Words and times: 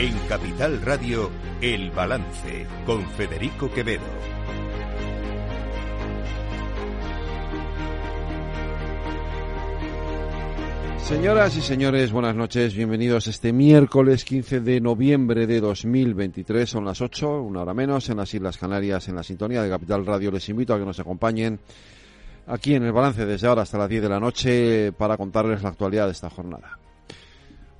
En 0.00 0.16
Capital 0.30 0.80
Radio, 0.80 1.30
El 1.60 1.90
Balance, 1.90 2.66
con 2.86 3.06
Federico 3.10 3.70
Quevedo. 3.70 4.00
Señoras 11.00 11.54
y 11.58 11.60
señores, 11.60 12.12
buenas 12.12 12.34
noches. 12.34 12.74
Bienvenidos 12.74 13.26
este 13.26 13.52
miércoles 13.52 14.24
15 14.24 14.60
de 14.60 14.80
noviembre 14.80 15.46
de 15.46 15.60
2023. 15.60 16.70
Son 16.70 16.86
las 16.86 17.02
8, 17.02 17.42
una 17.42 17.60
hora 17.60 17.74
menos, 17.74 18.08
en 18.08 18.16
las 18.16 18.32
Islas 18.32 18.56
Canarias, 18.56 19.06
en 19.08 19.16
la 19.16 19.22
sintonía 19.22 19.62
de 19.62 19.68
Capital 19.68 20.06
Radio. 20.06 20.30
Les 20.30 20.48
invito 20.48 20.72
a 20.72 20.78
que 20.78 20.86
nos 20.86 20.98
acompañen 20.98 21.60
aquí 22.46 22.74
en 22.74 22.84
el 22.84 22.92
balance 22.92 23.26
desde 23.26 23.46
ahora 23.46 23.62
hasta 23.62 23.76
las 23.76 23.90
10 23.90 24.00
de 24.00 24.08
la 24.08 24.18
noche 24.18 24.92
para 24.92 25.18
contarles 25.18 25.62
la 25.62 25.68
actualidad 25.68 26.06
de 26.06 26.12
esta 26.12 26.30
jornada. 26.30 26.78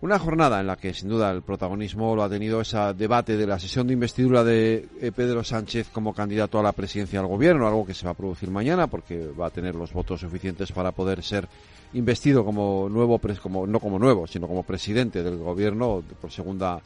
Una 0.02 0.18
jornada 0.18 0.60
en 0.60 0.66
la 0.66 0.76
que 0.76 0.94
sin 0.94 1.10
duda 1.10 1.30
el 1.30 1.42
protagonismo 1.42 2.16
lo 2.16 2.22
ha 2.22 2.28
tenido 2.30 2.62
ese 2.62 2.78
debate 2.94 3.36
de 3.36 3.46
la 3.46 3.58
sesión 3.58 3.86
de 3.86 3.92
investidura 3.92 4.42
de 4.42 4.88
eh, 4.98 5.12
Pedro 5.14 5.44
Sánchez 5.44 5.90
como 5.92 6.14
candidato 6.14 6.58
a 6.58 6.62
la 6.62 6.72
presidencia 6.72 7.20
del 7.20 7.28
gobierno, 7.28 7.66
algo 7.66 7.84
que 7.84 7.92
se 7.92 8.06
va 8.06 8.12
a 8.12 8.14
producir 8.14 8.50
mañana 8.50 8.86
porque 8.86 9.26
va 9.38 9.48
a 9.48 9.50
tener 9.50 9.74
los 9.74 9.92
votos 9.92 10.20
suficientes 10.20 10.72
para 10.72 10.92
poder 10.92 11.22
ser 11.22 11.46
investido 11.92 12.46
como 12.46 12.88
nuevo, 12.88 13.20
como, 13.42 13.66
no 13.66 13.78
como 13.78 13.98
nuevo, 13.98 14.26
sino 14.26 14.48
como 14.48 14.62
presidente 14.62 15.22
del 15.22 15.36
gobierno 15.36 16.02
por 16.18 16.30
segunda 16.30 16.80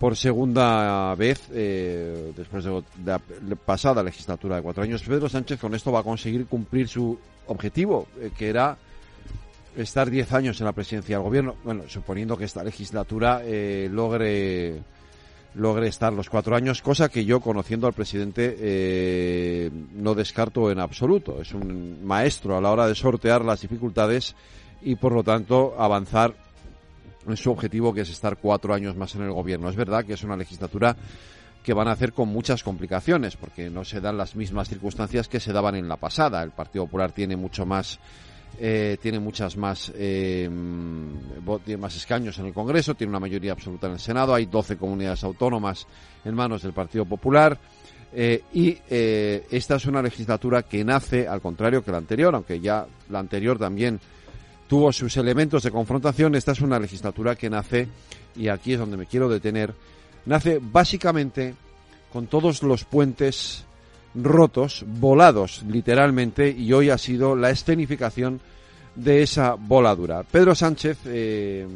por 0.00 0.16
segunda 0.16 1.14
vez 1.14 1.48
eh, 1.52 2.32
después 2.36 2.64
de 2.64 2.82
la 3.06 3.20
pasada 3.64 4.02
legislatura 4.02 4.56
de 4.56 4.62
cuatro 4.62 4.82
años. 4.82 5.02
Pedro 5.02 5.28
Sánchez 5.28 5.60
con 5.60 5.74
esto 5.76 5.92
va 5.92 6.00
a 6.00 6.02
conseguir 6.02 6.46
cumplir 6.46 6.88
su 6.88 7.16
objetivo, 7.46 8.08
eh, 8.20 8.30
que 8.36 8.48
era 8.48 8.76
estar 9.76 10.10
diez 10.10 10.32
años 10.32 10.60
en 10.60 10.66
la 10.66 10.72
presidencia 10.72 11.16
del 11.16 11.24
gobierno. 11.24 11.56
Bueno, 11.64 11.84
suponiendo 11.88 12.36
que 12.36 12.44
esta 12.44 12.64
legislatura 12.64 13.42
eh, 13.44 13.88
logre 13.90 14.82
logre 15.56 15.88
estar 15.88 16.12
los 16.12 16.28
cuatro 16.28 16.54
años, 16.54 16.82
cosa 16.82 17.08
que 17.08 17.24
yo, 17.24 17.40
conociendo 17.40 17.86
al 17.86 17.94
presidente, 17.94 18.56
eh, 18.58 19.70
no 19.94 20.14
descarto 20.14 20.70
en 20.70 20.78
absoluto. 20.78 21.40
Es 21.40 21.52
un 21.54 22.04
maestro 22.04 22.56
a 22.56 22.60
la 22.60 22.70
hora 22.70 22.86
de 22.86 22.94
sortear 22.94 23.44
las 23.44 23.62
dificultades 23.62 24.36
y, 24.82 24.96
por 24.96 25.12
lo 25.12 25.24
tanto, 25.24 25.74
avanzar 25.78 26.34
en 27.26 27.36
su 27.36 27.50
objetivo, 27.50 27.92
que 27.92 28.02
es 28.02 28.10
estar 28.10 28.36
cuatro 28.36 28.74
años 28.74 28.96
más 28.96 29.14
en 29.14 29.22
el 29.22 29.32
gobierno. 29.32 29.68
Es 29.68 29.76
verdad 29.76 30.04
que 30.04 30.12
es 30.12 30.22
una 30.22 30.36
legislatura 30.36 30.94
que 31.62 31.72
van 31.72 31.88
a 31.88 31.92
hacer 31.92 32.12
con 32.12 32.28
muchas 32.28 32.62
complicaciones, 32.62 33.36
porque 33.36 33.70
no 33.70 33.84
se 33.84 34.00
dan 34.00 34.18
las 34.18 34.36
mismas 34.36 34.68
circunstancias 34.68 35.26
que 35.26 35.40
se 35.40 35.52
daban 35.52 35.74
en 35.74 35.88
la 35.88 35.96
pasada. 35.96 36.42
El 36.42 36.52
Partido 36.52 36.84
Popular 36.84 37.12
tiene 37.12 37.34
mucho 37.34 37.66
más 37.66 37.98
eh, 38.58 38.96
tiene 39.02 39.20
muchas 39.20 39.56
más, 39.56 39.92
eh, 39.94 40.48
tiene 41.64 41.80
más 41.80 41.94
escaños 41.94 42.38
en 42.38 42.46
el 42.46 42.54
Congreso, 42.54 42.94
tiene 42.94 43.10
una 43.10 43.20
mayoría 43.20 43.52
absoluta 43.52 43.86
en 43.86 43.94
el 43.94 43.98
Senado, 43.98 44.34
hay 44.34 44.46
12 44.46 44.78
comunidades 44.78 45.24
autónomas 45.24 45.86
en 46.24 46.34
manos 46.34 46.62
del 46.62 46.72
Partido 46.72 47.04
Popular. 47.04 47.58
Eh, 48.18 48.42
y 48.54 48.78
esta 48.88 49.76
es 49.76 49.84
una 49.84 50.00
legislatura 50.00 50.62
que 50.62 50.84
nace, 50.84 51.28
al 51.28 51.42
contrario 51.42 51.84
que 51.84 51.90
la 51.90 51.98
anterior, 51.98 52.34
aunque 52.34 52.60
ya 52.60 52.86
la 53.10 53.18
anterior 53.18 53.58
también 53.58 54.00
tuvo 54.66 54.90
sus 54.90 55.16
elementos 55.18 55.62
de 55.62 55.70
confrontación, 55.70 56.34
esta 56.34 56.52
es 56.52 56.60
una 56.62 56.78
legislatura 56.78 57.36
que 57.36 57.50
nace, 57.50 57.88
y 58.34 58.48
aquí 58.48 58.72
es 58.72 58.78
donde 58.78 58.96
me 58.96 59.06
quiero 59.06 59.28
detener, 59.28 59.74
nace 60.24 60.60
básicamente 60.62 61.54
con 62.10 62.26
todos 62.26 62.62
los 62.62 62.84
puentes 62.84 63.66
rotos, 64.22 64.84
volados 64.86 65.62
literalmente, 65.68 66.48
y 66.50 66.72
hoy 66.72 66.90
ha 66.90 66.98
sido 66.98 67.36
la 67.36 67.50
escenificación 67.50 68.40
de 68.94 69.22
esa 69.22 69.54
voladura. 69.54 70.22
Pedro 70.22 70.54
Sánchez 70.54 70.98
eh, 71.06 71.66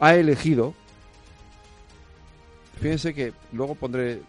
ha 0.00 0.14
elegido, 0.14 0.74
fíjense 2.80 3.14
que 3.14 3.32
luego 3.52 3.74
pondré 3.74 4.20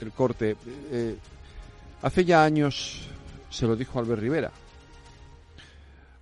el 0.00 0.12
corte, 0.12 0.56
eh, 0.92 1.16
hace 2.02 2.24
ya 2.24 2.44
años 2.44 3.08
se 3.50 3.66
lo 3.66 3.74
dijo 3.74 3.98
Albert 3.98 4.20
Rivera, 4.20 4.52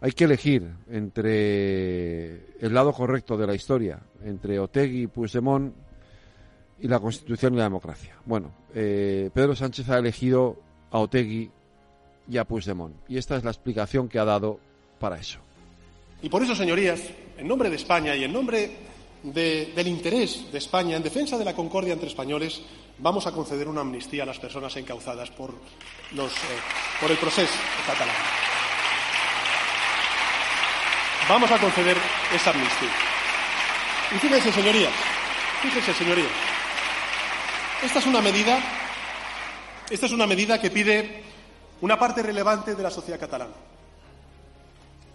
hay 0.00 0.12
que 0.12 0.24
elegir 0.24 0.68
entre 0.90 2.56
el 2.60 2.74
lado 2.74 2.92
correcto 2.92 3.36
de 3.36 3.46
la 3.46 3.54
historia, 3.54 3.98
entre 4.22 4.58
Otegui 4.58 5.02
y 5.02 5.06
Puigdemont 5.06 5.74
y 6.80 6.88
la 6.88 6.98
Constitución 6.98 7.54
y 7.54 7.58
la 7.58 7.64
democracia. 7.64 8.16
Bueno, 8.24 8.50
eh, 8.74 9.30
Pedro 9.32 9.54
Sánchez 9.54 9.88
ha 9.88 9.98
elegido 9.98 10.56
a 10.90 10.98
Otegui 10.98 11.50
y 12.28 12.38
a 12.38 12.44
Puigdemont. 12.44 12.94
Y 13.08 13.18
esta 13.18 13.36
es 13.36 13.44
la 13.44 13.50
explicación 13.50 14.08
que 14.08 14.18
ha 14.18 14.24
dado 14.24 14.58
para 14.98 15.18
eso. 15.18 15.38
Y 16.22 16.28
por 16.28 16.42
eso, 16.42 16.54
señorías, 16.54 17.00
en 17.36 17.46
nombre 17.46 17.70
de 17.70 17.76
España 17.76 18.14
y 18.16 18.24
en 18.24 18.32
nombre 18.32 18.70
del 19.22 19.88
interés 19.88 20.52
de 20.52 20.58
España 20.58 20.96
en 20.96 21.02
defensa 21.02 21.38
de 21.38 21.44
la 21.44 21.54
concordia 21.54 21.94
entre 21.94 22.08
españoles, 22.08 22.62
vamos 22.98 23.26
a 23.26 23.32
conceder 23.32 23.68
una 23.68 23.80
amnistía 23.80 24.22
a 24.22 24.26
las 24.26 24.38
personas 24.38 24.76
encauzadas 24.76 25.30
por, 25.30 25.54
los, 26.14 26.32
eh, 26.32 26.60
por 27.00 27.10
el 27.10 27.16
proceso 27.16 27.54
catalán. 27.86 28.14
Vamos 31.28 31.50
a 31.50 31.58
conceder 31.58 31.96
esa 32.34 32.50
amnistía. 32.50 32.92
Y 34.14 34.18
fíjense, 34.18 34.52
señorías, 34.52 34.92
fíjense, 35.62 35.94
señorías, 35.94 36.53
esta 37.82 37.98
es 37.98 38.06
una 38.06 38.20
medida, 38.20 38.58
esta 39.90 40.06
es 40.06 40.12
una 40.12 40.26
medida 40.26 40.60
que 40.60 40.70
pide 40.70 41.22
una 41.80 41.98
parte 41.98 42.22
relevante 42.22 42.74
de 42.74 42.82
la 42.82 42.90
sociedad 42.90 43.18
catalana, 43.18 43.54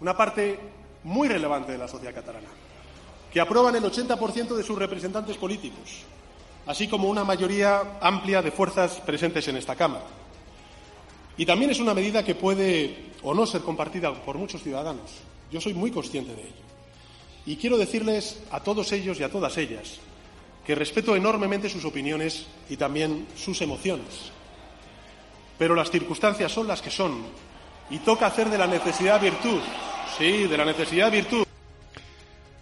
una 0.00 0.16
parte 0.16 0.58
muy 1.04 1.28
relevante 1.28 1.72
de 1.72 1.78
la 1.78 1.88
sociedad 1.88 2.14
catalana, 2.14 2.48
que 3.32 3.40
aprueban 3.40 3.74
el 3.76 3.84
80% 3.84 4.54
de 4.54 4.62
sus 4.62 4.78
representantes 4.78 5.36
políticos, 5.36 6.02
así 6.66 6.86
como 6.86 7.08
una 7.08 7.24
mayoría 7.24 7.98
amplia 8.00 8.42
de 8.42 8.50
fuerzas 8.50 9.00
presentes 9.00 9.48
en 9.48 9.56
esta 9.56 9.74
Cámara. 9.74 10.04
Y 11.36 11.46
también 11.46 11.70
es 11.70 11.80
una 11.80 11.94
medida 11.94 12.22
que 12.22 12.34
puede 12.34 13.12
o 13.22 13.32
no 13.32 13.46
ser 13.46 13.62
compartida 13.62 14.12
por 14.12 14.36
muchos 14.36 14.62
ciudadanos. 14.62 15.10
Yo 15.50 15.60
soy 15.60 15.72
muy 15.72 15.90
consciente 15.90 16.34
de 16.34 16.42
ello. 16.42 16.70
Y 17.46 17.56
quiero 17.56 17.78
decirles 17.78 18.42
a 18.50 18.60
todos 18.60 18.92
ellos 18.92 19.18
y 19.18 19.22
a 19.22 19.30
todas 19.30 19.56
ellas 19.56 20.00
que 20.66 20.74
respeto 20.74 21.16
enormemente 21.16 21.68
sus 21.68 21.84
opiniones 21.84 22.46
y 22.68 22.76
también 22.76 23.26
sus 23.34 23.60
emociones. 23.62 24.30
Pero 25.58 25.74
las 25.74 25.90
circunstancias 25.90 26.52
son 26.52 26.66
las 26.66 26.80
que 26.82 26.90
son 26.90 27.22
y 27.90 27.98
toca 27.98 28.26
hacer 28.26 28.48
de 28.48 28.58
la 28.58 28.66
necesidad 28.66 29.20
virtud. 29.20 29.60
Sí, 30.16 30.46
de 30.46 30.56
la 30.56 30.64
necesidad 30.64 31.10
virtud. 31.10 31.44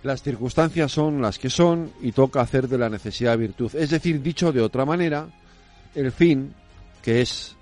Las 0.03 0.23
circunstancias 0.23 0.93
son 0.93 1.21
las 1.21 1.39
que 1.39 1.51
son 1.51 1.93
y 2.01 2.13
toca 2.13 2.41
hacer 2.41 2.69
de 2.69 2.79
la 2.79 2.89
necesidad 2.89 3.37
virtud. 3.37 3.75
Es 3.75 3.91
decir, 3.91 4.23
dicho 4.23 4.53
de 4.53 4.63
otra 4.63 4.85
manera, 4.85 5.29
el 5.95 6.13
fin, 6.13 6.55
que 7.03 7.21
es 7.21 7.57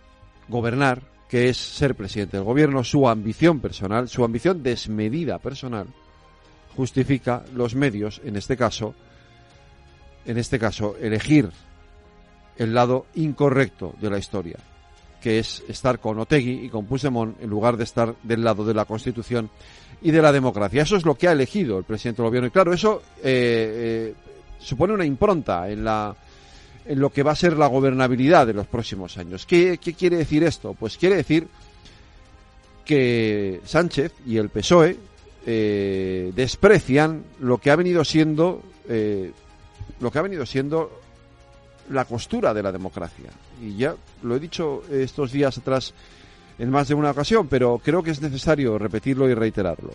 gobernar, 0.49 1.03
que 1.29 1.49
es 1.49 1.57
ser 1.57 1.95
presidente 1.95 2.37
del 2.37 2.45
gobierno, 2.45 2.85
su 2.85 3.09
ambición 3.09 3.61
personal, 3.61 4.09
su 4.09 4.25
ambición 4.25 4.63
desmedida 4.63 5.39
personal, 5.39 5.87
justifica 6.77 7.45
los 7.55 7.75
medios, 7.75 8.21
en 8.25 8.37
este 8.37 8.57
caso, 8.57 8.95
en 10.27 10.39
este 10.39 10.59
caso, 10.59 10.97
elegir 11.01 11.51
el 12.59 12.75
lado 12.75 13.07
incorrecto 13.15 13.95
de 14.01 14.11
la 14.11 14.19
historia, 14.19 14.57
que 15.21 15.39
es 15.39 15.63
estar 15.69 15.99
con 15.99 16.19
Otegui 16.19 16.67
y 16.67 16.69
con 16.69 16.87
Puigdemont 16.87 17.41
en 17.41 17.51
lugar 17.51 17.77
de 17.77 17.85
estar 17.85 18.15
del 18.23 18.43
lado 18.43 18.65
de 18.65 18.75
la 18.75 18.85
Constitución 18.85 19.51
y 20.03 20.11
de 20.11 20.23
la 20.23 20.33
democracia. 20.33 20.83
Eso 20.83 20.97
es 20.97 21.05
lo 21.05 21.15
que 21.15 21.29
ha 21.29 21.33
elegido 21.33 21.79
el 21.79 21.85
presidente 21.85 22.23
del 22.23 22.31
gobierno. 22.31 22.49
Y 22.49 22.53
claro, 22.53 22.73
eso 22.73 23.03
eh, 23.19 24.13
eh, 24.13 24.15
supone 24.59 24.95
una 24.95 25.05
impronta 25.05 25.69
en 25.71 25.85
la 25.85 26.15
en 26.89 27.01
lo 27.01 27.11
que 27.11 27.25
va 27.25 27.33
a 27.33 27.37
ser 27.37 27.57
la 27.57 27.67
gobernabilidad 27.67 28.47
de 28.47 28.55
los 28.55 28.69
próximos 28.69 29.19
años. 29.19 29.45
¿Qué, 29.45 29.77
quiere 29.79 30.19
decir 30.19 30.45
esto? 30.45 30.75
Pues 30.79 30.97
quiere 30.97 31.17
decir 31.17 31.49
que 32.85 33.61
Sánchez 33.65 34.13
y 34.25 34.37
el 34.37 34.51
PSOE 34.51 34.97
eh, 35.45 36.33
desprecian 36.37 37.25
lo 37.41 37.59
que 37.59 37.73
ha 37.73 37.77
venido 37.77 38.05
siendo 38.05 38.63
lo 40.01 40.11
que 40.11 40.19
ha 40.19 40.23
venido 40.23 40.45
siendo 40.47 40.91
la 41.91 42.05
costura 42.05 42.53
de 42.53 42.63
la 42.63 42.73
democracia. 42.73 43.31
Y 43.63 43.77
ya 43.77 43.95
lo 44.23 44.37
he 44.37 44.41
dicho 44.41 44.83
estos 44.91 45.33
días 45.33 45.57
atrás 45.59 45.95
en 46.59 46.71
más 46.71 46.89
de 46.89 46.95
una 46.95 47.11
ocasión, 47.11 47.49
pero 47.49 47.81
creo 47.83 48.03
que 48.03 48.11
es 48.11 48.21
necesario 48.21 48.79
repetirlo 48.79 49.29
y 49.29 49.35
reiterarlo. 49.35 49.93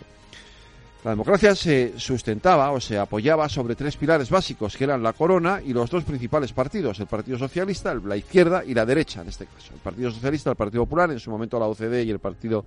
La 1.03 1.11
democracia 1.11 1.55
se 1.55 1.93
sustentaba 1.97 2.71
o 2.71 2.79
se 2.79 2.99
apoyaba 2.99 3.49
sobre 3.49 3.75
tres 3.75 3.97
pilares 3.97 4.29
básicos, 4.29 4.77
que 4.77 4.83
eran 4.83 5.01
la 5.01 5.13
corona 5.13 5.59
y 5.59 5.73
los 5.73 5.89
dos 5.89 6.03
principales 6.03 6.53
partidos, 6.53 6.99
el 6.99 7.07
Partido 7.07 7.39
Socialista, 7.39 7.95
la 7.95 8.15
izquierda 8.15 8.63
y 8.63 8.75
la 8.75 8.85
derecha 8.85 9.21
en 9.21 9.29
este 9.29 9.47
caso. 9.47 9.73
El 9.73 9.79
Partido 9.79 10.11
Socialista, 10.11 10.51
el 10.51 10.55
Partido 10.55 10.83
Popular, 10.83 11.09
en 11.09 11.19
su 11.19 11.31
momento 11.31 11.59
la 11.59 11.65
OCDE 11.65 12.03
y 12.03 12.11
el 12.11 12.19
Partido 12.19 12.65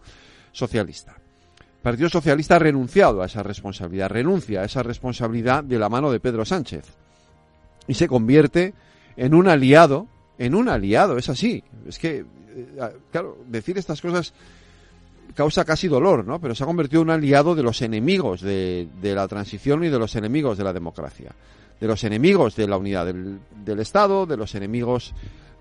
Socialista. 0.50 1.12
El 1.12 1.80
Partido 1.80 2.08
Socialista 2.08 2.56
ha 2.56 2.58
renunciado 2.58 3.22
a 3.22 3.26
esa 3.26 3.44
responsabilidad, 3.44 4.10
renuncia 4.10 4.62
a 4.62 4.64
esa 4.64 4.82
responsabilidad 4.82 5.62
de 5.62 5.78
la 5.78 5.88
mano 5.88 6.10
de 6.10 6.18
Pedro 6.18 6.44
Sánchez 6.44 7.03
y 7.86 7.94
se 7.94 8.08
convierte 8.08 8.74
en 9.16 9.34
un 9.34 9.48
aliado, 9.48 10.06
en 10.38 10.54
un 10.54 10.68
aliado, 10.68 11.18
es 11.18 11.28
así. 11.28 11.62
Es 11.86 11.98
que, 11.98 12.18
eh, 12.18 12.96
claro, 13.10 13.38
decir 13.48 13.78
estas 13.78 14.00
cosas 14.00 14.32
causa 15.34 15.64
casi 15.64 15.88
dolor, 15.88 16.24
¿no? 16.26 16.40
Pero 16.40 16.54
se 16.54 16.62
ha 16.62 16.66
convertido 16.66 17.02
en 17.02 17.08
un 17.08 17.14
aliado 17.14 17.54
de 17.54 17.62
los 17.62 17.82
enemigos 17.82 18.40
de, 18.40 18.88
de, 19.00 19.14
la 19.14 19.26
transición 19.26 19.84
y 19.84 19.88
de 19.88 19.98
los 19.98 20.14
enemigos 20.16 20.56
de 20.58 20.64
la 20.64 20.72
democracia. 20.72 21.32
de 21.80 21.86
los 21.88 22.04
enemigos 22.04 22.54
de 22.56 22.68
la 22.68 22.76
unidad 22.76 23.06
del, 23.06 23.40
del 23.64 23.80
Estado, 23.80 24.26
de 24.26 24.36
los 24.36 24.54
enemigos 24.54 25.12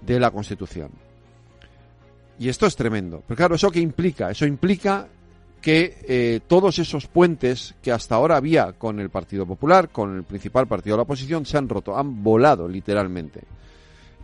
de 0.01 0.19
la 0.19 0.31
Constitución. 0.31 0.91
Y 2.39 2.49
esto 2.49 2.65
es 2.65 2.75
tremendo. 2.75 3.23
Pero 3.27 3.37
claro, 3.37 3.55
¿eso 3.55 3.71
qué 3.71 3.79
implica? 3.79 4.29
Eso 4.29 4.45
implica 4.45 5.07
que 5.63 5.97
eh, 6.09 6.41
todos 6.45 6.77
esos 6.77 7.07
puentes 7.07 7.73
que 7.81 7.93
hasta 7.93 8.15
ahora 8.15 8.35
había 8.35 8.73
con 8.73 8.99
el 8.99 9.09
Partido 9.09 9.45
Popular, 9.45 9.87
con 9.87 10.17
el 10.17 10.23
principal 10.23 10.67
partido 10.67 10.95
de 10.95 10.97
la 10.97 11.03
oposición, 11.03 11.45
se 11.45 11.57
han 11.57 11.69
roto, 11.69 11.97
han 11.97 12.21
volado 12.21 12.67
literalmente. 12.67 13.39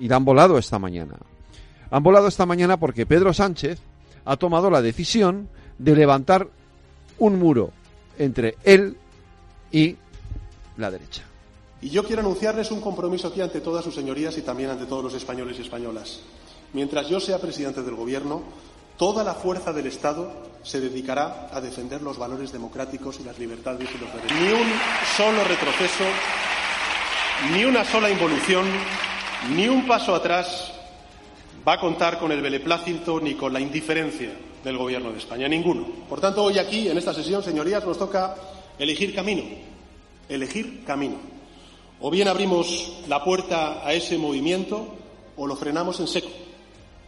Y 0.02 0.12
han 0.12 0.26
volado 0.26 0.58
esta 0.58 0.78
mañana. 0.80 1.16
Han 1.92 2.04
volado 2.04 2.28
esta 2.28 2.46
mañana 2.46 2.76
porque 2.76 3.06
Pedro 3.06 3.34
Sánchez 3.34 3.80
ha 4.26 4.36
tomado 4.36 4.70
la 4.70 4.82
decisión 4.82 5.48
de 5.78 5.96
levantar 5.96 6.50
un 7.20 7.40
muro 7.40 7.72
entre 8.18 8.58
él 8.66 8.98
y 9.72 9.96
la 10.76 10.92
derecha. 10.92 11.24
Y 11.82 11.90
yo 11.90 12.04
quiero 12.04 12.22
anunciarles 12.22 12.70
un 12.70 12.82
compromiso 12.82 13.30
aquí 13.30 13.40
ante 13.40 13.62
todas 13.62 13.86
sus 13.86 13.96
señorías 13.96 14.38
y 14.38 14.42
también 14.42 14.72
ante 14.72 14.86
todos 14.86 15.06
los 15.06 15.14
españoles 15.14 15.58
y 15.58 15.62
españolas. 15.62 16.20
Mientras 16.74 17.08
yo 17.08 17.22
sea 17.22 17.40
presidente 17.40 17.82
del 17.82 17.96
Gobierno, 17.96 18.44
toda 19.00 19.24
la 19.24 19.34
fuerza 19.34 19.72
del 19.72 19.88
Estado 19.88 20.30
se 20.62 20.82
dedicará 20.82 21.50
a 21.54 21.62
defender 21.62 22.02
los 22.02 22.18
valores 22.18 22.52
democráticos 22.52 23.18
y 23.22 23.24
las 23.24 23.40
libertades 23.40 23.88
y 23.96 23.98
los 23.98 24.14
derechos. 24.14 24.38
Ni 24.38 24.52
un 24.52 24.70
solo 25.16 25.42
retroceso, 25.46 26.04
ni 27.54 27.64
una 27.64 27.86
sola 27.86 28.12
involución, 28.12 28.66
ni 29.56 29.70
un 29.70 29.88
paso 29.88 30.14
atrás 30.14 30.74
va 31.66 31.74
a 31.74 31.80
contar 31.80 32.20
con 32.20 32.34
el 32.34 32.42
beneplácito 32.42 33.22
ni 33.22 33.36
con 33.36 33.54
la 33.54 33.62
indiferencia 33.62 34.34
del 34.66 34.78
Gobierno 34.78 35.14
de 35.14 35.20
España. 35.20 35.48
Ninguno. 35.48 35.88
Por 36.10 36.20
tanto, 36.20 36.44
hoy 36.44 36.60
aquí, 36.60 36.90
en 36.90 36.98
esta 36.98 37.14
sesión, 37.14 37.42
señorías, 37.42 37.86
nos 37.86 37.98
toca 37.98 38.36
elegir 38.78 39.16
camino. 39.16 39.44
Elegir 40.28 40.84
camino. 40.84 41.16
O 42.02 42.12
bien 42.12 42.28
abrimos 42.28 43.00
la 43.08 43.24
puerta 43.24 43.88
a 43.88 43.94
ese 43.94 44.18
movimiento 44.18 44.94
o 45.38 45.48
lo 45.48 45.56
frenamos 45.56 46.02
en 46.02 46.08
seco 46.08 46.30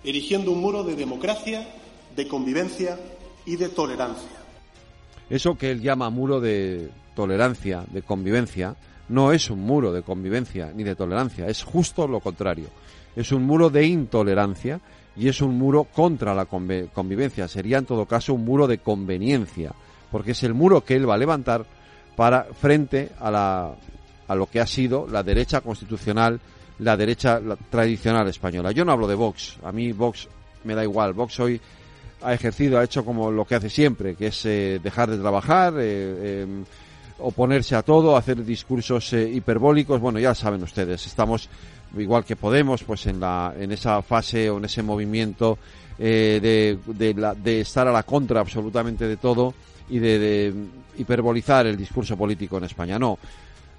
erigiendo 0.04 0.52
un 0.52 0.62
muro 0.62 0.84
de 0.84 0.96
democracia, 0.96 1.68
de 2.16 2.28
convivencia 2.28 2.98
y 3.46 3.56
de 3.56 3.70
tolerancia. 3.70 4.30
Eso 5.30 5.56
que 5.56 5.72
él 5.72 5.82
llama 5.82 6.10
muro 6.10 6.40
de 6.40 6.90
tolerancia, 7.16 7.84
de 7.90 8.02
convivencia, 8.02 8.76
no 9.10 9.32
es 9.32 9.50
un 9.50 9.62
muro 9.62 9.92
de 9.92 10.04
convivencia 10.04 10.72
ni 10.74 10.84
de 10.84 10.96
tolerancia, 10.96 11.48
es 11.48 11.64
justo 11.64 12.08
lo 12.08 12.20
contrario. 12.20 12.68
Es 13.16 13.32
un 13.32 13.44
muro 13.44 13.70
de 13.70 13.86
intolerancia 13.86 14.80
y 15.16 15.28
es 15.28 15.42
un 15.42 15.58
muro 15.58 15.86
contra 15.86 16.34
la 16.34 16.46
convivencia. 16.46 17.48
Sería 17.48 17.78
en 17.78 17.86
todo 17.86 18.06
caso 18.06 18.34
un 18.34 18.46
muro 18.46 18.68
de 18.68 18.78
conveniencia, 18.78 19.74
porque 20.10 20.32
es 20.32 20.44
el 20.44 20.54
muro 20.54 20.84
que 20.84 20.96
él 20.96 21.10
va 21.10 21.16
a 21.16 21.18
levantar 21.18 21.66
para 22.16 22.46
frente 22.46 23.12
a, 23.20 23.32
la, 23.32 23.76
a 24.28 24.36
lo 24.36 24.46
que 24.48 24.62
ha 24.62 24.68
sido 24.68 25.08
la 25.08 25.24
derecha 25.24 25.62
constitucional 25.62 26.40
la 26.82 26.98
derecha 26.98 27.40
tradicional 27.70 28.28
española. 28.28 28.72
Yo 28.72 28.84
no 28.84 28.92
hablo 28.92 29.08
de 29.08 29.16
Vox, 29.16 29.58
a 29.64 29.72
mí 29.72 29.92
Vox 29.92 30.28
me 30.64 30.76
da 30.76 30.84
igual. 30.84 31.14
Vox 31.14 31.40
hoy 31.40 31.62
ha 32.24 32.34
ejercido, 32.34 32.80
ha 32.80 32.84
hecho 32.84 33.04
como 33.04 33.32
lo 33.32 33.46
que 33.46 33.56
hace 33.56 33.70
siempre, 33.70 34.16
que 34.16 34.28
es 34.28 34.46
eh, 34.46 34.80
dejar 34.82 35.10
de 35.10 35.18
trabajar, 35.18 35.74
eh, 35.78 36.44
em, 36.44 36.64
oponerse 37.20 37.76
a 37.76 37.82
todo, 37.82 38.16
hacer 38.16 38.44
discursos 38.44 39.14
eh, 39.14 39.30
hiperbólicos. 39.30 40.00
Bueno, 40.00 40.20
ya 40.20 40.34
saben 40.34 40.64
ustedes, 40.64 41.06
estamos 41.06 41.50
igual 41.98 42.24
que 42.24 42.36
Podemos, 42.36 42.84
pues 42.84 43.06
en 43.08 43.20
la 43.20 43.54
en 43.60 43.72
esa 43.72 44.02
fase 44.02 44.50
o 44.50 44.58
en 44.58 44.66
ese 44.66 44.82
movimiento 44.82 45.58
de, 45.98 46.80
de, 46.88 47.62
estar 47.62 47.88
a 47.88 47.92
la 47.92 48.04
contra 48.04 48.40
absolutamente 48.40 49.08
de 49.08 49.18
todo 49.18 49.54
y 49.90 50.00
de 50.00 50.52
hiperbolizar 50.98 51.68
el 51.68 51.78
discurso 51.78 52.18
político 52.18 52.58
en 52.58 52.64
España. 52.64 52.98
No, 52.98 53.20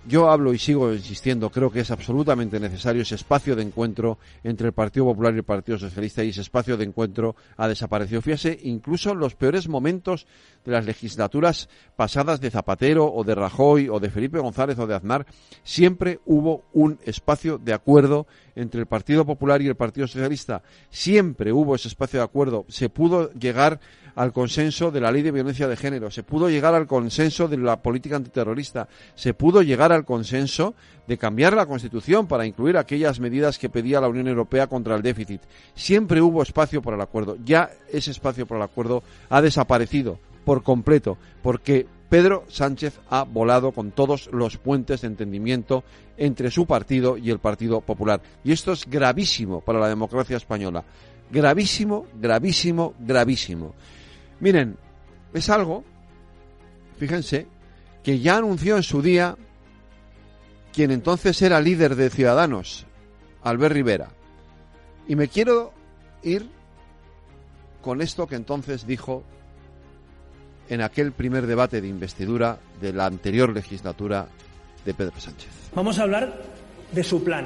yo 0.06 0.30
hablo 0.30 0.52
y 0.52 0.58
sigo 0.58 0.92
insistiendo, 0.92 1.50
creo 1.50 1.70
que 1.70 1.80
es 1.80 1.90
absolutamente 1.90 2.58
necesario 2.58 3.02
ese 3.02 3.14
espacio 3.14 3.54
de 3.54 3.62
encuentro 3.62 4.18
entre 4.42 4.68
el 4.68 4.72
Partido 4.72 5.06
Popular 5.06 5.34
y 5.34 5.38
el 5.38 5.44
Partido 5.44 5.78
Socialista 5.78 6.24
y 6.24 6.30
ese 6.30 6.40
espacio 6.40 6.76
de 6.76 6.84
encuentro 6.84 7.36
ha 7.56 7.68
desaparecido. 7.68 8.20
Fíjese, 8.20 8.58
incluso 8.62 9.12
en 9.12 9.18
los 9.18 9.34
peores 9.34 9.68
momentos 9.68 10.26
de 10.64 10.72
las 10.72 10.84
legislaturas 10.84 11.68
pasadas 11.96 12.40
de 12.40 12.50
Zapatero 12.50 13.12
o 13.12 13.24
de 13.24 13.34
Rajoy 13.34 13.88
o 13.88 14.00
de 14.00 14.10
Felipe 14.10 14.38
González 14.38 14.78
o 14.78 14.86
de 14.86 14.94
Aznar, 14.94 15.26
siempre 15.62 16.20
hubo 16.26 16.64
un 16.72 16.98
espacio 17.04 17.58
de 17.58 17.72
acuerdo 17.72 18.26
entre 18.54 18.80
el 18.80 18.86
Partido 18.86 19.24
Popular 19.24 19.62
y 19.62 19.68
el 19.68 19.76
Partido 19.76 20.06
Socialista. 20.06 20.62
Siempre 20.90 21.52
hubo 21.52 21.74
ese 21.74 21.88
espacio 21.88 22.20
de 22.20 22.24
acuerdo. 22.24 22.64
Se 22.68 22.88
pudo 22.88 23.32
llegar 23.32 23.80
al 24.14 24.32
consenso 24.32 24.90
de 24.90 25.00
la 25.00 25.10
ley 25.10 25.22
de 25.22 25.30
violencia 25.30 25.68
de 25.68 25.76
género, 25.76 26.10
se 26.10 26.22
pudo 26.22 26.48
llegar 26.48 26.74
al 26.74 26.86
consenso 26.86 27.48
de 27.48 27.56
la 27.56 27.80
política 27.80 28.16
antiterrorista, 28.16 28.88
se 29.14 29.34
pudo 29.34 29.62
llegar 29.62 29.92
al 29.92 30.04
consenso 30.04 30.74
de 31.06 31.18
cambiar 31.18 31.54
la 31.54 31.66
Constitución 31.66 32.26
para 32.26 32.46
incluir 32.46 32.76
aquellas 32.76 33.20
medidas 33.20 33.58
que 33.58 33.68
pedía 33.68 34.00
la 34.00 34.08
Unión 34.08 34.28
Europea 34.28 34.66
contra 34.66 34.94
el 34.94 35.02
déficit. 35.02 35.42
Siempre 35.74 36.20
hubo 36.20 36.42
espacio 36.42 36.82
para 36.82 36.96
el 36.96 37.02
acuerdo. 37.02 37.36
Ya 37.44 37.70
ese 37.90 38.10
espacio 38.10 38.46
para 38.46 38.60
el 38.60 38.70
acuerdo 38.70 39.02
ha 39.28 39.40
desaparecido 39.40 40.18
por 40.44 40.62
completo, 40.62 41.18
porque 41.42 41.86
Pedro 42.08 42.44
Sánchez 42.48 43.00
ha 43.08 43.22
volado 43.22 43.72
con 43.72 43.90
todos 43.90 44.28
los 44.32 44.58
puentes 44.58 45.00
de 45.00 45.06
entendimiento 45.06 45.82
entre 46.18 46.50
su 46.50 46.66
partido 46.66 47.16
y 47.16 47.30
el 47.30 47.38
Partido 47.38 47.80
Popular. 47.80 48.20
Y 48.44 48.52
esto 48.52 48.72
es 48.72 48.84
gravísimo 48.86 49.62
para 49.62 49.80
la 49.80 49.88
democracia 49.88 50.36
española. 50.36 50.84
Gravísimo, 51.30 52.04
gravísimo, 52.20 52.92
gravísimo. 53.00 53.74
Miren, 54.42 54.76
es 55.32 55.48
algo, 55.50 55.84
fíjense, 56.98 57.46
que 58.02 58.18
ya 58.18 58.38
anunció 58.38 58.76
en 58.76 58.82
su 58.82 59.00
día 59.00 59.36
quien 60.72 60.90
entonces 60.90 61.40
era 61.42 61.60
líder 61.60 61.94
de 61.94 62.10
Ciudadanos, 62.10 62.84
Albert 63.44 63.72
Rivera. 63.72 64.08
Y 65.06 65.14
me 65.14 65.28
quiero 65.28 65.72
ir 66.24 66.48
con 67.82 68.02
esto 68.02 68.26
que 68.26 68.34
entonces 68.34 68.84
dijo 68.84 69.22
en 70.68 70.82
aquel 70.82 71.12
primer 71.12 71.46
debate 71.46 71.80
de 71.80 71.86
investidura 71.86 72.58
de 72.80 72.92
la 72.92 73.06
anterior 73.06 73.52
legislatura 73.52 74.26
de 74.84 74.92
Pedro 74.92 75.20
Sánchez. 75.20 75.50
Vamos 75.72 76.00
a 76.00 76.02
hablar 76.02 76.42
de 76.90 77.04
su 77.04 77.22
plan. 77.22 77.44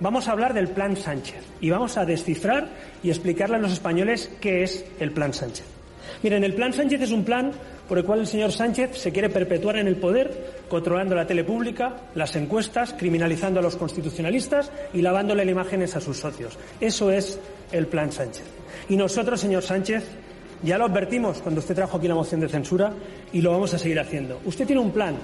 Vamos 0.00 0.28
a 0.28 0.32
hablar 0.32 0.52
del 0.52 0.68
plan 0.68 0.98
Sánchez 0.98 1.42
y 1.62 1.70
vamos 1.70 1.96
a 1.96 2.04
descifrar 2.04 2.68
y 3.02 3.08
explicarle 3.08 3.56
a 3.56 3.60
los 3.60 3.72
españoles 3.72 4.30
qué 4.38 4.64
es 4.64 4.84
el 5.00 5.12
plan 5.12 5.32
Sánchez. 5.32 5.75
Miren, 6.22 6.44
el 6.44 6.54
plan 6.54 6.72
Sánchez 6.72 7.02
es 7.02 7.10
un 7.10 7.24
plan 7.24 7.52
por 7.88 7.98
el 7.98 8.04
cual 8.04 8.20
el 8.20 8.26
señor 8.26 8.52
Sánchez 8.52 8.98
se 8.98 9.12
quiere 9.12 9.30
perpetuar 9.30 9.76
en 9.76 9.86
el 9.86 9.96
poder, 9.96 10.64
controlando 10.68 11.14
la 11.14 11.26
tele 11.26 11.44
pública, 11.44 11.96
las 12.14 12.34
encuestas, 12.36 12.94
criminalizando 12.94 13.60
a 13.60 13.62
los 13.62 13.76
constitucionalistas 13.76 14.72
y 14.92 15.02
lavándole 15.02 15.44
las 15.44 15.52
imágenes 15.52 15.96
a 15.96 16.00
sus 16.00 16.18
socios. 16.18 16.58
Eso 16.80 17.10
es 17.10 17.38
el 17.72 17.86
plan 17.86 18.12
Sánchez. 18.12 18.44
Y 18.88 18.96
nosotros, 18.96 19.40
señor 19.40 19.62
Sánchez, 19.62 20.04
ya 20.62 20.78
lo 20.78 20.86
advertimos 20.86 21.40
cuando 21.42 21.60
usted 21.60 21.74
trajo 21.74 21.98
aquí 21.98 22.08
la 22.08 22.14
moción 22.14 22.40
de 22.40 22.48
censura 22.48 22.92
y 23.32 23.40
lo 23.40 23.52
vamos 23.52 23.72
a 23.74 23.78
seguir 23.78 24.00
haciendo. 24.00 24.40
Usted 24.44 24.66
tiene 24.66 24.80
un 24.80 24.90
plan, 24.90 25.16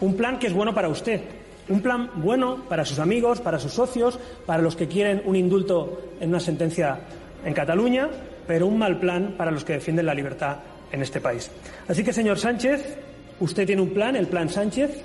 un 0.00 0.16
plan 0.16 0.38
que 0.38 0.48
es 0.48 0.52
bueno 0.52 0.74
para 0.74 0.88
usted, 0.88 1.20
un 1.68 1.80
plan 1.80 2.10
bueno 2.16 2.64
para 2.68 2.84
sus 2.84 2.98
amigos, 2.98 3.40
para 3.40 3.58
sus 3.58 3.72
socios, 3.72 4.18
para 4.46 4.62
los 4.62 4.74
que 4.74 4.88
quieren 4.88 5.22
un 5.24 5.36
indulto 5.36 6.00
en 6.20 6.30
una 6.30 6.40
sentencia 6.40 6.98
en 7.44 7.54
Cataluña 7.54 8.08
pero 8.46 8.66
un 8.66 8.78
mal 8.78 8.98
plan 8.98 9.34
para 9.36 9.50
los 9.50 9.64
que 9.64 9.74
defienden 9.74 10.06
la 10.06 10.14
libertad 10.14 10.58
en 10.90 11.02
este 11.02 11.20
país. 11.20 11.50
Así 11.88 12.04
que, 12.04 12.12
señor 12.12 12.38
Sánchez, 12.38 12.98
usted 13.40 13.66
tiene 13.66 13.82
un 13.82 13.90
plan, 13.90 14.16
el 14.16 14.26
plan 14.26 14.48
Sánchez, 14.48 15.02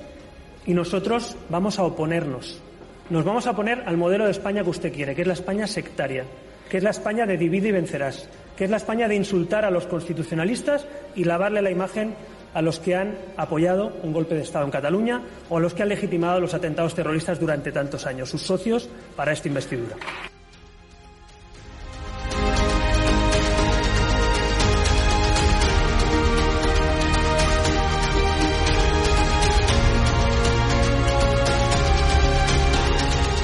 y 0.65 0.73
nosotros 0.73 1.35
vamos 1.49 1.79
a 1.79 1.83
oponernos. 1.83 2.61
Nos 3.09 3.23
vamos 3.23 3.47
a 3.47 3.51
oponer 3.51 3.83
al 3.85 3.97
modelo 3.97 4.25
de 4.25 4.31
España 4.31 4.63
que 4.63 4.69
usted 4.69 4.93
quiere, 4.93 5.15
que 5.15 5.21
es 5.21 5.27
la 5.27 5.33
España 5.33 5.65
sectaria, 5.65 6.25
que 6.69 6.77
es 6.77 6.83
la 6.83 6.89
España 6.89 7.25
de 7.25 7.37
divide 7.37 7.69
y 7.69 7.71
vencerás, 7.71 8.27
que 8.57 8.65
es 8.65 8.69
la 8.69 8.77
España 8.77 9.07
de 9.07 9.15
insultar 9.15 9.63
a 9.63 9.71
los 9.71 9.87
constitucionalistas 9.87 10.85
y 11.15 11.23
lavarle 11.23 11.61
la 11.61 11.71
imagen 11.71 12.15
a 12.53 12.61
los 12.61 12.79
que 12.79 12.95
han 12.95 13.15
apoyado 13.37 13.93
un 14.03 14.11
golpe 14.11 14.35
de 14.35 14.41
Estado 14.41 14.65
en 14.65 14.71
Cataluña 14.71 15.21
o 15.49 15.57
a 15.57 15.59
los 15.61 15.73
que 15.73 15.83
han 15.83 15.89
legitimado 15.89 16.41
los 16.41 16.53
atentados 16.53 16.95
terroristas 16.95 17.39
durante 17.39 17.71
tantos 17.71 18.05
años, 18.05 18.29
sus 18.29 18.41
socios 18.41 18.89
para 19.15 19.31
esta 19.31 19.47
investidura. 19.47 19.95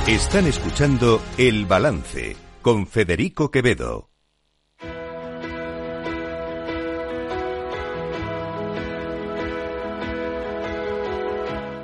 Están 0.08 0.48
escuchando 0.48 1.22
El 1.38 1.66
Balance 1.66 2.36
con 2.62 2.88
Federico 2.88 3.50
Quevedo. 3.50 4.10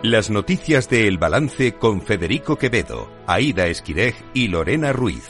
Las 0.04 0.30
noticias 0.30 0.90
de 0.90 1.08
El 1.08 1.18
Balance 1.18 1.76
con 1.76 2.02
Federico 2.02 2.58
Quevedo, 2.58 3.10
Aida 3.26 3.68
Esquirej 3.68 4.16
y 4.34 4.50
Lorena 4.50 4.92
Ruiz. 4.92 5.24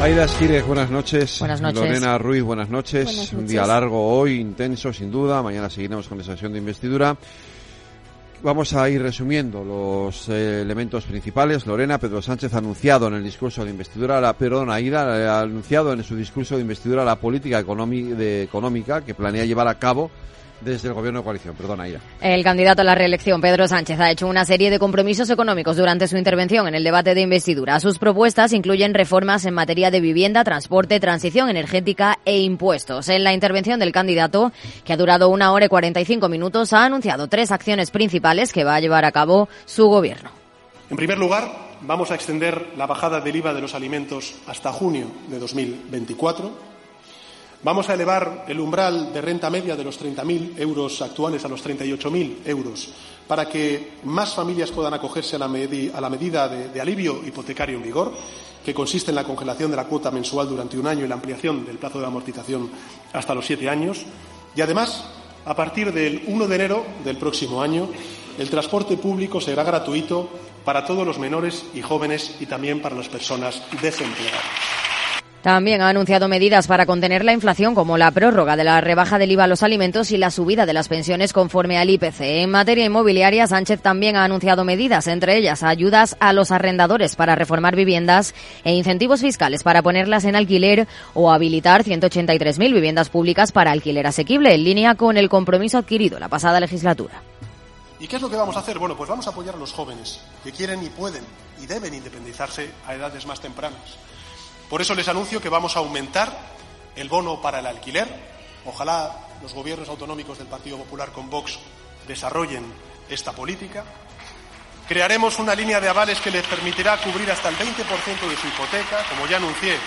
Aida 0.00 0.26
Esquirej, 0.26 0.64
buenas 0.64 0.90
noches. 0.90 1.40
Buenas 1.40 1.60
noches. 1.60 1.80
Lorena 1.80 2.18
Ruiz, 2.18 2.42
buenas 2.44 2.70
noches. 2.70 3.32
Un 3.32 3.48
día 3.48 3.66
largo 3.66 4.16
hoy, 4.16 4.38
intenso 4.38 4.92
sin 4.92 5.10
duda. 5.10 5.42
Mañana 5.42 5.68
seguiremos 5.68 6.06
con 6.06 6.18
la 6.18 6.24
sesión 6.24 6.52
de 6.52 6.58
investidura. 6.58 7.16
Vamos 8.44 8.74
a 8.74 8.90
ir 8.90 9.00
resumiendo 9.00 9.64
los 9.64 10.28
eh, 10.28 10.60
elementos 10.60 11.06
principales. 11.06 11.66
Lorena, 11.66 11.96
Pedro 11.96 12.20
Sánchez 12.20 12.52
ha 12.52 12.58
anunciado 12.58 13.08
en 13.08 13.14
el 13.14 13.24
discurso 13.24 13.64
de 13.64 13.70
investidura, 13.70 14.20
la, 14.20 14.34
perdón, 14.34 14.70
Aida, 14.70 15.34
ha 15.34 15.40
anunciado 15.40 15.94
en 15.94 16.04
su 16.04 16.14
discurso 16.14 16.56
de 16.56 16.60
investidura 16.60 17.06
la 17.06 17.18
política 17.18 17.58
económica 17.58 19.00
que 19.00 19.14
planea 19.14 19.46
llevar 19.46 19.66
a 19.66 19.78
cabo 19.78 20.10
desde 20.64 20.88
el 20.88 20.94
gobierno 20.94 21.20
de 21.20 21.24
coalición. 21.24 21.54
Perdona, 21.54 21.88
Ira. 21.88 22.00
El 22.20 22.42
candidato 22.42 22.82
a 22.82 22.84
la 22.84 22.94
reelección, 22.94 23.40
Pedro 23.40 23.68
Sánchez, 23.68 24.00
ha 24.00 24.10
hecho 24.10 24.26
una 24.26 24.44
serie 24.44 24.70
de 24.70 24.78
compromisos 24.78 25.28
económicos 25.30 25.76
durante 25.76 26.08
su 26.08 26.16
intervención 26.16 26.66
en 26.66 26.74
el 26.74 26.84
debate 26.84 27.14
de 27.14 27.20
investidura. 27.20 27.78
Sus 27.80 27.98
propuestas 27.98 28.52
incluyen 28.52 28.94
reformas 28.94 29.44
en 29.44 29.54
materia 29.54 29.90
de 29.90 30.00
vivienda, 30.00 30.44
transporte, 30.44 31.00
transición 31.00 31.48
energética 31.48 32.18
e 32.24 32.40
impuestos. 32.40 33.08
En 33.08 33.24
la 33.24 33.32
intervención 33.32 33.78
del 33.78 33.92
candidato, 33.92 34.52
que 34.84 34.92
ha 34.92 34.96
durado 34.96 35.28
una 35.28 35.52
hora 35.52 35.66
y 35.66 35.68
45 35.68 36.28
minutos, 36.28 36.72
ha 36.72 36.84
anunciado 36.84 37.28
tres 37.28 37.52
acciones 37.52 37.90
principales 37.90 38.52
que 38.52 38.64
va 38.64 38.76
a 38.76 38.80
llevar 38.80 39.04
a 39.04 39.12
cabo 39.12 39.48
su 39.66 39.88
gobierno. 39.88 40.30
En 40.90 40.96
primer 40.96 41.18
lugar, 41.18 41.50
vamos 41.82 42.10
a 42.10 42.14
extender 42.14 42.68
la 42.76 42.86
bajada 42.86 43.20
del 43.20 43.36
IVA 43.36 43.54
de 43.54 43.60
los 43.60 43.74
alimentos 43.74 44.34
hasta 44.46 44.72
junio 44.72 45.10
de 45.28 45.38
2024 45.38 46.73
Vamos 47.64 47.88
a 47.88 47.94
elevar 47.94 48.44
el 48.46 48.60
umbral 48.60 49.10
de 49.10 49.22
renta 49.22 49.48
media 49.48 49.74
de 49.74 49.84
los 49.84 49.98
30.000 49.98 50.58
euros 50.58 51.00
actuales 51.00 51.42
a 51.46 51.48
los 51.48 51.64
38.000 51.64 52.40
euros 52.44 52.90
para 53.26 53.48
que 53.48 53.92
más 54.04 54.34
familias 54.34 54.70
puedan 54.70 54.92
acogerse 54.92 55.36
a 55.36 55.38
la, 55.38 55.48
medida 55.48 56.46
de, 56.46 56.78
alivio 56.78 57.22
hipotecario 57.26 57.78
en 57.78 57.82
vigor, 57.82 58.12
que 58.62 58.74
consiste 58.74 59.12
en 59.12 59.14
la 59.14 59.24
congelación 59.24 59.70
de 59.70 59.78
la 59.78 59.86
cuota 59.86 60.10
mensual 60.10 60.46
durante 60.46 60.78
un 60.78 60.86
año 60.86 61.06
y 61.06 61.08
la 61.08 61.14
ampliación 61.14 61.64
del 61.64 61.78
plazo 61.78 62.00
de 62.00 62.06
amortización 62.06 62.70
hasta 63.14 63.34
los 63.34 63.46
siete 63.46 63.70
años. 63.70 64.04
Y 64.54 64.60
además, 64.60 65.02
a 65.46 65.56
partir 65.56 65.90
del 65.90 66.22
1 66.26 66.46
de 66.46 66.54
enero 66.54 66.84
del 67.02 67.16
próximo 67.16 67.62
año, 67.62 67.88
el 68.38 68.50
transporte 68.50 68.98
público 68.98 69.40
será 69.40 69.64
gratuito 69.64 70.28
para 70.66 70.84
todos 70.84 71.06
los 71.06 71.18
menores 71.18 71.64
y 71.72 71.80
jóvenes 71.80 72.36
y 72.40 72.44
también 72.44 72.82
para 72.82 72.94
las 72.94 73.08
personas 73.08 73.62
desempleadas. 73.80 74.83
También 75.44 75.82
ha 75.82 75.90
anunciado 75.90 76.26
medidas 76.26 76.66
para 76.66 76.86
contener 76.86 77.22
la 77.22 77.34
inflación, 77.34 77.74
como 77.74 77.98
la 77.98 78.10
prórroga 78.12 78.56
de 78.56 78.64
la 78.64 78.80
rebaja 78.80 79.18
del 79.18 79.30
IVA 79.32 79.44
a 79.44 79.46
los 79.46 79.62
alimentos 79.62 80.10
y 80.10 80.16
la 80.16 80.30
subida 80.30 80.64
de 80.64 80.72
las 80.72 80.88
pensiones 80.88 81.34
conforme 81.34 81.76
al 81.76 81.90
IPC. 81.90 82.20
En 82.20 82.50
materia 82.50 82.86
inmobiliaria, 82.86 83.46
Sánchez 83.46 83.82
también 83.82 84.16
ha 84.16 84.24
anunciado 84.24 84.64
medidas, 84.64 85.06
entre 85.06 85.36
ellas 85.36 85.62
ayudas 85.62 86.16
a 86.18 86.32
los 86.32 86.50
arrendadores 86.50 87.14
para 87.14 87.34
reformar 87.34 87.76
viviendas 87.76 88.34
e 88.64 88.72
incentivos 88.72 89.20
fiscales 89.20 89.62
para 89.62 89.82
ponerlas 89.82 90.24
en 90.24 90.34
alquiler 90.34 90.88
o 91.12 91.30
habilitar 91.30 91.84
183.000 91.84 92.72
viviendas 92.72 93.10
públicas 93.10 93.52
para 93.52 93.70
alquiler 93.70 94.06
asequible, 94.06 94.54
en 94.54 94.64
línea 94.64 94.94
con 94.94 95.18
el 95.18 95.28
compromiso 95.28 95.76
adquirido 95.76 96.18
la 96.18 96.30
pasada 96.30 96.58
legislatura. 96.58 97.20
¿Y 98.00 98.08
qué 98.08 98.16
es 98.16 98.22
lo 98.22 98.30
que 98.30 98.36
vamos 98.36 98.56
a 98.56 98.60
hacer? 98.60 98.78
Bueno, 98.78 98.96
pues 98.96 99.10
vamos 99.10 99.26
a 99.26 99.30
apoyar 99.30 99.56
a 99.56 99.58
los 99.58 99.74
jóvenes 99.74 100.20
que 100.42 100.52
quieren 100.52 100.82
y 100.82 100.88
pueden 100.88 101.22
y 101.62 101.66
deben 101.66 101.92
independizarse 101.92 102.70
a 102.86 102.94
edades 102.94 103.26
más 103.26 103.42
tempranas. 103.42 103.98
Por 104.74 104.82
eso 104.82 104.96
les 104.96 105.06
anuncio 105.06 105.40
que 105.40 105.48
vamos 105.48 105.76
a 105.76 105.78
aumentar 105.78 106.36
el 106.96 107.08
bono 107.08 107.40
para 107.40 107.60
el 107.60 107.66
alquiler. 107.66 108.08
Ojalá 108.64 109.28
los 109.40 109.54
gobiernos 109.54 109.88
autonómicos 109.88 110.38
del 110.38 110.48
Partido 110.48 110.78
Popular 110.78 111.12
con 111.12 111.30
Vox 111.30 111.60
desarrollen 112.08 112.64
esta 113.08 113.30
política. 113.30 113.84
Crearemos 114.88 115.38
una 115.38 115.54
línea 115.54 115.78
de 115.78 115.88
avales 115.88 116.20
que 116.20 116.32
les 116.32 116.44
permitirá 116.48 116.96
cubrir 116.96 117.30
hasta 117.30 117.50
el 117.50 117.56
20% 117.56 118.28
de 118.28 118.36
su 118.36 118.48
hipoteca, 118.48 119.04
como 119.10 119.28
ya 119.28 119.36
anuncié 119.36 119.78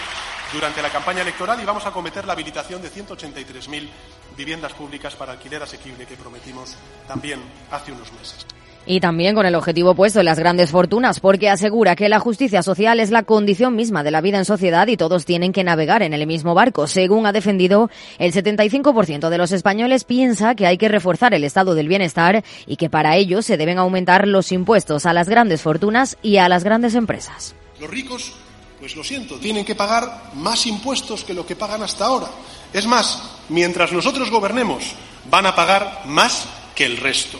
durante 0.53 0.82
la 0.82 0.89
campaña 0.89 1.22
electoral, 1.22 1.62
y 1.62 1.65
vamos 1.65 1.86
a 1.86 1.91
cometer 1.91 2.25
la 2.25 2.32
habilitación 2.32 2.82
de 2.82 2.89
183.000 2.89 3.89
viviendas 4.38 4.72
públicas 4.72 5.13
para 5.15 5.34
alquiler 5.34 5.63
asequible 5.63 6.06
que 6.06 6.15
prometimos 6.15 6.77
también 7.06 7.41
hace 7.72 7.91
unos 7.91 8.10
meses 8.13 8.48
y 8.88 9.01
también 9.01 9.36
con 9.36 9.46
el 9.46 9.53
objetivo 9.56 9.94
puesto 9.94 10.20
en 10.20 10.25
las 10.25 10.39
grandes 10.39 10.72
fortunas, 10.72 11.20
porque 11.20 11.50
asegura 11.50 11.96
que 11.96 12.10
la 12.10 12.20
justicia 12.20 12.63
social 12.63 13.00
es 13.00 13.12
la 13.12 13.24
condición 13.24 13.75
misma 13.75 14.03
de 14.03 14.12
la 14.12 14.22
vida 14.22 14.38
en 14.38 14.46
sociedad 14.46 14.88
y 14.88 14.98
todos 14.98 15.25
tienen 15.25 15.51
que 15.51 15.63
navegar 15.63 16.01
en 16.01 16.13
el 16.13 16.25
mismo 16.25 16.53
barco. 16.53 16.88
Según 16.88 17.25
ha 17.25 17.34
defendido, 17.34 17.89
el 18.17 18.34
75% 18.34 19.29
de 19.29 19.38
los 19.38 19.51
españoles 19.51 20.06
piensa 20.06 20.56
que 20.56 20.65
hay 20.65 20.77
que 20.77 20.88
reforzar 20.88 21.34
el 21.34 21.44
estado 21.44 21.75
del 21.75 21.89
bienestar 21.89 22.44
y 22.65 22.77
que 22.77 22.89
para 22.89 23.17
ello 23.17 23.41
se 23.41 23.58
deben 23.58 23.77
aumentar 23.77 24.27
los 24.27 24.51
impuestos 24.51 25.06
a 25.06 25.13
las 25.13 25.27
grandes 25.27 25.62
fortunas 25.62 26.17
y 26.22 26.38
a 26.38 26.48
las 26.48 26.63
grandes 26.63 26.96
empresas. 26.96 27.56
Los 27.79 27.89
ricos, 27.89 28.34
pues 28.79 28.96
lo 28.96 29.03
siento, 29.03 29.38
tienen 29.38 29.65
que 29.65 29.75
pagar 29.75 30.32
más 30.36 30.65
impuestos 30.65 31.24
que 31.24 31.34
lo 31.34 31.46
que 31.46 31.56
pagan 31.56 31.84
hasta 31.84 32.06
ahora. 32.06 32.27
Es 32.74 32.88
más, 32.88 33.22
mientras 33.50 33.91
nosotros 33.91 34.32
gobernemos, 34.32 34.96
van 35.29 35.46
a 35.46 35.56
pagar 35.56 36.03
más 36.06 36.48
que 36.74 36.86
el 36.86 36.98
resto. 36.98 37.38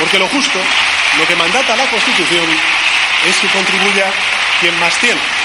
Porque 0.00 0.18
lo 0.18 0.26
justo, 0.28 0.58
lo 1.18 1.26
que 1.26 1.36
mandata 1.36 1.76
la 1.76 1.84
Constitución, 1.84 2.46
es 3.28 3.36
que 3.36 3.48
contribuya 3.48 4.10
quien 4.60 4.74
más 4.80 4.98
tiene. 4.98 5.39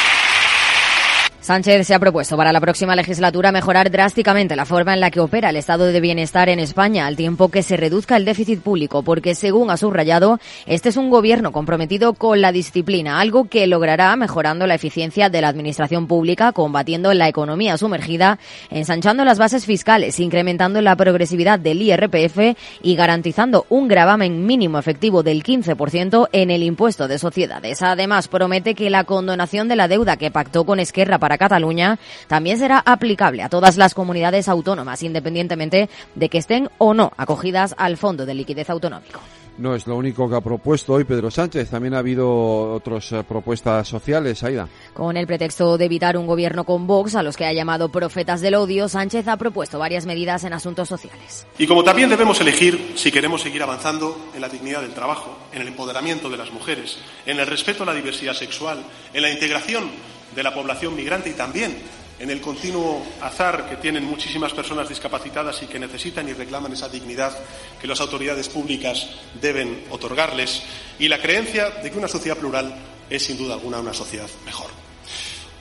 Sánchez 1.45 1.85
se 1.85 1.93
ha 1.93 1.99
propuesto 1.99 2.35
para 2.35 2.51
la 2.51 2.59
próxima 2.59 2.95
legislatura 2.95 3.51
mejorar 3.51 3.91
drásticamente 3.91 4.55
la 4.55 4.65
forma 4.65 4.95
en 4.95 4.99
la 4.99 5.11
que 5.11 5.19
opera 5.19 5.51
el 5.51 5.57
estado 5.57 5.85
de 5.85 6.01
bienestar 6.01 6.49
en 6.49 6.57
España, 6.57 7.05
al 7.05 7.15
tiempo 7.15 7.49
que 7.49 7.61
se 7.61 7.77
reduzca 7.77 8.17
el 8.17 8.25
déficit 8.25 8.61
público, 8.61 9.03
porque 9.03 9.35
según 9.35 9.69
ha 9.69 9.77
subrayado, 9.77 10.39
este 10.65 10.89
es 10.89 10.97
un 10.97 11.11
gobierno 11.11 11.51
comprometido 11.51 12.15
con 12.15 12.41
la 12.41 12.51
disciplina, 12.51 13.19
algo 13.19 13.47
que 13.47 13.67
logrará 13.67 14.15
mejorando 14.15 14.65
la 14.65 14.73
eficiencia 14.73 15.29
de 15.29 15.41
la 15.41 15.49
administración 15.49 16.07
pública, 16.07 16.51
combatiendo 16.51 17.13
la 17.13 17.27
economía 17.27 17.77
sumergida, 17.77 18.39
ensanchando 18.71 19.23
las 19.23 19.37
bases 19.37 19.67
fiscales, 19.67 20.19
incrementando 20.19 20.81
la 20.81 20.95
progresividad 20.95 21.59
del 21.59 21.79
IRPF 21.79 22.57
y 22.81 22.95
garantizando 22.95 23.67
un 23.69 23.87
gravamen 23.87 24.47
mínimo 24.47 24.79
efectivo 24.79 25.21
del 25.21 25.43
15% 25.43 26.27
en 26.31 26.49
el 26.49 26.63
impuesto 26.63 27.07
de 27.07 27.19
sociedades. 27.19 27.83
Además, 27.83 28.29
promete 28.29 28.73
que 28.73 28.89
la 28.89 29.03
condonación 29.03 29.67
de 29.67 29.75
la 29.75 29.87
deuda 29.87 30.17
que 30.17 30.31
pactó 30.31 30.65
con 30.65 30.79
Esquerra 30.79 31.19
para 31.19 31.34
Cataluña 31.37 31.99
también 32.27 32.57
será 32.57 32.79
aplicable 32.85 33.43
a 33.43 33.49
todas 33.49 33.77
las 33.77 33.93
comunidades 33.93 34.47
autónomas, 34.47 35.03
independientemente 35.03 35.89
de 36.15 36.29
que 36.29 36.37
estén 36.37 36.69
o 36.77 36.93
no 36.93 37.11
acogidas 37.17 37.75
al 37.77 37.97
Fondo 37.97 38.25
de 38.25 38.33
Liquidez 38.33 38.69
Autonómico. 38.69 39.19
No 39.57 39.73
es 39.73 39.87
lo 39.87 39.95
único 39.95 40.29
que 40.29 40.35
ha 40.35 40.41
propuesto 40.41 40.93
hoy 40.93 41.05
Pedro 41.05 41.31
Sánchez, 41.31 41.69
también 41.69 41.93
ha 41.93 41.99
habido 41.99 42.73
otras 42.73 43.09
eh, 43.13 43.23
propuestas 43.23 43.87
sociales, 43.87 44.43
Aida. 44.43 44.67
Con 44.93 45.15
el 45.15 45.25
pretexto 45.25 45.77
de 45.77 45.85
evitar 45.85 46.17
un 46.17 46.27
gobierno 46.27 46.65
con 46.65 46.85
Vox, 46.87 47.15
a 47.15 47.23
los 47.23 47.37
que 47.37 47.45
ha 47.45 47.53
llamado 47.53 47.87
profetas 47.87 48.41
del 48.41 48.55
odio, 48.55 48.89
Sánchez 48.89 49.29
ha 49.29 49.37
propuesto 49.37 49.79
varias 49.79 50.05
medidas 50.05 50.43
en 50.43 50.51
asuntos 50.51 50.89
sociales. 50.89 51.47
Y 51.57 51.67
como 51.67 51.85
también 51.85 52.09
debemos 52.09 52.41
elegir 52.41 52.95
si 52.95 53.13
queremos 53.13 53.41
seguir 53.41 53.63
avanzando 53.63 54.29
en 54.35 54.41
la 54.41 54.49
dignidad 54.49 54.81
del 54.81 54.93
trabajo, 54.93 55.37
en 55.53 55.61
el 55.61 55.69
empoderamiento 55.69 56.29
de 56.29 56.37
las 56.37 56.51
mujeres, 56.51 56.97
en 57.25 57.39
el 57.39 57.47
respeto 57.47 57.83
a 57.83 57.85
la 57.85 57.93
diversidad 57.93 58.33
sexual, 58.33 58.83
en 59.13 59.21
la 59.21 59.31
integración 59.31 59.89
de 60.35 60.43
la 60.43 60.53
población 60.53 60.95
migrante 60.95 61.29
y 61.29 61.33
también 61.33 61.75
en 62.19 62.29
el 62.29 62.39
continuo 62.39 63.05
azar 63.21 63.67
que 63.69 63.75
tienen 63.77 64.05
muchísimas 64.05 64.53
personas 64.53 64.87
discapacitadas 64.87 65.61
y 65.63 65.67
que 65.67 65.79
necesitan 65.79 66.27
y 66.29 66.33
reclaman 66.33 66.73
esa 66.73 66.87
dignidad 66.87 67.37
que 67.79 67.87
las 67.87 67.99
autoridades 67.99 68.49
públicas 68.49 69.07
deben 69.41 69.83
otorgarles 69.89 70.63
y 70.97 71.07
la 71.07 71.21
creencia 71.21 71.69
de 71.69 71.91
que 71.91 71.97
una 71.97 72.07
sociedad 72.07 72.37
plural 72.37 72.73
es 73.09 73.23
sin 73.23 73.37
duda 73.37 73.55
alguna 73.55 73.79
una 73.79 73.93
sociedad 73.93 74.29
mejor. 74.45 74.69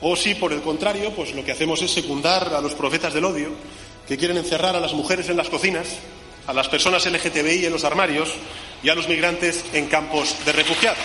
O 0.00 0.16
si, 0.16 0.34
por 0.34 0.52
el 0.52 0.60
contrario, 0.60 1.12
pues 1.14 1.34
lo 1.34 1.44
que 1.44 1.52
hacemos 1.52 1.80
es 1.82 1.90
secundar 1.90 2.52
a 2.54 2.60
los 2.60 2.74
profetas 2.74 3.14
del 3.14 3.24
odio 3.24 3.50
que 4.06 4.18
quieren 4.18 4.36
encerrar 4.36 4.76
a 4.76 4.80
las 4.80 4.92
mujeres 4.92 5.28
en 5.28 5.36
las 5.36 5.48
cocinas, 5.48 5.96
a 6.46 6.52
las 6.52 6.68
personas 6.68 7.06
LGTBI 7.06 7.66
en 7.66 7.72
los 7.72 7.84
armarios 7.84 8.32
y 8.82 8.90
a 8.90 8.94
los 8.94 9.08
migrantes 9.08 9.64
en 9.72 9.86
campos 9.86 10.36
de 10.44 10.52
refugiados. 10.52 10.98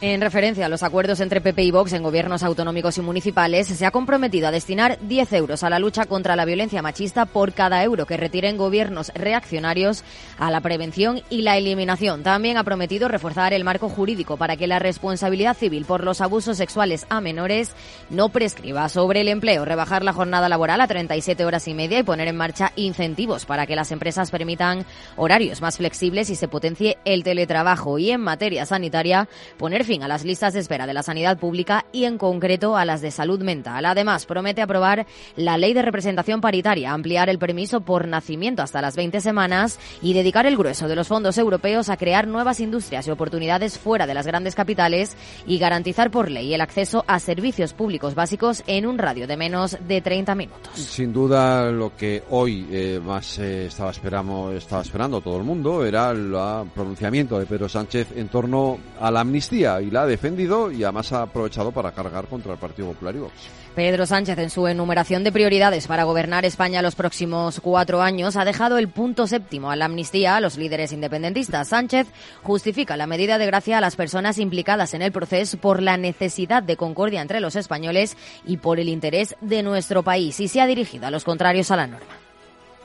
En 0.00 0.20
referencia 0.20 0.66
a 0.66 0.68
los 0.68 0.84
acuerdos 0.84 1.18
entre 1.18 1.40
PP 1.40 1.60
y 1.64 1.70
Vox 1.72 1.92
en 1.92 2.04
gobiernos 2.04 2.44
autonómicos 2.44 2.96
y 2.98 3.00
municipales, 3.00 3.66
se 3.66 3.84
ha 3.84 3.90
comprometido 3.90 4.46
a 4.46 4.52
destinar 4.52 4.96
10 5.02 5.32
euros 5.32 5.64
a 5.64 5.70
la 5.70 5.80
lucha 5.80 6.06
contra 6.06 6.36
la 6.36 6.44
violencia 6.44 6.82
machista 6.82 7.26
por 7.26 7.52
cada 7.52 7.82
euro 7.82 8.06
que 8.06 8.16
retiren 8.16 8.56
gobiernos 8.56 9.10
reaccionarios 9.16 10.04
a 10.38 10.52
la 10.52 10.60
prevención 10.60 11.20
y 11.30 11.42
la 11.42 11.56
eliminación. 11.56 12.22
También 12.22 12.58
ha 12.58 12.62
prometido 12.62 13.08
reforzar 13.08 13.52
el 13.52 13.64
marco 13.64 13.88
jurídico 13.88 14.36
para 14.36 14.56
que 14.56 14.68
la 14.68 14.78
responsabilidad 14.78 15.56
civil 15.56 15.84
por 15.84 16.04
los 16.04 16.20
abusos 16.20 16.56
sexuales 16.58 17.04
a 17.08 17.20
menores 17.20 17.72
no 18.08 18.28
prescriba. 18.28 18.88
Sobre 18.88 19.22
el 19.22 19.26
empleo, 19.26 19.64
rebajar 19.64 20.04
la 20.04 20.12
jornada 20.12 20.48
laboral 20.48 20.80
a 20.80 20.86
37 20.86 21.44
horas 21.44 21.66
y 21.66 21.74
media 21.74 21.98
y 21.98 22.04
poner 22.04 22.28
en 22.28 22.36
marcha 22.36 22.72
incentivos 22.76 23.46
para 23.46 23.66
que 23.66 23.74
las 23.74 23.90
empresas 23.90 24.30
permitan 24.30 24.86
horarios 25.16 25.60
más 25.60 25.78
flexibles 25.78 26.30
y 26.30 26.36
se 26.36 26.46
potencie 26.46 26.98
el 27.04 27.24
teletrabajo. 27.24 27.98
Y 27.98 28.12
en 28.12 28.20
materia 28.20 28.64
sanitaria, 28.64 29.28
poner 29.56 29.87
fin 29.88 30.02
a 30.02 30.08
las 30.08 30.22
listas 30.22 30.52
de 30.52 30.60
espera 30.60 30.86
de 30.86 30.92
la 30.92 31.02
sanidad 31.02 31.38
pública 31.38 31.86
y 31.92 32.04
en 32.04 32.18
concreto 32.18 32.76
a 32.76 32.84
las 32.84 33.00
de 33.00 33.10
salud 33.10 33.42
mental. 33.42 33.86
Además, 33.86 34.26
promete 34.26 34.60
aprobar 34.60 35.06
la 35.34 35.56
ley 35.56 35.72
de 35.72 35.80
representación 35.80 36.42
paritaria, 36.42 36.92
ampliar 36.92 37.30
el 37.30 37.38
permiso 37.38 37.80
por 37.80 38.06
nacimiento 38.06 38.62
hasta 38.62 38.82
las 38.82 38.96
20 38.96 39.22
semanas 39.22 39.78
y 40.02 40.12
dedicar 40.12 40.44
el 40.44 40.58
grueso 40.58 40.88
de 40.88 40.94
los 40.94 41.08
fondos 41.08 41.38
europeos 41.38 41.88
a 41.88 41.96
crear 41.96 42.28
nuevas 42.28 42.60
industrias 42.60 43.08
y 43.08 43.10
oportunidades 43.10 43.78
fuera 43.78 44.06
de 44.06 44.12
las 44.12 44.26
grandes 44.26 44.54
capitales 44.54 45.16
y 45.46 45.58
garantizar 45.58 46.10
por 46.10 46.30
ley 46.30 46.52
el 46.52 46.60
acceso 46.60 47.02
a 47.06 47.18
servicios 47.18 47.72
públicos 47.72 48.14
básicos 48.14 48.62
en 48.66 48.86
un 48.86 48.98
radio 48.98 49.26
de 49.26 49.38
menos 49.38 49.78
de 49.88 50.02
30 50.02 50.34
minutos. 50.34 50.74
Sin 50.74 51.14
duda, 51.14 51.70
lo 51.70 51.96
que 51.96 52.22
hoy 52.28 52.68
eh, 52.70 53.00
más 53.02 53.38
eh, 53.38 53.66
estaba, 53.66 53.90
esperamos, 53.90 54.54
estaba 54.54 54.82
esperando 54.82 55.22
todo 55.22 55.38
el 55.38 55.44
mundo 55.44 55.82
era 55.82 56.10
el 56.10 56.30
pronunciamiento 56.74 57.38
de 57.38 57.46
Pedro 57.46 57.70
Sánchez 57.70 58.08
en 58.14 58.28
torno 58.28 58.78
a 59.00 59.10
la 59.10 59.20
amnistía 59.20 59.77
y 59.80 59.90
la 59.90 60.02
ha 60.02 60.06
defendido 60.06 60.70
y 60.70 60.82
además 60.84 61.12
ha 61.12 61.22
aprovechado 61.22 61.72
para 61.72 61.92
cargar 61.92 62.26
contra 62.26 62.52
el 62.52 62.58
Partido 62.58 62.88
Popular 62.88 63.14
y 63.14 63.18
Vox. 63.18 63.34
Pedro 63.74 64.06
Sánchez, 64.06 64.38
en 64.38 64.50
su 64.50 64.66
enumeración 64.66 65.22
de 65.22 65.30
prioridades 65.30 65.86
para 65.86 66.02
gobernar 66.02 66.44
España 66.44 66.82
los 66.82 66.96
próximos 66.96 67.60
cuatro 67.60 68.02
años, 68.02 68.34
ha 68.36 68.44
dejado 68.44 68.76
el 68.76 68.88
punto 68.88 69.28
séptimo 69.28 69.70
a 69.70 69.76
la 69.76 69.84
amnistía 69.84 70.34
a 70.34 70.40
los 70.40 70.56
líderes 70.56 70.92
independentistas. 70.92 71.68
Sánchez 71.68 72.08
justifica 72.42 72.96
la 72.96 73.06
medida 73.06 73.38
de 73.38 73.46
gracia 73.46 73.78
a 73.78 73.80
las 73.80 73.94
personas 73.94 74.38
implicadas 74.38 74.94
en 74.94 75.02
el 75.02 75.12
proceso 75.12 75.58
por 75.58 75.80
la 75.80 75.96
necesidad 75.96 76.62
de 76.62 76.76
concordia 76.76 77.22
entre 77.22 77.40
los 77.40 77.54
españoles 77.54 78.16
y 78.44 78.56
por 78.56 78.80
el 78.80 78.88
interés 78.88 79.36
de 79.40 79.62
nuestro 79.62 80.02
país 80.02 80.40
y 80.40 80.48
se 80.48 80.60
ha 80.60 80.66
dirigido 80.66 81.06
a 81.06 81.12
los 81.12 81.22
contrarios 81.22 81.70
a 81.70 81.76
la 81.76 81.86
norma. 81.86 82.16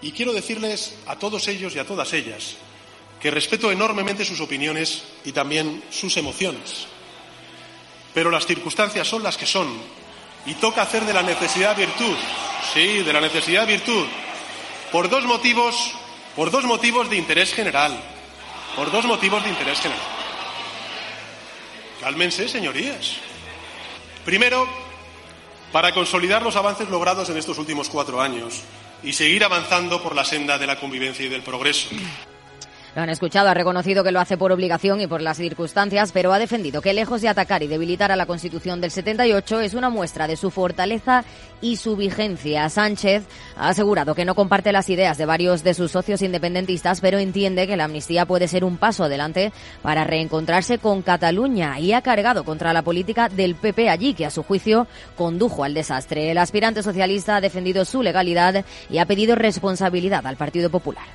Y 0.01 0.11
quiero 0.11 0.31
decirles 0.31 0.95
a 1.07 1.17
todos 1.17 1.47
ellos 1.47 1.75
y 1.75 1.79
a 1.79 1.87
todas 1.87 2.13
ellas 2.13 2.57
que 3.23 3.31
respeto 3.31 3.71
enormemente 3.71 4.25
sus 4.25 4.41
opiniones 4.41 5.01
y 5.23 5.31
también 5.31 5.81
sus 5.89 6.17
emociones. 6.17 6.87
Pero 8.13 8.29
las 8.29 8.45
circunstancias 8.45 9.07
son 9.07 9.23
las 9.23 9.37
que 9.37 9.45
son 9.45 9.69
y 10.45 10.55
toca 10.55 10.81
hacer 10.81 11.05
de 11.05 11.13
la 11.13 11.23
necesidad 11.23 11.73
virtud. 11.73 12.17
Sí, 12.73 13.01
de 13.01 13.13
la 13.13 13.21
necesidad 13.21 13.65
virtud. 13.65 14.05
Por 14.91 15.09
dos 15.09 15.23
motivos, 15.23 15.93
por 16.35 16.51
dos 16.51 16.65
motivos 16.65 17.09
de 17.09 17.15
interés 17.15 17.53
general. 17.53 17.97
Por 18.75 18.91
dos 18.91 19.05
motivos 19.05 19.41
de 19.41 19.51
interés 19.51 19.79
general. 19.79 20.03
Cálmense, 22.01 22.49
señorías. 22.49 23.13
Primero, 24.25 24.67
para 25.71 25.93
consolidar 25.93 26.41
los 26.41 26.57
avances 26.57 26.89
logrados 26.89 27.29
en 27.29 27.37
estos 27.37 27.57
últimos 27.57 27.87
cuatro 27.87 28.19
años 28.19 28.63
y 29.01 29.13
seguir 29.13 29.45
avanzando 29.45 30.03
por 30.03 30.13
la 30.13 30.25
senda 30.25 30.57
de 30.57 30.67
la 30.67 30.77
convivencia 30.77 31.25
y 31.25 31.29
del 31.29 31.41
progreso. 31.41 31.87
Lo 32.95 33.01
han 33.01 33.09
escuchado, 33.09 33.49
ha 33.49 33.55
reconocido 33.55 34.03
que 34.03 34.11
lo 34.11 34.19
hace 34.19 34.37
por 34.37 34.51
obligación 34.51 35.01
y 35.01 35.07
por 35.07 35.19
las 35.19 35.37
circunstancias, 35.37 36.11
pero 36.11 36.31
ha 36.31 36.37
defendido 36.37 36.79
que 36.79 36.93
lejos 36.93 37.21
de 37.21 37.27
atacar 37.27 37.63
y 37.63 37.67
debilitar 37.67 38.11
a 38.11 38.15
la 38.15 38.27
Constitución 38.27 38.81
del 38.81 38.91
78 38.91 39.61
es 39.61 39.73
una 39.73 39.89
muestra 39.89 40.27
de 40.27 40.35
su 40.35 40.51
fortaleza 40.51 41.23
y 41.59 41.77
su 41.77 41.95
vigencia. 41.95 42.69
Sánchez 42.69 43.23
ha 43.57 43.69
asegurado 43.69 44.13
que 44.13 44.25
no 44.25 44.35
comparte 44.35 44.71
las 44.71 44.91
ideas 44.91 45.17
de 45.17 45.25
varios 45.25 45.63
de 45.63 45.73
sus 45.73 45.89
socios 45.89 46.21
independentistas, 46.21 47.01
pero 47.01 47.17
entiende 47.17 47.65
que 47.65 47.77
la 47.77 47.85
amnistía 47.85 48.27
puede 48.27 48.47
ser 48.47 48.63
un 48.63 48.77
paso 48.77 49.05
adelante 49.05 49.51
para 49.81 50.03
reencontrarse 50.03 50.77
con 50.77 51.01
Cataluña 51.01 51.79
y 51.79 51.93
ha 51.93 52.03
cargado 52.03 52.43
contra 52.43 52.73
la 52.73 52.83
política 52.83 53.27
del 53.27 53.55
PP 53.55 53.89
allí, 53.89 54.13
que 54.13 54.27
a 54.27 54.29
su 54.29 54.43
juicio 54.43 54.85
condujo 55.17 55.63
al 55.63 55.73
desastre. 55.73 56.29
El 56.29 56.37
aspirante 56.37 56.83
socialista 56.83 57.37
ha 57.37 57.41
defendido 57.41 57.85
su 57.85 58.03
legalidad 58.03 58.63
y 58.87 58.99
ha 58.99 59.07
pedido 59.07 59.33
responsabilidad 59.33 60.27
al 60.27 60.37
Partido 60.37 60.69
Popular. 60.69 61.05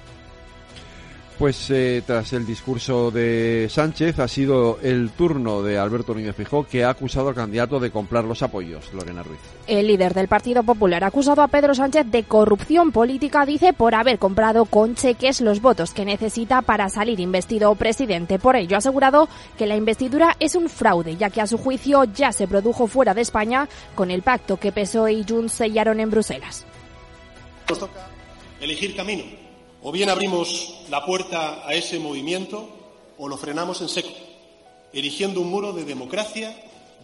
Pues 1.39 1.71
eh, 1.71 2.03
tras 2.05 2.33
el 2.33 2.45
discurso 2.45 3.13
de 3.13 3.69
Sánchez 3.71 4.19
ha 4.19 4.27
sido 4.27 4.81
el 4.83 5.11
turno 5.11 5.63
de 5.63 5.79
Alberto 5.79 6.13
Núñez 6.13 6.35
Fijó 6.35 6.67
que 6.67 6.83
ha 6.83 6.91
acusado 6.91 7.29
al 7.29 7.37
candidato 7.37 7.79
de 7.79 7.93
comprar 7.93 8.25
los 8.25 8.43
apoyos, 8.43 8.93
Lorena 8.93 9.23
Ruiz. 9.23 9.39
El 9.69 9.87
líder 9.87 10.15
del 10.15 10.27
Partido 10.27 10.65
Popular 10.65 11.05
ha 11.05 11.09
acusado 11.09 11.43
a 11.43 11.47
Pedro 11.47 11.77
Sánchez 11.77 12.07
de 12.11 12.25
corrupción 12.25 12.91
política, 12.91 13.47
dice, 13.47 13.73
por 13.73 13.95
haber 13.95 14.19
comprado 14.19 14.65
con 14.65 14.97
cheques 14.97 15.41
los 15.41 15.63
votos 15.63 15.93
que 15.93 16.05
necesita 16.05 16.61
para 16.61 16.89
salir 16.89 17.21
investido 17.21 17.73
presidente. 17.77 18.41
Por 18.41 18.57
ello 18.57 18.75
ha 18.75 18.79
asegurado 18.79 19.29
que 19.57 19.69
la 19.69 19.77
investidura 19.77 20.35
es 20.41 20.57
un 20.57 20.69
fraude, 20.69 21.17
ya 21.17 21.31
que 21.31 21.41
a 21.41 21.47
su 21.47 21.57
juicio 21.57 22.03
ya 22.03 22.33
se 22.33 22.49
produjo 22.49 22.89
fuera 22.89 23.15
de 23.15 23.21
España 23.21 23.69
con 23.95 24.11
el 24.11 24.23
pacto 24.23 24.57
que 24.57 24.73
PSOE 24.73 25.13
y 25.13 25.25
Junts 25.29 25.53
sellaron 25.53 26.01
en 26.01 26.11
Bruselas. 26.11 26.67
Nos 27.69 27.79
toca 27.79 28.09
elegir 28.61 28.97
camino 28.97 29.23
o 29.83 29.93
bien 29.93 30.11
abrimos 30.11 30.75
la 30.91 31.05
puerta 31.05 31.67
a 31.67 31.75
ese 31.75 31.99
movimiento 31.99 32.69
o 33.19 33.29
lo 33.29 33.37
frenamos 33.37 33.81
en 33.81 33.89
seco, 33.89 34.11
erigiendo 34.93 35.41
un 35.41 35.51
muro 35.51 35.73
de 35.73 35.85
democracia, 35.85 36.55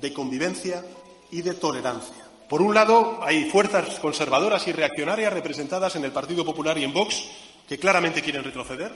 de 0.01 0.13
convivencia 0.13 0.85
y 1.31 1.43
de 1.43 1.55
tolerancia. 1.55 2.25
Por 2.49 2.63
un 2.63 2.75
lado, 2.75 3.21
hay 3.23 3.51
fuerzas 3.51 3.99
conservadoras 4.01 4.67
y 4.69 4.73
reaccionarias 4.73 5.33
representadas 5.33 5.97
en 5.97 6.05
el 6.05 6.13
Partido 6.13 6.45
Popular 6.45 6.77
y 6.79 6.85
en 6.85 6.93
Vox 6.93 7.25
que 7.69 7.79
claramente 7.79 8.23
quieren 8.23 8.45
retroceder, 8.45 8.93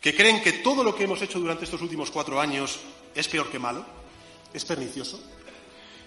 que 0.00 0.14
creen 0.14 0.42
que 0.42 0.52
todo 0.54 0.82
lo 0.82 0.94
que 0.94 1.04
hemos 1.04 1.22
hecho 1.22 1.38
durante 1.38 1.64
estos 1.64 1.82
últimos 1.82 2.10
cuatro 2.10 2.40
años 2.40 2.80
es 3.14 3.28
peor 3.28 3.50
que 3.50 3.58
malo, 3.58 3.84
es 4.52 4.64
pernicioso. 4.64 5.20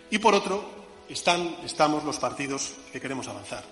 Y 0.10 0.20
por 0.20 0.36
otro, 0.36 0.64
están, 1.10 1.58
estamos 1.66 2.04
los 2.04 2.20
partidos 2.20 2.74
que 2.92 3.00
queremos 3.00 3.28
avanzar, 3.28 3.64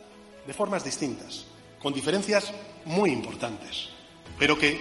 de 0.47 0.53
formas 0.53 0.83
distintas, 0.83 1.45
con 1.81 1.93
diferencias 1.93 2.51
muy 2.85 3.11
importantes, 3.11 3.89
pero 4.37 4.57
que 4.57 4.79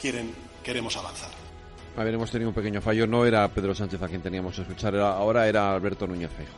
quieren, 0.00 0.34
queremos 0.62 0.96
avanzar. 0.96 1.30
A 1.96 2.04
ver, 2.04 2.14
hemos 2.14 2.30
tenido 2.30 2.48
un 2.48 2.54
pequeño 2.54 2.80
fallo. 2.80 3.06
No 3.06 3.26
era 3.26 3.48
Pedro 3.48 3.74
Sánchez 3.74 4.00
a 4.02 4.08
quien 4.08 4.22
teníamos 4.22 4.54
que 4.54 4.62
escuchar, 4.62 4.96
ahora 4.96 5.48
era 5.48 5.72
Alberto 5.72 6.06
Núñez 6.06 6.30
Feijo. 6.36 6.52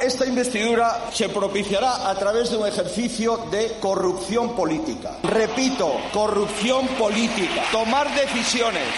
Esta 0.00 0.26
investidura 0.26 1.10
se 1.12 1.28
propiciará 1.28 2.10
a 2.10 2.18
través 2.18 2.50
de 2.50 2.56
un 2.56 2.66
ejercicio 2.66 3.46
de 3.50 3.76
corrupción 3.80 4.56
política. 4.56 5.18
Repito, 5.22 5.92
corrupción 6.12 6.88
política. 6.98 7.62
Tomar 7.70 8.12
decisiones 8.14 8.88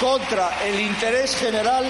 contra 0.00 0.64
el 0.66 0.80
interés 0.80 1.36
general 1.36 1.84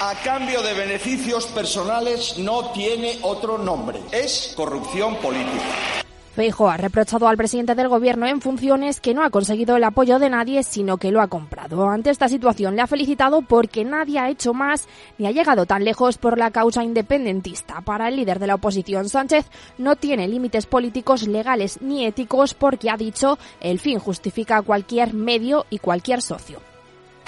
a 0.00 0.14
cambio 0.24 0.62
de 0.62 0.72
beneficios 0.72 1.46
personales 1.46 2.38
no 2.38 2.70
tiene 2.72 3.18
otro 3.20 3.58
nombre. 3.58 4.00
Es 4.12 4.54
corrupción 4.56 5.16
política. 5.16 6.00
Feijo 6.40 6.70
ha 6.70 6.78
reprochado 6.78 7.28
al 7.28 7.36
presidente 7.36 7.74
del 7.74 7.88
gobierno 7.88 8.26
en 8.26 8.40
funciones 8.40 9.02
que 9.02 9.12
no 9.12 9.22
ha 9.22 9.28
conseguido 9.28 9.76
el 9.76 9.84
apoyo 9.84 10.18
de 10.18 10.30
nadie, 10.30 10.62
sino 10.62 10.96
que 10.96 11.10
lo 11.10 11.20
ha 11.20 11.28
comprado. 11.28 11.86
Ante 11.86 12.08
esta 12.08 12.30
situación 12.30 12.76
le 12.76 12.80
ha 12.80 12.86
felicitado 12.86 13.42
porque 13.42 13.84
nadie 13.84 14.18
ha 14.18 14.30
hecho 14.30 14.54
más 14.54 14.88
ni 15.18 15.26
ha 15.26 15.32
llegado 15.32 15.66
tan 15.66 15.84
lejos 15.84 16.16
por 16.16 16.38
la 16.38 16.50
causa 16.50 16.82
independentista. 16.82 17.82
Para 17.82 18.08
el 18.08 18.16
líder 18.16 18.38
de 18.38 18.46
la 18.46 18.54
oposición, 18.54 19.10
Sánchez 19.10 19.50
no 19.76 19.96
tiene 19.96 20.28
límites 20.28 20.64
políticos, 20.64 21.28
legales 21.28 21.82
ni 21.82 22.06
éticos 22.06 22.54
porque 22.54 22.88
ha 22.88 22.96
dicho 22.96 23.38
el 23.60 23.78
fin 23.78 23.98
justifica 23.98 24.62
cualquier 24.62 25.12
medio 25.12 25.66
y 25.68 25.76
cualquier 25.76 26.22
socio. 26.22 26.62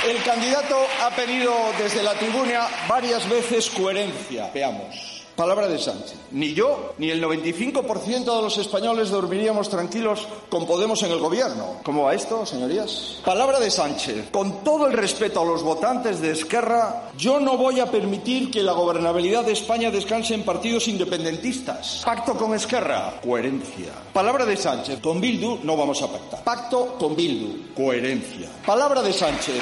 El 0.08 0.22
candidato 0.22 0.86
ha 1.02 1.10
pedido 1.10 1.52
desde 1.78 2.02
la 2.02 2.14
tribuna 2.14 2.66
varias 2.88 3.28
veces 3.28 3.68
coherencia. 3.68 4.50
Veamos. 4.54 5.21
Palabra 5.42 5.66
de 5.66 5.76
Sánchez. 5.76 6.14
Ni 6.30 6.54
yo 6.54 6.94
ni 6.98 7.10
el 7.10 7.20
95% 7.20 8.36
de 8.36 8.42
los 8.42 8.58
españoles 8.58 9.10
dormiríamos 9.10 9.68
tranquilos 9.68 10.28
con 10.48 10.68
Podemos 10.68 11.02
en 11.02 11.10
el 11.10 11.18
gobierno. 11.18 11.80
¿Cómo 11.82 12.04
va 12.04 12.14
esto, 12.14 12.46
señorías? 12.46 13.16
Palabra 13.24 13.58
de 13.58 13.68
Sánchez. 13.68 14.30
Con 14.30 14.62
todo 14.62 14.86
el 14.86 14.92
respeto 14.92 15.40
a 15.40 15.44
los 15.44 15.64
votantes 15.64 16.20
de 16.20 16.30
Esquerra, 16.30 17.10
yo 17.18 17.40
no 17.40 17.56
voy 17.56 17.80
a 17.80 17.90
permitir 17.90 18.52
que 18.52 18.62
la 18.62 18.70
gobernabilidad 18.70 19.44
de 19.44 19.54
España 19.54 19.90
descanse 19.90 20.34
en 20.34 20.44
partidos 20.44 20.86
independentistas. 20.86 22.02
Pacto 22.04 22.34
con 22.34 22.54
Esquerra. 22.54 23.20
Coherencia. 23.20 23.90
Palabra 24.12 24.46
de 24.46 24.56
Sánchez. 24.56 25.00
Con 25.00 25.20
Bildu 25.20 25.58
no 25.64 25.76
vamos 25.76 26.00
a 26.02 26.06
pactar. 26.06 26.44
Pacto 26.44 26.94
con 27.00 27.16
Bildu. 27.16 27.74
Coherencia. 27.74 28.48
Palabra 28.64 29.02
de 29.02 29.12
Sánchez. 29.12 29.60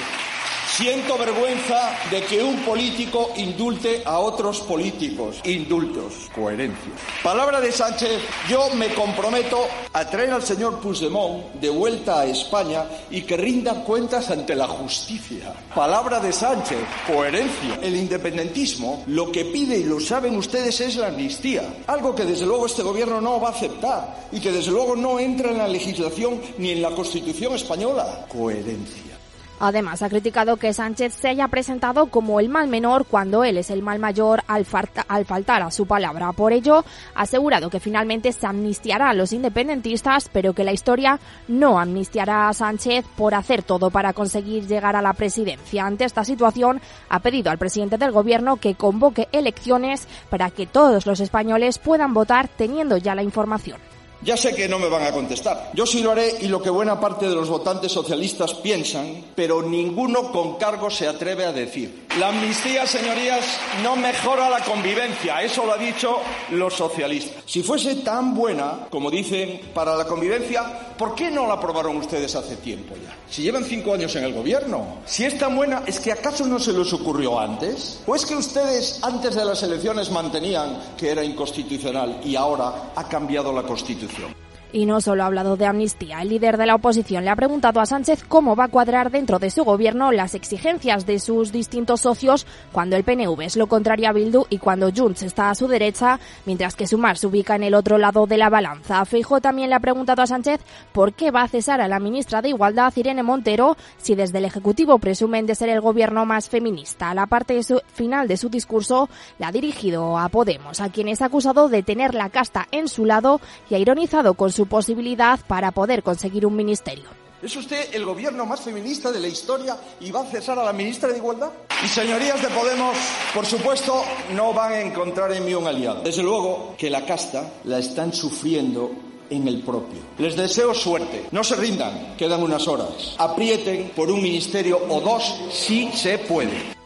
Siento 0.76 1.18
vergüenza 1.18 1.90
de 2.11 2.22
que 2.22 2.42
un 2.42 2.56
político 2.61 3.33
indulte 3.37 4.02
a 4.04 4.20
otros 4.20 4.61
políticos. 4.61 5.40
Indultos. 5.44 6.30
Coherencia. 6.35 6.92
Palabra 7.22 7.61
de 7.61 7.72
Sánchez, 7.72 8.22
yo 8.48 8.70
me 8.74 8.94
comprometo 8.94 9.66
a 9.92 10.09
traer 10.09 10.30
al 10.30 10.42
señor 10.42 10.78
Puigdemont 10.78 11.54
de 11.54 11.68
vuelta 11.68 12.20
a 12.20 12.26
España 12.26 12.85
y 13.11 13.22
que 13.22 13.37
rinda 13.37 13.83
cuentas 13.83 14.30
ante 14.30 14.54
la 14.54 14.68
justicia. 14.68 15.52
Palabra 15.74 16.20
de 16.20 16.33
Sánchez, 16.33 16.78
coherencia. 17.06 17.80
El 17.83 17.96
independentismo 17.96 19.02
lo 19.09 19.30
que 19.30 19.46
pide, 19.46 19.76
y 19.76 19.85
lo 19.85 19.98
saben 20.00 20.37
ustedes, 20.37 20.80
es 20.80 20.96
la 20.96 21.09
amnistía. 21.09 21.83
Algo 21.88 22.14
que 22.14 22.24
desde 22.24 22.46
luego 22.46 22.66
este 22.66 22.83
gobierno 22.83 23.20
no 23.20 23.40
va 23.40 23.48
a 23.48 23.52
aceptar 23.52 24.28
y 24.30 24.40
que 24.40 24.52
desde 24.52 24.70
luego 24.70 24.94
no 24.94 25.18
entra 25.18 25.50
en 25.50 25.59
la 25.59 25.68
legislación 25.68 26.40
ni 26.59 26.70
en 26.70 26.80
la 26.80 26.90
Constitución 26.90 27.54
española. 27.54 28.24
Coherencia. 28.28 29.11
Además, 29.60 30.00
ha 30.02 30.08
criticado 30.08 30.56
que 30.56 30.72
Sánchez 30.72 31.12
se 31.12 31.28
haya 31.28 31.46
presentado 31.48 32.06
como 32.06 32.40
el 32.40 32.48
mal 32.48 32.66
menor 32.68 33.04
cuando 33.04 33.44
él 33.44 33.58
es 33.58 33.68
el 33.68 33.82
mal 33.82 33.98
mayor 33.98 34.42
al, 34.46 34.66
al, 35.06 35.24
faltar 35.26 35.62
a 35.62 35.70
su 35.70 35.84
palabra. 35.84 36.32
Por 36.32 36.54
ello, 36.54 36.82
ha 37.14 37.22
asegurado 37.22 37.68
que 37.68 37.78
finalmente 37.78 38.32
se 38.32 38.46
amnistiará 38.46 39.10
a 39.10 39.14
los 39.14 39.34
independentistas, 39.34 40.30
pero 40.32 40.54
que 40.54 40.64
la 40.64 40.72
historia 40.72 41.20
no 41.46 41.78
amnistiará 41.78 42.48
a 42.48 42.54
Sánchez 42.54 43.04
por 43.16 43.34
hacer 43.34 43.62
todo 43.62 43.90
para 43.90 44.14
conseguir 44.14 44.66
llegar 44.66 44.96
a 44.96 45.02
la 45.02 45.12
presidencia. 45.12 45.84
Ante 45.84 46.06
esta 46.06 46.24
situación, 46.24 46.80
ha 47.10 47.20
pedido 47.20 47.50
al 47.50 47.58
presidente 47.58 47.98
del 47.98 48.12
gobierno 48.12 48.56
que 48.56 48.76
convoque 48.76 49.28
elecciones 49.30 50.08
para 50.30 50.50
que 50.50 50.66
todos 50.66 51.04
los 51.04 51.20
españoles 51.20 51.78
puedan 51.78 52.14
votar 52.14 52.48
teniendo 52.48 52.96
ya 52.96 53.14
la 53.14 53.22
información. 53.22 53.78
Ya 54.22 54.37
sé 54.37 54.54
que 54.54 54.68
no 54.68 54.78
me 54.78 54.90
van 54.90 55.06
a 55.06 55.12
contestar. 55.12 55.70
Yo 55.72 55.87
sí 55.87 56.02
lo 56.02 56.11
haré 56.11 56.37
y 56.42 56.48
lo 56.48 56.61
que 56.61 56.68
buena 56.68 57.00
parte 57.00 57.26
de 57.26 57.35
los 57.35 57.48
votantes 57.48 57.90
socialistas 57.90 58.52
piensan, 58.54 59.24
pero 59.35 59.62
ninguno 59.62 60.30
con 60.30 60.56
cargo 60.56 60.90
se 60.90 61.09
atreve 61.09 61.46
a 61.46 61.52
decir. 61.52 62.06
La 62.18 62.28
amnistía, 62.28 62.87
señorías, 62.87 63.44
no 63.83 63.96
mejora 63.96 64.50
la 64.50 64.61
convivencia. 64.61 65.42
Eso 65.42 65.64
lo 65.64 65.72
ha 65.72 65.78
dicho 65.78 66.18
los 66.50 66.74
socialistas. 66.74 67.42
Si 67.46 67.62
fuese 67.62 67.96
tan 67.96 68.35
buena, 68.35 68.88
como 68.90 69.11
dicen, 69.11 69.61
para 69.72 69.96
la 69.96 70.04
convivencia, 70.04 70.64
¿por 70.98 71.14
qué 71.14 71.30
no 71.30 71.46
la 71.46 71.54
aprobaron 71.54 71.96
ustedes 71.96 72.35
hace 72.35 72.56
tiempo 72.56 72.94
ya? 73.02 73.16
Si 73.30 73.42
llevan 73.42 73.64
cinco 73.64 73.94
años 73.94 74.14
en 74.16 74.24
el 74.24 74.35
gobierno. 74.35 74.98
Si 75.06 75.24
es 75.24 75.38
tan 75.38 75.56
buena, 75.56 75.83
¿es 75.87 75.98
que 75.98 76.12
acaso 76.12 76.46
no 76.46 76.59
se 76.59 76.74
les 76.74 76.92
ocurrió 76.92 77.40
antes? 77.40 78.00
¿O 78.06 78.14
es 78.14 78.26
que 78.26 78.37
ustedes 78.37 78.98
antes 79.02 79.35
de 79.35 79.44
las 79.46 79.62
elecciones 79.62 80.11
mantenían 80.11 80.78
que 80.98 81.11
era 81.11 81.24
inconstitucional 81.24 82.20
y 82.22 82.37
ahora 82.37 82.92
ha 82.94 83.09
cambiado 83.09 83.50
la 83.52 83.62
Constitución? 83.62 84.09
atención. 84.10 84.49
Y 84.72 84.87
no 84.87 85.00
solo 85.00 85.24
ha 85.24 85.26
hablado 85.26 85.56
de 85.56 85.66
amnistía, 85.66 86.22
el 86.22 86.28
líder 86.28 86.56
de 86.56 86.66
la 86.66 86.76
oposición 86.76 87.24
le 87.24 87.30
ha 87.30 87.37
preguntado 87.37 87.80
a 87.80 87.87
Sánchez 87.87 88.24
cómo 88.28 88.54
va 88.54 88.64
a 88.64 88.68
cuadrar 88.68 89.11
dentro 89.11 89.40
de 89.40 89.50
su 89.50 89.64
gobierno 89.64 90.12
las 90.12 90.37
exigencias 90.37 91.06
de 91.06 91.18
sus 91.18 91.50
distintos 91.50 92.02
socios 92.02 92.46
cuando 92.70 92.94
el 92.94 93.02
PNV 93.02 93.40
es 93.42 93.56
lo 93.56 93.66
contrario 93.66 94.09
a 94.09 94.12
Bildu 94.12 94.46
y 94.48 94.59
cuando 94.59 94.92
Junts 94.94 95.22
está 95.22 95.50
a 95.50 95.56
su 95.56 95.66
derecha, 95.66 96.20
mientras 96.46 96.76
que 96.76 96.87
Sumar 96.87 97.18
se 97.18 97.26
ubica 97.26 97.56
en 97.56 97.64
el 97.64 97.74
otro 97.74 97.98
lado 97.98 98.26
de 98.26 98.37
la 98.37 98.48
balanza. 98.48 99.04
Feijo 99.04 99.40
también 99.40 99.70
le 99.70 99.76
ha 99.76 99.80
preguntado 99.80 100.22
a 100.22 100.26
Sánchez 100.28 100.61
por 100.92 101.14
qué 101.14 101.33
va 101.33 101.42
a 101.42 101.48
cesar 101.48 101.80
a 101.80 101.88
la 101.88 101.98
ministra 101.98 102.40
de 102.40 102.50
Igualdad, 102.50 102.92
Irene 102.94 103.24
Montero, 103.24 103.76
si 103.98 104.14
desde 104.14 104.38
el 104.38 104.44
Ejecutivo 104.44 104.98
presumen 104.98 105.46
de 105.46 105.56
ser 105.56 105.68
el 105.68 105.80
gobierno 105.80 106.26
más 106.26 106.48
feminista. 106.48 107.12
La 107.12 107.26
parte 107.26 107.61
final 107.92 108.28
de 108.28 108.37
su 108.37 108.48
discurso 108.48 109.09
la 109.38 109.48
ha 109.48 109.52
dirigido 109.52 110.16
a 110.16 110.28
Podemos, 110.28 110.80
a 110.80 110.90
quien 110.90 111.09
es 111.09 111.22
acusado 111.22 111.68
de 111.68 111.83
tener 111.83 112.14
la 112.14 112.30
casta 112.30 112.68
en 112.70 112.87
su 112.87 113.04
lado 113.04 113.40
y 113.68 113.74
ha 113.74 113.78
ironizado 113.78 114.35
con 114.35 114.52
su 114.52 114.59
su 114.60 114.66
posibilidad 114.66 115.40
para 115.46 115.70
poder 115.72 116.02
conseguir 116.02 116.44
un 116.44 116.54
ministerio. 116.54 117.06
¿Es 117.42 117.56
usted 117.56 117.94
el 117.94 118.04
gobierno 118.04 118.44
más 118.44 118.60
feminista 118.60 119.10
de 119.10 119.18
la 119.18 119.28
historia 119.28 119.74
y 120.00 120.10
va 120.10 120.20
a 120.20 120.26
cesar 120.26 120.58
a 120.58 120.64
la 120.64 120.74
ministra 120.74 121.08
de 121.08 121.16
Igualdad? 121.16 121.50
Y 121.82 121.88
señorías 121.88 122.42
de 122.42 122.48
Podemos, 122.48 122.94
por 123.32 123.46
supuesto, 123.46 124.04
no 124.34 124.52
van 124.52 124.72
a 124.74 124.80
encontrar 124.82 125.32
en 125.32 125.46
mí 125.46 125.54
un 125.54 125.66
aliado. 125.66 126.02
Desde 126.02 126.22
luego 126.22 126.74
que 126.76 126.90
la 126.90 127.06
casta 127.06 127.50
la 127.64 127.78
están 127.78 128.12
sufriendo 128.12 128.90
en 129.30 129.48
el 129.48 129.62
propio. 129.62 130.00
Les 130.18 130.36
deseo 130.36 130.74
suerte. 130.74 131.24
No 131.30 131.42
se 131.42 131.56
rindan, 131.56 132.16
quedan 132.18 132.42
unas 132.42 132.68
horas. 132.68 133.14
Aprieten 133.16 133.92
por 133.96 134.10
un 134.10 134.20
ministerio 134.20 134.78
o 134.90 135.00
dos 135.00 135.40
si 135.50 135.90
se 135.92 136.18
puede. 136.18 136.79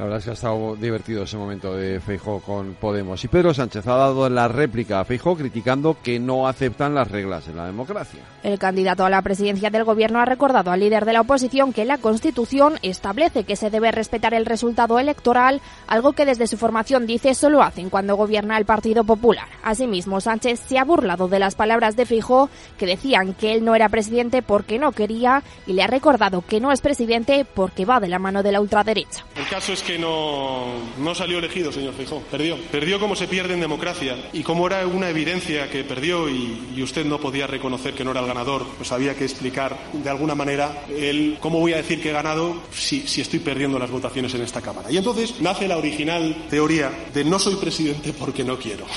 La 0.00 0.04
verdad 0.04 0.20
es 0.20 0.24
que 0.24 0.30
ha 0.30 0.32
estado 0.32 0.76
divertido 0.76 1.24
ese 1.24 1.36
momento 1.36 1.76
de 1.76 2.00
Feijó 2.00 2.40
con 2.40 2.72
Podemos. 2.72 3.22
Y 3.22 3.28
Pedro 3.28 3.52
Sánchez 3.52 3.86
ha 3.86 3.96
dado 3.96 4.30
la 4.30 4.48
réplica 4.48 4.98
a 4.98 5.04
Feijó 5.04 5.36
criticando 5.36 5.98
que 6.02 6.18
no 6.18 6.48
aceptan 6.48 6.94
las 6.94 7.10
reglas 7.10 7.46
en 7.48 7.56
la 7.56 7.66
democracia. 7.66 8.22
El 8.42 8.58
candidato 8.58 9.04
a 9.04 9.10
la 9.10 9.20
presidencia 9.20 9.68
del 9.68 9.84
gobierno 9.84 10.18
ha 10.18 10.24
recordado 10.24 10.70
al 10.70 10.80
líder 10.80 11.04
de 11.04 11.12
la 11.12 11.20
oposición 11.20 11.74
que 11.74 11.84
la 11.84 11.98
Constitución 11.98 12.78
establece 12.80 13.44
que 13.44 13.56
se 13.56 13.68
debe 13.68 13.92
respetar 13.92 14.32
el 14.32 14.46
resultado 14.46 14.98
electoral, 14.98 15.60
algo 15.86 16.14
que 16.14 16.24
desde 16.24 16.46
su 16.46 16.56
formación 16.56 17.06
dice 17.06 17.34
solo 17.34 17.62
hacen 17.62 17.90
cuando 17.90 18.16
gobierna 18.16 18.56
el 18.56 18.64
Partido 18.64 19.04
Popular. 19.04 19.48
Asimismo, 19.62 20.22
Sánchez 20.22 20.60
se 20.60 20.78
ha 20.78 20.84
burlado 20.84 21.28
de 21.28 21.40
las 21.40 21.56
palabras 21.56 21.94
de 21.96 22.06
Feijó 22.06 22.48
que 22.78 22.86
decían 22.86 23.34
que 23.34 23.52
él 23.52 23.66
no 23.66 23.74
era 23.74 23.90
presidente 23.90 24.40
porque 24.40 24.78
no 24.78 24.92
quería 24.92 25.42
y 25.66 25.74
le 25.74 25.82
ha 25.82 25.88
recordado 25.88 26.40
que 26.40 26.58
no 26.58 26.72
es 26.72 26.80
presidente 26.80 27.44
porque 27.44 27.84
va 27.84 28.00
de 28.00 28.08
la 28.08 28.18
mano 28.18 28.42
de 28.42 28.52
la 28.52 28.62
ultraderecha. 28.62 29.26
El 29.36 29.46
caso 29.46 29.74
es 29.74 29.82
que 29.82 29.89
no, 29.98 30.66
no 30.98 31.14
salió 31.14 31.38
elegido, 31.38 31.72
señor 31.72 31.94
Feijóo. 31.94 32.22
Perdió. 32.30 32.56
Perdió 32.70 33.00
como 33.00 33.16
se 33.16 33.28
pierde 33.28 33.54
en 33.54 33.60
democracia. 33.60 34.16
Y 34.32 34.42
como 34.42 34.66
era 34.66 34.86
una 34.86 35.08
evidencia 35.08 35.70
que 35.70 35.84
perdió 35.84 36.28
y, 36.28 36.80
usted 36.80 37.04
no 37.04 37.18
podía 37.18 37.46
reconocer 37.46 37.92
que 37.92 38.04
no 38.04 38.12
era 38.12 38.20
el 38.20 38.26
ganador, 38.26 38.66
pues 38.78 38.90
había 38.90 39.14
que 39.14 39.24
explicar 39.24 39.76
de 39.92 40.08
alguna 40.08 40.34
manera 40.34 40.84
el 40.88 41.36
cómo 41.40 41.60
voy 41.60 41.74
a 41.74 41.76
decir 41.76 42.00
que 42.00 42.08
he 42.08 42.12
ganado 42.12 42.62
si, 42.72 43.06
si 43.06 43.20
estoy 43.20 43.40
perdiendo 43.40 43.78
las 43.78 43.90
votaciones 43.90 44.32
en 44.34 44.40
esta 44.40 44.62
Cámara. 44.62 44.90
Y 44.90 44.96
entonces 44.96 45.40
nace 45.40 45.68
la 45.68 45.76
original 45.76 46.46
teoría 46.48 46.90
de 47.12 47.22
no 47.22 47.38
soy 47.38 47.56
presidente 47.56 48.14
porque 48.14 48.44
no 48.44 48.58
quiero. 48.58 48.86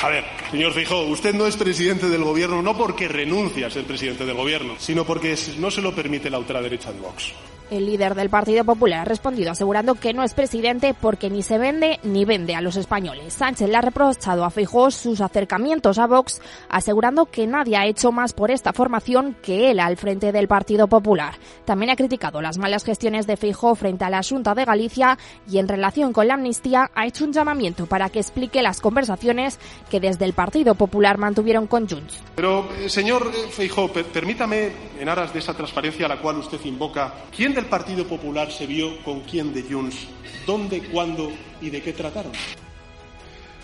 A 0.00 0.08
ver, 0.08 0.24
señor 0.52 0.72
Feijóo, 0.72 1.08
usted 1.08 1.34
no 1.34 1.46
es 1.46 1.56
presidente 1.56 2.08
del 2.08 2.22
gobierno 2.22 2.62
no 2.62 2.76
porque 2.76 3.08
renuncia 3.08 3.66
a 3.66 3.70
ser 3.70 3.82
presidente 3.84 4.24
del 4.24 4.36
gobierno, 4.36 4.74
sino 4.78 5.04
porque 5.04 5.36
no 5.58 5.72
se 5.72 5.82
lo 5.82 5.92
permite 5.92 6.30
la 6.30 6.38
ultraderecha 6.38 6.92
de 6.92 7.00
Vox. 7.00 7.32
El 7.70 7.84
líder 7.84 8.14
del 8.14 8.30
Partido 8.30 8.57
Popular 8.64 9.00
ha 9.00 9.04
respondido 9.04 9.50
asegurando 9.50 9.94
que 9.94 10.14
no 10.14 10.22
es 10.22 10.34
presidente 10.34 10.94
porque 10.94 11.30
ni 11.30 11.42
se 11.42 11.58
vende 11.58 12.00
ni 12.02 12.24
vende 12.24 12.54
a 12.54 12.60
los 12.60 12.76
españoles. 12.76 13.32
Sánchez 13.34 13.68
le 13.68 13.76
ha 13.76 13.80
reprochado 13.80 14.44
a 14.44 14.50
Feijóo 14.50 14.90
sus 14.90 15.20
acercamientos 15.20 15.98
a 15.98 16.06
Vox, 16.06 16.40
asegurando 16.68 17.26
que 17.26 17.46
nadie 17.46 17.76
ha 17.76 17.86
hecho 17.86 18.12
más 18.12 18.32
por 18.32 18.50
esta 18.50 18.72
formación 18.72 19.36
que 19.42 19.70
él 19.70 19.80
al 19.80 19.96
frente 19.96 20.32
del 20.32 20.48
Partido 20.48 20.88
Popular. 20.88 21.34
También 21.64 21.90
ha 21.90 21.96
criticado 21.96 22.40
las 22.40 22.58
malas 22.58 22.84
gestiones 22.84 23.26
de 23.26 23.36
Feijóo 23.36 23.74
frente 23.74 24.04
a 24.04 24.10
la 24.10 24.22
Junta 24.22 24.54
de 24.54 24.64
Galicia 24.64 25.18
y 25.50 25.58
en 25.58 25.68
relación 25.68 26.12
con 26.12 26.28
la 26.28 26.34
amnistía 26.34 26.90
ha 26.94 27.06
hecho 27.06 27.24
un 27.24 27.32
llamamiento 27.32 27.86
para 27.86 28.08
que 28.10 28.20
explique 28.20 28.62
las 28.62 28.80
conversaciones 28.80 29.58
que 29.90 30.00
desde 30.00 30.24
el 30.24 30.32
Partido 30.32 30.74
Popular 30.74 31.18
mantuvieron 31.18 31.66
con 31.66 31.88
Junts. 31.88 32.22
Pero, 32.34 32.68
eh, 32.78 32.88
señor 32.88 33.30
eh, 33.34 33.48
Feijóo, 33.50 33.92
permítame, 33.92 34.72
en 34.98 35.08
aras 35.08 35.32
de 35.32 35.38
esa 35.38 35.54
transparencia 35.54 36.06
a 36.06 36.08
la 36.08 36.20
cual 36.20 36.38
usted 36.38 36.58
invoca, 36.64 37.14
¿quién 37.34 37.56
el 37.56 37.66
Partido 37.66 38.06
Popular 38.06 38.47
se 38.50 38.66
vio 38.66 39.02
con 39.04 39.20
quién 39.20 39.52
de 39.52 39.62
Junts? 39.62 40.06
¿Dónde, 40.46 40.80
cuándo 40.80 41.30
y 41.60 41.70
de 41.70 41.82
qué 41.82 41.92
trataron? 41.92 42.32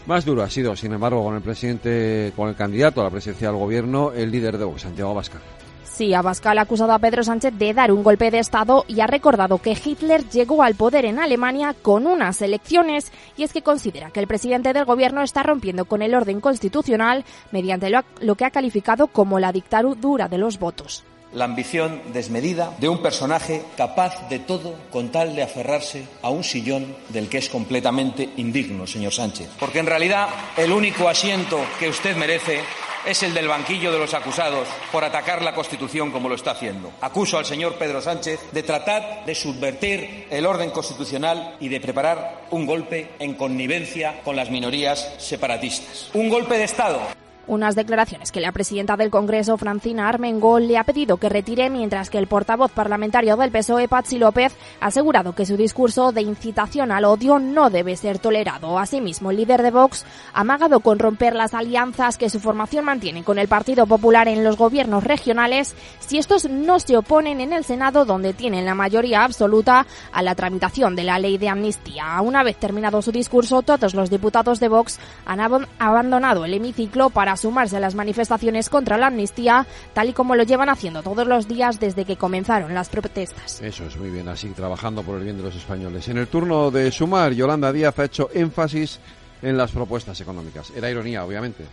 Más 0.06 0.24
duro 0.24 0.42
ha 0.42 0.50
sido, 0.50 0.76
sin 0.76 0.92
embargo, 0.92 1.24
con 1.24 1.34
el 1.34 1.40
presidente, 1.40 2.32
con 2.36 2.50
el 2.50 2.54
candidato 2.54 3.00
a 3.00 3.04
la 3.04 3.10
presidencia 3.10 3.48
del 3.48 3.56
gobierno, 3.56 4.12
el 4.12 4.30
líder 4.30 4.58
de 4.58 4.64
Vox, 4.64 4.82
Santiago 4.82 5.12
Abascal. 5.12 5.40
Sí, 5.84 6.12
Abascal 6.12 6.58
ha 6.58 6.62
acusado 6.62 6.92
a 6.92 6.98
Pedro 6.98 7.22
Sánchez 7.22 7.54
de 7.56 7.72
dar 7.72 7.92
un 7.92 8.02
golpe 8.02 8.30
de 8.30 8.40
Estado 8.40 8.84
y 8.88 9.00
ha 9.00 9.06
recordado 9.06 9.58
que 9.58 9.78
Hitler 9.82 10.28
llegó 10.28 10.62
al 10.62 10.74
poder 10.74 11.04
en 11.04 11.20
Alemania 11.20 11.74
con 11.80 12.08
unas 12.08 12.42
elecciones 12.42 13.12
y 13.36 13.44
es 13.44 13.52
que 13.52 13.62
considera 13.62 14.10
que 14.10 14.18
el 14.18 14.26
presidente 14.26 14.72
del 14.72 14.86
gobierno 14.86 15.22
está 15.22 15.44
rompiendo 15.44 15.84
con 15.84 16.02
el 16.02 16.16
orden 16.16 16.40
constitucional 16.40 17.24
mediante 17.52 17.90
lo 18.20 18.34
que 18.34 18.44
ha 18.44 18.50
calificado 18.50 19.06
como 19.06 19.38
la 19.38 19.52
dictadura 19.52 20.26
de 20.28 20.38
los 20.38 20.58
votos 20.58 21.04
la 21.34 21.44
ambición 21.44 22.00
desmedida 22.12 22.72
de 22.78 22.88
un 22.88 23.02
personaje 23.02 23.62
capaz 23.76 24.28
de 24.28 24.38
todo 24.38 24.74
con 24.90 25.10
tal 25.10 25.34
de 25.34 25.42
aferrarse 25.42 26.06
a 26.22 26.30
un 26.30 26.44
sillón 26.44 26.96
del 27.08 27.28
que 27.28 27.38
es 27.38 27.48
completamente 27.48 28.30
indigno, 28.36 28.86
señor 28.86 29.12
Sánchez. 29.12 29.48
Porque 29.58 29.80
en 29.80 29.86
realidad 29.86 30.28
el 30.56 30.72
único 30.72 31.08
asiento 31.08 31.58
que 31.78 31.88
usted 31.88 32.16
merece 32.16 32.60
es 33.06 33.22
el 33.22 33.34
del 33.34 33.48
banquillo 33.48 33.92
de 33.92 33.98
los 33.98 34.14
acusados 34.14 34.66
por 34.90 35.04
atacar 35.04 35.42
la 35.42 35.54
Constitución 35.54 36.10
como 36.10 36.28
lo 36.28 36.34
está 36.34 36.52
haciendo. 36.52 36.90
Acuso 37.00 37.36
al 37.36 37.44
señor 37.44 37.74
Pedro 37.74 38.00
Sánchez 38.00 38.40
de 38.52 38.62
tratar 38.62 39.24
de 39.26 39.34
subvertir 39.34 40.26
el 40.30 40.46
orden 40.46 40.70
constitucional 40.70 41.56
y 41.60 41.68
de 41.68 41.80
preparar 41.80 42.46
un 42.50 42.66
golpe 42.66 43.10
en 43.18 43.34
connivencia 43.34 44.22
con 44.24 44.36
las 44.36 44.50
minorías 44.50 45.14
separatistas. 45.18 46.10
Un 46.14 46.28
golpe 46.28 46.56
de 46.56 46.64
Estado 46.64 47.00
unas 47.46 47.74
declaraciones 47.74 48.32
que 48.32 48.40
la 48.40 48.52
presidenta 48.52 48.96
del 48.96 49.10
Congreso, 49.10 49.56
Francina 49.56 50.08
Armengol, 50.08 50.66
le 50.66 50.78
ha 50.78 50.84
pedido 50.84 51.16
que 51.16 51.28
retire, 51.28 51.70
mientras 51.70 52.10
que 52.10 52.18
el 52.18 52.26
portavoz 52.26 52.70
parlamentario 52.72 53.36
del 53.36 53.50
PSOE, 53.50 53.88
Patsy 53.88 54.18
López, 54.18 54.54
ha 54.80 54.86
asegurado 54.86 55.34
que 55.34 55.46
su 55.46 55.56
discurso 55.56 56.12
de 56.12 56.22
incitación 56.22 56.92
al 56.92 57.04
odio 57.04 57.38
no 57.38 57.70
debe 57.70 57.96
ser 57.96 58.18
tolerado. 58.18 58.78
Asimismo, 58.78 59.30
el 59.30 59.38
líder 59.38 59.62
de 59.62 59.70
Vox 59.70 60.04
ha 60.32 60.40
amagado 60.40 60.80
con 60.80 60.98
romper 60.98 61.34
las 61.34 61.54
alianzas 61.54 62.18
que 62.18 62.30
su 62.30 62.40
formación 62.40 62.84
mantiene 62.84 63.24
con 63.24 63.38
el 63.38 63.48
Partido 63.48 63.86
Popular 63.86 64.28
en 64.28 64.44
los 64.44 64.56
gobiernos 64.56 65.04
regionales 65.04 65.74
si 66.00 66.18
estos 66.18 66.48
no 66.48 66.78
se 66.78 66.96
oponen 66.96 67.40
en 67.40 67.52
el 67.52 67.64
Senado, 67.64 68.04
donde 68.04 68.32
tienen 68.32 68.64
la 68.64 68.74
mayoría 68.74 69.24
absoluta 69.24 69.86
a 70.12 70.22
la 70.22 70.34
tramitación 70.34 70.96
de 70.96 71.04
la 71.04 71.18
ley 71.18 71.38
de 71.38 71.48
amnistía. 71.48 72.20
Una 72.20 72.42
vez 72.42 72.56
terminado 72.56 73.02
su 73.02 73.12
discurso, 73.12 73.62
todos 73.62 73.94
los 73.94 74.10
diputados 74.10 74.60
de 74.60 74.68
Vox 74.68 74.98
han 75.26 75.40
abandonado 75.40 76.44
el 76.44 76.54
hemiciclo 76.54 77.10
para 77.10 77.33
sumarse 77.36 77.76
a 77.76 77.80
las 77.80 77.94
manifestaciones 77.94 78.68
contra 78.68 78.98
la 78.98 79.08
amnistía, 79.08 79.66
tal 79.92 80.08
y 80.08 80.12
como 80.12 80.34
lo 80.36 80.42
llevan 80.42 80.68
haciendo 80.68 81.02
todos 81.02 81.26
los 81.26 81.48
días 81.48 81.80
desde 81.80 82.04
que 82.04 82.16
comenzaron 82.16 82.74
las 82.74 82.88
protestas. 82.88 83.60
Eso 83.60 83.84
es 83.84 83.96
muy 83.96 84.10
bien, 84.10 84.28
así 84.28 84.48
trabajando 84.50 85.02
por 85.02 85.18
el 85.18 85.24
bien 85.24 85.36
de 85.36 85.44
los 85.44 85.56
españoles. 85.56 86.08
En 86.08 86.18
el 86.18 86.28
turno 86.28 86.70
de 86.70 86.90
sumar, 86.90 87.32
Yolanda 87.32 87.72
Díaz 87.72 87.98
ha 87.98 88.04
hecho 88.04 88.30
énfasis 88.32 89.00
en 89.42 89.56
las 89.56 89.70
propuestas 89.70 90.20
económicas. 90.20 90.72
Era 90.74 90.90
ironía, 90.90 91.24
obviamente. 91.24 91.64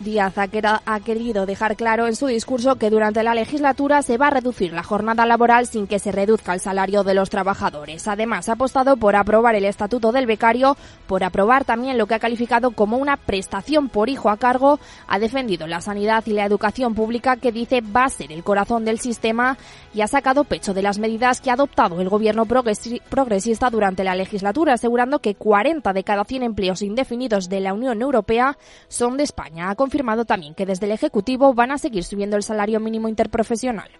Díaz 0.00 0.32
ha, 0.38 1.00
querido 1.00 1.44
dejar 1.44 1.76
claro 1.76 2.06
en 2.06 2.16
su 2.16 2.26
discurso 2.26 2.76
que 2.76 2.88
durante 2.88 3.22
la 3.22 3.34
legislatura 3.34 4.00
se 4.00 4.16
va 4.16 4.28
a 4.28 4.30
reducir 4.30 4.72
la 4.72 4.82
jornada 4.82 5.26
laboral 5.26 5.66
sin 5.66 5.86
que 5.86 5.98
se 5.98 6.10
reduzca 6.10 6.54
el 6.54 6.60
salario 6.60 7.04
de 7.04 7.12
los 7.12 7.28
trabajadores. 7.28 8.08
Además, 8.08 8.48
ha 8.48 8.52
apostado 8.52 8.96
por 8.96 9.14
aprobar 9.14 9.56
el 9.56 9.66
estatuto 9.66 10.10
del 10.10 10.24
becario, 10.24 10.78
por 11.06 11.22
aprobar 11.22 11.66
también 11.66 11.98
lo 11.98 12.06
que 12.06 12.14
ha 12.14 12.18
calificado 12.18 12.70
como 12.70 12.96
una 12.96 13.18
prestación 13.18 13.90
por 13.90 14.08
hijo 14.08 14.30
a 14.30 14.38
cargo, 14.38 14.80
ha 15.06 15.18
defendido 15.18 15.66
la 15.66 15.82
sanidad 15.82 16.24
y 16.24 16.32
la 16.32 16.46
educación 16.46 16.94
pública 16.94 17.36
que 17.36 17.52
dice 17.52 17.82
va 17.82 18.04
a 18.04 18.08
ser 18.08 18.32
el 18.32 18.42
corazón 18.42 18.86
del 18.86 19.00
sistema 19.00 19.58
y 19.92 20.00
ha 20.00 20.06
sacado 20.06 20.44
pecho 20.44 20.72
de 20.72 20.80
las 20.80 20.98
medidas 20.98 21.42
que 21.42 21.50
ha 21.50 21.54
adoptado 21.54 22.00
el 22.00 22.08
gobierno 22.08 22.46
progresista 22.46 23.68
durante 23.68 24.04
la 24.04 24.14
legislatura, 24.14 24.72
asegurando 24.72 25.18
que 25.18 25.34
40 25.34 25.92
de 25.92 26.04
cada 26.04 26.24
100 26.24 26.42
empleos 26.42 26.80
indefinidos 26.80 27.50
de 27.50 27.60
la 27.60 27.74
Unión 27.74 28.00
Europea 28.00 28.56
son 28.88 29.18
de 29.18 29.24
España 29.24 29.68
confirmado 29.90 30.24
también 30.24 30.54
que 30.54 30.66
desde 30.66 30.86
el 30.86 30.92
Ejecutivo 30.92 31.52
van 31.52 31.72
a 31.72 31.78
seguir 31.78 32.04
subiendo 32.04 32.36
el 32.36 32.44
salario 32.44 32.78
mínimo 32.78 33.08
interprofesional. 33.08 33.90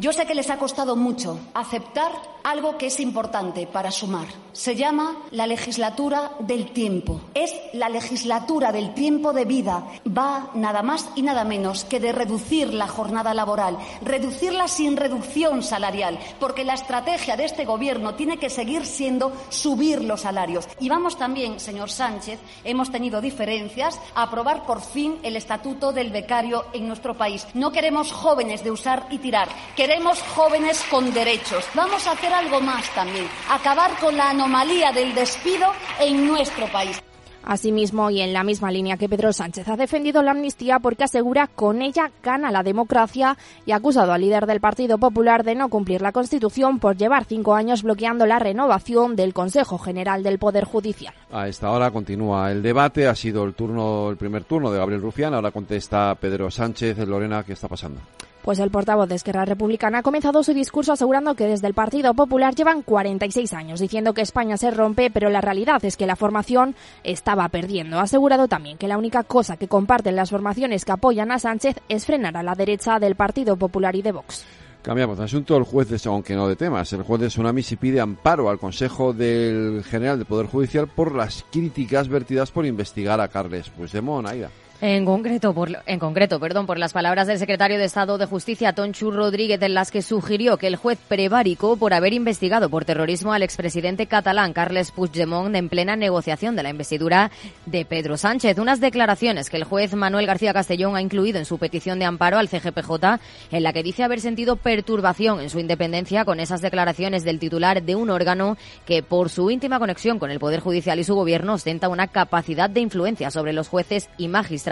Yo 0.00 0.14
sé 0.14 0.24
que 0.24 0.34
les 0.34 0.48
ha 0.48 0.56
costado 0.56 0.96
mucho 0.96 1.38
aceptar 1.52 2.10
algo 2.42 2.78
que 2.78 2.86
es 2.86 3.00
importante 3.00 3.66
para 3.66 3.90
sumar. 3.90 4.26
Se 4.52 4.74
llama 4.74 5.16
la 5.30 5.46
legislatura 5.46 6.32
del 6.40 6.72
tiempo. 6.72 7.20
Es 7.34 7.54
la 7.74 7.90
legislatura 7.90 8.72
del 8.72 8.94
tiempo 8.94 9.34
de 9.34 9.44
vida. 9.44 9.84
Va 10.06 10.50
nada 10.54 10.82
más 10.82 11.10
y 11.14 11.22
nada 11.22 11.44
menos 11.44 11.84
que 11.84 12.00
de 12.00 12.12
reducir 12.12 12.72
la 12.72 12.88
jornada 12.88 13.34
laboral, 13.34 13.76
reducirla 14.02 14.68
sin 14.68 14.96
reducción 14.96 15.62
salarial, 15.62 16.18
porque 16.38 16.64
la 16.64 16.74
estrategia 16.74 17.36
de 17.36 17.44
este 17.44 17.66
Gobierno 17.66 18.14
tiene 18.14 18.38
que 18.38 18.48
seguir 18.48 18.86
siendo 18.86 19.32
subir 19.50 20.02
los 20.02 20.22
salarios. 20.22 20.66
Y 20.80 20.88
vamos 20.88 21.18
también, 21.18 21.60
señor 21.60 21.90
Sánchez, 21.90 22.40
hemos 22.64 22.90
tenido 22.90 23.20
diferencias, 23.20 24.00
a 24.14 24.22
aprobar 24.22 24.64
por 24.64 24.80
fin 24.80 25.18
el 25.22 25.36
estatuto 25.36 25.92
del 25.92 26.10
becario 26.10 26.64
en 26.72 26.88
nuestro 26.88 27.14
país. 27.18 27.46
No 27.52 27.70
queremos 27.70 28.12
jóvenes 28.12 28.64
de 28.64 28.70
usar 28.70 29.06
y 29.10 29.18
tirar. 29.18 29.48
Queremos 29.90 30.22
jóvenes 30.22 30.84
con 30.88 31.12
derechos. 31.12 31.64
Vamos 31.74 32.06
a 32.06 32.12
hacer 32.12 32.32
algo 32.32 32.60
más 32.60 32.88
también, 32.94 33.26
acabar 33.50 33.90
con 33.98 34.16
la 34.16 34.30
anomalía 34.30 34.92
del 34.92 35.12
despido 35.16 35.66
en 35.98 36.28
nuestro 36.28 36.68
país. 36.68 37.02
Asimismo, 37.42 38.08
y 38.08 38.20
en 38.20 38.32
la 38.32 38.44
misma 38.44 38.70
línea 38.70 38.96
que 38.96 39.08
Pedro 39.08 39.32
Sánchez 39.32 39.66
ha 39.66 39.76
defendido 39.76 40.22
la 40.22 40.30
amnistía 40.30 40.78
porque 40.78 41.02
asegura 41.02 41.48
con 41.48 41.82
ella 41.82 42.12
gana 42.22 42.52
la 42.52 42.62
democracia 42.62 43.36
y 43.66 43.72
ha 43.72 43.76
acusado 43.78 44.12
al 44.12 44.20
líder 44.20 44.46
del 44.46 44.60
Partido 44.60 44.96
Popular 44.96 45.42
de 45.42 45.56
no 45.56 45.68
cumplir 45.68 46.02
la 46.02 46.12
Constitución 46.12 46.78
por 46.78 46.96
llevar 46.96 47.24
cinco 47.24 47.56
años 47.56 47.82
bloqueando 47.82 48.26
la 48.26 48.38
renovación 48.38 49.16
del 49.16 49.34
Consejo 49.34 49.76
General 49.76 50.22
del 50.22 50.38
Poder 50.38 50.66
Judicial. 50.66 51.14
A 51.32 51.48
esta 51.48 51.68
hora 51.68 51.90
continúa 51.90 52.52
el 52.52 52.62
debate. 52.62 53.08
Ha 53.08 53.16
sido 53.16 53.42
el 53.42 53.54
turno, 53.54 54.08
el 54.08 54.16
primer 54.16 54.44
turno 54.44 54.70
de 54.70 54.78
Gabriel 54.78 55.02
Rufián. 55.02 55.34
Ahora 55.34 55.50
contesta 55.50 56.14
Pedro 56.14 56.48
Sánchez. 56.48 56.96
Lorena, 56.98 57.42
¿qué 57.42 57.54
está 57.54 57.66
pasando? 57.66 58.00
Pues 58.42 58.58
el 58.58 58.70
portavoz 58.70 59.08
de 59.08 59.16
Esquerra 59.16 59.44
Republicana 59.44 59.98
ha 59.98 60.02
comenzado 60.02 60.42
su 60.42 60.54
discurso 60.54 60.92
asegurando 60.92 61.34
que 61.34 61.46
desde 61.46 61.66
el 61.66 61.74
Partido 61.74 62.14
Popular 62.14 62.54
llevan 62.54 62.82
46 62.82 63.52
años 63.52 63.80
diciendo 63.80 64.14
que 64.14 64.22
España 64.22 64.56
se 64.56 64.70
rompe, 64.70 65.10
pero 65.10 65.28
la 65.28 65.42
realidad 65.42 65.84
es 65.84 65.98
que 65.98 66.06
la 66.06 66.16
formación 66.16 66.74
estaba 67.04 67.48
perdiendo. 67.50 67.98
Ha 67.98 68.02
asegurado 68.02 68.48
también 68.48 68.78
que 68.78 68.88
la 68.88 68.96
única 68.96 69.24
cosa 69.24 69.58
que 69.58 69.68
comparten 69.68 70.16
las 70.16 70.30
formaciones 70.30 70.86
que 70.86 70.92
apoyan 70.92 71.32
a 71.32 71.38
Sánchez 71.38 71.76
es 71.90 72.06
frenar 72.06 72.36
a 72.36 72.42
la 72.42 72.54
derecha 72.54 72.98
del 72.98 73.14
Partido 73.14 73.56
Popular 73.56 73.94
y 73.94 74.02
de 74.02 74.12
Vox. 74.12 74.46
Cambiamos 74.82 75.18
de 75.18 75.24
asunto. 75.24 75.58
El 75.58 75.64
juez, 75.64 75.90
de, 75.90 76.00
aunque 76.08 76.34
no 76.34 76.48
de 76.48 76.56
temas, 76.56 76.90
el 76.94 77.02
juez 77.02 77.20
de 77.20 77.28
Tsunami 77.28 77.62
si 77.62 77.76
pide 77.76 78.00
amparo 78.00 78.48
al 78.48 78.58
Consejo 78.58 79.12
del 79.12 79.84
General 79.84 80.16
del 80.16 80.26
Poder 80.26 80.46
Judicial 80.46 80.88
por 80.88 81.14
las 81.14 81.44
críticas 81.52 82.08
vertidas 82.08 82.50
por 82.50 82.64
investigar 82.64 83.20
a 83.20 83.28
Carles 83.28 83.68
Puigdemont. 83.68 84.26
Aida. 84.26 84.48
En 84.82 85.04
concreto, 85.04 85.52
por, 85.52 85.68
en 85.84 85.98
concreto, 85.98 86.40
perdón, 86.40 86.66
por 86.66 86.78
las 86.78 86.94
palabras 86.94 87.26
del 87.26 87.38
secretario 87.38 87.78
de 87.78 87.84
Estado 87.84 88.16
de 88.16 88.24
Justicia, 88.24 88.72
Tonchu 88.72 89.10
Rodríguez, 89.10 89.60
en 89.60 89.74
las 89.74 89.90
que 89.90 90.00
sugirió 90.00 90.56
que 90.56 90.68
el 90.68 90.76
juez 90.76 90.98
prevaricó 91.06 91.76
por 91.76 91.92
haber 91.92 92.14
investigado 92.14 92.70
por 92.70 92.86
terrorismo 92.86 93.34
al 93.34 93.42
expresidente 93.42 94.06
catalán 94.06 94.54
Carles 94.54 94.90
Puigdemont 94.90 95.54
en 95.54 95.68
plena 95.68 95.96
negociación 95.96 96.56
de 96.56 96.62
la 96.62 96.70
investidura 96.70 97.30
de 97.66 97.84
Pedro 97.84 98.16
Sánchez. 98.16 98.58
Unas 98.58 98.80
declaraciones 98.80 99.50
que 99.50 99.58
el 99.58 99.64
juez 99.64 99.92
Manuel 99.94 100.26
García 100.26 100.54
Castellón 100.54 100.96
ha 100.96 101.02
incluido 101.02 101.38
en 101.38 101.44
su 101.44 101.58
petición 101.58 101.98
de 101.98 102.06
amparo 102.06 102.38
al 102.38 102.48
CGPJ, 102.48 103.20
en 103.50 103.62
la 103.62 103.74
que 103.74 103.82
dice 103.82 104.02
haber 104.02 104.20
sentido 104.20 104.56
perturbación 104.56 105.42
en 105.42 105.50
su 105.50 105.60
independencia 105.60 106.24
con 106.24 106.40
esas 106.40 106.62
declaraciones 106.62 107.22
del 107.22 107.38
titular 107.38 107.82
de 107.82 107.96
un 107.96 108.08
órgano 108.08 108.56
que, 108.86 109.02
por 109.02 109.28
su 109.28 109.50
íntima 109.50 109.78
conexión 109.78 110.18
con 110.18 110.30
el 110.30 110.38
Poder 110.38 110.60
Judicial 110.60 110.98
y 110.98 111.04
su 111.04 111.14
gobierno, 111.14 111.52
ostenta 111.52 111.90
una 111.90 112.06
capacidad 112.06 112.70
de 112.70 112.80
influencia 112.80 113.30
sobre 113.30 113.52
los 113.52 113.68
jueces 113.68 114.08
y 114.16 114.28
magistrados 114.28 114.69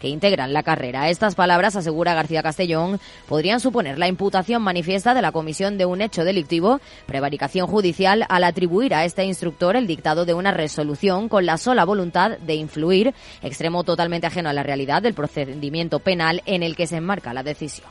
que 0.00 0.08
integran 0.08 0.52
la 0.52 0.62
carrera. 0.62 1.08
Estas 1.08 1.34
palabras, 1.34 1.76
asegura 1.76 2.14
García 2.14 2.42
Castellón, 2.42 3.00
podrían 3.28 3.60
suponer 3.60 3.98
la 3.98 4.08
imputación 4.08 4.62
manifiesta 4.62 5.14
de 5.14 5.22
la 5.22 5.32
comisión 5.32 5.76
de 5.78 5.86
un 5.86 6.00
hecho 6.00 6.24
delictivo, 6.24 6.80
prevaricación 7.06 7.66
judicial, 7.66 8.24
al 8.28 8.44
atribuir 8.44 8.94
a 8.94 9.04
este 9.04 9.24
instructor 9.24 9.76
el 9.76 9.86
dictado 9.86 10.24
de 10.24 10.34
una 10.34 10.52
resolución 10.52 11.28
con 11.28 11.46
la 11.46 11.58
sola 11.58 11.84
voluntad 11.84 12.38
de 12.38 12.54
influir, 12.54 13.14
extremo 13.42 13.84
totalmente 13.84 14.26
ajeno 14.26 14.48
a 14.48 14.52
la 14.52 14.62
realidad 14.62 15.02
del 15.02 15.14
procedimiento 15.14 15.98
penal 15.98 16.42
en 16.46 16.62
el 16.62 16.76
que 16.76 16.86
se 16.86 16.96
enmarca 16.96 17.34
la 17.34 17.42
decisión. 17.42 17.88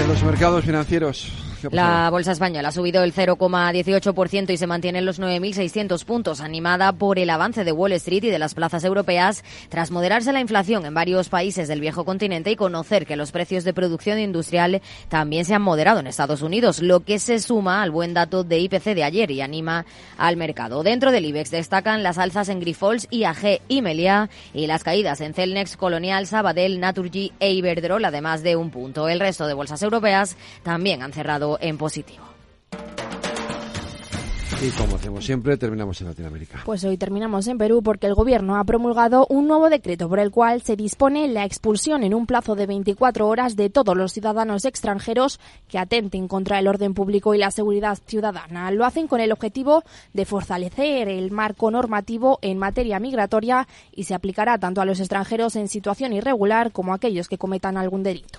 en 0.00 0.08
los 0.08 0.22
mercados 0.22 0.64
financieros, 0.64 1.32
la 1.70 2.10
bolsa 2.10 2.32
española 2.32 2.68
ha 2.68 2.72
subido 2.72 3.02
el 3.02 3.14
0,18% 3.14 4.50
y 4.50 4.56
se 4.56 4.66
mantiene 4.66 4.98
en 4.98 5.06
los 5.06 5.20
9.600 5.20 6.04
puntos, 6.04 6.40
animada 6.40 6.92
por 6.92 7.18
el 7.18 7.30
avance 7.30 7.64
de 7.64 7.72
Wall 7.72 7.92
Street 7.92 8.24
y 8.24 8.30
de 8.30 8.38
las 8.38 8.54
plazas 8.54 8.84
europeas, 8.84 9.44
tras 9.68 9.90
moderarse 9.90 10.32
la 10.32 10.40
inflación 10.40 10.86
en 10.86 10.94
varios 10.94 11.28
países 11.28 11.68
del 11.68 11.80
viejo 11.80 12.04
continente 12.04 12.50
y 12.50 12.56
conocer 12.56 13.06
que 13.06 13.16
los 13.16 13.32
precios 13.32 13.64
de 13.64 13.74
producción 13.74 14.18
industrial 14.18 14.82
también 15.08 15.44
se 15.44 15.54
han 15.54 15.62
moderado 15.62 16.00
en 16.00 16.06
Estados 16.06 16.42
Unidos, 16.42 16.80
lo 16.80 17.00
que 17.00 17.18
se 17.18 17.38
suma 17.38 17.82
al 17.82 17.90
buen 17.90 18.14
dato 18.14 18.44
de 18.44 18.58
IPC 18.58 18.94
de 18.94 19.04
ayer 19.04 19.30
y 19.30 19.40
anima 19.40 19.86
al 20.18 20.36
mercado. 20.36 20.82
Dentro 20.82 21.12
del 21.12 21.24
IBEX 21.24 21.50
destacan 21.50 22.02
las 22.02 22.18
alzas 22.18 22.48
en 22.48 22.60
Grifols, 22.60 23.08
IAG 23.10 23.60
y 23.68 23.82
Melia 23.82 24.30
y 24.54 24.66
las 24.66 24.84
caídas 24.84 25.20
en 25.20 25.34
Celnex, 25.34 25.76
Colonial, 25.76 26.26
Sabadell, 26.26 26.80
Naturgy 26.80 27.32
e 27.40 27.52
Iberdrola, 27.52 28.08
además 28.08 28.42
de 28.42 28.56
un 28.56 28.70
punto. 28.70 29.08
El 29.08 29.20
resto 29.20 29.46
de 29.46 29.54
bolsas 29.54 29.82
europeas 29.82 30.36
también 30.62 31.02
han 31.02 31.12
cerrado 31.12 31.55
en 31.60 31.78
positivo. 31.78 32.24
Y 34.62 34.70
como 34.70 34.96
hacemos 34.96 35.22
siempre, 35.22 35.58
terminamos 35.58 36.00
en 36.00 36.06
Latinoamérica. 36.06 36.62
Pues 36.64 36.82
hoy 36.84 36.96
terminamos 36.96 37.46
en 37.46 37.58
Perú 37.58 37.82
porque 37.82 38.06
el 38.06 38.14
gobierno 38.14 38.56
ha 38.56 38.64
promulgado 38.64 39.26
un 39.28 39.46
nuevo 39.46 39.68
decreto 39.68 40.08
por 40.08 40.18
el 40.18 40.30
cual 40.30 40.62
se 40.62 40.76
dispone 40.76 41.28
la 41.28 41.44
expulsión 41.44 42.02
en 42.02 42.14
un 42.14 42.26
plazo 42.26 42.54
de 42.54 42.66
24 42.66 43.28
horas 43.28 43.54
de 43.56 43.68
todos 43.68 43.94
los 43.94 44.12
ciudadanos 44.12 44.64
extranjeros 44.64 45.40
que 45.68 45.78
atenten 45.78 46.26
contra 46.26 46.58
el 46.58 46.68
orden 46.68 46.94
público 46.94 47.34
y 47.34 47.38
la 47.38 47.50
seguridad 47.50 47.98
ciudadana. 48.06 48.70
Lo 48.70 48.86
hacen 48.86 49.08
con 49.08 49.20
el 49.20 49.30
objetivo 49.30 49.84
de 50.14 50.24
fortalecer 50.24 51.10
el 51.10 51.30
marco 51.32 51.70
normativo 51.70 52.38
en 52.40 52.56
materia 52.56 52.98
migratoria 52.98 53.68
y 53.92 54.04
se 54.04 54.14
aplicará 54.14 54.56
tanto 54.56 54.80
a 54.80 54.86
los 54.86 55.00
extranjeros 55.00 55.56
en 55.56 55.68
situación 55.68 56.14
irregular 56.14 56.72
como 56.72 56.92
a 56.92 56.96
aquellos 56.96 57.28
que 57.28 57.36
cometan 57.36 57.76
algún 57.76 58.02
delito. 58.02 58.38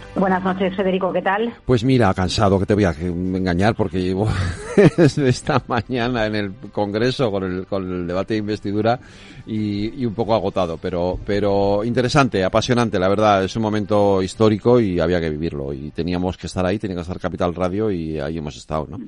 Buenas 0.15 0.43
noches, 0.43 0.75
Federico, 0.75 1.13
¿qué 1.13 1.21
tal? 1.21 1.53
Pues 1.65 1.85
mira, 1.85 2.13
cansado, 2.13 2.59
que 2.59 2.65
te 2.65 2.73
voy 2.73 2.83
a 2.83 2.91
engañar 2.91 3.75
porque 3.75 4.01
llevo 4.01 4.27
esta 4.97 5.63
mañana 5.67 6.25
en 6.25 6.35
el 6.35 6.53
Congreso 6.71 7.31
con 7.31 7.43
el, 7.43 7.65
con 7.65 7.89
el 7.89 8.07
debate 8.07 8.33
de 8.33 8.39
investidura 8.39 8.99
y, 9.47 10.05
un 10.05 10.13
poco 10.13 10.35
agotado, 10.35 10.77
pero, 10.77 11.17
pero 11.25 11.85
interesante, 11.85 12.43
apasionante, 12.43 12.99
la 12.99 13.07
verdad, 13.07 13.43
es 13.45 13.55
un 13.55 13.61
momento 13.61 14.21
histórico 14.21 14.81
y 14.81 14.99
había 14.99 15.21
que 15.21 15.29
vivirlo 15.29 15.73
y 15.73 15.91
teníamos 15.91 16.37
que 16.37 16.47
estar 16.47 16.65
ahí, 16.65 16.77
tenía 16.77 16.97
que 16.97 17.03
estar 17.03 17.19
Capital 17.19 17.55
Radio 17.55 17.89
y 17.89 18.19
ahí 18.19 18.37
hemos 18.37 18.57
estado, 18.57 18.87
¿no? 18.89 18.99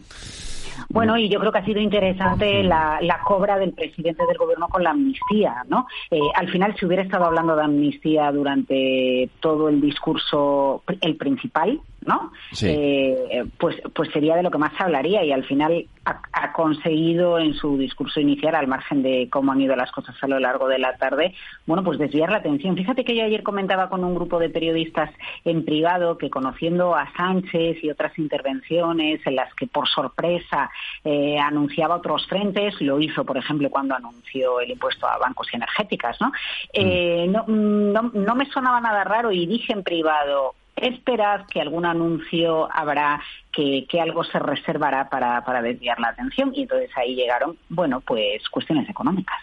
Bueno, 0.89 1.17
y 1.17 1.29
yo 1.29 1.39
creo 1.39 1.51
que 1.51 1.59
ha 1.59 1.65
sido 1.65 1.79
interesante 1.79 2.63
la, 2.63 2.99
cobra 3.25 3.57
del 3.57 3.73
presidente 3.73 4.25
del 4.25 4.37
gobierno 4.37 4.67
con 4.67 4.83
la 4.83 4.91
amnistía, 4.91 5.63
¿no? 5.67 5.87
Eh, 6.11 6.19
al 6.35 6.49
final, 6.49 6.75
si 6.77 6.85
hubiera 6.85 7.03
estado 7.03 7.25
hablando 7.25 7.55
de 7.55 7.63
amnistía 7.63 8.31
durante 8.31 9.29
todo 9.39 9.69
el 9.69 9.79
discurso, 9.81 10.83
el 11.01 11.15
principal, 11.15 11.79
¿no? 12.05 12.31
Eh, 12.61 13.45
pues, 13.57 13.77
pues 13.93 14.09
sería 14.11 14.35
de 14.35 14.43
lo 14.43 14.51
que 14.51 14.57
más 14.57 14.73
se 14.77 14.83
hablaría 14.83 15.23
y 15.23 15.31
al 15.31 15.43
final 15.45 15.85
ha, 16.05 16.51
conseguido 16.51 17.39
en 17.39 17.53
su 17.53 17.77
discurso 17.77 18.19
inicial, 18.19 18.55
al 18.55 18.67
margen 18.67 19.01
de 19.01 19.29
cómo 19.31 19.51
han 19.51 19.61
ido 19.61 19.75
las 19.75 19.91
cosas 19.91 20.15
a 20.21 20.27
lo 20.27 20.39
largo 20.39 20.67
de 20.67 20.77
la 20.77 20.97
tarde, 20.97 21.33
bueno, 21.65 21.83
pues 21.83 21.97
desviar 21.97 22.29
la 22.29 22.37
atención. 22.37 22.75
Fíjate 22.75 23.03
que 23.05 23.15
yo 23.15 23.23
ayer 23.23 23.43
comentaba 23.43 23.89
con 23.89 24.03
un 24.03 24.13
grupo 24.13 24.39
de 24.39 24.49
periodistas 24.49 25.09
en 25.45 25.63
privado 25.63 26.17
que 26.17 26.29
conociendo 26.29 26.95
a 26.95 27.11
Sánchez 27.15 27.83
y 27.83 27.89
otras 27.89 28.17
intervenciones 28.19 29.25
en 29.25 29.35
las 29.35 29.53
que 29.55 29.67
por 29.67 29.87
sorpresa 29.87 30.69
eh, 31.03 31.39
anunciaba 31.39 31.95
otros 31.95 32.27
frentes, 32.27 32.79
lo 32.81 32.99
hizo, 32.99 33.23
por 33.25 33.37
ejemplo, 33.37 33.69
cuando 33.69 33.95
anunció 33.95 34.59
el 34.59 34.71
impuesto 34.71 35.07
a 35.07 35.17
bancos 35.17 35.47
y 35.51 35.55
energéticas, 35.55 36.19
¿no? 36.19 36.31
Eh, 36.73 37.27
no, 37.29 37.45
no, 37.47 38.11
no 38.13 38.35
me 38.35 38.45
sonaba 38.49 38.81
nada 38.81 39.03
raro 39.03 39.31
y 39.31 39.45
dije 39.45 39.73
en 39.73 39.83
privado, 39.83 40.55
esperad 40.75 41.45
que 41.47 41.61
algún 41.61 41.85
anuncio 41.85 42.67
habrá 42.73 43.21
que, 43.51 43.85
algo 44.01 44.23
se 44.23 44.39
reservará 44.39 45.09
para, 45.09 45.43
para 45.43 45.61
desviar 45.61 45.99
la 45.99 46.09
atención. 46.09 46.51
Y 46.55 46.63
entonces 46.63 46.89
ahí 46.95 47.15
llegaron, 47.15 47.57
bueno, 47.69 48.01
pues 48.01 48.47
cuestiones 48.49 48.89
económicas. 48.89 49.37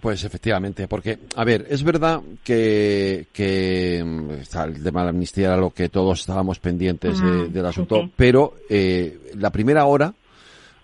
Pues 0.00 0.24
efectivamente, 0.24 0.88
porque, 0.88 1.18
a 1.36 1.44
ver, 1.44 1.66
es 1.68 1.82
verdad 1.82 2.20
que, 2.42 3.26
que 3.32 3.98
el 3.98 4.82
tema 4.82 5.00
de 5.00 5.04
la 5.04 5.10
amnistía 5.10 5.48
era 5.48 5.56
lo 5.56 5.70
que 5.70 5.90
todos 5.90 6.20
estábamos 6.20 6.58
pendientes 6.60 7.20
del 7.20 7.66
asunto, 7.66 8.10
pero 8.16 8.54
eh, 8.70 9.32
la 9.36 9.50
primera 9.50 9.84
hora, 9.84 10.14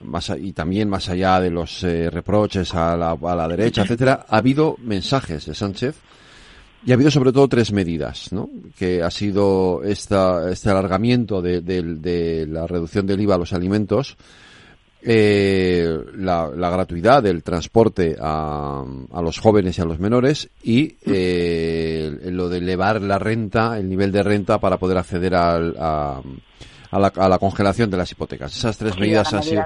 más, 0.01 0.31
y 0.39 0.53
también 0.53 0.91
más 0.91 1.09
allá 1.09 1.41
de 1.41 1.51
los 1.51 1.83
eh, 1.85 2.11
reproches 2.11 2.75
a 2.75 2.97
la, 2.97 3.13
a 3.13 3.35
la 3.35 3.49
derecha, 3.49 3.83
etcétera, 3.83 4.27
ha 4.29 4.37
habido 4.37 4.77
mensajes 4.83 5.47
de 5.47 5.55
Sánchez 5.55 5.97
y 6.85 6.91
ha 6.91 6.95
habido 6.95 7.11
sobre 7.11 7.33
todo 7.33 7.49
tres 7.49 7.73
medidas, 7.73 8.33
¿no? 8.33 8.49
Que 8.79 9.03
ha 9.03 9.11
sido 9.11 9.83
esta, 9.83 10.51
este 10.51 10.71
alargamiento 10.71 11.43
de, 11.43 11.61
de, 11.61 12.47
la 12.47 12.67
reducción 12.67 13.07
del 13.07 13.21
IVA 13.21 13.35
a 13.35 13.39
los 13.39 13.53
alimentos, 13.53 14.17
eh, 15.03 15.97
la, 16.17 16.51
la, 16.55 16.71
gratuidad 16.71 17.23
del 17.23 17.43
transporte 17.43 18.17
a, 18.21 18.85
a, 19.13 19.23
los 19.23 19.39
jóvenes 19.39 19.79
y 19.79 19.81
a 19.81 19.85
los 19.85 20.01
menores 20.01 20.51
y 20.63 20.97
eh, 21.07 22.19
lo 22.33 22.49
de 22.49 22.59
elevar 22.59 23.01
la 23.01 23.19
renta, 23.19 23.79
el 23.79 23.89
nivel 23.89 24.11
de 24.11 24.25
renta 24.25 24.59
para 24.59 24.79
poder 24.79 24.99
acceder 24.99 25.37
al, 25.37 25.77
a, 25.79 26.21
a 26.91 26.99
la, 26.99 27.09
a 27.09 27.29
la 27.29 27.39
congelación 27.39 27.91
de 27.91 27.97
las 27.97 28.11
hipotecas. 28.13 28.57
Esas 28.57 28.79
tres 28.79 28.99
medidas 28.99 29.33
han 29.35 29.43
sido. 29.43 29.65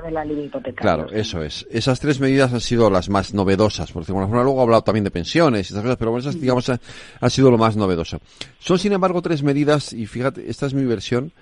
Claro, 0.74 1.10
eso 1.10 1.42
es. 1.42 1.66
Esas 1.70 2.00
tres 2.00 2.20
medidas 2.20 2.52
han 2.52 2.60
sido 2.60 2.90
las 2.90 3.08
más 3.08 3.32
novedosas, 3.34 3.92
por 3.92 4.02
decirlo 4.02 4.26
Luego 4.26 4.60
ha 4.60 4.62
hablado 4.62 4.82
también 4.82 5.04
de 5.04 5.10
pensiones 5.10 5.70
y 5.70 5.72
esas 5.72 5.82
cosas, 5.82 5.96
pero 5.96 6.10
bueno, 6.10 6.28
esas, 6.28 6.40
digamos, 6.40 6.68
ha, 6.68 7.30
sido 7.30 7.50
lo 7.50 7.58
más 7.58 7.76
novedoso. 7.76 8.20
Son, 8.58 8.78
sin 8.78 8.92
embargo, 8.92 9.22
tres 9.22 9.42
medidas, 9.42 9.92
y 9.92 10.06
fíjate, 10.06 10.48
esta 10.50 10.66
es 10.66 10.74
mi 10.74 10.84
versión, 10.84 11.32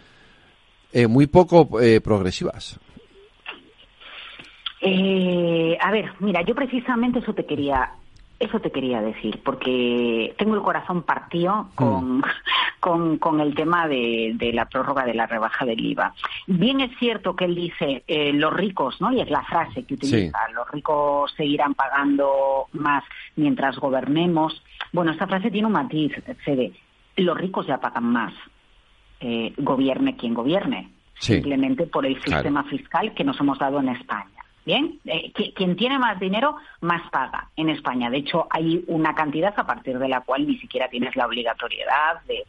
eh, 0.93 1.07
muy 1.07 1.27
poco 1.27 1.81
eh, 1.81 2.01
progresivas. 2.01 2.79
Eh, 4.83 5.77
a 5.81 5.91
ver, 5.91 6.07
mira, 6.21 6.43
yo 6.43 6.55
precisamente 6.55 7.19
eso 7.19 7.35
te 7.35 7.45
quería 7.45 7.91
eso 8.41 8.59
te 8.59 8.73
quería 8.73 9.03
decir, 9.03 9.41
porque 9.45 10.35
tengo 10.39 10.55
el 10.55 10.63
corazón 10.63 11.03
partido 11.03 11.69
con, 11.75 12.19
mm. 12.19 12.23
con, 13.19 13.41
el 13.41 13.55
tema 13.55 13.87
de, 13.87 14.51
la 14.55 14.65
prórroga 14.65 15.05
de 15.05 15.13
la 15.13 15.27
rebaja 15.27 15.67
del 15.67 15.85
IVA. 15.85 16.15
Bien 16.47 16.81
es 16.81 16.91
cierto 16.99 17.37
que 17.37 17.45
él 17.45 17.55
dice 17.55 18.03
eh, 18.09 18.33
los 18.33 18.53
ricos, 18.53 18.99
¿no? 19.01 19.13
Y 19.13 19.21
es 19.21 19.31
la 19.31 19.43
frase 19.43 19.85
que 19.85 19.95
utiliza, 19.95 20.39
los 20.55 20.69
ricos 20.71 21.33
seguirán 21.37 21.75
pagando 21.75 22.67
más 22.73 23.05
mientras 23.37 23.77
gobernemos. 23.77 24.63
Bueno, 24.91 25.13
esta 25.13 25.27
frase 25.27 25.51
tiene 25.51 25.67
un 25.67 25.75
matiz, 25.75 26.13
Fede. 26.43 26.73
Los 27.17 27.37
ricos 27.37 27.67
ya 27.67 27.79
pagan 27.79 28.05
más, 28.05 28.33
eh, 29.21 29.53
gobierne 29.59 30.17
quien 30.17 30.33
gobierne, 30.33 30.91
simplemente 31.19 31.87
por 31.87 32.07
el 32.07 32.15
sistema 32.23 32.65
fiscal 32.65 33.13
que 33.13 33.25
nos 33.25 33.39
hemos 33.39 33.59
dado 33.59 33.81
en 33.81 33.91
España. 33.91 34.40
Bien, 34.65 35.01
eh, 35.07 35.33
quien 35.55 35.75
tiene 35.77 35.99
más 35.99 36.21
dinero, 36.21 36.57
más 36.83 37.09
paga 37.11 37.49
en 37.57 37.71
España. 37.71 38.11
De 38.11 38.19
hecho, 38.19 38.47
hay 38.51 38.85
una 38.89 39.15
cantidad 39.15 39.55
a 39.57 39.67
partir 39.67 39.99
de 39.99 40.09
la 40.09 40.21
cual 40.21 40.47
ni 40.47 40.59
siquiera 40.59 40.89
tienes 40.89 41.17
la 41.17 41.27
obligatoriedad 41.27 42.21
de, 42.27 42.47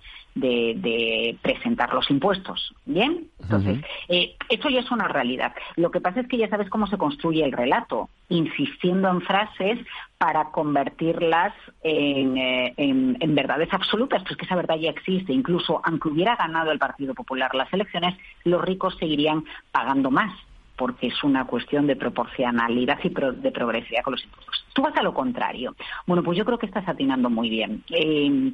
presentar 1.42 1.94
los 1.94 2.10
impuestos. 2.10 2.74
Bien, 2.86 3.28
entonces, 3.40 3.80
eh, 4.08 4.36
esto 4.50 4.70
ya 4.70 4.80
es 4.80 4.92
una 4.92 5.08
realidad. 5.08 5.54
Lo 5.76 5.92
que 5.92 6.02
pasa 6.02 6.22
es 6.22 6.28
que 6.28 6.38
ya 6.38 6.50
sabes 6.50 6.70
cómo 6.70 6.88
se 6.88 6.98
construye 6.98 7.44
el 7.44 7.52
relato, 7.52 8.10
insistiendo 8.30 9.10
en 9.10 9.22
frases 9.22 9.80
para 10.18 10.52
convertirlas 10.52 11.54
en, 11.84 12.38
eh, 12.38 12.74
en 12.78 13.36
verdades 13.36 13.70
absolutas, 13.74 14.24
pues 14.24 14.38
que 14.38 14.46
esa 14.46 14.56
verdad 14.56 14.76
ya 14.76 14.90
existe. 14.90 15.34
Incluso, 15.34 15.82
aunque 15.84 16.10
hubiera 16.10 16.36
ganado 16.36 16.72
el 16.72 16.80
Partido 16.80 17.14
Popular 17.14 17.54
las 17.56 17.72
elecciones, 17.74 18.18
los 18.44 18.62
ricos 18.62 18.96
seguirían 19.00 19.44
pagando 19.72 20.12
más 20.12 20.32
porque 20.76 21.08
es 21.08 21.24
una 21.24 21.46
cuestión 21.46 21.88
de 21.88 21.96
proporcionalidad 21.96 23.00
y 23.04 23.10
de 23.10 23.52
progresividad 23.52 24.04
con 24.04 24.14
los 24.14 24.24
impuestos. 24.24 24.66
Tú 24.74 24.82
vas 24.82 24.96
a 24.96 25.04
lo 25.04 25.14
contrario. 25.14 25.76
Bueno, 26.08 26.24
pues 26.24 26.38
yo 26.38 26.46
creo 26.46 26.58
que 26.58 26.66
estás 26.66 26.88
atinando 26.88 27.30
muy 27.30 27.50
bien. 27.50 27.84
Eh, 27.90 28.54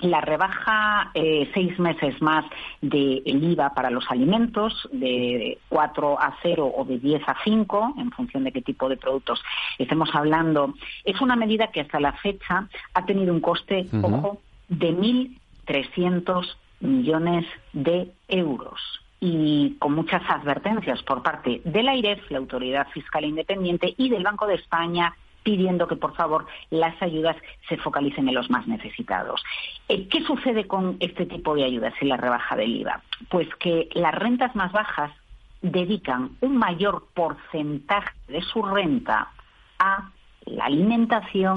la 0.00 0.20
rebaja 0.20 1.10
eh, 1.14 1.50
seis 1.54 1.78
meses 1.78 2.20
más 2.20 2.44
del 2.80 3.22
IVA 3.24 3.72
para 3.72 3.90
los 3.90 4.04
alimentos, 4.10 4.88
de 4.92 5.58
4 5.68 6.20
a 6.20 6.36
0 6.42 6.72
o 6.76 6.84
de 6.84 6.98
10 6.98 7.22
a 7.26 7.36
5, 7.42 7.94
en 7.98 8.10
función 8.10 8.44
de 8.44 8.52
qué 8.52 8.62
tipo 8.62 8.88
de 8.88 8.96
productos 8.96 9.42
estemos 9.78 10.10
hablando, 10.14 10.74
es 11.04 11.20
una 11.20 11.36
medida 11.36 11.68
que 11.68 11.80
hasta 11.80 12.00
la 12.00 12.12
fecha 12.12 12.68
ha 12.92 13.06
tenido 13.06 13.32
un 13.32 13.40
coste, 13.40 13.86
ojo, 14.02 14.40
de 14.68 14.94
1.300 14.94 16.56
millones 16.80 17.46
de 17.72 18.12
euros 18.28 18.80
y 19.20 19.76
con 19.78 19.94
muchas 19.94 20.22
advertencias 20.28 21.02
por 21.02 21.22
parte 21.22 21.60
de 21.64 21.82
la 21.82 21.92
AIREF, 21.92 22.30
la 22.30 22.38
Autoridad 22.38 22.88
Fiscal 22.88 23.24
Independiente, 23.24 23.94
y 23.96 24.10
del 24.10 24.24
Banco 24.24 24.46
de 24.46 24.54
España 24.54 25.14
pidiendo 25.42 25.86
que, 25.86 25.94
por 25.94 26.16
favor, 26.16 26.46
las 26.70 27.00
ayudas 27.00 27.36
se 27.68 27.76
focalicen 27.76 28.28
en 28.28 28.34
los 28.34 28.50
más 28.50 28.66
necesitados. 28.66 29.44
Eh, 29.88 30.08
¿Qué 30.08 30.20
sucede 30.22 30.66
con 30.66 30.96
este 30.98 31.24
tipo 31.24 31.54
de 31.54 31.62
ayudas 31.62 31.94
y 32.00 32.06
la 32.06 32.16
rebaja 32.16 32.56
del 32.56 32.74
IVA? 32.78 33.00
Pues 33.28 33.48
que 33.60 33.88
las 33.94 34.12
rentas 34.12 34.56
más 34.56 34.72
bajas 34.72 35.12
dedican 35.62 36.32
un 36.40 36.56
mayor 36.56 37.06
porcentaje 37.14 38.12
de 38.26 38.42
su 38.42 38.60
renta 38.60 39.28
a 39.78 40.10
la 40.46 40.66
alimentación 40.66 41.56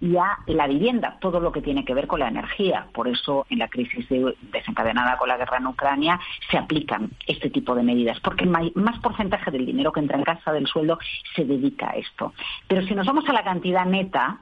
y 0.00 0.16
a 0.16 0.38
la 0.46 0.66
vivienda, 0.66 1.18
todo 1.20 1.40
lo 1.40 1.52
que 1.52 1.60
tiene 1.60 1.84
que 1.84 1.94
ver 1.94 2.06
con 2.06 2.20
la 2.20 2.28
energía. 2.28 2.86
Por 2.92 3.06
eso, 3.06 3.46
en 3.50 3.58
la 3.58 3.68
crisis 3.68 4.06
desencadenada 4.50 5.18
con 5.18 5.28
la 5.28 5.36
guerra 5.36 5.58
en 5.58 5.66
Ucrania, 5.66 6.18
se 6.50 6.56
aplican 6.56 7.10
este 7.26 7.50
tipo 7.50 7.74
de 7.74 7.82
medidas, 7.82 8.18
porque 8.20 8.46
más 8.46 8.98
porcentaje 9.00 9.50
del 9.50 9.66
dinero 9.66 9.92
que 9.92 10.00
entra 10.00 10.16
en 10.16 10.24
casa 10.24 10.52
del 10.52 10.66
sueldo 10.66 10.98
se 11.36 11.44
dedica 11.44 11.90
a 11.90 11.96
esto. 11.96 12.32
Pero 12.66 12.82
si 12.86 12.94
nos 12.94 13.06
vamos 13.06 13.28
a 13.28 13.32
la 13.32 13.44
cantidad 13.44 13.84
neta, 13.84 14.38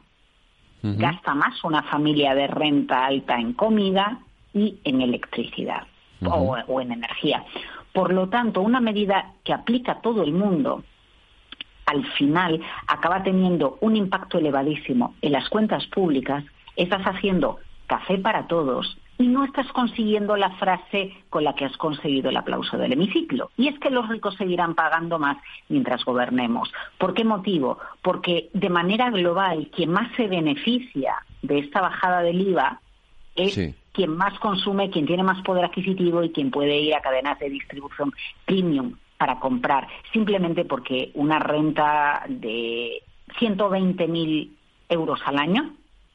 gasta 0.83 1.35
más 1.35 1.63
una 1.65 1.83
familia 1.83 2.35
de 2.35 2.47
renta 2.47 3.05
alta 3.05 3.37
en 3.39 3.53
comida 3.53 4.21
y 4.55 4.79
en 4.85 5.01
electricidad 5.01 5.89
o, 6.25 6.57
o 6.67 6.81
en 6.81 6.93
energía. 6.93 7.45
Por 7.93 8.13
lo 8.13 8.29
tanto, 8.29 8.61
una 8.61 8.81
medida 8.81 9.33
que 9.43 9.53
aplica 9.53 9.93
a 9.93 10.01
todo 10.01 10.23
el 10.23 10.33
mundo 10.33 10.85
al 11.89 12.05
final 12.13 12.61
acaba 12.87 13.23
teniendo 13.23 13.79
un 13.81 13.97
impacto 13.97 14.39
elevadísimo 14.39 15.15
en 15.23 15.33
las 15.33 15.49
cuentas 15.49 15.87
públicas, 15.87 16.45
estás 16.77 17.03
haciendo 17.05 17.59
café 17.87 18.19
para 18.19 18.47
todos 18.47 18.99
y 19.17 19.27
no 19.27 19.43
estás 19.43 19.67
consiguiendo 19.73 20.37
la 20.37 20.51
frase 20.59 21.17
con 21.31 21.45
la 21.45 21.55
que 21.55 21.65
has 21.65 21.77
conseguido 21.79 22.29
el 22.29 22.37
aplauso 22.37 22.77
del 22.77 22.93
hemiciclo. 22.93 23.51
Y 23.57 23.69
es 23.69 23.79
que 23.81 23.91
los 23.91 24.07
ricos 24.09 24.37
seguirán 24.37 24.75
pagando 24.75 25.19
más 25.19 25.39
mientras 25.71 26.05
gobernemos. 26.05 26.71
¿Por 26.99 27.15
qué 27.15 27.25
motivo? 27.25 27.79
Porque 28.03 28.51
de 28.53 28.69
manera 28.69 29.11
global 29.11 29.71
quien 29.75 29.91
más 29.91 30.15
se 30.15 30.29
beneficia 30.29 31.15
de 31.41 31.59
esta 31.59 31.81
bajada 31.81 32.21
del 32.21 32.41
IVA 32.41 32.81
es 33.35 33.75
quien 33.93 34.15
más 34.15 34.39
consume, 34.41 34.91
quien 34.91 35.07
tiene 35.07 35.23
más 35.23 35.43
poder 35.43 35.65
adquisitivo 35.65 36.23
y 36.23 36.31
quien 36.31 36.51
puede 36.51 36.79
ir 36.79 36.95
a 36.95 37.01
cadenas 37.01 37.39
de 37.39 37.49
distribución 37.49 38.13
premium 38.45 38.95
para 39.19 39.41
comprar, 39.41 39.89
simplemente 40.13 40.65
porque 40.65 41.11
una 41.15 41.39
renta 41.41 42.23
de 42.29 43.03
120.000 43.41 44.51
euros 44.89 45.21
al 45.27 45.39
año, 45.39 45.75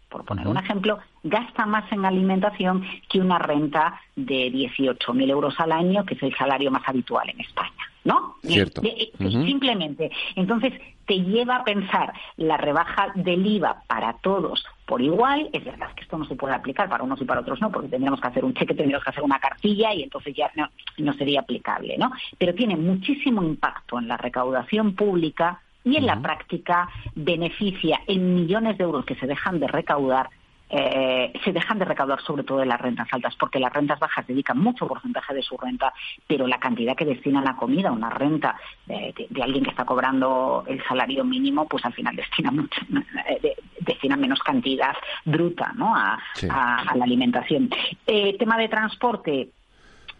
por 0.09 0.25
poner 0.25 0.47
un 0.47 0.57
ejemplo, 0.57 0.99
gasta 1.23 1.65
más 1.65 1.91
en 1.91 2.05
alimentación 2.05 2.85
que 3.09 3.19
una 3.19 3.39
renta 3.39 3.99
de 4.15 4.51
18.000 4.51 5.29
euros 5.29 5.59
al 5.59 5.71
año, 5.71 6.05
que 6.05 6.15
es 6.15 6.23
el 6.23 6.35
salario 6.35 6.71
más 6.71 6.87
habitual 6.87 7.29
en 7.29 7.41
España. 7.41 7.92
¿No? 8.03 8.35
Cierto. 8.43 8.81
Simplemente. 9.17 10.11
Entonces, 10.35 10.73
te 11.05 11.21
lleva 11.21 11.57
a 11.57 11.63
pensar 11.63 12.13
la 12.37 12.57
rebaja 12.57 13.11
del 13.15 13.45
IVA 13.45 13.83
para 13.87 14.13
todos 14.21 14.65
por 14.85 15.01
igual. 15.01 15.49
Es 15.53 15.63
verdad 15.63 15.93
que 15.95 16.03
esto 16.03 16.17
no 16.17 16.25
se 16.25 16.35
puede 16.35 16.53
aplicar 16.53 16.89
para 16.89 17.03
unos 17.03 17.21
y 17.21 17.25
para 17.25 17.41
otros 17.41 17.61
no, 17.61 17.71
porque 17.71 17.89
tendríamos 17.89 18.21
que 18.21 18.27
hacer 18.27 18.45
un 18.45 18.53
cheque, 18.53 18.73
tendríamos 18.73 19.03
que 19.03 19.09
hacer 19.09 19.23
una 19.23 19.39
cartilla 19.39 19.93
y 19.93 20.03
entonces 20.03 20.35
ya 20.35 20.51
no, 20.55 20.69
no 20.97 21.13
sería 21.13 21.41
aplicable, 21.41 21.97
¿no? 21.97 22.11
Pero 22.37 22.53
tiene 22.53 22.75
muchísimo 22.75 23.41
impacto 23.41 23.99
en 23.99 24.07
la 24.07 24.17
recaudación 24.17 24.95
pública 24.95 25.61
y 25.83 25.97
en 25.97 26.05
la 26.05 26.21
práctica 26.21 26.89
beneficia 27.15 27.99
en 28.07 28.35
millones 28.35 28.77
de 28.77 28.83
euros 28.83 29.05
que 29.05 29.15
se 29.15 29.27
dejan 29.27 29.59
de 29.59 29.67
recaudar 29.67 30.29
eh, 30.75 31.31
se 31.43 31.53
dejan 31.53 31.77
de 31.77 31.85
recaudar 31.85 32.19
sobre 32.21 32.43
todo 32.43 32.63
en 32.63 32.69
las 32.69 32.81
rentas 32.81 33.07
altas, 33.11 33.35
porque 33.35 33.59
las 33.59 33.71
rentas 33.71 33.99
bajas 33.99 34.25
dedican 34.25 34.57
mucho 34.57 34.87
porcentaje 34.87 35.33
de 35.35 35.43
su 35.43 35.55
renta, 35.55 35.93
pero 36.25 36.47
la 36.47 36.59
cantidad 36.59 36.95
que 36.95 37.05
destinan 37.05 37.47
a 37.47 37.55
comida, 37.55 37.91
una 37.91 38.09
renta 38.09 38.57
de, 38.87 39.13
alguien 39.39 39.63
que 39.63 39.69
está 39.69 39.85
cobrando 39.85 40.63
el 40.67 40.83
salario 40.85 41.23
mínimo, 41.23 41.67
pues 41.67 41.85
al 41.85 41.93
final 41.93 42.15
destina, 42.15 42.49
mucho, 42.49 42.81
eh, 43.29 43.55
destina 43.81 44.17
menos 44.17 44.39
cantidad 44.39 44.95
bruta 45.25 45.73
¿no? 45.75 45.95
a, 45.95 46.17
la 46.41 47.03
alimentación. 47.03 47.69
Eh, 48.07 48.35
tema 48.39 48.57
de 48.57 48.67
transporte, 48.67 49.49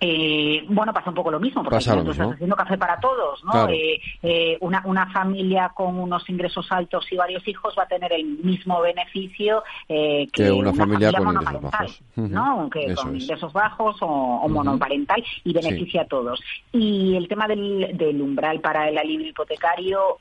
eh, 0.06 0.66
bueno, 0.68 0.92
pasa 0.92 1.12
un 1.12 1.16
poco 1.16 1.32
lo 1.32 1.40
mismo, 1.40 1.64
porque 1.64 1.78
tú 1.78 2.12
estás 2.12 2.34
haciendo 2.34 2.58
café 2.58 2.78
para 2.78 3.00
todos, 3.00 3.42
¿no? 3.46 3.70
Eh, 3.70 4.02
eh, 4.22 4.58
una, 4.60 4.82
una, 4.86 5.10
familia 5.14 5.72
con 5.74 5.98
unos 5.98 6.30
ingresos 6.30 6.70
altos 6.72 7.10
y 7.10 7.16
varios 7.16 7.48
hijos 7.48 7.74
va 7.80 7.84
a 7.84 7.88
tener 7.88 8.12
el 8.12 8.26
mismo 8.26 8.82
beneficio 8.82 9.64
que, 9.88 10.52
una, 10.52 10.74
familia, 10.74 11.14
con 11.14 11.30
ingresos 11.30 11.62
bajos. 11.62 12.02
¿no? 12.18 12.70
Que 12.70 12.94
con 12.96 13.16
ingresos 13.16 13.54
bajos 13.54 13.96
o, 14.02 14.50
monoparental 14.50 15.24
y 15.46 15.54
beneficia 15.54 16.02
a 16.02 16.06
todos. 16.06 16.42
Y 16.74 17.16
el 17.16 17.30
tema 17.30 17.48
del, 17.48 17.98
del 17.98 18.22
umbral 18.22 18.60
para 18.60 18.90
el 18.90 18.98
alivio 18.98 19.30
hipotecario, 19.30 20.18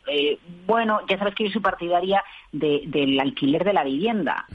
bueno, 0.65 1.01
ya 1.09 1.19
sabes 1.19 1.35
que 1.35 1.45
yo 1.45 1.51
soy 1.51 1.61
partidaria 1.61 2.23
del 2.53 3.19
alquiler 3.19 3.65
de 3.65 3.73
la 3.73 3.83
vivienda. 3.83 4.47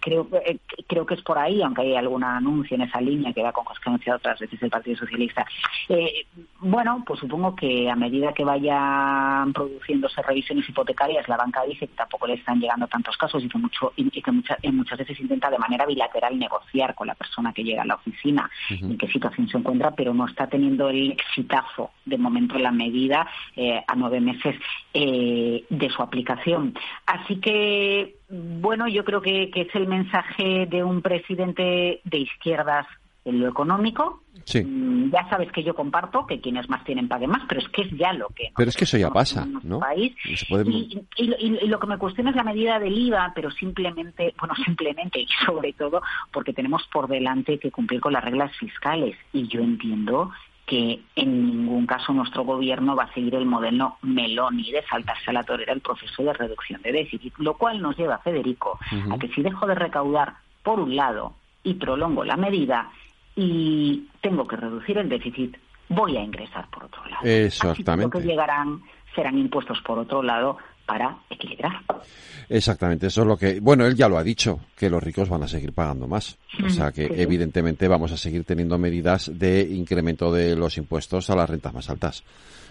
creo, 0.00 0.28
creo 0.86 1.06
que 1.06 1.14
es 1.14 1.22
por 1.22 1.38
ahí, 1.38 1.62
aunque 1.62 1.82
hay 1.82 1.94
algún 1.94 2.22
anuncio 2.22 2.74
en 2.74 2.82
esa 2.82 3.00
línea 3.00 3.32
que 3.32 3.42
va 3.42 3.52
con 3.52 3.64
consecuencia 3.64 4.16
otras 4.16 4.38
veces 4.38 4.57
el 4.62 4.70
Partido 4.70 4.96
Socialista. 4.96 5.46
Eh, 5.88 6.26
bueno, 6.60 7.02
pues 7.06 7.20
supongo 7.20 7.54
que 7.54 7.90
a 7.90 7.96
medida 7.96 8.32
que 8.32 8.44
vayan 8.44 9.52
produciéndose 9.52 10.22
revisiones 10.22 10.68
hipotecarias, 10.68 11.28
la 11.28 11.36
banca 11.36 11.62
dice 11.64 11.86
que 11.86 11.94
tampoco 11.94 12.26
le 12.26 12.34
están 12.34 12.60
llegando 12.60 12.86
tantos 12.86 13.16
casos 13.16 13.42
y 13.42 13.48
que, 13.48 13.58
mucho, 13.58 13.92
y 13.96 14.22
que 14.22 14.32
muchas, 14.32 14.58
muchas 14.72 14.98
veces 14.98 15.20
intenta 15.20 15.50
de 15.50 15.58
manera 15.58 15.86
bilateral 15.86 16.38
negociar 16.38 16.94
con 16.94 17.06
la 17.06 17.14
persona 17.14 17.52
que 17.52 17.64
llega 17.64 17.82
a 17.82 17.86
la 17.86 17.94
oficina 17.94 18.50
en 18.70 18.96
qué 18.98 19.08
situación 19.08 19.48
se 19.48 19.58
encuentra, 19.58 19.92
pero 19.92 20.14
no 20.14 20.26
está 20.26 20.46
teniendo 20.46 20.88
el 20.88 21.12
exitazo 21.12 21.90
de 22.04 22.18
momento 22.18 22.56
en 22.56 22.62
la 22.62 22.72
medida 22.72 23.26
eh, 23.56 23.82
a 23.86 23.94
nueve 23.94 24.20
meses 24.20 24.56
eh, 24.94 25.64
de 25.68 25.90
su 25.90 26.02
aplicación. 26.02 26.74
Así 27.06 27.36
que, 27.40 28.16
bueno, 28.28 28.88
yo 28.88 29.04
creo 29.04 29.20
que 29.20 29.50
es 29.54 29.74
el 29.74 29.86
mensaje 29.86 30.66
de 30.66 30.82
un 30.82 31.02
presidente 31.02 32.00
de 32.04 32.18
izquierdas 32.18 32.86
lo 33.32 33.48
económico. 33.48 34.22
Sí. 34.44 34.62
Mm, 34.62 35.10
ya 35.10 35.28
sabes 35.28 35.52
que 35.52 35.62
yo 35.62 35.74
comparto 35.74 36.26
que 36.26 36.40
quienes 36.40 36.68
más 36.68 36.84
tienen 36.84 37.08
paguen 37.08 37.30
más, 37.30 37.42
pero 37.48 37.60
es 37.60 37.68
que 37.68 37.82
es 37.82 37.90
ya 37.92 38.12
lo 38.12 38.28
que. 38.28 38.50
Pero 38.56 38.68
es 38.68 38.76
que 38.76 38.84
eso 38.84 38.96
ya 38.96 39.10
pasa, 39.10 39.46
¿no? 39.62 39.80
País. 39.80 40.14
Y, 40.24 41.66
lo 41.66 41.78
que 41.78 41.86
me 41.86 41.98
cuestiona 41.98 42.30
es 42.30 42.36
la 42.36 42.44
medida 42.44 42.78
del 42.78 42.96
IVA, 42.96 43.32
pero 43.34 43.50
simplemente, 43.50 44.34
bueno, 44.38 44.54
simplemente 44.64 45.20
y 45.20 45.28
sobre 45.44 45.72
todo 45.72 46.02
porque 46.32 46.52
tenemos 46.52 46.82
por 46.92 47.08
delante 47.08 47.58
que 47.58 47.70
cumplir 47.70 48.00
con 48.00 48.12
las 48.12 48.24
reglas 48.24 48.56
fiscales. 48.56 49.16
Y 49.32 49.48
yo 49.48 49.60
entiendo 49.60 50.30
que 50.68 51.00
en 51.16 51.46
ningún 51.46 51.86
caso 51.86 52.12
nuestro 52.12 52.44
gobierno 52.44 52.94
va 52.94 53.04
a 53.04 53.14
seguir 53.14 53.34
el 53.34 53.46
modelo 53.46 53.96
Meloni 54.02 54.70
de 54.70 54.84
saltarse 54.84 55.30
a 55.30 55.32
la 55.32 55.42
torera 55.42 55.72
el 55.72 55.80
proceso 55.80 56.22
de 56.22 56.34
reducción 56.34 56.82
de 56.82 56.92
déficit, 56.92 57.32
lo 57.38 57.54
cual 57.54 57.80
nos 57.80 57.96
lleva, 57.96 58.18
Federico, 58.18 58.78
a 59.10 59.18
que 59.18 59.28
si 59.28 59.40
dejo 59.40 59.66
de 59.66 59.74
recaudar 59.74 60.34
por 60.62 60.78
un 60.78 60.94
lado 60.94 61.32
y 61.62 61.74
prolongo 61.74 62.22
la 62.22 62.36
medida, 62.36 62.90
y 63.40 64.08
tengo 64.20 64.48
que 64.48 64.56
reducir 64.56 64.98
el 64.98 65.08
déficit, 65.08 65.56
voy 65.88 66.16
a 66.16 66.20
ingresar 66.20 66.68
por 66.70 66.86
otro 66.86 67.06
lado. 67.06 67.24
Exactamente. 67.24 68.18
Así 68.18 68.26
que 68.26 68.32
llegarán 68.32 68.82
serán 69.14 69.38
impuestos 69.38 69.80
por 69.82 69.96
otro 69.96 70.24
lado 70.24 70.58
para 70.88 71.18
equilibrar. 71.28 71.72
Exactamente, 72.48 73.08
eso 73.08 73.20
es 73.20 73.26
lo 73.26 73.36
que, 73.36 73.60
bueno, 73.60 73.84
él 73.84 73.94
ya 73.94 74.08
lo 74.08 74.16
ha 74.16 74.22
dicho, 74.22 74.60
que 74.74 74.88
los 74.88 75.02
ricos 75.02 75.28
van 75.28 75.42
a 75.42 75.48
seguir 75.48 75.74
pagando 75.74 76.08
más. 76.08 76.38
O 76.64 76.70
sea 76.70 76.90
que 76.92 77.04
evidentemente 77.14 77.86
vamos 77.86 78.10
a 78.10 78.16
seguir 78.16 78.44
teniendo 78.44 78.78
medidas 78.78 79.30
de 79.38 79.60
incremento 79.70 80.32
de 80.32 80.56
los 80.56 80.78
impuestos 80.78 81.28
a 81.28 81.36
las 81.36 81.50
rentas 81.50 81.74
más 81.74 81.90
altas. 81.90 82.24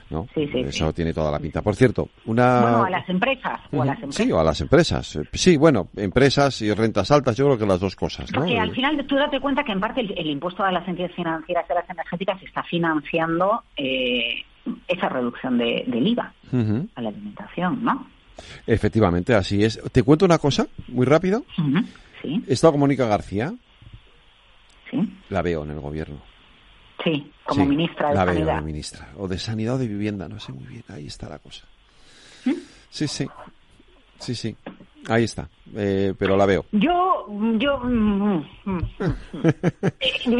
¿no? 0.10 0.28
Sí, 0.34 0.48
sí, 0.48 0.62
Eso 0.62 0.92
tiene 0.94 1.14
toda 1.14 1.30
la 1.30 1.38
pinta. 1.38 1.62
Por 1.62 1.76
cierto, 1.76 2.10
una... 2.26 2.62
Bueno, 2.62 2.84
a 2.86 2.90
las 2.90 3.10
empresas, 3.10 3.60
o 3.72 3.82
a 3.82 3.86
las 3.86 3.98
empresas. 3.98 4.26
Sí, 4.26 4.32
o 4.32 4.40
a 4.40 4.44
las 4.44 4.62
empresas. 4.62 5.20
Sí, 5.34 5.58
bueno, 5.58 5.90
empresas 5.96 6.62
y 6.62 6.74
rentas 6.74 7.12
altas, 7.12 7.38
yo 7.38 7.46
creo 7.46 7.58
que 7.58 7.66
las 7.66 7.80
dos 7.80 7.96
cosas, 7.96 8.32
¿no? 8.32 8.40
Porque 8.40 8.58
al 8.58 8.72
final 8.72 9.06
tú 9.06 9.16
date 9.16 9.40
cuenta 9.40 9.64
que 9.64 9.74
en 9.74 9.80
parte 9.80 10.02
el, 10.02 10.28
impuesto 10.28 10.64
a 10.64 10.72
las 10.72 10.88
entidades 10.88 11.16
financieras 11.16 11.66
y 11.70 11.72
a 11.72 11.76
las 11.76 11.90
energéticas 11.90 12.42
está 12.42 12.64
financiando 12.64 13.64
eh, 13.76 14.44
esa 14.88 15.10
reducción 15.10 15.58
de, 15.58 15.84
del 15.88 16.08
IVA 16.08 16.34
a 16.96 17.02
la 17.02 17.10
alimentación, 17.10 17.84
¿no? 17.84 18.08
Efectivamente, 18.66 19.34
así 19.34 19.64
es. 19.64 19.82
Te 19.92 20.04
cuento 20.04 20.26
una 20.26 20.38
cosa, 20.38 20.68
muy 20.88 21.06
rápido. 21.06 21.44
Sí. 22.22 22.44
He 22.48 22.54
estado 22.54 22.74
con 22.74 22.82
Mónica 22.82 23.08
García. 23.08 23.54
Sí. 24.92 24.98
La 25.30 25.42
veo 25.42 25.64
en 25.64 25.72
el 25.72 25.80
gobierno. 25.80 26.22
Sí, 27.04 27.32
como 27.46 27.66
ministra 27.66 28.10
de 28.10 28.16
la 28.16 28.26
Sanidad. 28.26 28.54
Veo 28.56 28.64
ministra. 28.64 29.10
O 29.18 29.28
de 29.28 29.38
Sanidad 29.38 29.76
o 29.76 29.78
de 29.78 29.88
Vivienda, 29.88 30.28
no 30.28 30.40
sé 30.40 30.52
muy 30.52 30.66
bien. 30.66 30.84
Ahí 30.88 31.08
está 31.08 31.30
la 31.30 31.40
cosa. 31.40 31.66
¿Mm? 32.46 32.54
Sí, 32.90 33.08
sí. 33.08 33.28
Sí, 34.20 34.36
sí. 34.36 34.56
Ahí 35.10 35.24
está. 35.24 35.48
Eh, 35.76 36.14
pero 36.18 36.36
la 36.36 36.46
veo. 36.46 36.66
Yo, 36.72 37.28
yo. 37.58 37.80
Mm, 37.80 38.44
mm, 38.66 38.80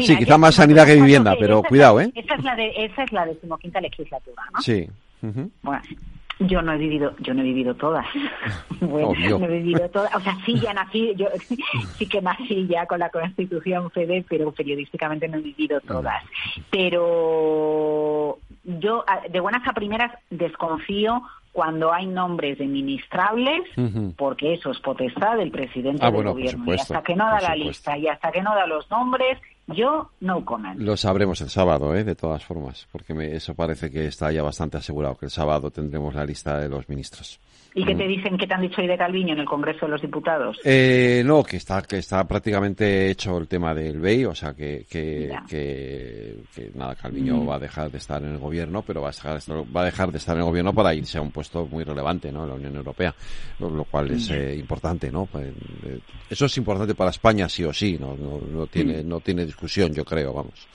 sí, 0.00 0.16
quizá 0.16 0.36
más 0.36 0.54
sanidad 0.54 0.86
que 0.86 0.96
vivienda, 0.96 1.34
pero 1.38 1.62
cuidado, 1.62 2.00
¿eh? 2.00 2.12
Esa 2.14 2.34
es 2.34 2.44
la 2.44 2.54
de, 2.54 2.72
esa 2.76 3.04
es 3.04 3.12
la 3.12 3.26
decimoquinta 3.26 3.80
legislatura, 3.80 4.42
¿no? 4.52 4.60
Sí. 4.60 4.86
Bueno, 5.62 5.82
yo 6.40 6.62
no 6.62 6.72
he 6.72 6.78
vivido, 6.78 7.14
yo 7.18 7.34
no 7.34 7.40
he 7.40 7.44
vivido 7.44 7.74
todas. 7.74 8.06
bueno, 8.80 9.12
no 9.38 9.46
he 9.46 9.58
vivido 9.58 9.88
todas. 9.90 10.14
O 10.14 10.20
sea, 10.20 10.36
sí 10.44 10.58
ya 10.60 10.72
nací, 10.72 11.14
yo 11.16 11.28
sí 11.96 12.06
que 12.06 12.22
nací 12.22 12.66
ya 12.66 12.86
con 12.86 13.00
la 13.00 13.10
Constitución 13.10 13.90
FEDE, 13.90 14.24
pero 14.28 14.52
periodísticamente 14.52 15.28
no 15.28 15.38
he 15.38 15.42
vivido 15.42 15.80
todas. 15.80 16.22
Pero 16.70 18.38
yo 18.64 19.04
de 19.30 19.40
buenas 19.40 19.66
a 19.66 19.72
primeras 19.72 20.12
desconfío 20.30 21.22
cuando 21.52 21.92
hay 21.92 22.06
nombres 22.06 22.58
de 22.58 22.66
ministrables, 22.66 23.62
porque 24.16 24.54
eso 24.54 24.70
es 24.70 24.78
potestad 24.80 25.36
del 25.36 25.50
presidente 25.50 26.04
ah, 26.04 26.10
del 26.10 26.24
gobierno. 26.24 26.64
y 26.72 26.74
hasta 26.74 27.02
que 27.02 27.16
no 27.16 27.24
da 27.24 27.40
la 27.40 27.54
lista 27.54 27.96
y 27.96 28.06
hasta 28.06 28.30
que 28.30 28.42
no 28.42 28.54
da 28.54 28.66
los 28.66 28.90
nombres, 28.90 29.38
yo 29.68 30.10
no 30.20 30.44
comment. 30.44 30.80
Lo 30.80 30.96
sabremos 30.96 31.40
el 31.40 31.50
sábado, 31.50 31.94
¿eh? 31.94 32.04
de 32.04 32.14
todas 32.14 32.44
formas, 32.44 32.86
porque 32.90 33.12
eso 33.34 33.54
parece 33.54 33.90
que 33.90 34.06
está 34.06 34.32
ya 34.32 34.42
bastante 34.42 34.78
asegurado, 34.78 35.16
que 35.16 35.26
el 35.26 35.30
sábado 35.30 35.70
tendremos 35.70 36.14
la 36.14 36.24
lista 36.24 36.58
de 36.58 36.68
los 36.68 36.88
ministros. 36.88 37.40
¿Y 37.74 37.84
qué 37.84 37.94
te 37.94 38.04
mm. 38.04 38.08
dicen, 38.08 38.38
qué 38.38 38.46
te 38.46 38.54
han 38.54 38.62
dicho 38.62 38.80
hoy 38.80 38.88
de 38.88 38.96
Calviño 38.96 39.34
en 39.34 39.40
el 39.40 39.46
Congreso 39.46 39.86
de 39.86 39.92
los 39.92 40.00
Diputados? 40.00 40.58
Eh, 40.64 41.22
no, 41.24 41.42
que 41.44 41.58
está, 41.58 41.82
que 41.82 41.98
está 41.98 42.26
prácticamente 42.26 43.10
hecho 43.10 43.36
el 43.36 43.46
tema 43.46 43.74
del 43.74 44.00
BEI, 44.00 44.24
o 44.24 44.34
sea 44.34 44.54
que, 44.54 44.86
que, 44.90 45.30
que, 45.48 46.36
nada, 46.74 46.94
Calviño 46.94 47.36
mm. 47.36 47.48
va 47.48 47.56
a 47.56 47.58
dejar 47.58 47.90
de 47.90 47.98
estar 47.98 48.22
en 48.22 48.32
el 48.32 48.38
gobierno, 48.38 48.82
pero 48.82 49.02
va 49.02 49.08
a, 49.08 49.12
dejar, 49.12 49.38
va 49.76 49.82
a 49.82 49.84
dejar 49.84 50.10
de 50.10 50.18
estar 50.18 50.34
en 50.34 50.40
el 50.40 50.48
gobierno 50.48 50.72
para 50.72 50.94
irse 50.94 51.18
a 51.18 51.20
un 51.20 51.30
puesto 51.30 51.66
muy 51.66 51.84
relevante, 51.84 52.32
¿no? 52.32 52.44
En 52.44 52.48
la 52.48 52.54
Unión 52.54 52.76
Europea, 52.76 53.14
lo, 53.58 53.84
cual 53.84 54.10
es 54.12 54.30
mm. 54.30 54.34
eh, 54.34 54.54
importante, 54.56 55.10
¿no? 55.12 55.26
Pues, 55.26 55.48
eh, 55.84 56.00
eso 56.30 56.46
es 56.46 56.56
importante 56.56 56.94
para 56.94 57.10
España 57.10 57.48
sí 57.48 57.64
o 57.64 57.72
sí, 57.72 57.98
no, 58.00 58.16
no, 58.16 58.40
no 58.40 58.66
tiene, 58.66 59.04
no 59.04 59.20
tiene 59.20 59.44
discusión, 59.44 59.92
yo 59.92 60.04
creo, 60.04 60.32
vamos. 60.32 60.66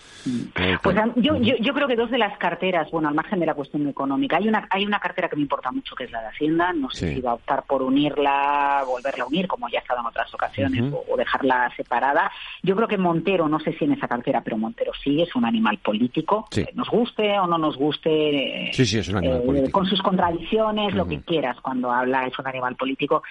Pues 0.82 0.96
yo, 1.18 1.36
yo, 1.38 1.56
yo 1.60 1.74
creo 1.74 1.88
que 1.88 1.98
dos 1.98 2.10
de 2.10 2.18
las 2.18 2.38
carteras, 2.38 2.90
bueno, 2.92 3.10
al 3.10 3.16
margen 3.16 3.42
de 3.42 3.46
la 3.46 3.54
cuestión 3.54 3.88
económica, 3.88 4.38
hay 4.38 4.48
una, 4.48 4.68
hay 4.70 4.86
una 4.86 5.00
cartera 5.00 5.28
que 5.28 5.36
me 5.36 5.42
importa 5.42 5.72
mucho, 5.72 5.96
que 5.96 6.06
es 6.06 6.12
la 6.12 6.22
de 6.22 6.28
Hacienda, 6.28 6.72
no 6.84 6.90
sé 6.90 7.16
si 7.16 7.22
va 7.22 7.32
a 7.32 7.36
optar 7.36 7.64
por 7.64 7.82
unirla, 7.82 8.84
volverla 8.86 9.24
a 9.24 9.28
unir, 9.28 9.48
como 9.48 9.70
ya 9.70 9.80
ha 9.80 9.82
estado 9.82 10.02
en 10.02 10.06
otras 10.06 10.34
ocasiones, 10.34 10.94
o, 11.10 11.18
dejarla 11.18 11.72
separada. 11.76 12.32
Yo 12.62 12.76
creo 12.76 12.88
que 12.88 12.98
Montero, 12.98 13.48
no 13.48 13.60
sé 13.60 13.74
si 13.74 13.86
en 13.86 13.94
esa 13.94 14.08
cartera, 14.08 14.42
pero 14.42 14.58
Montero 14.58 14.92
sí 15.04 15.22
es 15.22 15.36
un 15.36 15.46
animal 15.46 15.78
político, 15.80 16.48
nos 16.76 16.90
guste 16.90 17.40
o 17.40 17.48
no 17.48 17.58
nos 17.58 17.78
guste, 17.78 18.72
sí, 18.74 18.86
sí, 18.86 19.00
es 19.00 19.10
un 19.10 19.18
animal 19.18 19.42
eh, 19.42 19.46
político. 19.46 19.80
con 19.80 19.88
sus 19.88 20.02
contradicciones, 20.02 20.94
lo 20.94 21.08
que 21.08 21.22
quieras, 21.22 21.58
cuando 21.62 21.92
habla 21.92 22.28
es 22.28 22.38
un 22.38 22.48
animal 22.48 22.76
político 22.76 23.24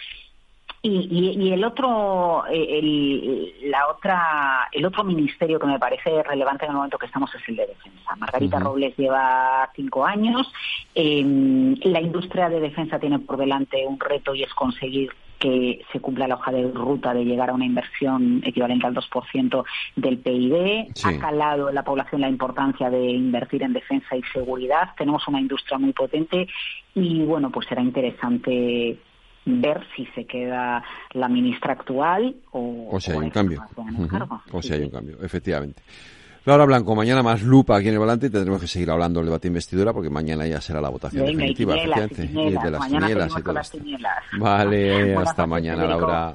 Y, 0.84 1.52
el 1.52 1.62
otro, 1.62 2.44
eh, 2.50 2.78
el, 2.80 3.70
la 3.70 3.86
otra, 3.86 4.68
el 4.72 4.84
otro 4.84 5.04
ministerio 5.04 5.60
que 5.60 5.66
me 5.68 5.78
parece 5.78 6.24
relevante 6.24 6.64
en 6.64 6.72
el 6.72 6.76
momento 6.76 6.98
que 6.98 7.06
estamos 7.06 7.32
es 7.36 7.48
el 7.48 7.54
de 7.54 7.68
defensa. 7.68 8.16
Margarita 8.16 8.58
Robles 8.58 8.96
lleva 8.96 9.70
cinco 9.76 10.04
años. 10.04 10.52
Em, 10.92 11.76
la 11.84 12.00
industria 12.00 12.48
de 12.48 12.58
defensa 12.58 12.98
tiene 12.98 13.20
por 13.20 13.36
delante 13.36 13.86
un 13.86 14.00
reto 14.00 14.34
y 14.34 14.42
es 14.42 14.52
conseguir 14.54 15.12
que 15.38 15.84
se 15.92 16.00
cumpla 16.00 16.26
la 16.26 16.34
hoja 16.34 16.50
de 16.50 16.70
ruta 16.72 17.14
de 17.14 17.24
llegar 17.24 17.50
a 17.50 17.54
una 17.54 17.64
inversión 17.64 18.42
equivalente 18.44 18.86
al 18.86 18.94
2% 18.94 19.64
del 19.96 20.18
PIB. 20.18 20.88
Ha 21.04 21.18
calado 21.18 21.68
en 21.68 21.76
la 21.76 21.84
población 21.84 22.22
la 22.22 22.28
importancia 22.28 22.90
de 22.90 23.10
invertir 23.10 23.62
en 23.62 23.72
defensa 23.72 24.16
y 24.16 24.22
seguridad. 24.32 24.90
Tenemos 24.96 25.26
una 25.28 25.40
industria 25.40 25.78
muy 25.78 25.92
potente 25.92 26.48
y, 26.94 27.24
bueno, 27.24 27.50
pues 27.50 27.68
será 27.68 27.82
interesante 27.82 28.98
ver 29.44 29.84
si 29.96 30.06
se 30.14 30.24
queda 30.24 30.82
la 31.12 31.28
ministra 31.28 31.72
actual 31.72 32.36
o, 32.52 32.88
o 32.90 33.00
si 33.00 33.10
hay 33.10 33.18
un 33.18 33.30
cambio. 33.30 33.64
O 34.52 34.62
si 34.62 34.72
hay 34.72 34.82
un 34.82 34.90
cambio, 34.90 35.18
efectivamente. 35.22 35.82
Laura 36.44 36.64
Blanco, 36.64 36.96
mañana 36.96 37.22
más 37.22 37.42
lupa 37.42 37.76
aquí 37.76 37.86
en 37.86 37.94
el 37.94 38.00
volante 38.00 38.26
y 38.26 38.30
tendremos 38.30 38.60
que 38.60 38.66
seguir 38.66 38.90
hablando 38.90 39.20
del 39.20 39.26
debate 39.26 39.42
de 39.42 39.50
investidura 39.50 39.92
porque 39.92 40.10
mañana 40.10 40.44
ya 40.44 40.60
será 40.60 40.80
la 40.80 40.88
votación 40.88 41.24
definitiva, 41.24 41.76
y 41.78 42.52
de 42.52 42.70
las 42.70 42.80
mañana 42.80 43.28
Vale, 44.38 45.16
hasta 45.18 45.46
mañana, 45.46 45.86
Laura. 45.86 46.34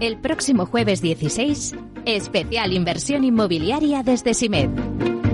El 0.00 0.16
próximo 0.16 0.64
jueves 0.64 1.02
16, 1.02 1.74
especial 2.04 2.72
inversión 2.72 3.24
inmobiliaria 3.24 4.04
desde 4.04 4.32
SIMED. 4.32 4.68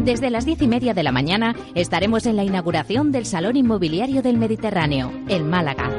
Desde 0.04 0.30
las 0.30 0.46
diez 0.46 0.62
y 0.62 0.68
media 0.68 0.94
de 0.94 1.02
la 1.02 1.12
mañana 1.12 1.54
estaremos 1.74 2.24
en 2.24 2.36
la 2.36 2.44
inauguración 2.44 3.12
del 3.12 3.26
Salón 3.26 3.56
Inmobiliario 3.56 4.22
del 4.22 4.38
Mediterráneo, 4.38 5.12
en 5.28 5.50
Málaga. 5.50 5.90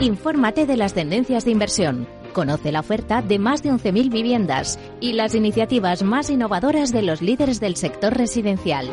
Infórmate 0.00 0.66
de 0.66 0.76
las 0.76 0.94
tendencias 0.94 1.44
de 1.44 1.52
inversión. 1.52 2.08
Conoce 2.32 2.72
la 2.72 2.80
oferta 2.80 3.22
de 3.22 3.38
más 3.38 3.62
de 3.62 3.70
11.000 3.70 4.10
viviendas 4.10 4.80
y 5.00 5.12
las 5.12 5.36
iniciativas 5.36 6.02
más 6.02 6.28
innovadoras 6.28 6.90
de 6.90 7.02
los 7.02 7.22
líderes 7.22 7.60
del 7.60 7.76
sector 7.76 8.16
residencial. 8.16 8.90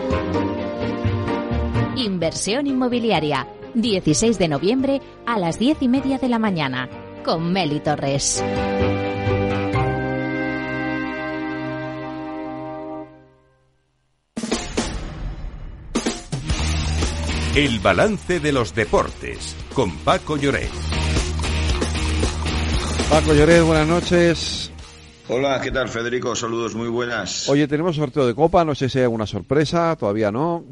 Inversión 1.95 2.67
inmobiliaria 2.67 3.47
16 3.75 4.37
de 4.37 4.47
noviembre 4.47 5.01
a 5.25 5.39
las 5.39 5.59
10 5.59 5.81
y 5.81 5.87
media 5.87 6.17
de 6.17 6.29
la 6.29 6.39
mañana, 6.39 6.89
con 7.23 7.51
Meli 7.51 7.79
Torres. 7.79 8.43
El 17.55 17.79
balance 17.79 18.39
de 18.39 18.53
los 18.53 18.73
deportes, 18.73 19.57
con 19.73 19.97
Paco 19.97 20.37
Lloret. 20.37 20.71
Paco 23.09 23.33
Lloret, 23.33 23.61
buenas 23.63 23.87
noches. 23.87 24.71
Hola, 25.27 25.59
¿qué 25.61 25.69
tal 25.69 25.89
Federico? 25.89 26.33
Saludos 26.33 26.75
muy 26.75 26.87
buenas. 26.87 27.49
Oye, 27.49 27.67
tenemos 27.67 27.97
sorteo 27.97 28.25
de 28.25 28.33
copa, 28.33 28.63
no 28.63 28.73
sé 28.73 28.87
si 28.87 28.99
hay 28.99 29.03
alguna 29.03 29.25
sorpresa, 29.25 29.95
todavía 29.97 30.31
no. 30.31 30.63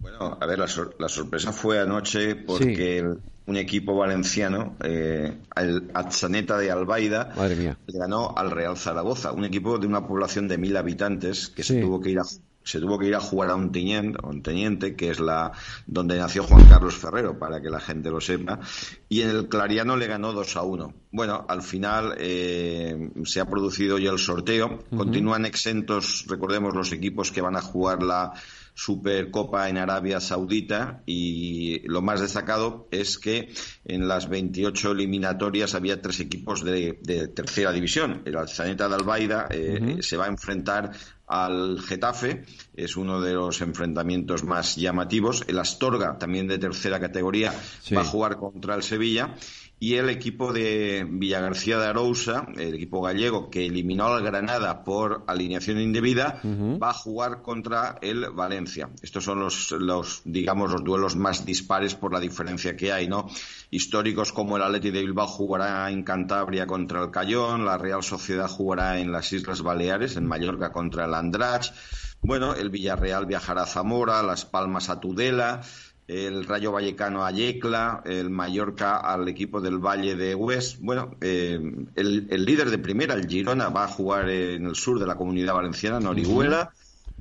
Bueno, 0.00 0.38
a 0.40 0.46
ver, 0.46 0.58
la, 0.58 1.08
sorpresa 1.08 1.52
fue 1.52 1.80
anoche 1.80 2.36
porque 2.36 3.04
un 3.46 3.56
equipo 3.56 3.96
valenciano, 3.96 4.76
eh, 4.82 5.38
el 5.56 5.90
Atzaneta 5.94 6.58
de 6.58 6.70
Albaida, 6.70 7.34
le 7.48 7.98
ganó 7.98 8.34
al 8.36 8.50
Real 8.50 8.76
Zaragoza, 8.76 9.32
un 9.32 9.44
equipo 9.44 9.78
de 9.78 9.86
una 9.86 10.06
población 10.06 10.48
de 10.48 10.58
mil 10.58 10.76
habitantes 10.76 11.48
que 11.48 11.62
se 11.62 11.80
tuvo 11.80 12.00
que 12.00 12.10
ir 12.10 12.20
a 12.20 12.24
se 12.68 12.80
tuvo 12.80 12.98
que 12.98 13.06
ir 13.06 13.14
a 13.14 13.20
jugar 13.20 13.48
a 13.48 13.54
un 13.54 13.72
teniente, 13.72 14.18
un 14.22 14.42
teniente, 14.42 14.94
que 14.94 15.08
es 15.08 15.20
la 15.20 15.52
donde 15.86 16.18
nació 16.18 16.42
Juan 16.42 16.68
Carlos 16.68 16.96
Ferrero, 16.96 17.38
para 17.38 17.62
que 17.62 17.70
la 17.70 17.80
gente 17.80 18.10
lo 18.10 18.20
sepa, 18.20 18.60
y 19.08 19.22
en 19.22 19.30
el 19.30 19.48
Clariano 19.48 19.96
le 19.96 20.06
ganó 20.06 20.34
2 20.34 20.56
a 20.56 20.62
1. 20.64 20.94
Bueno, 21.10 21.46
al 21.48 21.62
final 21.62 22.14
eh, 22.18 23.10
se 23.24 23.40
ha 23.40 23.46
producido 23.46 23.96
ya 23.96 24.10
el 24.10 24.18
sorteo. 24.18 24.84
Continúan 24.94 25.46
exentos, 25.46 26.26
recordemos, 26.28 26.74
los 26.74 26.92
equipos 26.92 27.32
que 27.32 27.40
van 27.40 27.56
a 27.56 27.62
jugar 27.62 28.02
la 28.02 28.34
Supercopa 28.78 29.68
en 29.68 29.76
Arabia 29.76 30.20
Saudita 30.20 31.02
y 31.04 31.80
lo 31.88 32.00
más 32.00 32.20
destacado 32.20 32.86
es 32.92 33.18
que 33.18 33.52
en 33.84 34.06
las 34.06 34.28
28 34.28 34.92
eliminatorias 34.92 35.74
había 35.74 36.00
tres 36.00 36.20
equipos 36.20 36.62
de, 36.62 36.92
tercera 37.34 37.72
división. 37.72 38.22
El 38.24 38.36
Alzaneta 38.36 38.88
de 38.88 38.94
Albaida 38.94 39.48
eh, 39.50 39.96
se 39.98 40.16
va 40.16 40.26
a 40.26 40.28
enfrentar 40.28 40.92
al 41.26 41.80
Getafe, 41.80 42.44
es 42.72 42.96
uno 42.96 43.20
de 43.20 43.34
los 43.34 43.60
enfrentamientos 43.62 44.44
más 44.44 44.76
llamativos. 44.76 45.42
El 45.48 45.58
Astorga, 45.58 46.16
también 46.16 46.46
de 46.46 46.58
tercera 46.58 47.00
categoría, 47.00 47.52
va 47.96 48.02
a 48.02 48.04
jugar 48.04 48.36
contra 48.36 48.76
el 48.76 48.84
Sevilla 48.84 49.34
y 49.80 49.94
el 49.94 50.10
equipo 50.10 50.52
de 50.52 51.06
Villagarcía 51.08 51.78
de 51.78 51.86
Arousa, 51.86 52.48
el 52.56 52.74
equipo 52.74 53.00
gallego 53.00 53.48
que 53.48 53.66
eliminó 53.66 54.06
al 54.06 54.24
Granada 54.24 54.82
por 54.82 55.24
alineación 55.28 55.80
indebida, 55.80 56.40
va 56.44 56.90
a 56.90 56.94
jugar 56.94 57.42
contra 57.42 57.98
el 58.02 58.30
Valencia. 58.30 58.90
Estos 59.02 59.24
son 59.24 59.38
los, 59.38 59.70
los, 59.72 60.22
digamos, 60.24 60.72
los 60.72 60.82
duelos 60.82 61.14
más 61.14 61.44
dispares 61.44 61.94
por 61.94 62.12
la 62.12 62.18
diferencia 62.18 62.76
que 62.76 62.92
hay, 62.92 63.06
¿no? 63.06 63.28
Históricos 63.70 64.32
como 64.32 64.56
el 64.56 64.64
Atleti 64.64 64.90
de 64.90 65.02
Bilbao 65.02 65.28
jugará 65.28 65.90
en 65.90 66.02
Cantabria 66.02 66.66
contra 66.66 67.02
el 67.02 67.10
Cayón, 67.12 67.64
la 67.64 67.78
Real 67.78 68.02
Sociedad 68.02 68.48
jugará 68.48 68.98
en 68.98 69.12
las 69.12 69.32
Islas 69.32 69.62
Baleares, 69.62 70.16
en 70.16 70.26
Mallorca 70.26 70.72
contra 70.72 71.04
el 71.04 71.14
Andrach. 71.14 71.72
Bueno, 72.20 72.54
el 72.54 72.70
Villarreal 72.70 73.26
viajará 73.26 73.62
a 73.62 73.66
Zamora, 73.66 74.24
Las 74.24 74.44
Palmas 74.44 74.90
a 74.90 74.98
Tudela 74.98 75.60
el 76.08 76.46
Rayo 76.46 76.72
Vallecano 76.72 77.24
a 77.24 77.30
Yecla, 77.30 78.02
el 78.06 78.30
Mallorca 78.30 78.96
al 78.96 79.28
equipo 79.28 79.60
del 79.60 79.78
Valle 79.78 80.16
de 80.16 80.34
Hues. 80.34 80.78
Bueno, 80.80 81.16
eh, 81.20 81.60
el, 81.94 82.44
líder 82.46 82.70
de 82.70 82.78
primera, 82.78 83.14
el 83.14 83.28
Girona, 83.28 83.68
va 83.68 83.84
a 83.84 83.88
jugar 83.88 84.30
en 84.30 84.64
el 84.66 84.74
sur 84.74 84.98
de 84.98 85.06
la 85.06 85.16
comunidad 85.16 85.54
valenciana, 85.54 85.98
en 85.98 86.06
Orihuela. 86.06 86.72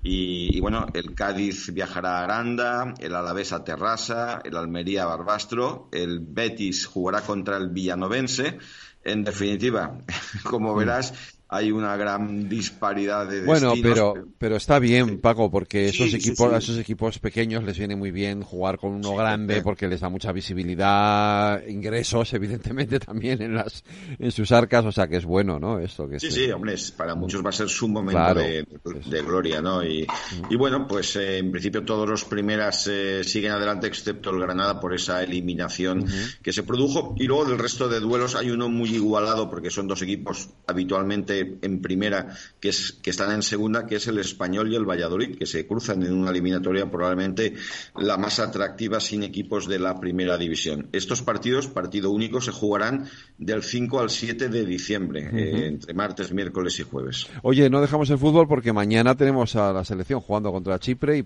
Y, 0.02 0.62
bueno, 0.62 0.88
el 0.94 1.14
Cádiz 1.16 1.74
viajará 1.74 2.20
a 2.20 2.24
Aranda, 2.24 2.94
el 3.00 3.14
Alavés 3.14 3.52
a 3.52 3.66
Terrassa, 3.66 4.40
el 4.46 4.56
Almería 4.56 5.04
a 5.04 5.08
Barbastro, 5.08 5.90
el 5.92 6.22
Betis 6.22 6.86
jugará 6.86 7.22
contra 7.22 7.58
el 7.58 7.70
Villanovense. 7.70 8.58
En 9.04 9.26
definitiva, 9.26 9.98
como 10.44 10.74
verás, 10.76 11.37
hay 11.50 11.72
una 11.72 11.96
gran 11.96 12.50
disparidad 12.50 13.28
de 13.28 13.42
bueno 13.46 13.74
pero 13.82 14.14
pero 14.38 14.56
está 14.56 14.80
bien 14.80 15.20
Paco 15.20 15.50
porque 15.50 15.88
esos 15.90 16.14
equipos 16.14 16.54
a 16.54 16.58
esos 16.58 16.78
equipos 16.78 17.20
pequeños 17.20 17.64
les 17.64 17.78
viene 17.78 17.96
muy 17.96 18.12
bien 18.12 18.42
jugar 18.42 18.78
con 18.78 18.92
uno 18.92 19.16
grande 19.16 19.62
porque 19.62 19.88
les 19.88 20.02
da 20.02 20.10
mucha 20.10 20.32
visibilidad 20.32 21.66
ingresos 21.68 22.34
evidentemente 22.34 23.00
también 23.00 23.42
en 23.42 23.56
las 23.56 23.84
en 24.20 24.32
sus 24.32 24.52
arcas 24.52 24.86
o 24.86 24.92
sea 24.92 25.08
que 25.08 25.18
es 25.18 25.26
bueno 25.26 25.60
no 25.60 25.80
esto 25.80 26.08
que 26.08 26.20
sí 26.20 26.32
sí 26.32 26.52
hombre 26.52 26.76
para 26.96 27.16
muchos 27.16 27.44
va 27.44 27.50
a 27.50 27.54
ser 27.54 27.70
su 27.70 27.88
momento 27.88 28.34
de, 28.34 29.22
gloria 29.22 29.62
no 29.62 29.84
y, 29.84 30.06
y 30.50 30.56
bueno 30.56 30.88
pues 30.88 31.16
eh, 31.16 31.38
en 31.38 31.52
principio 31.52 31.84
todos 31.84 32.08
los 32.08 32.26
primeras 32.26 32.88
eh, 32.88 33.24
siguen 33.24 33.52
adelante 33.52 33.88
excepto 33.88 34.30
el 34.30 34.40
Granada 34.40 34.80
por 34.80 34.94
esa 34.94 35.24
eliminación 35.24 36.06
que 36.42 36.54
se 36.54 36.64
produjo. 36.64 37.16
Y 37.18 37.26
luego 37.26 37.46
del 37.46 37.60
resto 37.60 37.88
de 37.88 38.00
duelos 38.00 38.36
hay 38.36 38.50
uno 38.50 38.70
muy 38.70 38.90
igualado 38.90 39.50
porque 39.50 39.70
son 39.70 39.88
dos 39.88 40.02
equipos 40.02 40.50
habitualmente 40.68 41.37
de, 41.38 41.58
en 41.62 41.82
primera 41.82 42.36
que, 42.60 42.70
es, 42.70 42.94
que 43.02 43.10
están 43.10 43.32
en 43.32 43.42
segunda, 43.42 43.86
que 43.86 43.96
es 43.96 44.08
el 44.08 44.20
Español 44.20 44.72
y 44.72 44.76
el 44.76 44.86
Valladolid, 44.86 45.38
que 45.38 45.46
se 45.46 45.66
cruzan 45.68 46.04
en 46.04 46.14
una 46.14 46.32
eliminatoria 46.32 46.90
probablemente 46.90 47.54
la 47.96 48.18
más 48.18 48.40
atractiva 48.40 49.00
sin 49.00 49.24
equipos 49.24 49.68
de 49.68 49.80
la 49.80 50.00
primera 50.00 50.38
división. 50.38 50.90
Estos 50.92 51.22
partidos, 51.22 51.68
partido 51.68 52.12
único, 52.12 52.42
se 52.42 52.52
jugarán 52.52 53.10
del 53.38 53.64
5 53.64 54.00
al 54.00 54.10
7 54.10 54.50
de 54.50 54.66
diciembre, 54.66 55.30
eh, 55.34 55.68
entre 55.68 55.94
martes, 55.94 56.32
miércoles 56.32 56.80
y 56.80 56.84
jueves. 56.84 57.28
Oye, 57.44 57.70
no 57.70 57.82
dejamos 57.82 58.10
el 58.10 58.18
fútbol 58.18 58.48
porque 58.48 58.74
mañana 58.74 59.16
tenemos 59.16 59.56
a 59.56 59.74
la 59.74 59.84
selección 59.84 60.22
jugando 60.22 60.52
contra 60.52 60.80
Chipre 60.80 61.18
y 61.18 61.26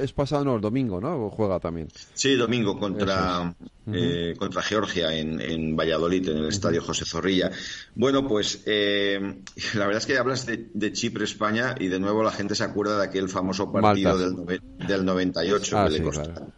es 0.00 0.12
pasado 0.12 0.44
no, 0.44 0.56
el 0.56 0.60
domingo, 0.60 1.00
¿no? 1.00 1.30
Juega 1.30 1.58
también. 1.58 1.88
Sí, 2.14 2.34
domingo 2.34 2.78
contra, 2.78 3.54
eh, 3.92 4.34
contra 4.38 4.62
Georgia 4.62 5.14
en, 5.14 5.40
en, 5.40 5.76
Valladolid, 5.76 6.28
en 6.28 6.38
el 6.38 6.48
Estadio 6.48 6.82
José 6.82 7.04
Zorrilla. 7.04 7.50
Bueno, 7.94 8.26
pues 8.26 8.62
eh, 8.66 9.40
la 9.74 9.86
verdad 9.86 10.00
es 10.00 10.06
que 10.06 10.18
hablas 10.18 10.46
de, 10.46 10.92
Chipre-España 10.92 11.74
y 11.78 11.88
de 11.88 11.98
nuevo 11.98 12.22
la 12.22 12.30
gente 12.30 12.54
se 12.54 12.64
acuerda 12.64 12.98
de 12.98 13.04
aquel 13.04 13.28
famoso 13.28 13.72
partido 13.72 14.18
del, 14.18 14.60
del 14.86 15.04
98 15.04 15.78
ah, 15.78 15.84
que 15.86 15.98
le 15.98 16.02
costó. 16.02 16.52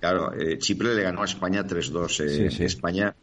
Claro, 0.00 0.32
eh, 0.32 0.58
Chipre 0.58 0.94
le 0.94 1.02
ganó 1.02 1.22
a 1.22 1.24
España 1.24 1.66
3-2. 1.66 2.24
Eh, 2.24 2.64
España 2.64 3.16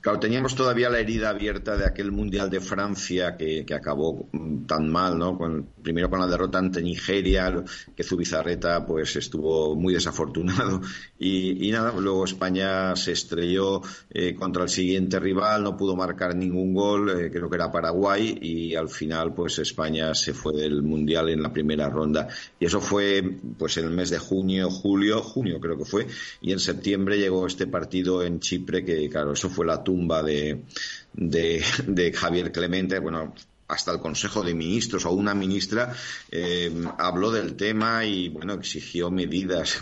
Claro, 0.00 0.18
teníamos 0.18 0.54
todavía 0.54 0.88
la 0.88 1.00
herida 1.00 1.28
abierta 1.28 1.76
de 1.76 1.84
aquel 1.84 2.10
Mundial 2.10 2.48
de 2.48 2.60
Francia 2.60 3.36
que, 3.36 3.66
acabó 3.74 4.30
tan 4.66 4.88
mal, 4.88 5.18
¿no? 5.18 5.36
primero 5.82 6.08
con 6.08 6.20
la 6.20 6.26
derrota 6.26 6.58
ante 6.58 6.80
Nigeria, 6.80 7.62
que 7.94 8.02
Zubizarreta 8.02 8.86
pues 8.86 9.16
estuvo 9.16 9.74
muy 9.74 9.92
desafortunado 9.92 10.80
y, 11.18 11.70
nada, 11.70 11.92
luego 11.98 12.24
España 12.24 12.96
se 12.96 13.12
estrelló 13.12 13.82
eh, 14.10 14.34
contra 14.34 14.62
el 14.62 14.68
siguiente 14.70 15.18
rival, 15.18 15.64
no 15.64 15.76
pudo 15.76 15.96
marcar 15.96 16.34
ningún 16.34 16.72
gol, 16.72 17.10
eh, 17.10 17.30
creo 17.30 17.50
que 17.50 17.56
era 17.56 17.72
Paraguay 17.72 18.38
y 18.40 18.74
al 18.76 18.88
final 18.88 19.34
pues 19.34 19.58
España 19.58 20.14
se 20.14 20.32
fue 20.32 20.54
del 20.54 20.82
Mundial 20.82 21.28
en 21.28 21.42
la 21.42 21.52
primera 21.52 21.90
ronda 21.90 22.28
y 22.58 22.64
eso 22.64 22.80
fue 22.80 23.38
pues 23.58 23.76
en 23.76 23.84
el 23.84 23.90
mes 23.90 24.08
de 24.10 24.18
junio, 24.18 24.70
julio, 24.70 25.20
junio 25.20 25.60
creo 25.60 25.76
que 25.76 25.84
fue 25.84 26.06
y 26.40 26.52
en 26.52 26.60
septiembre 26.60 27.18
llegó 27.18 27.46
este 27.46 27.66
partido 27.66 28.22
en 28.22 28.40
Chipre 28.40 28.84
que 28.84 29.10
claro, 29.10 29.32
eso 29.32 29.50
fue 29.50 29.66
la 29.66 29.79
tumba 29.82 30.22
de, 30.22 30.64
de, 31.12 32.12
Javier 32.12 32.52
Clemente, 32.52 32.98
bueno, 32.98 33.34
hasta 33.68 33.92
el 33.92 34.00
Consejo 34.00 34.42
de 34.42 34.54
Ministros 34.54 35.06
o 35.06 35.12
una 35.12 35.34
ministra 35.34 35.94
eh, 36.30 36.72
habló 36.98 37.30
del 37.30 37.54
tema 37.54 38.04
y 38.04 38.28
bueno 38.28 38.54
exigió 38.54 39.10
medidas, 39.10 39.78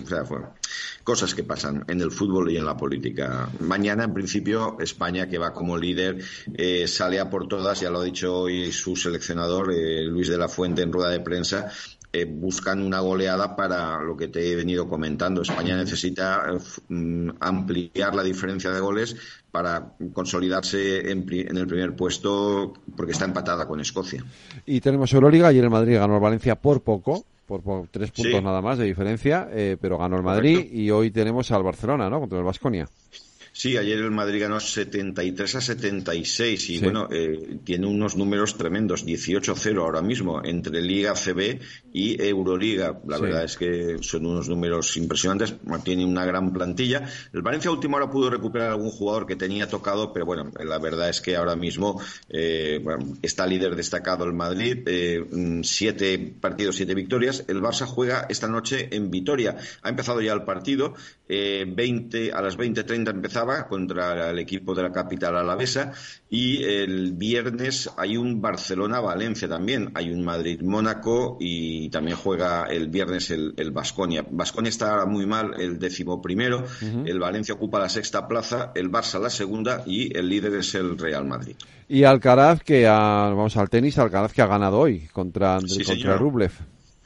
cosas 1.05 1.34
que 1.34 1.42
pasan 1.42 1.84
en 1.88 2.03
el 2.03 2.11
fútbol 2.11 2.51
y 2.51 2.59
en 2.59 2.66
la 2.66 2.76
política. 2.76 3.49
Mañana, 3.61 4.05
en 4.05 4.12
principio, 4.12 4.76
España, 4.78 5.26
que 5.26 5.38
va 5.38 5.55
como 5.55 5.78
líder, 5.78 6.22
eh, 6.53 6.86
sale 6.86 7.18
a 7.18 7.30
por 7.30 7.49
todas, 7.49 7.80
ya 7.80 7.88
lo 7.88 8.01
ha 8.01 8.05
dicho 8.05 8.40
hoy 8.40 8.70
su 8.72 8.94
seleccionador, 8.94 9.72
eh, 9.72 10.05
Luis 10.05 10.28
de 10.28 10.36
la 10.36 10.49
Fuente, 10.49 10.82
en 10.82 10.92
rueda 10.92 11.09
de 11.09 11.20
prensa, 11.20 11.72
eh, 12.11 12.24
buscan 12.24 12.80
una 12.82 13.00
goleada 13.00 13.54
para 13.54 14.00
lo 14.00 14.16
que 14.16 14.28
te 14.28 14.50
he 14.50 14.56
venido 14.56 14.88
comentando. 14.88 15.42
España 15.42 15.76
necesita 15.76 16.46
eh, 16.50 17.32
ampliar 17.40 18.14
la 18.14 18.22
diferencia 18.22 18.70
de 18.70 18.80
goles 18.80 19.16
para 19.50 19.92
consolidarse 20.12 21.11
en, 21.11 21.26
el 21.28 21.66
primer 21.66 21.94
puesto 21.94 22.72
porque 22.96 23.12
está 23.12 23.26
empatada 23.26 23.66
con 23.68 23.80
Escocia. 23.80 24.24
Y 24.64 24.80
tenemos 24.80 25.12
Euroliga. 25.12 25.48
Ayer 25.48 25.64
el 25.64 25.70
Madrid 25.70 25.96
ganó 25.96 26.14
el 26.14 26.22
Valencia 26.22 26.54
por 26.54 26.80
poco, 26.80 27.24
por, 27.46 27.62
tres 27.90 28.11
puntos 28.11 28.42
nada 28.42 28.62
más 28.62 28.78
de 28.78 28.86
diferencia, 28.86 29.48
eh, 29.52 29.76
pero 29.80 29.98
ganó 29.98 30.16
el 30.16 30.22
Madrid 30.22 30.66
y 30.72 30.90
hoy 30.90 31.11
tenemos 31.11 31.50
al 31.50 31.62
Barcelona, 31.62 32.09
¿no? 32.09 32.20
Contra 32.20 32.38
el 32.38 32.44
Vasconia. 32.44 32.88
Sí, 33.59 33.76
ayer 33.76 33.98
el 33.98 34.12
Madrid 34.12 34.42
ganó 34.42 34.61
73 34.61 35.56
a 35.56 35.61
76 35.61 36.70
y 36.70 36.78
bueno, 36.78 37.09
eh, 37.11 37.59
tiene 37.64 37.88
unos 37.88 38.16
números 38.16 38.56
tremendos, 38.56 39.04
18-0 39.04 39.80
ahora 39.80 40.00
mismo 40.00 40.40
entre 40.44 40.80
Liga 40.80 41.14
CB 41.14 41.59
y 41.92 42.22
Euroliga. 42.22 43.00
La 43.09 43.18
verdad 43.18 43.42
es 43.42 43.56
que 43.56 43.96
son 44.00 44.26
unos 44.26 44.48
números 44.48 44.96
impresionantes, 44.96 45.56
tiene 45.82 46.04
una 46.04 46.24
gran 46.24 46.52
plantilla. 46.52 47.09
El 47.32 47.42
Valencia 47.42 47.72
último 47.72 47.96
hora 47.96 48.09
pudo 48.09 48.30
recuperar 48.30 48.70
algún 48.70 48.92
jugador 48.92 49.26
que 49.26 49.34
tenía 49.34 49.68
tocado, 49.68 50.12
pero 50.12 50.24
bueno, 50.24 50.52
la 50.64 50.78
verdad 50.78 51.09
es 51.09 51.20
que 51.20 51.34
ahora 51.34 51.56
mismo 51.56 52.00
eh, 52.28 52.80
está 53.22 53.44
líder 53.44 53.74
destacado 53.74 54.24
el 54.24 54.34
Madrid, 54.34 54.84
eh, 54.86 55.26
mm, 55.28 55.64
siete 55.64 56.32
partidos, 56.40 56.76
siete 56.76 56.94
victorias. 56.94 57.44
El 57.48 57.61
Barça 57.61 57.86
juega 57.86 58.26
esta 58.28 58.46
noche 58.46 58.88
en 58.92 59.11
Vitoria. 59.11 59.56
Ha 59.82 59.88
empezado 59.88 60.20
ya 60.20 60.32
el 60.32 60.44
partido, 60.44 60.94
20 61.28 62.32
a 62.32 62.40
las 62.40 62.56
20:30 62.56 63.11
empezaba 63.11 63.47
contra 63.68 64.30
el 64.30 64.38
equipo 64.38 64.74
de 64.74 64.82
la 64.82 64.92
capital 64.92 65.36
alavesa 65.36 65.92
y 66.28 66.62
el 66.62 67.12
viernes 67.12 67.90
hay 67.96 68.16
un 68.16 68.40
Barcelona-Valencia 68.40 69.49
también, 69.49 69.90
hay 69.94 70.11
un 70.11 70.24
Madrid-Mónaco 70.24 71.38
y 71.40 71.88
también 71.90 72.16
juega 72.16 72.66
el 72.66 72.88
viernes 72.88 73.30
el 73.30 73.70
Vasconia. 73.72 74.24
Vasconia 74.30 74.68
está 74.68 74.90
ahora 74.90 75.07
muy 75.07 75.26
mal, 75.26 75.55
el 75.59 75.78
décimo 75.78 76.20
primero, 76.20 76.64
el 76.80 77.18
Valencia 77.18 77.55
ocupa 77.55 77.78
la 77.78 77.88
sexta 77.88 78.28
plaza, 78.28 78.72
el 78.74 78.90
Barça 78.90 79.20
la 79.20 79.30
segunda 79.30 79.82
y 79.86 80.16
el 80.16 80.28
líder 80.28 80.55
es 80.55 80.74
el 80.74 80.99
Real 80.99 81.24
Madrid. 81.24 81.57
Y 81.88 82.05
Alcaraz, 82.05 82.62
que 82.62 82.84
vamos 82.84 83.57
al 83.57 83.70
tenis, 83.70 83.99
Alcaraz 83.99 84.32
que 84.32 84.42
ha 84.42 84.46
ganado 84.46 84.78
hoy 84.78 85.09
contra, 85.12 85.59
contra 85.59 86.16
Rublev. 86.18 86.53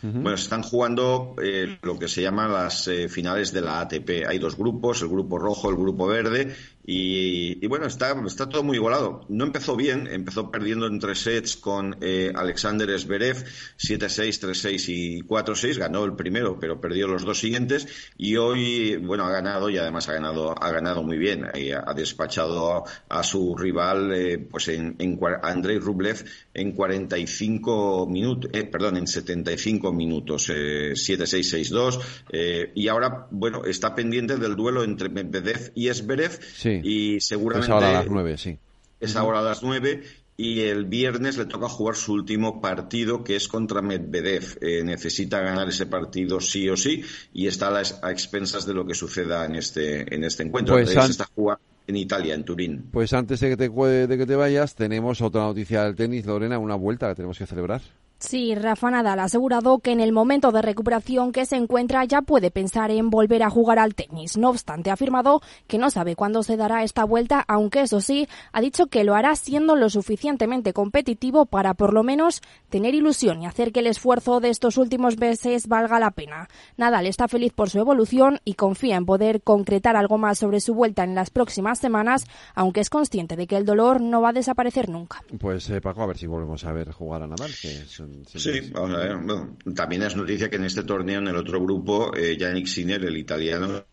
Bueno, 0.02 0.36
se 0.36 0.44
están 0.44 0.62
jugando 0.62 1.36
eh, 1.40 1.78
lo 1.82 1.96
que 1.96 2.08
se 2.08 2.22
llaman 2.22 2.52
las 2.52 2.88
eh, 2.88 3.08
finales 3.08 3.52
de 3.52 3.60
la 3.60 3.80
ATP. 3.80 4.26
Hay 4.26 4.38
dos 4.38 4.56
grupos, 4.56 5.00
el 5.02 5.08
grupo 5.08 5.38
rojo, 5.38 5.70
el 5.70 5.76
grupo 5.76 6.08
verde, 6.08 6.54
y, 6.84 7.64
bueno, 7.68 7.86
está, 7.86 8.14
está 8.26 8.48
todo 8.48 8.64
muy 8.64 8.76
igualado. 8.76 9.24
No 9.28 9.44
empezó 9.44 9.76
bien, 9.76 10.08
empezó 10.08 10.50
perdiendo 10.50 10.86
en 10.86 10.98
tres 10.98 11.20
sets 11.20 11.56
con 11.56 11.96
eh, 12.00 12.32
Alexander 12.34 12.98
Zverev, 12.98 13.44
7-6, 13.78 14.40
3-6 14.40 14.88
y 14.88 15.22
4-6. 15.22 15.78
Ganó 15.78 16.04
el 16.04 16.14
primero, 16.14 16.58
pero 16.58 16.80
perdió 16.80 17.06
los 17.06 17.24
dos 17.24 17.38
siguientes. 17.38 17.86
Y 18.16 18.36
hoy, 18.36 18.96
bueno, 18.96 19.24
ha 19.24 19.30
ganado 19.30 19.70
y 19.70 19.78
además 19.78 20.08
ha 20.08 20.14
ganado, 20.14 20.54
ha 20.60 20.72
ganado 20.72 21.04
muy 21.04 21.18
bien. 21.18 21.44
ha 21.44 21.94
despachado 21.94 22.84
a, 23.08 23.22
su 23.22 23.56
rival, 23.56 24.12
eh, 24.12 24.38
pues 24.38 24.66
en, 24.68 24.96
en 24.98 25.20
Andrei 25.42 25.78
Rublev, 25.78 26.24
en 26.52 26.72
45 26.72 28.08
minutos, 28.08 28.50
eh, 28.52 28.64
perdón, 28.64 28.96
en 28.96 29.06
75 29.06 29.92
minutos, 29.92 30.48
7-6, 30.48 32.00
6-2. 32.32 32.70
y 32.74 32.88
ahora, 32.88 33.28
bueno, 33.30 33.64
está 33.64 33.94
pendiente 33.94 34.36
del 34.36 34.56
duelo 34.56 34.82
entre 34.82 35.08
Medvedev 35.08 35.70
y 35.76 35.88
Zverev. 35.88 36.40
Sí 36.54 36.71
y 36.82 37.20
seguramente... 37.20 37.66
Es 37.66 37.72
ahora 37.72 37.90
a 37.90 37.92
las 37.92 38.06
nueve, 38.06 38.38
sí. 38.38 38.58
Es 39.00 39.16
ahora 39.16 39.40
a 39.40 39.42
las 39.42 39.62
nueve 39.62 40.02
y 40.36 40.60
el 40.60 40.86
viernes 40.86 41.36
le 41.36 41.46
toca 41.46 41.68
jugar 41.68 41.94
su 41.94 42.14
último 42.14 42.60
partido 42.60 43.22
que 43.22 43.36
es 43.36 43.48
contra 43.48 43.82
Medvedev. 43.82 44.58
Eh, 44.60 44.82
necesita 44.84 45.40
ganar 45.40 45.68
ese 45.68 45.86
partido 45.86 46.40
sí 46.40 46.68
o 46.68 46.76
sí 46.76 47.04
y 47.32 47.46
está 47.46 47.76
a, 47.76 48.10
expensas 48.10 48.66
de 48.66 48.74
lo 48.74 48.86
que 48.86 48.94
suceda 48.94 49.44
en 49.44 49.56
este, 49.56 50.14
en 50.14 50.24
este 50.24 50.42
encuentro. 50.42 50.74
Pues 50.74 50.96
está 50.96 51.28
jugando 51.34 51.62
en 51.86 51.96
Italia, 51.96 52.34
en 52.34 52.44
Turín. 52.44 52.88
Pues 52.92 53.12
antes 53.12 53.40
de 53.40 53.50
que, 53.50 53.56
te, 53.56 53.68
de 53.68 54.18
que 54.18 54.26
te 54.26 54.36
vayas, 54.36 54.74
tenemos 54.74 55.20
otra 55.20 55.42
noticia 55.42 55.84
del 55.84 55.96
tenis, 55.96 56.26
Lorena, 56.26 56.58
una 56.58 56.76
vuelta 56.76 57.08
que 57.08 57.16
tenemos 57.16 57.38
que 57.38 57.46
celebrar. 57.46 57.82
Sí, 58.22 58.54
Rafa 58.54 58.88
Nadal 58.88 59.18
ha 59.18 59.24
asegurado 59.24 59.80
que 59.80 59.90
en 59.90 60.00
el 60.00 60.12
momento 60.12 60.52
de 60.52 60.62
recuperación 60.62 61.32
que 61.32 61.44
se 61.44 61.56
encuentra 61.56 62.04
ya 62.04 62.22
puede 62.22 62.52
pensar 62.52 62.92
en 62.92 63.10
volver 63.10 63.42
a 63.42 63.50
jugar 63.50 63.80
al 63.80 63.96
tenis. 63.96 64.36
No 64.38 64.50
obstante, 64.50 64.90
ha 64.90 64.92
afirmado 64.92 65.42
que 65.66 65.76
no 65.76 65.90
sabe 65.90 66.14
cuándo 66.14 66.44
se 66.44 66.56
dará 66.56 66.84
esta 66.84 67.02
vuelta, 67.02 67.44
aunque 67.48 67.80
eso 67.80 68.00
sí, 68.00 68.28
ha 68.52 68.60
dicho 68.60 68.86
que 68.86 69.02
lo 69.02 69.16
hará 69.16 69.34
siendo 69.34 69.74
lo 69.74 69.90
suficientemente 69.90 70.72
competitivo 70.72 71.46
para 71.46 71.74
por 71.74 71.92
lo 71.92 72.04
menos 72.04 72.42
tener 72.70 72.94
ilusión 72.94 73.42
y 73.42 73.46
hacer 73.46 73.72
que 73.72 73.80
el 73.80 73.88
esfuerzo 73.88 74.38
de 74.38 74.50
estos 74.50 74.78
últimos 74.78 75.18
meses 75.18 75.66
valga 75.66 75.98
la 75.98 76.12
pena. 76.12 76.48
Nadal 76.76 77.06
está 77.06 77.26
feliz 77.26 77.52
por 77.52 77.70
su 77.70 77.80
evolución 77.80 78.38
y 78.44 78.54
confía 78.54 78.96
en 78.96 79.04
poder 79.04 79.42
concretar 79.42 79.96
algo 79.96 80.16
más 80.16 80.38
sobre 80.38 80.60
su 80.60 80.74
vuelta 80.74 81.02
en 81.02 81.16
las 81.16 81.30
próximas 81.30 81.80
semanas, 81.80 82.24
aunque 82.54 82.82
es 82.82 82.88
consciente 82.88 83.34
de 83.34 83.48
que 83.48 83.56
el 83.56 83.64
dolor 83.64 84.00
no 84.00 84.22
va 84.22 84.28
a 84.28 84.32
desaparecer 84.32 84.88
nunca. 84.88 85.24
Pues 85.40 85.68
eh, 85.70 85.80
Paco, 85.80 86.02
a 86.02 86.06
ver 86.06 86.18
si 86.18 86.28
volvemos 86.28 86.64
a 86.64 86.72
ver 86.72 86.92
jugar 86.92 87.24
a 87.24 87.26
Nadal, 87.26 87.50
que 87.60 87.68
es 87.68 88.00
Sí, 88.34 88.70
vamos 88.72 88.94
a 88.94 88.98
ver. 88.98 89.16
Bueno, 89.16 89.56
también 89.74 90.02
es 90.02 90.16
noticia 90.16 90.48
que 90.48 90.56
en 90.56 90.64
este 90.64 90.82
torneo, 90.84 91.20
en 91.20 91.28
el 91.28 91.36
otro 91.36 91.60
grupo, 91.60 92.14
eh, 92.14 92.36
Yannick 92.36 92.66
Sinner, 92.66 93.04
el 93.04 93.16
italiano, 93.16 93.84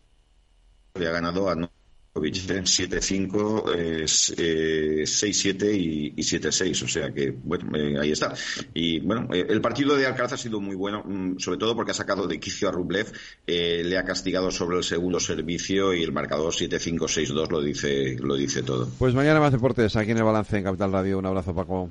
le 0.94 1.06
ha 1.06 1.10
ganado 1.12 1.48
a 1.48 1.54
Novikovic 1.54 2.34
7-5, 2.34 3.64
6-7 4.04 5.74
y, 5.74 6.14
7-6. 6.16 6.82
O 6.82 6.88
sea 6.88 7.12
que, 7.12 7.30
bueno, 7.30 7.76
eh, 7.76 7.98
ahí 8.00 8.12
está. 8.12 8.34
Y 8.74 9.00
bueno, 9.00 9.28
eh, 9.32 9.46
el 9.48 9.60
partido 9.60 9.96
de 9.96 10.06
Alcaraz 10.06 10.32
ha 10.32 10.36
sido 10.36 10.60
muy 10.60 10.76
bueno, 10.76 11.02
mm, 11.04 11.38
sobre 11.38 11.58
todo 11.58 11.76
porque 11.76 11.92
ha 11.92 11.94
sacado 11.94 12.26
de 12.26 12.40
quicio 12.40 12.68
a 12.68 12.72
Rublev, 12.72 13.12
le 13.46 13.98
ha 13.98 14.04
castigado 14.04 14.50
sobre 14.50 14.78
el 14.78 14.84
segundo 14.84 15.20
servicio 15.20 15.94
y 15.94 16.02
el 16.02 16.12
marcador 16.12 16.52
7-5-6-2 16.52 17.50
lo 17.50 17.60
dice, 17.60 18.16
lo 18.18 18.36
dice 18.36 18.62
todo. 18.62 18.88
Pues 18.98 19.14
mañana 19.14 19.40
más 19.40 19.52
deportes 19.52 19.96
aquí 19.96 20.10
en 20.10 20.18
el 20.18 20.24
balance 20.24 20.56
en 20.56 20.64
Capital 20.64 20.92
Radio. 20.92 21.18
Un 21.18 21.26
abrazo, 21.26 21.54
Paco. 21.54 21.90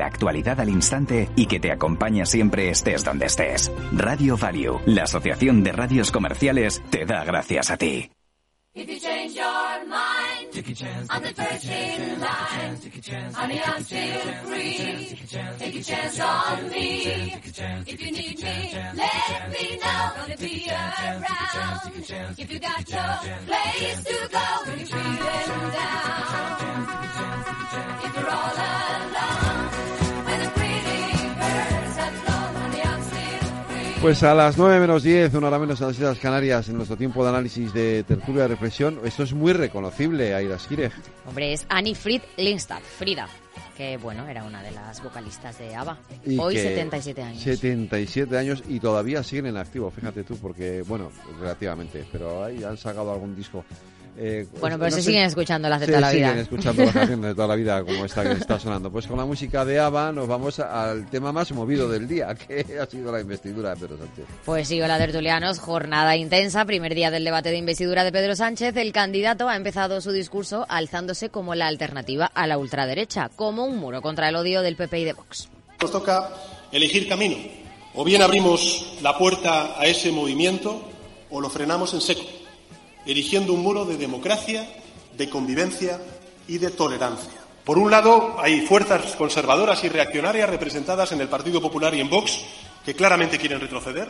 la 0.00 0.06
actualidad 0.06 0.58
al 0.60 0.70
instante 0.70 1.28
y 1.36 1.44
que 1.44 1.60
te 1.60 1.70
acompaña 1.70 2.24
siempre 2.24 2.70
estés 2.70 3.04
donde 3.04 3.26
estés. 3.26 3.70
Radio 3.92 4.34
Value, 4.36 4.80
la 4.86 5.02
Asociación 5.02 5.62
de 5.62 5.72
Radios 5.72 6.10
Comerciales, 6.10 6.82
te 6.88 7.04
da 7.04 7.22
gracias 7.22 7.70
a 7.70 7.76
ti. 7.76 8.10
If 8.72 8.88
you 8.88 8.98
change 9.00 9.34
your 9.34 9.84
mind, 9.88 10.52
take 10.52 10.70
a 10.70 10.74
chance. 10.74 11.08
I'm 11.10 11.22
the 11.22 11.34
first 11.34 11.64
in 11.66 12.20
line. 12.20 13.34
Honey, 13.34 13.60
I'm 13.60 13.82
still 13.82 14.32
free. 14.44 15.18
Take 15.58 15.74
a 15.74 15.82
chance 15.82 16.20
on 16.20 16.70
me. 16.70 17.34
If 17.86 18.00
you 18.00 18.12
need 18.12 18.38
me, 18.40 18.72
let 18.94 19.50
me 19.50 19.76
know. 19.82 20.12
Gonna 20.16 20.36
be 20.38 20.70
around. 20.70 21.82
If 22.38 22.52
you 22.52 22.60
got 22.60 22.88
no 22.88 23.06
place 23.44 24.04
to 24.04 24.28
go 24.30 24.46
when 24.64 24.78
you're 24.78 24.86
feeling 24.86 25.70
down. 25.76 26.86
If 28.04 28.14
you're 28.14 28.30
all 28.30 28.54
alone. 28.54 28.79
Pues 34.00 34.22
a 34.22 34.34
las 34.34 34.56
9 34.56 34.80
menos 34.80 35.02
10, 35.02 35.34
una 35.34 35.48
hora 35.48 35.58
menos 35.58 35.78
en 35.82 35.88
las 35.88 35.96
Islas 35.96 36.18
Canarias, 36.18 36.70
en 36.70 36.76
nuestro 36.76 36.96
tiempo 36.96 37.22
de 37.22 37.28
análisis 37.28 37.70
de 37.74 38.02
tertulia 38.02 38.42
de 38.42 38.48
reflexión, 38.48 38.98
esto 39.04 39.24
es 39.24 39.34
muy 39.34 39.52
reconocible, 39.52 40.34
Aida 40.34 40.58
Skireg. 40.58 40.90
Hombre, 41.26 41.52
es 41.52 41.66
Annie 41.68 41.94
Fried 41.94 42.22
Lindstad, 42.38 42.80
Frida, 42.80 43.28
que 43.76 43.98
bueno, 43.98 44.26
era 44.26 44.42
una 44.44 44.62
de 44.62 44.70
las 44.70 45.02
vocalistas 45.02 45.58
de 45.58 45.74
ABBA. 45.74 45.98
Hoy 46.38 46.56
77 46.56 47.22
años. 47.22 47.42
77 47.42 48.38
años 48.38 48.62
y 48.66 48.80
todavía 48.80 49.22
siguen 49.22 49.46
en 49.46 49.58
activo, 49.58 49.90
fíjate 49.90 50.24
tú, 50.24 50.38
porque, 50.38 50.80
bueno, 50.80 51.12
relativamente, 51.38 52.06
pero 52.10 52.42
ahí 52.42 52.64
han 52.64 52.78
sacado 52.78 53.12
algún 53.12 53.36
disco 53.36 53.66
eh, 54.22 54.46
bueno, 54.60 54.78
pero 54.78 54.90
se 54.90 55.00
siguen 55.00 55.22
escuchando 55.22 55.66
las 55.70 55.80
de 55.80 55.86
toda 55.86 56.00
la 56.00 56.10
vida. 56.10 56.28
siguen 56.28 56.42
escuchando 56.42 56.84
las 56.84 56.92
canciones 56.94 57.30
de 57.30 57.34
toda 57.34 57.48
la 57.48 57.54
vida, 57.54 57.82
como 57.82 58.04
esta 58.04 58.22
que 58.22 58.32
está 58.32 58.60
sonando. 58.60 58.92
Pues 58.92 59.06
con 59.06 59.16
la 59.16 59.24
música 59.24 59.64
de 59.64 59.80
ABBA 59.80 60.12
nos 60.12 60.28
vamos 60.28 60.60
al 60.60 61.08
tema 61.08 61.32
más 61.32 61.50
movido 61.52 61.88
del 61.88 62.06
día, 62.06 62.34
que 62.46 62.66
ha 62.78 62.84
sido 62.84 63.10
la 63.10 63.22
investidura 63.22 63.70
de 63.70 63.76
Pedro 63.76 63.96
Sánchez. 63.96 64.26
Pues 64.44 64.68
sí, 64.68 64.82
hola 64.82 64.98
tertulianos, 64.98 65.58
jornada 65.58 66.16
intensa, 66.16 66.66
primer 66.66 66.94
día 66.94 67.10
del 67.10 67.24
debate 67.24 67.48
de 67.48 67.56
investidura 67.56 68.04
de 68.04 68.12
Pedro 68.12 68.36
Sánchez. 68.36 68.76
El 68.76 68.92
candidato 68.92 69.48
ha 69.48 69.56
empezado 69.56 70.02
su 70.02 70.12
discurso 70.12 70.66
alzándose 70.68 71.30
como 71.30 71.54
la 71.54 71.68
alternativa 71.68 72.26
a 72.26 72.46
la 72.46 72.58
ultraderecha, 72.58 73.30
como 73.34 73.64
un 73.64 73.78
muro 73.78 74.02
contra 74.02 74.28
el 74.28 74.36
odio 74.36 74.60
del 74.60 74.76
PP 74.76 74.98
y 74.98 75.04
de 75.04 75.12
Vox. 75.14 75.48
Nos 75.80 75.92
toca 75.92 76.28
elegir 76.70 77.08
camino. 77.08 77.38
O 77.94 78.04
bien 78.04 78.20
abrimos 78.20 78.98
la 79.00 79.16
puerta 79.16 79.80
a 79.80 79.86
ese 79.86 80.12
movimiento 80.12 80.90
o 81.30 81.40
lo 81.40 81.48
frenamos 81.48 81.94
en 81.94 82.02
seco 82.02 82.39
erigiendo 83.10 83.52
un 83.52 83.62
muro 83.62 83.84
de 83.84 83.96
democracia, 83.96 84.68
de 85.16 85.28
convivencia 85.28 86.00
y 86.46 86.58
de 86.58 86.70
tolerancia. 86.70 87.40
Por 87.64 87.76
un 87.76 87.90
lado, 87.90 88.36
hay 88.38 88.60
fuerzas 88.60 89.16
conservadoras 89.16 89.82
y 89.82 89.88
reaccionarias 89.88 90.48
representadas 90.48 91.10
en 91.10 91.20
el 91.20 91.28
Partido 91.28 91.60
Popular 91.60 91.92
y 91.94 92.00
en 92.00 92.08
Vox 92.08 92.40
que 92.84 92.94
claramente 92.94 93.36
quieren 93.36 93.60
retroceder, 93.60 94.08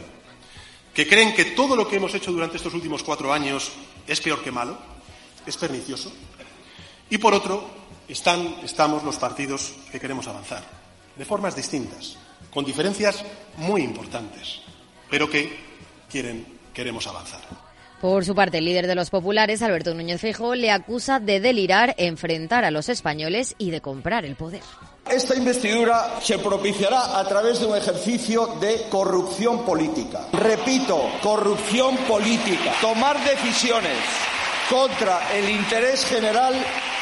que 0.93 1.09
creen 1.09 1.35
que 1.35 1.47
todo 1.47 1.77
lo 1.77 1.89
que 1.89 1.97
hemos 1.97 2.15
hecho 2.15 2.31
durante 2.31 2.59
estos 2.59 2.75
últimos 2.75 3.03
cuatro 3.03 3.33
años 3.33 3.73
es 4.07 4.21
peor 4.21 4.43
que 4.43 4.53
malo, 4.53 4.77
es 5.47 5.57
pernicioso. 5.57 6.13
Y 7.09 7.17
por 7.17 7.33
otro, 7.33 7.71
están, 8.07 8.57
estamos 8.63 9.03
los 9.03 9.17
partidos 9.17 9.73
que 9.91 9.99
queremos 9.99 10.29
avanzar, 10.29 10.63
de 11.17 11.25
formas 11.25 11.57
distintas, 11.57 12.19
con 12.53 12.67
diferencias 12.67 13.25
muy 13.57 13.83
importantes, 13.83 14.61
pero 15.09 15.29
que 15.29 15.59
quieren, 16.11 16.59
queremos 16.75 17.07
avanzar. 17.07 17.70
Por 18.01 18.25
su 18.25 18.35
parte, 18.35 18.59
el 18.59 18.65
líder 18.65 18.87
de 18.87 18.95
los 18.95 19.11
populares, 19.11 19.61
Alberto 19.61 19.93
Núñez 19.93 20.23
Feijóo, 20.23 20.55
le 20.55 20.71
acusa 20.71 21.21
de 21.21 21.39
delirar, 21.39 21.95
enfrentar 21.99 22.65
a 22.65 22.71
los 22.71 22.89
españoles 22.89 23.55
y 23.59 23.71
de 23.71 23.83
comprar 23.83 24.25
el 24.25 24.37
poder. 24.37 24.63
Esta 25.11 25.37
investidura 25.37 26.19
se 26.23 26.39
propiciará 26.39 27.19
a 27.19 27.29
través 27.29 27.61
de 27.61 27.67
un 27.67 27.77
ejercicio 27.77 28.55
de 28.59 28.87
corrupción 28.89 29.67
política. 29.67 30.29
Repito, 30.33 31.11
corrupción 31.23 31.97
política. 32.09 32.73
Tomar 32.81 33.23
decisiones 33.23 33.99
contra 34.71 35.37
el 35.37 35.51
interés 35.51 36.07
general 36.07 36.55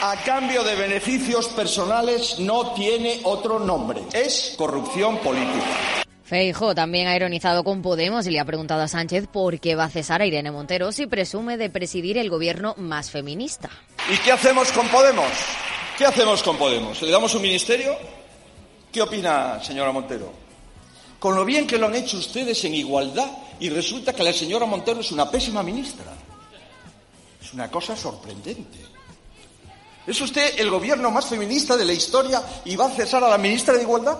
a 0.03 0.17
cambio 0.25 0.65
de 0.65 0.75
beneficios 0.75 1.47
personales 1.49 2.41
no 2.41 2.73
tiene 2.73 3.21
otro 3.23 3.61
nombre. 3.61 4.01
Es 4.13 4.55
corrupción 4.57 5.19
política. 5.19 6.05
Feijo 6.29 6.75
también 6.75 7.09
ha 7.09 7.17
ironizado 7.17 7.65
con 7.65 7.81
Podemos 7.81 8.27
y 8.27 8.31
le 8.31 8.39
ha 8.39 8.45
preguntado 8.45 8.83
a 8.83 8.89
Sánchez 8.89 9.29
por 9.33 9.59
qué 9.61 9.75
va 9.75 9.85
a 9.85 9.89
cesar 9.89 10.21
a 10.21 10.27
Irene 10.27 10.51
Montero 10.51 10.93
si 10.93 11.07
presume 11.07 11.57
de 11.57 11.71
presidir 11.71 12.19
el 12.19 12.29
gobierno 12.29 12.75
más 12.77 13.11
feminista. 13.11 13.71
¿Y 14.13 14.19
qué 14.19 14.33
hacemos 14.33 14.71
con 14.73 14.87
Podemos? 14.89 15.27
¿Qué 15.97 16.05
hacemos 16.05 16.43
con 16.43 16.59
Podemos? 16.59 17.01
¿Le 17.01 17.11
damos 17.11 17.35
un 17.35 17.41
ministerio? 17.41 17.97
¿Qué 18.93 19.01
opina, 19.01 19.59
señora 19.65 19.91
Montero? 19.91 20.31
Con 21.19 21.35
lo 21.35 21.47
bien 21.47 21.67
que 21.67 21.79
lo 21.79 21.87
han 21.87 21.95
hecho 21.95 22.19
ustedes 22.19 22.63
en 22.67 22.75
igualdad 22.75 23.31
y 23.59 23.71
resulta 23.71 24.13
que 24.13 24.23
la 24.23 24.35
señora 24.35 24.67
Montero 24.67 25.01
es 25.01 25.11
una 25.11 25.31
pésima 25.31 25.63
ministra. 25.63 26.13
Es 27.43 27.55
una 27.55 27.71
cosa 27.71 27.97
sorprendente. 27.97 28.81
¿Es 30.07 30.21
usted 30.21 30.61
el 30.61 30.69
gobierno 30.69 31.11
más 31.11 31.25
feminista 31.25 31.75
de 31.75 31.87
la 31.87 31.95
historia 31.95 32.43
y 32.67 32.77
va 32.77 32.89
a 32.89 32.91
cesar 32.91 33.25
a 33.25 33.31
la 33.31 33.39
ministra 33.39 33.73
de 33.73 33.83
Igualdad? 33.83 34.19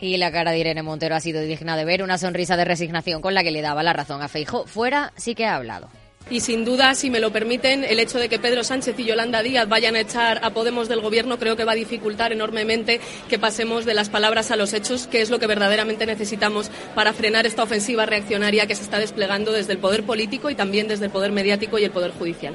Y 0.00 0.16
la 0.16 0.32
cara 0.32 0.52
de 0.52 0.58
Irene 0.58 0.82
Montero 0.82 1.14
ha 1.14 1.20
sido 1.20 1.42
digna 1.42 1.76
de 1.76 1.84
ver, 1.84 2.02
una 2.02 2.16
sonrisa 2.16 2.56
de 2.56 2.64
resignación 2.64 3.20
con 3.20 3.34
la 3.34 3.42
que 3.42 3.50
le 3.50 3.60
daba 3.60 3.82
la 3.82 3.92
razón 3.92 4.22
a 4.22 4.28
Feijo. 4.28 4.66
Fuera 4.66 5.12
sí 5.16 5.34
que 5.34 5.44
ha 5.44 5.56
hablado. 5.56 5.88
Y 6.28 6.40
sin 6.40 6.64
duda, 6.64 6.94
si 6.94 7.10
me 7.10 7.18
lo 7.18 7.32
permiten, 7.32 7.82
el 7.82 7.98
hecho 7.98 8.18
de 8.18 8.28
que 8.28 8.38
Pedro 8.38 8.62
Sánchez 8.62 8.96
y 8.98 9.04
Yolanda 9.04 9.42
Díaz 9.42 9.68
vayan 9.68 9.96
a 9.96 10.00
echar 10.00 10.40
a 10.44 10.50
Podemos 10.50 10.88
del 10.88 11.00
Gobierno 11.00 11.38
creo 11.38 11.56
que 11.56 11.64
va 11.64 11.72
a 11.72 11.76
dificultar 11.76 12.32
enormemente 12.32 13.00
que 13.28 13.38
pasemos 13.38 13.84
de 13.84 13.94
las 13.94 14.10
palabras 14.10 14.50
a 14.50 14.56
los 14.56 14.72
hechos, 14.72 15.08
que 15.08 15.22
es 15.22 15.30
lo 15.30 15.40
que 15.40 15.48
verdaderamente 15.48 16.06
necesitamos 16.06 16.70
para 16.94 17.12
frenar 17.12 17.46
esta 17.46 17.64
ofensiva 17.64 18.06
reaccionaria 18.06 18.66
que 18.66 18.76
se 18.76 18.84
está 18.84 18.98
desplegando 18.98 19.50
desde 19.50 19.72
el 19.72 19.78
poder 19.78 20.04
político 20.04 20.50
y 20.50 20.54
también 20.54 20.86
desde 20.86 21.06
el 21.06 21.10
poder 21.10 21.32
mediático 21.32 21.78
y 21.78 21.84
el 21.84 21.90
poder 21.90 22.12
judicial. 22.12 22.54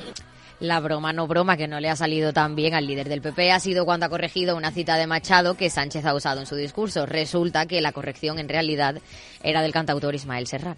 La 0.61 0.79
broma 0.79 1.11
no 1.11 1.27
broma 1.27 1.57
que 1.57 1.67
no 1.67 1.81
le 1.81 1.89
ha 1.89 1.97
salido 1.97 2.31
tan 2.31 2.55
bien 2.55 2.73
al 2.75 2.87
líder 2.87 3.09
del 3.09 3.21
PP 3.21 3.51
ha 3.51 3.59
sido 3.59 3.83
cuando 3.83 4.05
ha 4.05 4.09
corregido 4.09 4.55
una 4.55 4.71
cita 4.71 4.95
de 4.95 5.05
Machado 5.05 5.57
que 5.57 5.69
Sánchez 5.69 6.05
ha 6.05 6.15
usado 6.15 6.39
en 6.39 6.45
su 6.45 6.55
discurso. 6.55 7.05
Resulta 7.05 7.65
que 7.65 7.81
la 7.81 7.91
corrección 7.91 8.39
en 8.39 8.47
realidad 8.47 8.95
era 9.43 9.61
del 9.61 9.73
cantautor 9.73 10.15
Ismael 10.15 10.47
Serrano. 10.47 10.77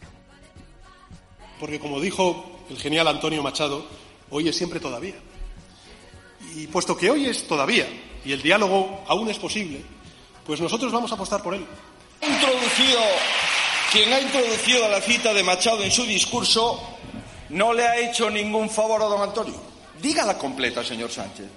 Porque 1.60 1.80
como 1.80 2.02
dijo 2.02 2.64
el 2.72 2.78
genial 2.78 3.08
Antonio 3.08 3.44
Machado, 3.44 3.86
hoy 4.32 4.50
es 4.50 4.56
siempre 4.56 4.80
todavía. 4.80 5.16
Y 6.56 6.66
puesto 6.68 6.98
que 6.98 7.12
hoy 7.12 7.28
es 7.28 7.48
todavía 7.48 7.88
y 8.26 8.32
el 8.32 8.42
diálogo 8.42 9.04
aún 9.08 9.30
es 9.30 9.38
posible, 9.38 9.82
pues 10.44 10.60
nosotros 10.60 10.92
vamos 10.92 11.12
a 11.12 11.16
apostar 11.16 11.44
por 11.44 11.54
él. 11.54 11.64
Introducido, 12.22 13.00
quien 13.92 14.12
ha 14.12 14.20
introducido 14.20 14.90
la 14.90 15.02
cita 15.02 15.36
de 15.36 15.44
Machado 15.44 15.84
en 15.84 15.92
su 15.92 16.04
discurso 16.04 16.82
no 17.50 17.74
le 17.74 17.86
ha 17.86 17.98
hecho 17.98 18.30
ningún 18.30 18.70
favor 18.70 19.04
a 19.04 19.06
don 19.06 19.22
Antonio. 19.22 19.67
Dígala 20.02 20.38
completa, 20.38 20.84
señor 20.84 21.12
Sánchez. 21.12 21.48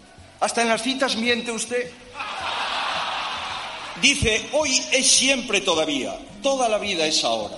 Hasta 0.40 0.62
en 0.62 0.68
las 0.68 0.82
citas 0.82 1.16
miente 1.16 1.52
usted. 1.52 1.90
Dice, 4.00 4.48
hoy 4.52 4.82
es 4.92 5.10
siempre 5.10 5.60
todavía, 5.60 6.18
toda 6.42 6.68
la 6.68 6.78
vida 6.78 7.06
es 7.06 7.22
ahora. 7.24 7.56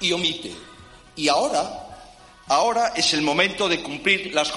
Y 0.00 0.12
omite. 0.12 0.52
Y 1.14 1.28
ahora, 1.28 1.68
ahora 2.48 2.92
es 2.96 3.12
el 3.14 3.22
momento 3.22 3.68
de 3.68 3.82
cumplir 3.82 4.34
las 4.34 4.52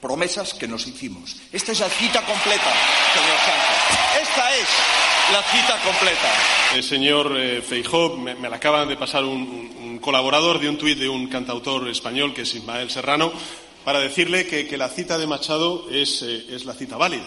promesas 0.00 0.54
que 0.54 0.68
nos 0.68 0.86
hicimos. 0.86 1.36
Esta 1.52 1.72
es 1.72 1.80
la 1.80 1.88
cita 1.88 2.22
completa, 2.22 2.72
señor 3.14 3.38
Sánchez. 3.38 4.22
Esta 4.22 4.56
es 4.56 4.68
la 5.32 5.42
cita 5.42 5.78
completa. 5.82 6.32
El 6.74 6.82
señor 6.82 7.36
eh, 7.38 7.62
Feijó, 7.62 8.16
me, 8.16 8.34
la 8.34 8.56
acaban 8.56 8.88
de 8.88 8.96
pasar 8.96 9.24
un, 9.24 9.98
colaborador 10.00 10.60
de 10.60 10.68
un 10.68 10.78
tuit 10.78 10.98
de 10.98 11.08
un 11.08 11.26
cantautor 11.26 11.88
español 11.88 12.32
que 12.32 12.42
es 12.42 12.54
Ismael 12.54 12.88
Serrano, 12.88 13.32
para 13.88 14.00
decirle 14.00 14.46
que, 14.46 14.76
la 14.76 14.90
cita 14.90 15.16
de 15.16 15.26
Machado 15.26 15.86
es, 15.90 16.20
eh, 16.20 16.44
es, 16.50 16.66
la 16.66 16.74
cita 16.74 16.98
válida. 16.98 17.24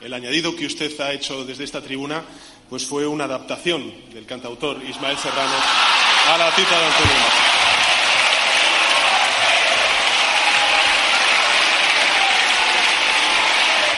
El 0.00 0.14
añadido 0.14 0.56
que 0.56 0.64
usted 0.64 0.98
ha 1.02 1.12
hecho 1.12 1.44
desde 1.44 1.64
esta 1.64 1.82
tribuna 1.82 2.24
pues 2.70 2.86
fue 2.86 3.06
una 3.06 3.24
adaptación 3.24 3.92
del 4.14 4.24
cantautor 4.24 4.82
Ismael 4.88 5.18
Serrano 5.18 5.52
a 6.32 6.38
la 6.38 6.50
cita 6.52 6.80
de 6.80 6.86
Antonio 6.86 7.14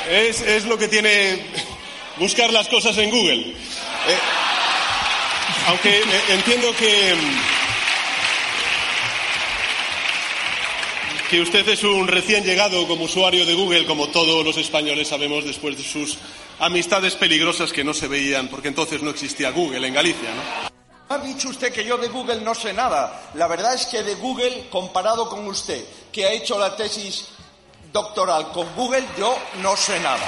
Machado. 0.08 0.56
Es, 0.56 0.64
lo 0.64 0.76
que 0.76 0.88
tiene 0.88 1.46
buscar 2.18 2.52
las 2.52 2.66
cosas 2.66 2.98
en 2.98 3.08
Google. 3.08 3.36
Eh, 3.38 4.18
aunque 5.68 6.00
eh, 6.00 6.04
entiendo 6.30 6.74
que, 6.74 7.14
que 11.30 11.40
usted 11.40 11.68
es 11.68 11.84
un 11.84 12.08
recién 12.08 12.42
llegado 12.42 12.88
como 12.88 13.04
usuario 13.04 13.46
de 13.46 13.54
Google, 13.54 13.86
como 13.86 14.08
todos 14.08 14.44
los 14.44 14.56
españoles 14.56 15.06
sabemos 15.06 15.44
después 15.44 15.76
de 15.76 15.84
sus 15.84 16.18
amistades 16.58 17.14
peligrosas 17.14 17.72
que 17.72 17.84
no 17.84 17.94
se 17.94 18.08
veían, 18.08 18.48
porque 18.48 18.66
entonces 18.66 19.00
no 19.00 19.10
existía 19.10 19.52
Google 19.52 19.86
en 19.86 19.94
Galicia, 19.94 20.28
¿no? 20.34 21.14
Ha 21.14 21.18
dicho 21.18 21.50
usted 21.50 21.72
que 21.72 21.84
yo 21.84 21.96
de 21.98 22.08
Google 22.08 22.40
no 22.40 22.52
sé 22.52 22.72
nada. 22.72 23.30
La 23.34 23.46
verdad 23.46 23.74
es 23.74 23.86
que 23.86 24.02
de 24.02 24.16
Google, 24.16 24.66
comparado 24.70 25.28
con 25.28 25.46
usted, 25.46 25.84
que 26.10 26.24
ha 26.24 26.32
hecho 26.32 26.58
la 26.58 26.74
tesis 26.74 27.28
doctoral 27.92 28.50
con 28.50 28.66
Google, 28.74 29.04
yo 29.16 29.38
no 29.62 29.76
sé 29.76 30.00
nada. 30.00 30.26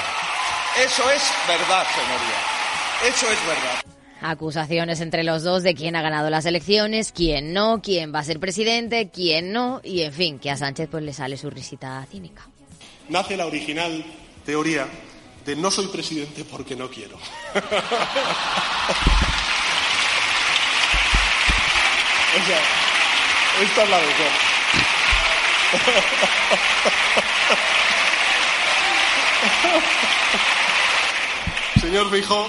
Eso 0.78 1.10
es 1.10 1.22
verdad, 1.48 1.84
señoría. 1.94 3.12
Eso 3.12 3.26
es 3.26 3.46
verdad. 3.46 3.82
Acusaciones 4.22 5.00
entre 5.00 5.24
los 5.24 5.42
dos 5.42 5.62
de 5.62 5.74
quién 5.74 5.96
ha 5.96 6.02
ganado 6.02 6.30
las 6.30 6.46
elecciones, 6.46 7.12
quién 7.12 7.52
no, 7.52 7.82
quién 7.82 8.14
va 8.14 8.20
a 8.20 8.24
ser 8.24 8.40
presidente, 8.40 9.10
quién 9.12 9.52
no, 9.52 9.80
y 9.82 10.02
en 10.02 10.12
fin, 10.12 10.38
que 10.38 10.50
a 10.50 10.56
Sánchez 10.56 10.88
pues 10.90 11.02
le 11.02 11.12
sale 11.12 11.36
su 11.36 11.50
risita 11.50 12.06
cínica. 12.10 12.46
Nace 13.08 13.36
la 13.36 13.46
original 13.46 14.04
teoría 14.46 14.86
de 15.44 15.56
no 15.56 15.70
soy 15.70 15.88
presidente 15.88 16.44
porque 16.44 16.76
no 16.76 16.88
quiero. 16.88 17.18
esta 23.62 23.82
es 23.82 23.90
la 23.90 23.98
verdad. 23.98 24.30
Señor 31.80 32.10
Feijóo, 32.10 32.48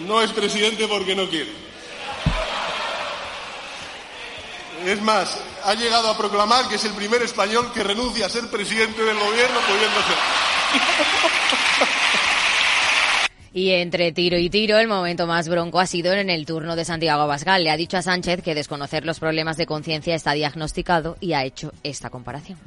no 0.00 0.20
es 0.22 0.32
presidente 0.32 0.86
porque 0.88 1.14
no 1.14 1.28
quiere. 1.28 1.50
Es 4.84 5.00
más, 5.00 5.40
ha 5.64 5.74
llegado 5.74 6.08
a 6.08 6.16
proclamar 6.16 6.68
que 6.68 6.74
es 6.74 6.84
el 6.84 6.92
primer 6.92 7.22
español 7.22 7.70
que 7.72 7.84
renuncia 7.84 8.26
a 8.26 8.28
ser 8.28 8.48
presidente 8.48 9.02
del 9.02 9.16
gobierno 9.16 9.60
pudiendo 9.60 10.02
ser. 10.02 10.16
Y 13.54 13.72
entre 13.72 14.12
tiro 14.12 14.38
y 14.38 14.48
tiro, 14.48 14.78
el 14.78 14.88
momento 14.88 15.26
más 15.26 15.46
bronco 15.46 15.78
ha 15.78 15.86
sido 15.86 16.14
en 16.14 16.30
el 16.30 16.46
turno 16.46 16.74
de 16.74 16.86
Santiago 16.86 17.22
Abascal. 17.22 17.62
Le 17.62 17.70
ha 17.70 17.76
dicho 17.76 17.98
a 17.98 18.02
Sánchez 18.02 18.42
que 18.42 18.54
desconocer 18.54 19.04
los 19.04 19.20
problemas 19.20 19.58
de 19.58 19.66
conciencia 19.66 20.14
está 20.14 20.32
diagnosticado 20.32 21.18
y 21.20 21.34
ha 21.34 21.44
hecho 21.44 21.72
esta 21.82 22.08
comparación. 22.08 22.58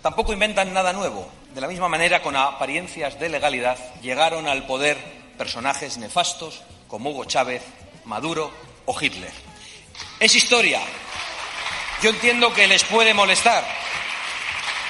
Tampoco 0.00 0.32
inventan 0.32 0.72
nada 0.72 0.94
nuevo. 0.94 1.28
De 1.54 1.60
la 1.60 1.68
misma 1.68 1.88
manera, 1.88 2.22
con 2.22 2.36
apariencias 2.36 3.20
de 3.20 3.28
legalidad, 3.28 3.76
llegaron 4.00 4.48
al 4.48 4.66
poder 4.66 4.96
personajes 5.34 5.98
nefastos 5.98 6.62
como 6.88 7.10
Hugo 7.10 7.24
Chávez, 7.24 7.62
Maduro 8.04 8.50
o 8.86 9.00
Hitler. 9.00 9.32
Es 10.20 10.34
historia. 10.34 10.80
Yo 12.02 12.10
entiendo 12.10 12.52
que 12.52 12.66
les 12.66 12.84
puede 12.84 13.14
molestar, 13.14 13.64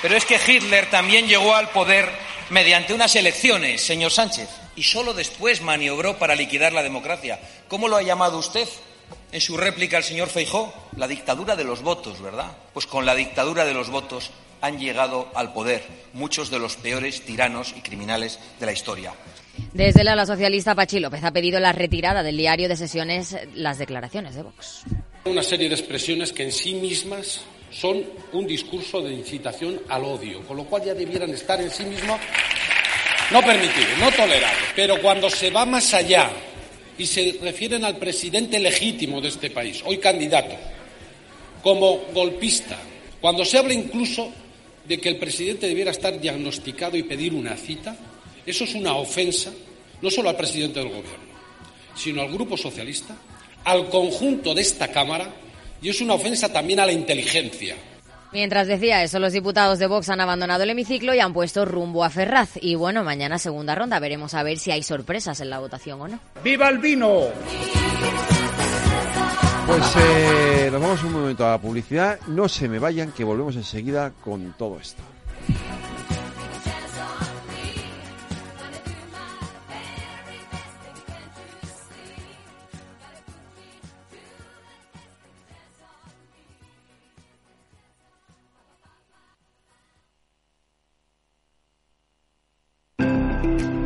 pero 0.03 0.16
es 0.16 0.24
que 0.24 0.40
Hitler 0.45 0.90
también 0.90 1.26
llegó 1.26 1.55
al 1.55 1.68
poder 1.70 2.11
mediante 2.51 2.95
unas 2.95 3.14
elecciones, 3.16 3.84
señor 3.84 4.11
Sánchez 4.11 4.49
y 4.76 4.82
solo 4.82 5.14
después 5.14 5.62
maniobró 5.62 6.18
para 6.18 6.34
liquidar 6.34 6.72
la 6.72 6.82
democracia. 6.82 7.40
¿Cómo 7.68 7.88
lo 7.88 7.97
ha 7.97 8.03
llamado 8.03 8.38
usted 8.38 8.68
en 9.32 9.40
su 9.40 9.57
réplica 9.57 9.97
al 9.97 10.05
señor 10.05 10.28
Feijó? 10.28 10.72
La 10.97 11.09
dictadura 11.09 11.57
de 11.57 11.64
los 11.64 11.82
votos, 11.82 12.20
¿verdad? 12.20 12.57
Pues 12.72 12.86
con 12.86 13.07
la 13.07 13.14
dictadura 13.14 13.64
de 13.64 13.74
los 13.74 13.90
votos 13.90 14.30
han 14.61 14.78
llegado 14.78 15.30
al 15.34 15.53
poder 15.53 15.86
muchos 16.12 16.51
de 16.51 16.59
los 16.59 16.76
peores 16.76 17.24
tiranos 17.24 17.74
y 17.76 17.82
criminales 17.82 18.38
de 18.59 18.66
la 18.66 18.72
historia. 18.72 19.14
Desde 19.72 20.05
la, 20.05 20.24
socialista 20.26 20.74
Pachi 20.74 21.00
López 21.00 21.22
ha 21.24 21.32
pedido 21.32 21.61
la 21.61 21.72
retirada 21.72 22.22
del 22.22 22.36
diario 22.36 22.68
de 22.68 22.76
sesiones 22.76 23.36
las 23.55 23.78
declaraciones 23.78 24.34
de 24.34 24.42
Vox. 24.42 24.82
Una 25.24 25.42
serie 25.42 25.68
de 25.68 25.74
expresiones 25.74 26.32
que 26.32 26.44
en 26.44 26.52
sí 26.52 26.74
mismas 26.74 27.42
son 27.70 28.05
un 28.32 28.46
discurso 28.46 29.00
de 29.02 29.12
incitación 29.12 29.80
al 29.88 30.05
odio, 30.05 30.42
con 30.46 30.57
lo 30.57 30.64
cual 30.64 30.84
ya 30.84 30.94
debieran 30.94 31.30
estar 31.30 31.61
en 31.61 31.70
sí 31.70 31.84
mismos 31.84 32.20
no 33.30 33.42
permitido, 33.42 33.88
no 33.98 34.11
tolerable. 34.12 34.64
Pero 34.76 35.00
cuando 35.00 35.30
se 35.30 35.50
va 35.50 35.64
más 35.64 35.92
allá 35.94 36.30
y 36.96 37.07
se 37.07 37.38
refieren 37.42 37.84
al 37.84 37.96
presidente 37.96 38.59
legítimo 38.59 39.20
de 39.20 39.28
este 39.28 39.50
país, 39.50 39.82
hoy 39.84 39.98
candidato, 39.98 40.55
como 41.62 42.02
golpista, 42.12 42.78
cuando 43.20 43.44
se 43.44 43.59
habla 43.59 43.72
incluso 43.72 44.30
de 44.86 45.00
que 45.00 45.09
el 45.09 45.16
presidente 45.16 45.66
debiera 45.66 45.90
estar 45.90 46.20
diagnosticado 46.20 46.96
y 46.96 47.02
pedir 47.02 47.34
una 47.34 47.57
cita, 47.57 47.96
eso 48.47 48.64
es 48.64 48.74
una 48.74 48.95
ofensa 48.97 49.51
no 50.03 50.11
solo 50.11 50.28
al 50.28 50.36
presidente 50.36 50.80
del 50.80 50.88
Gobierno, 50.88 51.34
sino 51.95 52.22
al 52.22 52.32
Grupo 52.32 52.57
Socialista, 52.57 53.16
al 53.64 53.88
conjunto 53.88 54.55
de 54.55 54.62
esta 54.62 54.88
Cámara 54.88 55.32
y 55.80 55.88
es 55.88 56.01
una 56.01 56.14
ofensa 56.14 56.53
también 56.53 56.80
a 56.80 56.86
la 56.86 56.92
inteligencia. 56.92 57.76
Mientras 58.32 58.66
decía 58.66 59.03
eso, 59.03 59.20
los 59.20 59.32
diputados 59.32 59.78
de 59.78 59.86
Vox 59.86 60.09
han 60.09 60.20
abandonado 60.20 60.64
el 60.64 60.70
hemiciclo 60.70 61.14
y 61.14 61.20
han 61.20 61.32
puesto 61.32 61.64
rumbo 61.64 62.03
a 62.03 62.11
Ferraz. 62.11 62.51
Y 62.61 62.74
bueno, 62.74 63.05
mañana 63.05 63.38
segunda 63.38 63.76
ronda. 63.76 64.01
Veremos 64.01 64.34
a 64.34 64.42
ver 64.42 64.59
si 64.59 64.72
hay 64.72 64.82
sorpresas 64.82 65.40
en 65.40 65.51
la 65.51 65.61
votación 65.61 66.01
o 66.01 66.09
no. 66.09 66.18
¡Viva 66.42 66.68
el 66.68 66.78
vino! 66.78 67.26
Pues 69.68 69.82
eh, 69.97 70.68
nos 70.72 70.80
vamos 70.80 71.05
un 71.05 71.12
momento 71.12 71.47
a 71.47 71.53
la 71.53 71.59
publicidad. 71.59 72.18
No 72.26 72.49
se 72.49 72.68
me 72.68 72.80
vayan, 72.80 73.12
que 73.12 73.22
volvemos 73.22 73.55
enseguida 73.55 74.12
con 74.24 74.53
todo 74.59 74.80
esto. 74.80 75.03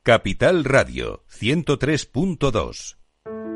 Capital 0.02 0.64
Radio 0.64 1.26
103.2 1.30 2.96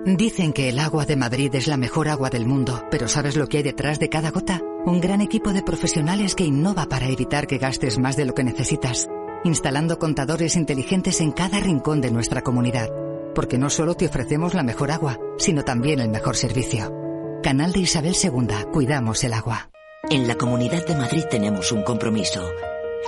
Dicen 0.05 0.51
que 0.51 0.67
el 0.67 0.79
agua 0.79 1.05
de 1.05 1.15
Madrid 1.15 1.55
es 1.55 1.67
la 1.67 1.77
mejor 1.77 2.09
agua 2.09 2.29
del 2.29 2.45
mundo, 2.45 2.84
pero 2.91 3.07
¿sabes 3.07 3.38
lo 3.38 3.47
que 3.47 3.57
hay 3.57 3.63
detrás 3.63 3.99
de 3.99 4.09
cada 4.09 4.31
gota? 4.31 4.61
Un 4.86 4.99
gran 4.99 5.21
equipo 5.21 5.53
de 5.53 5.63
profesionales 5.63 6.36
que 6.36 6.43
innova 6.43 6.88
para 6.88 7.07
evitar 7.07 7.47
que 7.47 7.57
gastes 7.57 7.99
más 7.99 8.17
de 8.17 8.25
lo 8.25 8.34
que 8.34 8.43
necesitas, 8.43 9.07
instalando 9.44 10.00
contadores 10.00 10.56
inteligentes 10.56 11.22
en 11.22 11.32
cada 11.32 11.60
rincón 11.60 12.02
de 12.02 12.12
nuestra 12.12 12.41
comunidad. 12.41 12.89
Porque 13.36 13.58
no 13.58 13.70
solo 13.70 13.96
te 13.96 14.06
ofrecemos 14.06 14.54
la 14.54 14.64
mejor 14.64 14.91
agua, 14.91 15.20
sino 15.38 15.64
también 15.64 16.00
el 16.00 16.10
mejor 16.10 16.36
servicio. 16.36 16.94
Canal 17.41 17.74
de 17.74 17.80
Isabel 17.82 18.16
II, 18.22 18.72
cuidamos 18.72 19.24
el 19.24 19.34
agua. 19.34 19.70
En 20.10 20.28
la 20.28 20.36
Comunidad 20.36 20.86
de 20.86 20.96
Madrid 20.96 21.24
tenemos 21.30 21.72
un 21.72 21.84
compromiso, 21.84 22.41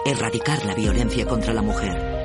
erradicar 0.06 0.66
la 0.66 0.76
violencia 0.76 1.26
contra 1.26 1.54
la 1.54 1.62
mujer. 1.62 2.16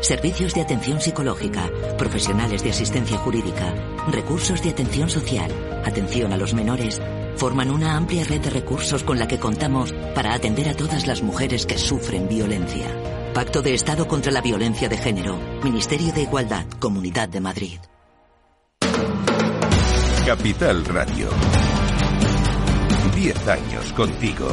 Servicios 0.00 0.54
de 0.54 0.60
atención 0.60 1.00
psicológica, 1.00 1.70
profesionales 1.98 2.62
de 2.62 2.70
asistencia 2.70 3.18
jurídica, 3.18 3.74
recursos 4.08 4.62
de 4.62 4.70
atención 4.70 5.08
social, 5.08 5.50
atención 5.84 6.32
a 6.32 6.36
los 6.36 6.54
menores, 6.54 7.00
forman 7.36 7.70
una 7.70 7.96
amplia 7.96 8.24
red 8.24 8.40
de 8.40 8.50
recursos 8.50 9.02
con 9.02 9.18
la 9.18 9.26
que 9.28 9.38
contamos 9.38 9.92
para 10.14 10.34
atender 10.34 10.68
a 10.68 10.74
todas 10.74 11.06
las 11.06 11.22
mujeres 11.22 11.66
que 11.66 11.78
sufren 11.78 12.28
violencia. 12.28 12.86
Pacto 13.36 13.60
de 13.60 13.74
Estado 13.74 14.08
contra 14.08 14.32
la 14.32 14.40
Violencia 14.40 14.88
de 14.88 14.96
Género, 14.96 15.38
Ministerio 15.62 16.10
de 16.10 16.22
Igualdad, 16.22 16.64
Comunidad 16.80 17.28
de 17.28 17.40
Madrid. 17.40 17.78
Capital 20.24 20.82
Radio. 20.86 21.28
Diez 23.14 23.46
años 23.46 23.92
contigo. 23.92 24.48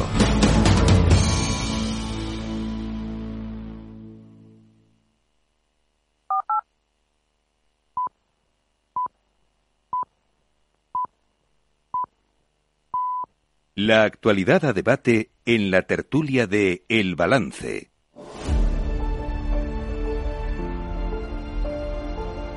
La 13.74 14.02
actualidad 14.04 14.66
a 14.66 14.74
debate 14.74 15.30
en 15.46 15.70
la 15.70 15.86
tertulia 15.86 16.46
de 16.46 16.84
El 16.90 17.16
Balance. 17.16 17.93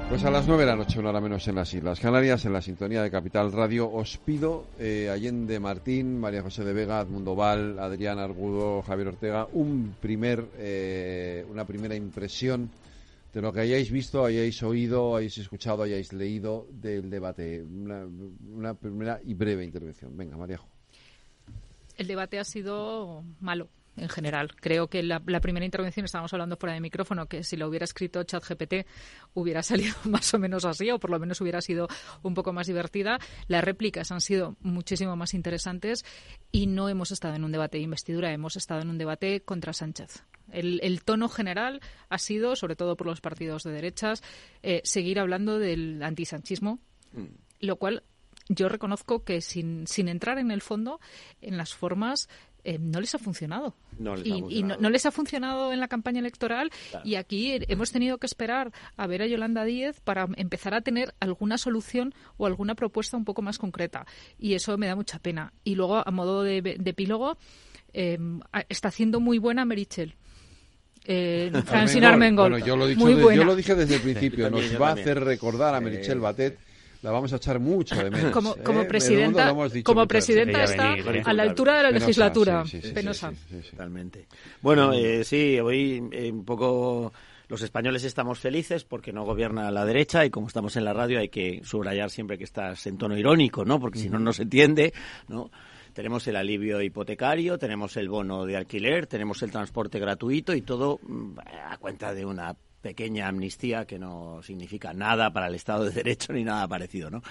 Pues 0.10 0.24
a 0.24 0.32
las 0.32 0.48
nueve 0.48 0.64
de 0.64 0.70
la 0.70 0.76
noche, 0.78 1.00
una 1.00 1.10
hora 1.10 1.20
menos 1.20 1.48
en 1.50 1.56
las 1.56 1.74
Islas 1.74 2.00
Canarias, 2.00 2.46
en 2.46 2.54
la 2.54 2.62
sintonía 2.62 3.04
de 3.04 3.12
Capital 3.12 3.52
Radio, 3.52 3.92
os 3.92 4.18
pido, 4.18 4.66
eh, 4.80 5.10
Allende 5.12 5.60
Martín, 5.60 6.18
María 6.18 6.42
José 6.42 6.64
de 6.64 6.72
Vega, 6.72 7.02
Edmundo 7.02 7.36
Val, 7.36 7.78
Adrián 7.78 8.18
Argudo, 8.18 8.82
Javier 8.84 9.10
Ortega, 9.10 9.48
un 9.52 9.96
primer, 10.00 10.46
eh, 10.58 11.46
una 11.50 11.66
primera 11.66 11.94
impresión 11.94 12.70
de 13.34 13.42
lo 13.42 13.52
que 13.52 13.60
hayáis 13.60 13.92
visto, 13.92 14.24
hayáis 14.24 14.64
oído, 14.64 15.18
hayáis 15.18 15.38
escuchado, 15.40 15.84
hayáis 15.84 16.14
leído 16.14 16.68
del 16.72 17.10
debate. 17.10 17.62
Una, 17.62 18.08
una 18.56 18.74
primera 18.76 19.20
y 19.26 19.34
breve 19.34 19.66
intervención. 19.66 20.16
Venga, 20.16 20.38
María 20.38 20.62
el 21.98 22.08
debate 22.08 22.40
ha 22.40 22.44
sido 22.44 23.24
malo 23.40 23.70
en 23.98 24.10
general. 24.10 24.56
Creo 24.56 24.88
que 24.88 25.04
la, 25.04 25.20
primera 25.20 25.66
intervención, 25.66 26.06
estábamos 26.06 26.32
hablando 26.34 26.56
fuera 26.58 26.74
de 26.74 26.82
micrófono, 26.82 27.26
que 27.28 27.44
si 27.44 27.58
lo 27.58 27.68
hubiera 27.68 27.84
escrito 27.84 28.24
ChatGPT 28.24 28.88
hubiera 29.34 29.64
salido 29.64 29.96
más 30.06 30.34
o 30.34 30.40
menos 30.40 30.66
así, 30.66 30.90
o 30.92 31.00
por 31.00 31.10
lo 31.10 31.20
menos 31.20 31.42
hubiera 31.42 31.62
sido 31.62 31.88
un 32.24 32.34
poco 32.34 32.54
más 32.54 32.68
divertida. 32.68 33.20
Las 33.48 33.64
réplicas 33.64 34.12
han 34.12 34.22
sido 34.22 34.56
muchísimo 34.62 35.16
más 35.16 35.34
interesantes 35.34 36.06
y 36.52 36.68
no 36.68 36.90
hemos 36.90 37.12
estado 37.12 37.36
en 37.36 37.44
un 37.44 37.52
debate 37.52 37.78
de 37.78 37.84
investidura, 37.84 38.32
hemos 38.32 38.56
estado 38.56 38.82
en 38.82 38.90
un 38.90 38.98
debate 38.98 39.42
contra 39.42 39.74
Sánchez. 39.74 40.24
El, 40.52 41.02
tono 41.04 41.28
general 41.28 41.82
ha 42.10 42.18
sido, 42.18 42.56
sobre 42.56 42.76
todo 42.76 42.96
por 42.96 43.08
los 43.08 43.20
partidos 43.20 43.64
de 43.64 43.72
derechas, 43.72 44.24
eh, 44.64 44.82
seguir 44.86 45.20
hablando 45.20 45.60
del 45.60 46.02
antisanchismo, 46.02 46.80
mm. 47.12 47.26
lo 47.60 47.76
cual 47.76 48.04
yo 48.50 48.70
reconozco 48.70 49.24
que 49.24 49.42
sin, 49.42 49.88
sin 49.88 50.08
entrar 50.08 50.38
en 50.38 50.52
el 50.52 50.62
fondo, 50.62 51.00
en 51.42 51.58
las 51.58 51.74
formas, 51.74 52.30
eh, 52.68 52.80
no 52.82 53.00
les 53.00 53.16
ha 53.16 53.18
funcionado. 53.18 53.76
No 53.98 54.18
les 54.18 54.28
y, 54.28 54.32
ha 54.32 54.40
funcionado. 54.40 54.80
Y 54.80 54.82
no, 54.84 54.90
les 54.90 55.06
ha 55.06 55.12
funcionado 55.12 55.72
en 55.72 55.80
la 55.80 55.88
campaña 55.88 56.20
electoral 56.20 56.70
y 57.06 57.16
aquí 57.16 57.58
hemos 57.70 57.94
tenido 57.94 58.18
que 58.18 58.26
esperar 58.26 58.74
a 58.98 59.08
ver 59.08 59.22
a 59.22 59.26
Yolanda 59.26 59.64
Díez 59.64 60.02
para 60.02 60.28
empezar 60.36 60.74
a 60.74 60.82
tener 60.82 61.16
alguna 61.22 61.58
solución 61.58 62.14
o 62.36 62.46
alguna 62.46 62.76
propuesta 62.76 63.16
un 63.16 63.24
poco 63.24 63.42
más 63.42 63.58
concreta. 63.58 64.06
Y 64.38 64.54
eso 64.54 64.78
me 64.78 64.88
da 64.88 64.98
mucha 64.98 65.18
pena. 65.18 65.54
Y 65.64 65.76
luego, 65.76 66.06
a 66.06 66.12
modo 66.12 66.44
de, 66.44 66.58
epílogo, 66.84 67.38
em, 67.94 68.42
está 68.68 68.90
haciendo 68.90 69.22
muy 69.22 69.38
buena 69.38 69.64
Merichel. 69.64 70.16
Eh, 71.06 71.50
Francine 71.66 72.08
Armengol. 72.08 72.52
Bueno, 72.52 72.66
yo 72.66 72.76
lo, 72.76 72.90
yo 72.90 73.46
lo 73.46 73.56
dije 73.56 73.76
desde 73.76 73.96
el 73.96 74.02
principio. 74.02 74.50
Nos 74.50 74.80
va 74.80 74.90
a 74.90 74.92
hacer 74.92 75.24
recordar 75.24 75.74
a 75.74 75.80
Merichel 75.80 76.20
Batet 76.20 76.60
la 77.08 77.14
vamos 77.14 77.32
a 77.32 77.38
echar 77.38 77.58
mucho 77.60 77.96
de 77.96 78.12
menos. 78.12 78.32
Como, 78.34 78.54
¿eh? 78.54 78.64
como 78.64 78.86
presidenta, 78.86 79.56
como 79.84 80.06
presidenta 80.06 80.64
está 80.66 80.94
a 81.24 81.34
la 81.34 81.44
altura 81.44 81.78
de 81.78 81.84
la 81.84 81.92
legislatura. 81.92 82.66
Penosa. 82.94 83.32
Totalmente. 83.72 84.28
Bueno, 84.62 84.92
eh, 84.92 85.24
sí, 85.24 85.58
hoy 85.58 86.04
eh, 86.12 86.30
un 86.30 86.44
poco 86.44 87.14
los 87.48 87.62
españoles 87.62 88.04
estamos 88.04 88.40
felices 88.40 88.84
porque 88.84 89.14
no 89.14 89.24
gobierna 89.24 89.72
la 89.72 89.86
derecha 89.86 90.26
y 90.26 90.30
como 90.30 90.48
estamos 90.48 90.76
en 90.76 90.84
la 90.84 90.92
radio 90.92 91.20
hay 91.20 91.30
que 91.30 91.62
subrayar 91.64 92.10
siempre 92.10 92.38
que 92.38 92.44
estás 92.44 92.86
en 92.88 92.98
tono 92.98 93.18
irónico, 93.18 93.64
¿no? 93.64 93.80
Porque 93.80 94.00
si 94.00 94.10
no, 94.10 94.20
no 94.20 94.34
se 94.34 94.44
entiende, 94.44 94.94
¿no? 95.30 95.50
Tenemos 95.94 96.28
el 96.28 96.36
alivio 96.36 96.82
hipotecario, 96.82 97.58
tenemos 97.58 97.96
el 97.96 98.10
bono 98.10 98.46
de 98.46 98.58
alquiler, 98.58 99.08
tenemos 99.08 99.42
el 99.44 99.52
transporte 99.52 99.98
gratuito 99.98 100.54
y 100.54 100.62
todo 100.62 101.00
mm, 101.02 101.40
a 101.70 101.78
cuenta 101.78 102.14
de 102.14 102.26
una 102.26 102.54
pequeña 102.82 103.28
amnistía 103.28 103.86
que 103.86 104.00
no 104.00 104.42
significa 104.44 104.94
nada 104.94 105.32
para 105.32 105.48
el 105.48 105.56
Estado 105.56 105.86
de 105.86 105.92
Derecho 105.92 106.34
ni 106.34 106.44
nada 106.44 106.68
parecido, 106.68 107.10
¿no? 107.10 107.22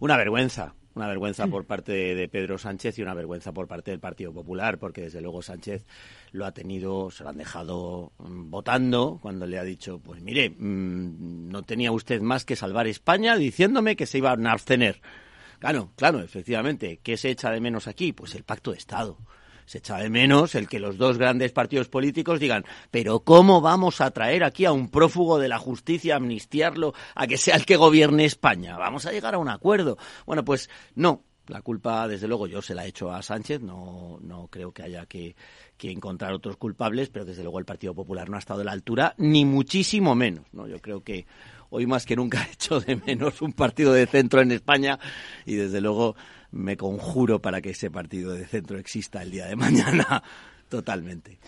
Una 0.00 0.16
vergüenza, 0.16 0.74
una 0.94 1.06
vergüenza 1.06 1.46
por 1.46 1.64
parte 1.64 1.92
de 1.92 2.28
Pedro 2.28 2.58
Sánchez 2.58 2.98
y 2.98 3.02
una 3.02 3.14
vergüenza 3.14 3.52
por 3.52 3.68
parte 3.68 3.90
del 3.90 4.00
Partido 4.00 4.32
Popular, 4.32 4.78
porque 4.78 5.02
desde 5.02 5.20
luego 5.20 5.42
Sánchez 5.42 5.86
lo 6.32 6.44
ha 6.44 6.52
tenido, 6.52 7.10
se 7.10 7.22
lo 7.22 7.30
han 7.30 7.38
dejado 7.38 8.12
mm, 8.18 8.50
votando 8.50 9.18
cuando 9.22 9.46
le 9.46 9.58
ha 9.58 9.64
dicho, 9.64 10.00
pues 10.00 10.20
mire, 10.22 10.50
mm, 10.50 11.48
no 11.48 11.62
tenía 11.62 11.92
usted 11.92 12.20
más 12.20 12.44
que 12.44 12.56
salvar 12.56 12.86
España 12.86 13.36
diciéndome 13.36 13.96
que 13.96 14.06
se 14.06 14.18
iba 14.18 14.30
a 14.30 14.52
abstener. 14.52 15.00
Claro, 15.58 15.90
claro, 15.96 16.20
efectivamente. 16.20 17.00
¿Qué 17.02 17.16
se 17.16 17.30
echa 17.30 17.50
de 17.50 17.60
menos 17.60 17.88
aquí? 17.88 18.12
Pues 18.12 18.34
el 18.34 18.44
pacto 18.44 18.72
de 18.72 18.78
Estado 18.78 19.18
se 19.68 19.78
echa 19.78 19.98
de 19.98 20.08
menos 20.08 20.54
el 20.54 20.66
que 20.66 20.78
los 20.78 20.96
dos 20.96 21.18
grandes 21.18 21.52
partidos 21.52 21.90
políticos 21.90 22.40
digan, 22.40 22.64
pero 22.90 23.20
¿cómo 23.20 23.60
vamos 23.60 24.00
a 24.00 24.10
traer 24.12 24.42
aquí 24.42 24.64
a 24.64 24.72
un 24.72 24.88
prófugo 24.88 25.38
de 25.38 25.48
la 25.48 25.58
justicia, 25.58 26.16
amnistiarlo, 26.16 26.94
a 27.14 27.26
que 27.26 27.36
sea 27.36 27.54
el 27.54 27.66
que 27.66 27.76
gobierne 27.76 28.24
España? 28.24 28.78
Vamos 28.78 29.04
a 29.04 29.12
llegar 29.12 29.34
a 29.34 29.38
un 29.38 29.50
acuerdo. 29.50 29.98
Bueno, 30.24 30.42
pues 30.42 30.70
no, 30.94 31.22
la 31.48 31.60
culpa, 31.60 32.08
desde 32.08 32.26
luego, 32.26 32.46
yo 32.46 32.62
se 32.62 32.74
la 32.74 32.86
he 32.86 32.88
hecho 32.88 33.12
a 33.12 33.20
Sánchez, 33.20 33.60
no, 33.60 34.18
no 34.22 34.48
creo 34.48 34.72
que 34.72 34.84
haya 34.84 35.04
que, 35.04 35.36
que, 35.76 35.90
encontrar 35.90 36.32
otros 36.32 36.56
culpables, 36.56 37.10
pero 37.10 37.26
desde 37.26 37.42
luego 37.42 37.58
el 37.58 37.66
Partido 37.66 37.94
Popular 37.94 38.30
no 38.30 38.36
ha 38.36 38.40
estado 38.40 38.62
a 38.62 38.64
la 38.64 38.72
altura, 38.72 39.14
ni 39.18 39.44
muchísimo 39.44 40.14
menos. 40.14 40.46
¿no? 40.52 40.66
Yo 40.66 40.80
creo 40.80 41.02
que 41.02 41.26
hoy 41.68 41.86
más 41.86 42.06
que 42.06 42.16
nunca 42.16 42.42
he 42.48 42.52
hecho 42.52 42.80
de 42.80 42.96
menos 42.96 43.42
un 43.42 43.52
partido 43.52 43.92
de 43.92 44.06
centro 44.06 44.40
en 44.40 44.50
España 44.50 44.98
y 45.44 45.56
desde 45.56 45.82
luego 45.82 46.16
me 46.50 46.76
conjuro 46.76 47.40
para 47.40 47.60
que 47.60 47.70
ese 47.70 47.90
partido 47.90 48.32
de 48.32 48.46
centro 48.46 48.78
exista 48.78 49.22
el 49.22 49.30
día 49.30 49.46
de 49.46 49.56
mañana 49.64 50.22
totalmente. 50.68 51.38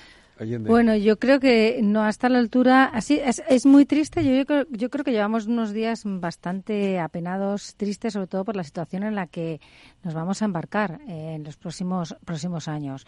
Bueno, 0.61 0.97
yo 0.97 1.19
creo 1.19 1.39
que 1.39 1.81
no 1.83 2.03
hasta 2.03 2.31
la 2.31 2.39
altura. 2.39 2.85
Así 2.85 3.21
es, 3.23 3.43
es 3.49 3.67
muy 3.67 3.85
triste. 3.85 4.25
Yo, 4.25 4.33
yo, 4.33 4.47
creo, 4.47 4.67
yo 4.71 4.89
creo 4.89 5.05
que 5.05 5.13
llevamos 5.13 5.47
unos 5.47 5.73
días 5.73 6.03
bastante 6.07 6.99
apenados, 6.99 7.75
tristes, 7.77 8.15
sobre 8.15 8.27
todo 8.27 8.45
por 8.45 8.57
la 8.57 8.65
situación 8.65 9.03
en 9.03 9.15
la 9.15 9.27
que 9.27 9.61
nos 10.03 10.15
vamos 10.15 10.41
a 10.41 10.47
embarcar 10.47 11.01
eh, 11.07 11.35
en 11.35 11.45
los 11.45 11.59
próximos 11.59 12.17
próximos 12.25 12.69
años. 12.69 13.07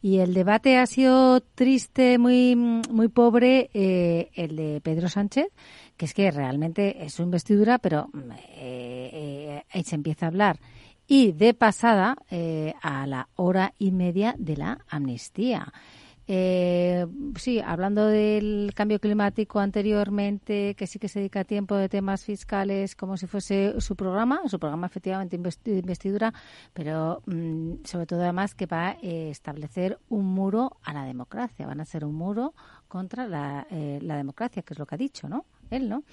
Y 0.00 0.18
el 0.18 0.34
debate 0.34 0.78
ha 0.78 0.86
sido 0.86 1.40
triste, 1.40 2.16
muy 2.16 2.54
muy 2.54 3.08
pobre, 3.08 3.70
eh, 3.74 4.30
el 4.34 4.54
de 4.54 4.80
Pedro 4.80 5.08
Sánchez, 5.08 5.48
que 5.96 6.04
es 6.04 6.14
que 6.14 6.30
realmente 6.30 7.04
es 7.04 7.14
su 7.14 7.22
investidura, 7.22 7.78
pero 7.78 8.08
eh, 8.56 9.64
eh 9.74 9.82
se 9.82 9.96
empieza 9.96 10.26
a 10.26 10.28
hablar 10.28 10.60
y 11.08 11.32
de 11.32 11.54
pasada 11.54 12.16
eh, 12.30 12.74
a 12.82 13.06
la 13.06 13.28
hora 13.34 13.74
y 13.78 13.90
media 13.90 14.36
de 14.38 14.56
la 14.56 14.84
amnistía. 14.88 15.72
Eh, 16.30 17.06
sí, 17.36 17.58
hablando 17.58 18.06
del 18.06 18.72
cambio 18.74 19.00
climático 19.00 19.60
anteriormente, 19.60 20.74
que 20.74 20.86
sí 20.86 20.98
que 20.98 21.08
se 21.08 21.20
dedica 21.20 21.42
tiempo 21.44 21.74
de 21.74 21.88
temas 21.88 22.22
fiscales 22.22 22.94
como 22.94 23.16
si 23.16 23.26
fuese 23.26 23.80
su 23.80 23.96
programa, 23.96 24.42
su 24.46 24.58
programa 24.58 24.88
efectivamente 24.88 25.38
de 25.38 25.78
investidura, 25.78 26.34
pero 26.74 27.22
mm, 27.24 27.76
sobre 27.84 28.04
todo 28.04 28.20
además 28.20 28.54
que 28.54 28.66
va 28.66 28.88
a 28.88 28.96
eh, 29.00 29.30
establecer 29.30 29.98
un 30.10 30.26
muro 30.26 30.76
a 30.82 30.92
la 30.92 31.04
democracia, 31.04 31.66
van 31.66 31.80
a 31.80 31.86
ser 31.86 32.04
un 32.04 32.14
muro 32.14 32.52
contra 32.88 33.26
la, 33.26 33.66
eh, 33.70 33.98
la 34.02 34.18
democracia, 34.18 34.62
que 34.62 34.74
es 34.74 34.78
lo 34.78 34.84
que 34.84 34.96
ha 34.96 34.98
dicho, 34.98 35.30
¿no? 35.30 35.46
Él, 35.70 35.88
¿no? 35.88 36.04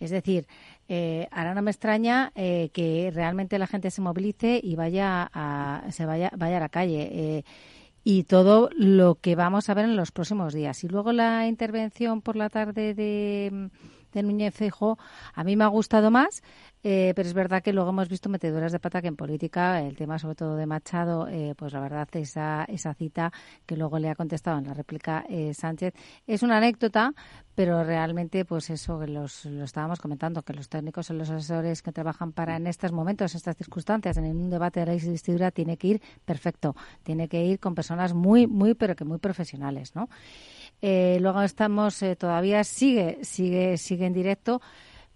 Es 0.00 0.10
decir, 0.10 0.46
eh, 0.88 1.28
ahora 1.30 1.54
no 1.54 1.62
me 1.62 1.70
extraña 1.70 2.32
eh, 2.34 2.70
que 2.72 3.10
realmente 3.14 3.58
la 3.58 3.66
gente 3.66 3.90
se 3.90 4.00
movilice 4.00 4.60
y 4.62 4.74
vaya 4.74 5.30
a, 5.32 5.84
se 5.90 6.06
vaya, 6.06 6.30
vaya 6.36 6.56
a 6.56 6.60
la 6.60 6.68
calle. 6.68 7.08
Eh, 7.12 7.44
y 8.04 8.24
todo 8.24 8.68
lo 8.76 9.14
que 9.14 9.36
vamos 9.36 9.70
a 9.70 9.74
ver 9.74 9.84
en 9.84 9.96
los 9.96 10.10
próximos 10.10 10.54
días. 10.54 10.82
Y 10.82 10.88
luego 10.88 11.12
la 11.12 11.46
intervención 11.46 12.20
por 12.20 12.34
la 12.36 12.48
tarde 12.48 12.94
de, 12.94 13.70
de 14.12 14.22
Núñez 14.22 14.54
Fejo, 14.54 14.98
a 15.34 15.44
mí 15.44 15.56
me 15.56 15.64
ha 15.64 15.68
gustado 15.68 16.10
más 16.10 16.42
Eh, 16.84 17.12
pero 17.14 17.28
es 17.28 17.34
verdad 17.34 17.62
que 17.62 17.72
luego 17.72 17.90
hemos 17.90 18.08
visto 18.08 18.28
meteduras 18.28 18.72
de 18.72 18.80
pata 18.80 19.00
que 19.00 19.08
en 19.08 19.16
política, 19.16 19.80
el 19.80 19.96
tema 19.96 20.18
sobre 20.18 20.34
todo 20.34 20.56
de 20.56 20.66
Machado, 20.66 21.28
eh, 21.28 21.54
pues 21.56 21.72
la 21.72 21.80
verdad, 21.80 22.08
esa, 22.14 22.64
esa 22.64 22.92
cita 22.94 23.32
que 23.66 23.76
luego 23.76 24.00
le 24.00 24.08
ha 24.10 24.16
contestado 24.16 24.58
en 24.58 24.66
la 24.66 24.74
réplica 24.74 25.24
eh, 25.28 25.54
Sánchez, 25.54 25.94
es 26.26 26.42
una 26.42 26.56
anécdota, 26.56 27.14
pero 27.54 27.84
realmente, 27.84 28.44
pues 28.44 28.68
eso 28.70 28.98
que 28.98 29.06
los, 29.06 29.44
lo 29.44 29.64
estábamos 29.64 30.00
comentando, 30.00 30.42
que 30.42 30.54
los 30.54 30.68
técnicos 30.68 31.10
y 31.10 31.12
los 31.12 31.30
asesores 31.30 31.82
que 31.82 31.92
trabajan 31.92 32.32
para 32.32 32.56
en 32.56 32.66
estos 32.66 32.90
momentos, 32.90 33.32
en 33.32 33.36
estas 33.36 33.56
circunstancias, 33.56 34.16
en 34.16 34.24
un 34.24 34.50
debate 34.50 34.80
de 34.80 34.86
la 34.86 34.94
investidura, 34.94 35.52
tiene 35.52 35.76
que 35.76 35.86
ir 35.86 36.02
perfecto, 36.24 36.74
tiene 37.04 37.28
que 37.28 37.44
ir 37.44 37.60
con 37.60 37.76
personas 37.76 38.12
muy, 38.12 38.48
muy, 38.48 38.74
pero 38.74 38.96
que 38.96 39.04
muy 39.04 39.18
profesionales, 39.18 39.94
¿no? 39.94 40.08
Eh, 40.80 41.18
luego 41.20 41.42
estamos, 41.42 42.02
eh, 42.02 42.16
todavía 42.16 42.64
sigue, 42.64 43.18
sigue, 43.22 43.76
sigue 43.76 44.06
en 44.06 44.12
directo. 44.12 44.60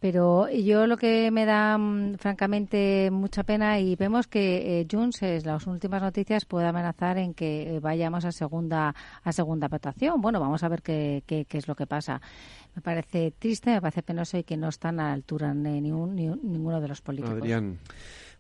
Pero 0.07 0.49
yo 0.49 0.87
lo 0.87 0.97
que 0.97 1.33
me 1.33 1.45
da, 1.45 1.77
mm, 1.77 2.19
francamente, 2.19 3.11
mucha 3.11 3.43
pena 3.43 3.81
y 3.81 3.97
vemos 3.97 4.29
que 4.29 4.81
eh, 4.81 4.87
Junts, 4.89 5.21
las 5.45 5.67
últimas 5.67 6.01
noticias, 6.01 6.45
puede 6.45 6.69
amenazar 6.69 7.19
en 7.19 7.35
que 7.35 7.75
eh, 7.75 7.81
vayamos 7.81 8.25
a 8.25 8.31
segunda 8.31 8.95
a 9.25 9.33
segunda 9.33 9.67
votación. 9.67 10.21
Bueno, 10.21 10.39
vamos 10.39 10.63
a 10.63 10.69
ver 10.69 10.83
qué, 10.83 11.25
es 11.29 11.67
lo 11.67 11.75
que 11.75 11.89
pasa. 11.89 12.21
Me 12.77 12.83
parece 12.83 13.33
triste, 13.33 13.73
me 13.73 13.81
parece 13.81 14.05
penoso 14.05 14.39
y 14.39 14.45
que 14.45 14.57
no 14.57 14.69
están 14.69 15.01
a 15.01 15.09
la 15.09 15.13
altura 15.13 15.53
ni, 15.53 15.81
ni, 15.81 15.91
ni 15.91 16.29
ninguno 16.29 16.81
de 16.81 16.87
los 16.87 17.01
políticos. 17.01 17.43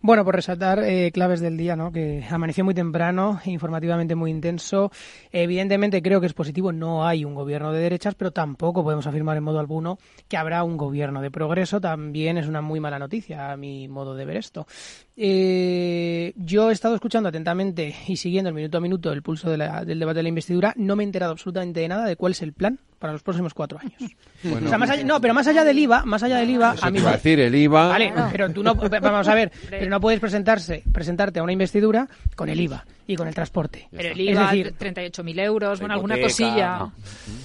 Bueno, 0.07 0.25
por 0.25 0.37
resaltar 0.37 0.85
eh, 0.85 1.11
claves 1.11 1.41
del 1.41 1.57
día, 1.57 1.75
¿no? 1.75 1.91
Que 1.91 2.25
amaneció 2.31 2.65
muy 2.65 2.75
temprano, 2.75 3.41
informativamente 3.45 4.15
muy 4.15 4.31
intenso. 4.31 4.93
Evidentemente 5.33 6.01
creo 6.01 6.21
que 6.21 6.29
es 6.29 6.33
positivo, 6.33 6.71
no 6.71 7.05
hay 7.05 7.25
un 7.25 7.35
gobierno 7.35 7.73
de 7.73 7.81
derechas, 7.81 8.15
pero 8.15 8.31
tampoco 8.31 8.85
podemos 8.85 9.09
afirmar 9.09 9.37
en 9.37 9.43
modo 9.43 9.59
alguno 9.59 9.99
que 10.29 10.37
habrá 10.37 10.63
un 10.63 10.77
gobierno 10.77 11.21
de 11.23 11.33
progreso. 11.33 11.81
También 11.81 12.39
es 12.39 12.47
una 12.47 12.61
muy 12.61 12.79
mala 12.79 13.01
noticia 13.01 13.51
a 13.51 13.57
mi 13.57 13.89
modo 13.89 14.15
de 14.15 14.25
ver 14.27 14.37
esto. 14.37 14.69
Eh, 15.17 16.33
yo 16.37 16.71
he 16.71 16.73
estado 16.73 16.95
escuchando 16.95 17.29
atentamente 17.29 17.93
y 18.07 18.15
siguiendo 18.15 18.51
el 18.51 18.55
minuto 18.55 18.79
a 18.79 18.81
minuto 18.81 19.13
el 19.13 19.23
pulso 19.25 19.51
de 19.51 19.57
la, 19.57 19.85
del 19.85 19.99
debate 19.99 20.19
de 20.21 20.23
la 20.23 20.29
investidura. 20.29 20.73
No 20.77 20.95
me 20.95 21.03
he 21.03 21.07
enterado 21.07 21.33
absolutamente 21.33 21.81
de 21.81 21.89
nada 21.89 22.07
de 22.07 22.15
cuál 22.15 22.31
es 22.31 22.43
el 22.43 22.53
plan 22.53 22.79
para 22.99 23.13
los 23.13 23.23
próximos 23.23 23.53
cuatro 23.55 23.79
años. 23.79 23.95
Bueno, 24.43 24.67
o 24.67 24.69
sea, 24.69 24.79
más 24.79 24.91
allá, 24.91 25.05
no, 25.05 25.21
pero 25.21 25.35
más 25.35 25.47
allá 25.47 25.65
del 25.65 25.79
IVA, 25.79 26.05
más 26.05 26.23
allá 26.23 26.37
del 26.39 26.51
IVA, 26.51 26.75
Eso 26.75 26.87
a 26.87 26.91
mí 26.91 26.95
te 26.95 27.01
iba 27.01 27.09
a 27.09 27.13
me- 27.13 27.17
decir, 27.19 27.41
el 27.41 27.55
IVA. 27.55 27.89
Vale, 27.89 28.13
pero 28.33 28.51
tú 28.51 28.63
no, 28.63 28.75
vamos 29.03 29.29
a 29.29 29.35
ver, 29.35 29.53
pero 29.69 29.91
no 29.91 30.01
puedes 30.01 30.21
presentarse, 30.21 30.83
presentarte 30.93 31.41
a 31.41 31.43
una 31.43 31.53
investidura 31.53 32.09
con 32.35 32.49
el 32.49 32.61
IVA 32.61 32.85
y 33.07 33.15
con 33.17 33.29
el 33.29 33.35
transporte. 33.35 33.89
Pero 33.91 34.13
el 34.15 34.21
Es 34.21 34.29
IVA, 34.35 34.51
decir, 34.51 34.75
38.000 34.79 35.39
euros, 35.41 35.79
bueno, 35.81 35.95
alguna 35.95 36.19
cosilla. 36.21 36.79
no. 36.79 36.93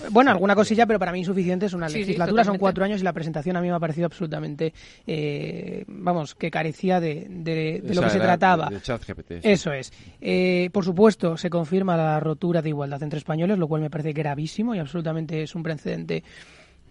Bueno, 0.09 0.32
alguna 0.32 0.55
cosilla, 0.55 0.86
pero 0.88 0.97
para 0.99 1.12
mí 1.12 1.20
insuficiente 1.20 1.68
es 1.68 1.74
una 1.74 1.88
Sí, 1.88 1.93
sí, 1.93 1.99
legislatura, 1.99 2.43
son 2.43 2.57
cuatro 2.57 2.84
años 2.84 2.99
y 3.01 3.03
la 3.03 3.14
presentación 3.14 3.55
a 3.57 3.62
mí 3.62 3.68
me 3.70 3.76
ha 3.76 3.80
parecido 3.80 4.07
absolutamente, 4.07 4.74
eh, 5.05 5.84
vamos, 5.88 6.34
que 6.36 6.49
carecía 6.49 6.99
de, 6.99 7.28
de- 7.30 7.82
de 7.84 7.93
lo 7.95 8.01
que 8.01 8.09
se 8.09 8.20
trataba. 8.20 8.70
de 8.70 8.82
ChatGPT, 8.82 9.28
sí. 9.34 9.39
Eso 9.43 9.72
es. 9.72 9.91
Eh, 10.20 10.70
por 10.74 10.84
supuesto, 10.84 11.38
se 11.38 11.49
confirma 11.49 11.95
la 11.95 12.20
rotura 12.20 12.62
de 12.62 12.70
igualdad 12.70 13.01
entre 13.03 13.20
españoles, 13.20 13.57
lo 13.59 13.68
cual 13.68 13.82
me 13.82 13.89
parece 13.89 14.14
gravísimo 14.14 14.74
y 14.76 14.80
absolutamente 14.80 15.43
es 15.43 15.53
un 15.55 15.64
precedente 15.64 16.24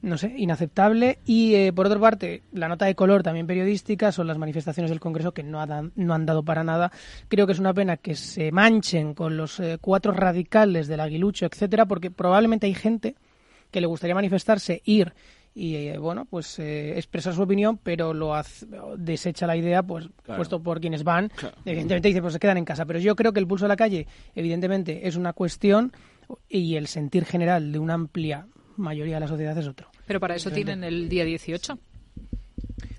no 0.02 0.16
sé, 0.18 0.32
inaceptable. 0.36 1.18
Y 1.26 1.54
eh, 1.54 1.72
por 1.72 1.86
otra 1.86 1.98
parte, 2.00 2.42
la 2.52 2.68
nota 2.68 2.86
de 2.86 2.94
color 2.94 3.22
también 3.22 3.46
periodística 3.46 4.12
son 4.12 4.26
las 4.26 4.38
manifestaciones 4.38 4.90
del 4.90 5.00
Congreso 5.00 5.32
que 5.32 5.42
no, 5.42 5.60
han- 5.60 5.92
no 5.94 6.14
han 6.14 6.26
dado 6.26 6.42
para 6.42 6.64
nada. 6.64 6.90
Creo 7.28 7.46
que 7.46 7.52
es 7.52 7.58
una 7.58 7.74
pena 7.74 7.96
que 7.96 8.14
se 8.14 8.50
manchen 8.52 9.14
con 9.14 9.36
los 9.36 9.60
eh, 9.60 9.78
cuatro 9.80 10.12
radicales 10.12 10.88
del 10.88 11.00
aguilucho, 11.00 11.46
etcétera, 11.46 11.86
porque 11.86 12.10
probablemente 12.10 12.66
hay 12.66 12.74
gente 12.74 13.14
que 13.70 13.80
le 13.80 13.86
gustaría 13.86 14.14
manifestarse, 14.14 14.82
ir 14.84 15.12
y 15.54 15.74
eh, 15.74 15.98
bueno, 15.98 16.26
pues 16.30 16.58
eh, 16.60 16.96
expresar 16.96 17.34
su 17.34 17.42
opinión, 17.42 17.76
pero 17.82 18.14
lo 18.14 18.34
hace- 18.34 18.66
desecha 18.96 19.46
la 19.46 19.56
idea, 19.56 19.82
pues 19.82 20.08
Claro. 20.22 20.38
puesto 20.38 20.62
por 20.62 20.80
quienes 20.80 21.02
van. 21.04 21.28
Claro. 21.36 21.56
Evidentemente 21.64 22.08
dice, 22.08 22.22
pues 22.22 22.32
se 22.32 22.38
quedan 22.40 22.56
en 22.56 22.64
casa. 22.64 22.86
Pero 22.86 23.00
yo 23.00 23.14
creo 23.16 23.32
que 23.32 23.40
el 23.40 23.46
pulso 23.48 23.64
de 23.64 23.68
la 23.70 23.76
calle, 23.76 24.06
evidentemente, 24.34 25.06
es 25.08 25.16
una 25.16 25.32
cuestión 25.32 25.92
y 26.48 26.76
el 26.76 26.86
sentir 26.86 27.24
general 27.24 27.72
de 27.72 27.78
una 27.80 27.94
amplia 27.94 28.46
mayoría 28.76 29.16
de 29.16 29.20
la 29.20 29.28
sociedad 29.28 29.58
es 29.58 29.66
otro. 29.66 29.89
Pero 30.10 30.18
para 30.18 30.34
eso 30.34 30.50
tienen 30.50 30.82
el 30.82 31.08
día 31.08 31.24
18. 31.24 31.78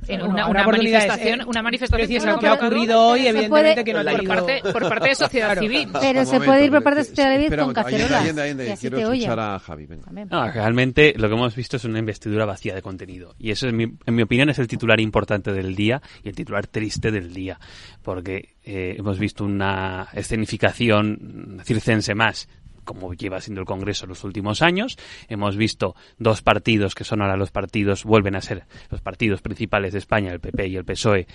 En 0.08 0.20
Bueno, 0.22 0.48
una, 0.48 0.66
manifestación, 0.66 1.42
eh, 1.42 1.46
una 1.46 1.62
manifestación 1.62 2.08
que 2.08 2.26
lo 2.26 2.40
que 2.40 2.48
ha 2.48 2.54
ocurrido 2.54 3.02
hoy, 3.02 3.28
evidentemente 3.28 3.84
que 3.84 3.92
no 3.92 4.00
ha 4.00 4.04
por 4.04 4.28
parte, 4.28 4.62
por 4.72 4.88
parte 4.88 5.10
de 5.10 5.16
sociedad 5.16 5.48
Claro. 5.48 5.62
civil. 5.62 5.90
Pero 6.00 6.24
se 6.24 6.40
puede 6.40 6.64
ir 6.64 6.72
por 6.72 6.84
parte 6.84 7.00
de 7.00 7.04
Sociedad 7.04 7.36
Civil 7.36 7.60
con 7.60 7.74
cacerolas. 7.74 8.80
Quiero 8.80 8.98
escuchar 9.12 9.40
a 9.42 9.60
Javi. 9.60 9.90
realmente 10.54 11.14
lo 11.18 11.28
que 11.28 11.36
hemos 11.36 11.54
visto 11.54 11.76
es 11.76 11.84
una 11.84 12.00
investidura 12.00 12.46
vacía 12.46 12.74
de 12.74 12.82
contenido. 12.82 13.36
Y 13.38 13.52
eso, 13.52 13.68
en 13.68 13.76
mi, 13.76 13.84
en 13.84 14.16
mi 14.16 14.22
opinión, 14.22 14.50
es 14.50 14.58
el 14.60 14.70
titular 14.70 15.02
importante 15.02 15.52
del 15.52 15.76
día 15.76 16.02
y 16.24 16.30
el 16.30 16.36
titular 16.36 16.66
triste 16.66 17.12
del 17.12 17.34
día. 17.34 17.60
Porque 18.02 18.56
eh, 18.64 18.96
hemos 18.98 19.20
visto 19.20 19.44
una 19.44 20.08
escenificación 20.14 21.60
circense 21.66 22.16
más 22.16 22.48
como 22.84 23.14
lleva 23.14 23.42
siendo 23.42 23.62
el 23.62 23.68
Congreso 23.68 24.06
en 24.06 24.10
los 24.10 24.24
últimos 24.24 24.62
años. 24.62 24.98
Hemos 25.28 25.58
visto 25.58 25.96
dos 26.18 26.42
partidos 26.42 26.96
que 26.96 27.04
son 27.04 27.22
ahora 27.22 27.38
los 27.38 27.52
partidos, 27.52 28.04
vuelven 28.04 28.36
a 28.36 28.42
ser 28.42 28.66
los 28.90 29.02
partidos 29.02 29.42
principales 29.42 29.94
de 29.94 30.00
España, 30.00 30.32
el 30.32 30.40
PP 30.40 30.68
y 30.68 30.76
el 30.76 30.86
PSOE, 30.86 31.28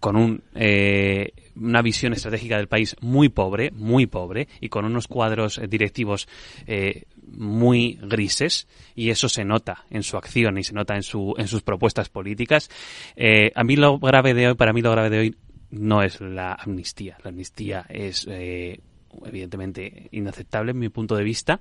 con 0.00 0.42
eh, 0.54 1.32
una 1.56 1.82
visión 1.82 2.12
estratégica 2.12 2.56
del 2.56 2.68
país 2.68 2.96
muy 3.00 3.28
pobre, 3.28 3.70
muy 3.72 4.06
pobre, 4.06 4.48
y 4.60 4.68
con 4.68 4.84
unos 4.84 5.08
cuadros 5.08 5.58
eh, 5.58 5.66
directivos 5.66 6.28
eh, 6.66 7.04
muy 7.26 7.98
grises, 8.02 8.68
y 8.94 9.10
eso 9.10 9.28
se 9.28 9.44
nota 9.44 9.84
en 9.90 10.02
su 10.02 10.16
acción 10.16 10.58
y 10.58 10.64
se 10.64 10.72
nota 10.72 10.94
en, 10.94 11.02
su, 11.02 11.34
en 11.36 11.48
sus 11.48 11.62
propuestas 11.62 12.08
políticas. 12.08 12.70
A 13.54 13.64
mí 13.64 13.76
lo 13.76 13.98
grave 13.98 14.34
de 14.34 14.48
hoy, 14.48 14.54
para 14.54 14.72
mí 14.72 14.80
lo 14.80 14.92
grave 14.92 15.10
de 15.10 15.18
hoy, 15.18 15.36
no 15.70 16.02
es 16.02 16.20
la 16.20 16.54
amnistía. 16.54 17.18
La 17.22 17.30
amnistía 17.30 17.84
es 17.90 18.26
evidentemente 19.26 20.08
inaceptable 20.12 20.72
en 20.72 20.78
mi 20.78 20.88
punto 20.88 21.16
de 21.16 21.24
vista, 21.24 21.60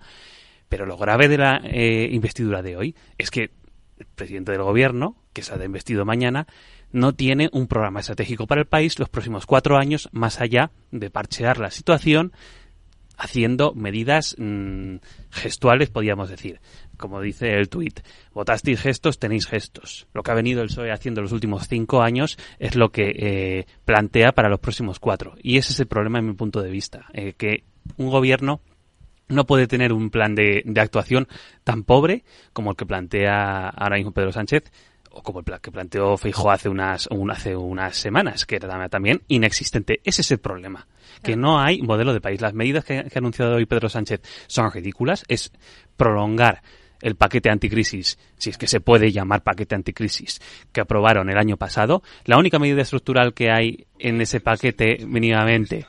pero 0.70 0.86
lo 0.86 0.98
grave 0.98 1.28
de 1.28 1.38
la 1.38 1.62
eh, 1.64 2.10
investidura 2.12 2.62
de 2.62 2.76
hoy 2.78 2.96
es 3.18 3.32
que 3.32 3.52
el 3.98 4.06
presidente 4.16 4.52
del 4.52 4.62
gobierno, 4.62 5.16
que 5.34 5.42
se 5.42 5.54
ha 5.54 5.64
investido 5.64 6.06
mañana, 6.06 6.48
no 6.92 7.14
tiene 7.14 7.50
un 7.52 7.68
programa 7.68 8.00
estratégico 8.00 8.48
para 8.48 8.62
el 8.62 8.68
país 8.68 9.00
los 9.00 9.10
próximos 9.10 9.46
cuatro 9.46 9.78
años, 9.78 10.10
más 10.12 10.40
allá 10.40 10.72
de 10.92 11.10
parchear 11.10 11.58
la 11.58 11.72
situación 11.72 12.32
haciendo 13.18 13.74
medidas 13.74 14.36
mm, 14.38 14.98
gestuales, 15.32 15.90
podríamos 15.90 16.30
decir. 16.30 16.60
Como 16.98 17.22
dice 17.22 17.54
el 17.54 17.70
tuit, 17.70 18.00
votasteis 18.34 18.82
gestos, 18.82 19.20
tenéis 19.20 19.46
gestos. 19.46 20.08
Lo 20.14 20.24
que 20.24 20.32
ha 20.32 20.36
venido 20.36 20.62
el 20.62 20.70
PSOE 20.70 20.92
haciendo 20.92 21.22
los 21.22 21.32
últimos 21.32 21.68
cinco 21.68 22.02
años 22.02 22.38
es 22.58 22.76
lo 22.76 22.90
que 22.90 23.14
eh, 23.16 23.66
plantea 23.86 24.32
para 24.32 24.50
los 24.50 24.60
próximos 24.60 25.00
cuatro. 25.00 25.36
Y 25.42 25.58
ese 25.58 25.74
es 25.74 25.80
el 25.80 25.88
problema 25.88 26.20
en 26.20 26.28
mi 26.28 26.34
punto 26.34 26.62
de 26.62 26.72
vista, 26.72 27.06
eh, 27.14 27.34
que 27.34 27.64
un 27.98 28.10
gobierno 28.10 28.62
no 29.30 29.46
puede 29.46 29.68
tener 29.68 29.94
un 29.94 30.10
plan 30.10 30.36
de, 30.36 30.64
de 30.66 30.82
actuación 30.82 31.28
tan 31.64 31.84
pobre 31.84 32.24
como 32.54 32.72
el 32.72 32.78
que 32.78 32.86
plantea 32.86 33.70
ahora 33.70 33.98
mismo 33.98 34.12
Pedro 34.12 34.32
Sánchez 34.32 34.72
o 35.18 35.24
como 35.24 35.40
el 35.40 35.46
que 35.60 35.72
planteó 35.72 36.16
Feijóo 36.18 36.52
hace 36.52 36.70
unas, 36.70 37.08
un- 37.08 37.32
hace 37.32 37.56
unas 37.56 37.98
semanas, 37.98 38.46
que 38.46 38.58
era 38.58 38.88
también 38.90 39.22
inexistente. 39.28 40.00
Ese 40.04 40.22
es 40.22 40.32
el 40.32 40.38
problema, 40.38 40.88
que 41.24 41.36
no 41.36 41.60
hay 41.60 41.82
modelo 41.82 42.14
de 42.14 42.22
país. 42.22 42.40
Las 42.40 42.54
medidas 42.54 42.86
que, 42.86 43.04
que 43.06 43.18
ha 43.18 43.20
anunciado 43.20 43.56
hoy 43.56 43.66
Pedro 43.66 43.90
Sánchez 43.90 44.22
son 44.48 44.72
ridículas. 44.72 45.24
Es 45.28 45.52
prolongar 45.96 46.62
el 47.02 47.16
paquete 47.16 47.50
anticrisis, 47.50 48.18
si 48.38 48.50
es 48.50 48.58
que 48.58 48.68
se 48.68 48.80
puede 48.80 49.12
llamar 49.12 49.44
paquete 49.44 49.76
anticrisis, 49.76 50.40
que 50.72 50.82
aprobaron 50.82 51.30
el 51.30 51.38
año 51.38 51.58
pasado. 51.58 52.02
La 52.26 52.38
única 52.38 52.60
medida 52.60 52.82
estructural 52.82 53.34
que 53.34 53.52
hay 53.52 53.86
en 54.00 54.20
ese 54.22 54.40
paquete 54.40 55.06
mínimamente 55.06 55.86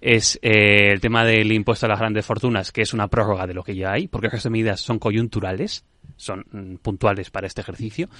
es 0.00 0.38
eh, 0.42 0.92
el 0.92 1.00
tema 1.00 1.24
del 1.24 1.50
impuesto 1.52 1.86
a 1.86 1.88
las 1.88 1.98
grandes 1.98 2.24
fortunas, 2.26 2.70
que 2.72 2.82
es 2.82 2.92
una 2.92 3.08
prórroga 3.08 3.46
de 3.46 3.54
lo 3.54 3.62
que 3.64 3.74
ya 3.74 3.92
hay, 3.92 4.06
porque 4.08 4.26
el 4.28 4.32
resto 4.32 4.48
de 4.48 4.52
medidas 4.52 4.80
son 4.80 4.98
coyunturales, 4.98 5.84
son 6.18 6.44
mm, 6.50 6.74
puntuales 6.76 7.30
para 7.30 7.46
este 7.46 7.62
ejercicio, 7.62 8.10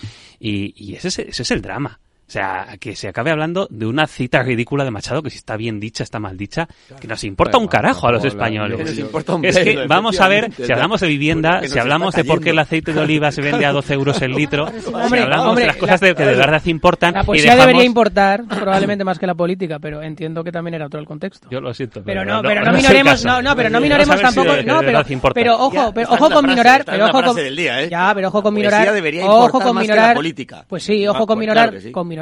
y, 0.40 0.72
y 0.74 0.94
ese, 0.94 1.08
es, 1.08 1.18
ese 1.18 1.42
es 1.42 1.50
el 1.50 1.60
drama. 1.60 2.00
O 2.28 2.30
sea, 2.30 2.76
que 2.78 2.94
se 2.94 3.08
acabe 3.08 3.30
hablando 3.30 3.66
de 3.70 3.86
una 3.86 4.06
cita 4.06 4.42
ridícula 4.42 4.84
de 4.84 4.90
Machado, 4.90 5.22
que 5.22 5.30
si 5.30 5.38
está 5.38 5.56
bien 5.56 5.80
dicha, 5.80 6.02
está 6.04 6.18
mal 6.20 6.36
dicha, 6.36 6.68
que 7.00 7.08
nos 7.08 7.24
importa 7.24 7.56
un 7.56 7.66
carajo 7.68 8.06
a 8.06 8.12
los 8.12 8.22
españoles. 8.22 8.78
Nos 8.78 8.98
importa 8.98 9.34
un 9.34 9.44
Es 9.46 9.58
que 9.58 9.86
vamos 9.86 10.20
a 10.20 10.28
ver, 10.28 10.52
si 10.52 10.70
hablamos 10.70 11.00
de 11.00 11.08
vivienda, 11.08 11.62
si 11.66 11.78
hablamos 11.78 12.14
de 12.14 12.24
por 12.24 12.42
qué 12.42 12.50
el 12.50 12.58
aceite 12.58 12.92
de 12.92 13.00
oliva 13.00 13.32
se 13.32 13.40
vende 13.40 13.64
a 13.64 13.72
12 13.72 13.94
euros 13.94 14.20
el 14.20 14.32
litro, 14.32 14.66
si 14.68 14.88
hablamos 14.94 15.46
hombre, 15.48 15.62
de 15.62 15.66
las 15.68 15.76
cosas 15.76 16.00
de- 16.00 16.14
que 16.14 16.24
de 16.26 16.34
verdad 16.34 16.62
importan, 16.66 17.14
La 17.14 17.22
y 17.22 17.24
poesía 17.24 17.52
dejamos- 17.52 17.66
debería 17.66 17.84
importar 17.86 18.44
probablemente 18.46 19.04
más 19.04 19.18
que 19.18 19.26
la 19.26 19.34
política, 19.34 19.78
pero 19.78 20.02
entiendo 20.02 20.44
que 20.44 20.52
también 20.52 20.74
era 20.74 20.84
otro 20.86 21.00
el 21.00 21.06
contexto. 21.06 21.48
Yo 21.50 21.62
lo 21.62 21.72
siento. 21.72 22.02
Pero 22.04 22.26
no, 22.26 22.42
pero 22.42 22.60
no, 22.62 22.70
el 22.72 22.76
minoremos, 22.76 23.24
no, 23.24 23.40
no, 23.40 23.56
pero 23.56 23.70
no 23.70 23.80
minoremos 23.80 24.16
si 24.16 24.22
tampoco, 24.22 24.50
de- 24.52 24.56
de 24.58 24.64
no, 24.64 24.80
pero, 24.80 25.02
pero 25.32 25.54
ojo, 25.58 25.72
Ya, 25.74 25.92
pero 25.94 26.08
ojo 26.10 26.30
con 26.30 26.46
minorar, 26.46 26.84
pero 26.84 26.98
la 26.98 27.04
ojo 27.06 27.22
con, 27.22 27.38
¿eh? 27.38 27.88
ya, 27.90 28.12
pero 28.14 28.28
ojo 28.28 28.42
con 28.42 28.52
La 28.52 28.58
minorar, 28.58 28.78
poesía 28.80 28.92
debería 28.92 29.24
ojo 29.24 29.46
importar 29.46 29.66
con 29.66 29.74
más 29.74 29.82
que 29.82 29.88
la 29.88 29.94
minorar, 29.94 30.14
política. 30.14 30.64
pues 30.68 30.82
sí, 30.82 31.06
ojo 31.08 31.26
con 31.26 31.38
minorar, 31.38 31.72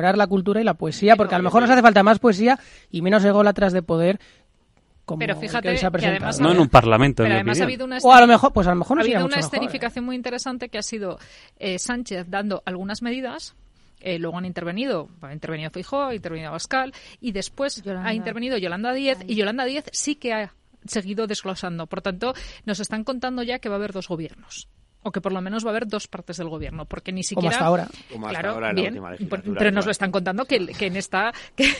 claro 0.01 0.15
que 0.15 0.17
sí. 0.17 0.19
con 0.19 0.19
minorar 0.19 0.19
la 0.19 0.27
cultura 0.27 0.61
y 0.61 0.65
la 0.65 0.75
poesía, 0.75 1.17
porque 1.17 1.35
a 1.35 1.39
lo 1.39 1.45
mejor 1.45 1.63
nos 1.63 1.71
hace 1.71 1.83
falta 1.83 2.03
más 2.03 2.19
poesía 2.19 2.59
y 2.91 3.03
menos 3.03 3.25
ególatras 3.25 3.73
de 3.73 3.83
poder. 3.83 4.21
Como 5.05 5.21
Pero 5.21 5.37
fíjate 5.37 5.63
que 5.63 5.69
hoy 5.71 5.79
se 5.79 5.87
ha 5.87 5.91
que 5.91 5.99
presentado. 5.99 6.25
además 6.25 6.41
No 6.41 6.53
en 6.53 6.59
un 6.61 6.69
parlamento, 6.69 7.23
en 7.23 7.29
Pero 7.29 7.35
mi 7.35 7.41
además 7.41 7.61
ha 7.61 7.65
habido 7.65 7.85
una 7.85 7.99
O 8.03 8.13
a 8.13 8.21
lo 8.21 8.27
mejor, 8.27 8.53
pues 8.53 8.67
a 8.67 8.71
lo 8.71 8.77
mejor 8.77 8.99
ha 8.99 9.01
no 9.01 9.05
habido 9.05 9.21
mucho 9.21 9.27
una 9.27 9.37
mejor, 9.37 9.55
¿eh? 9.55 9.57
escenificación 9.57 10.05
muy 10.05 10.17
interesante 10.17 10.69
que 10.69 10.79
ha 10.79 10.83
sido 10.83 11.19
eh, 11.59 11.79
Sánchez 11.79 12.27
dando 12.29 12.63
algunas 12.67 13.03
medidas 13.03 13.55
eh, 14.01 14.19
luego 14.19 14.37
han 14.37 14.45
intervenido, 14.45 15.09
ha 15.23 15.33
intervenido 15.33 15.71
Feijóo, 15.71 16.05
ha 16.05 16.15
intervenido 16.15 16.49
Abascal 16.51 16.93
y 17.21 17.33
después 17.33 17.83
ha 17.87 18.15
intervenido 18.15 18.59
Yolanda 18.59 18.93
Díez 18.93 19.19
y 19.27 19.37
Yolanda 19.37 19.65
Díez 19.65 19.85
sí 19.93 20.17
que 20.17 20.33
ha 20.35 20.55
seguido 20.85 21.27
desglosando. 21.27 21.87
Por 21.87 22.03
tanto, 22.03 22.35
nos 22.65 22.81
están 22.81 23.05
contando 23.05 23.43
ya 23.43 23.59
que 23.59 23.69
va 23.69 23.77
a 23.77 23.79
haber 23.79 23.93
dos 23.93 24.09
gobiernos 24.09 24.69
o 25.07 25.13
que 25.13 25.21
por 25.21 25.33
lo 25.33 25.41
menos 25.41 25.65
va 25.65 25.69
a 25.69 25.71
haber 25.71 25.87
dos 25.87 26.09
partes 26.09 26.37
del 26.37 26.49
gobierno, 26.49 26.85
porque 26.85 27.13
ni 27.13 27.23
siquiera... 27.23 27.51
hasta 27.51 27.65
ahora. 27.65 27.89
claro, 28.29 28.59
bien, 28.75 29.01
pero 29.57 29.71
nos 29.71 29.85
lo 29.85 29.93
están 29.93 30.11
contando 30.11 30.47
que, 30.47 30.57
en 30.57 30.97
esta 30.97 31.33
que, 31.55 31.77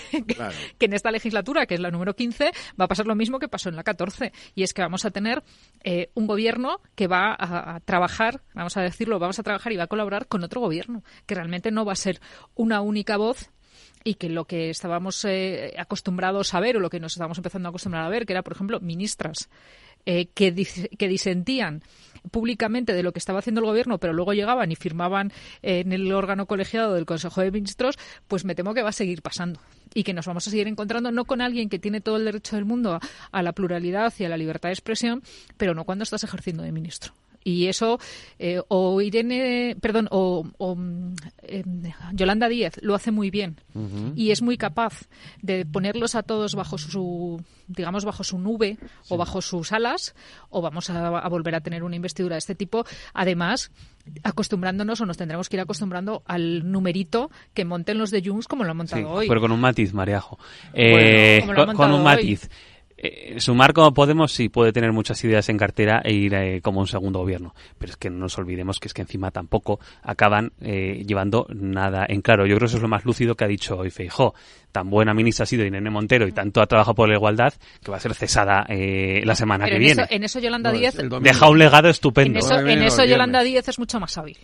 en 0.79 0.93
esta 0.93 1.11
legislatura, 1.11 1.67
que 1.67 1.75
es 1.75 1.81
la 1.81 1.91
número 1.91 2.15
15, 2.15 2.53
va 2.81 2.85
a 2.85 2.89
pasar 2.89 3.07
lo 3.07 3.17
mismo 3.17 3.41
que 3.41 3.49
pasó 3.49 3.69
en 3.69 3.75
la 3.75 3.83
14, 3.83 4.33
y 4.55 4.63
es 4.63 4.73
que 4.73 4.83
vamos 4.83 5.05
a 5.05 5.11
tener 5.11 5.43
eh, 5.83 6.11
un 6.15 6.29
gobierno 6.29 6.81
que 6.95 7.09
va 7.09 7.35
a, 7.37 7.81
trabajar, 7.81 8.43
vamos 8.55 8.77
a 8.77 8.83
decirlo, 8.83 9.19
vamos 9.19 9.41
a 9.41 9.43
trabajar 9.43 9.73
y 9.73 9.77
va 9.77 9.85
a 9.85 9.89
colaborar 9.89 10.29
con 10.29 10.45
otro 10.45 10.61
gobierno, 10.61 11.03
que 11.27 11.35
realmente 11.35 11.73
no 11.73 11.85
va 11.85 11.95
a 11.95 11.97
ser 11.97 12.21
una 12.55 12.81
única 12.81 13.17
voz 13.17 13.51
y 14.05 14.15
que 14.15 14.29
lo 14.29 14.45
que 14.45 14.71
estábamos 14.71 15.25
eh, 15.25 15.75
acostumbrados 15.77 16.55
a 16.55 16.61
ver 16.61 16.77
o 16.77 16.81
lo 16.81 16.91
que 16.91 17.01
nos 17.01 17.15
estábamos 17.15 17.39
empezando 17.39 17.69
a 17.69 17.71
acostumbrar 17.71 18.05
a 18.05 18.09
ver, 18.09 18.25
que 18.25 18.35
era, 18.35 18.43
por 18.43 18.53
ejemplo, 18.53 18.79
ministras 18.79 19.51
eh, 20.09 20.27
que, 20.27 20.55
que 20.97 21.09
disentían 21.09 21.83
públicamente 22.31 22.93
de 22.93 23.03
lo 23.03 23.13
que 23.13 23.19
estaba 23.19 23.39
haciendo 23.39 23.61
el 23.61 23.67
gobierno, 23.67 23.99
pero 23.99 24.13
luego 24.13 24.33
llegaban 24.33 24.71
y 24.73 24.77
firmaban 24.77 25.33
en 25.63 25.93
el 25.93 26.13
órgano 26.13 26.47
colegiado 26.47 26.95
del 26.95 27.07
Consejo 27.07 27.41
de 27.41 27.51
Ministros, 27.51 27.99
pues 28.29 28.45
me 28.45 28.55
temo 28.55 28.75
que 28.75 28.83
va 28.83 28.91
a 28.91 28.93
seguir 28.93 29.23
pasando 29.23 29.61
y 29.95 30.05
que 30.05 30.13
nos 30.13 30.27
vamos 30.27 30.47
a 30.47 30.51
seguir 30.51 30.69
encontrando 30.69 31.11
no 31.11 31.25
con 31.25 31.41
alguien 31.41 31.69
que 31.69 31.79
tiene 31.79 32.01
todo 32.01 32.17
el 32.17 32.25
derecho 32.25 32.57
del 32.57 32.65
mundo 32.65 33.01
a, 33.33 33.43
la 33.43 33.53
pluralidad 33.53 34.13
y 34.19 34.25
a 34.25 34.29
la 34.29 34.37
libertad 34.37 34.69
de 34.69 34.75
expresión, 34.75 35.23
pero 35.57 35.75
no 35.75 35.85
cuando 35.85 36.03
estás 36.03 36.25
ejerciendo 36.25 36.63
de 36.63 36.73
ministro. 36.73 37.13
Y 37.47 37.69
eso, 37.69 38.01
eh, 38.41 38.61
o 38.67 39.01
Irene, 39.01 39.77
perdón, 39.81 40.09
o, 40.11 40.45
em, 40.67 41.15
Yolanda 42.13 42.49
Díez 42.49 42.75
lo 42.83 42.97
hace 42.97 43.13
muy 43.13 43.31
bien 43.31 43.61
y 44.17 44.33
es 44.33 44.43
muy 44.43 44.57
capaz 44.57 45.05
de 45.43 45.65
ponerlos 45.65 46.17
a 46.17 46.25
todos 46.25 46.57
bajo 46.57 46.77
su, 46.77 47.41
digamos, 47.69 48.05
bajo 48.05 48.25
su 48.25 48.41
nube 48.41 48.79
o 49.09 49.17
bajo 49.17 49.41
sus 49.43 49.71
alas, 49.71 50.17
o 50.51 50.61
vamos 50.61 50.91
a, 50.91 51.29
volver 51.29 51.55
a 51.55 51.61
tener 51.61 51.85
una 51.85 51.95
investidura 51.95 52.35
de 52.35 52.39
este 52.39 52.57
tipo. 52.57 52.85
Además, 53.15 53.71
acostumbrándonos 54.25 55.01
o 55.01 55.07
nos 55.07 55.17
tendremos 55.17 55.49
que 55.49 55.55
ir 55.55 55.61
acostumbrando 55.61 56.25
al 56.27 56.69
numerito 56.69 57.31
que 57.55 57.65
monten 57.65 57.97
los 57.97 58.11
de 58.11 58.25
Junts 58.25 58.49
como 58.49 58.65
lo 58.65 58.73
han 58.73 58.79
montado 58.79 59.09
hoy. 59.09 59.29
Pero 59.29 59.41
con 59.41 59.53
un 59.53 59.61
matiz, 59.61 59.95
Mariajo. 59.95 60.37
Eh, 60.75 61.45
con, 61.77 61.93
un 61.93 62.03
matiz. 62.03 62.51
Eh, 62.99 63.37
sumar 63.41 63.75
como 63.75 63.93
Podemos 63.93 64.33
sí 64.33 64.49
puede 64.49 64.73
tener 64.73 64.93
muchas 64.93 65.23
ideas 65.25 65.49
en 65.49 65.59
cartera 65.59 66.01
e 66.03 66.13
ir 66.13 66.35
eh, 66.35 66.61
como 66.63 66.81
un 66.81 66.87
segundo 66.87 67.19
gobierno, 67.19 67.55
pero 67.79 67.91
es 67.91 67.97
que 67.97 68.09
no 68.09 68.19
nos 68.19 68.39
olvidemos 68.39 68.81
que 68.81 68.89
es 68.89 68.95
que 68.95 69.03
encima 69.03 69.31
tampoco 69.31 69.81
acaban 70.03 70.53
eh, 70.61 71.05
llevando 71.07 71.47
nada 71.51 72.07
en 72.09 72.23
claro. 72.23 72.47
Yo 72.47 72.57
creo 72.57 72.61
que 72.61 72.67
eso 72.67 72.77
es 72.77 72.83
lo 72.83 72.89
más 72.89 73.05
lúcido 73.05 73.35
que 73.35 73.45
ha 73.45 73.49
dicho 73.49 73.77
hoy 73.77 73.91
Feijó. 73.91 74.35
Tan 74.73 74.91
buena 74.91 75.15
ministra 75.15 75.45
ha 75.45 75.47
sido 75.47 75.65
Irene 75.65 75.91
Montero 75.91 76.27
y 76.27 76.33
tanto 76.33 76.61
ha 76.61 76.67
trabajado 76.67 76.95
por 76.95 77.09
la 77.09 77.15
igualdad 77.15 77.55
que 77.83 77.91
va 77.91 77.97
a 77.97 78.01
ser 78.01 78.15
cesada 78.15 78.67
la 78.69 79.35
semana 79.35 79.67
que 79.67 79.79
viene. 79.79 80.05
en 80.11 80.25
eso 80.25 80.39
Yolanda 80.39 80.73
Díez 80.73 80.97
deja 81.21 81.49
un 81.49 81.59
legado 81.59 81.89
estupendo. 81.89 82.39
En 82.67 82.83
eso, 82.83 83.05
Yolanda 83.05 83.43
Díez 83.43 83.69
es 83.69 83.79
mucho 83.79 84.01
más 84.01 84.17
hábil 84.19 84.37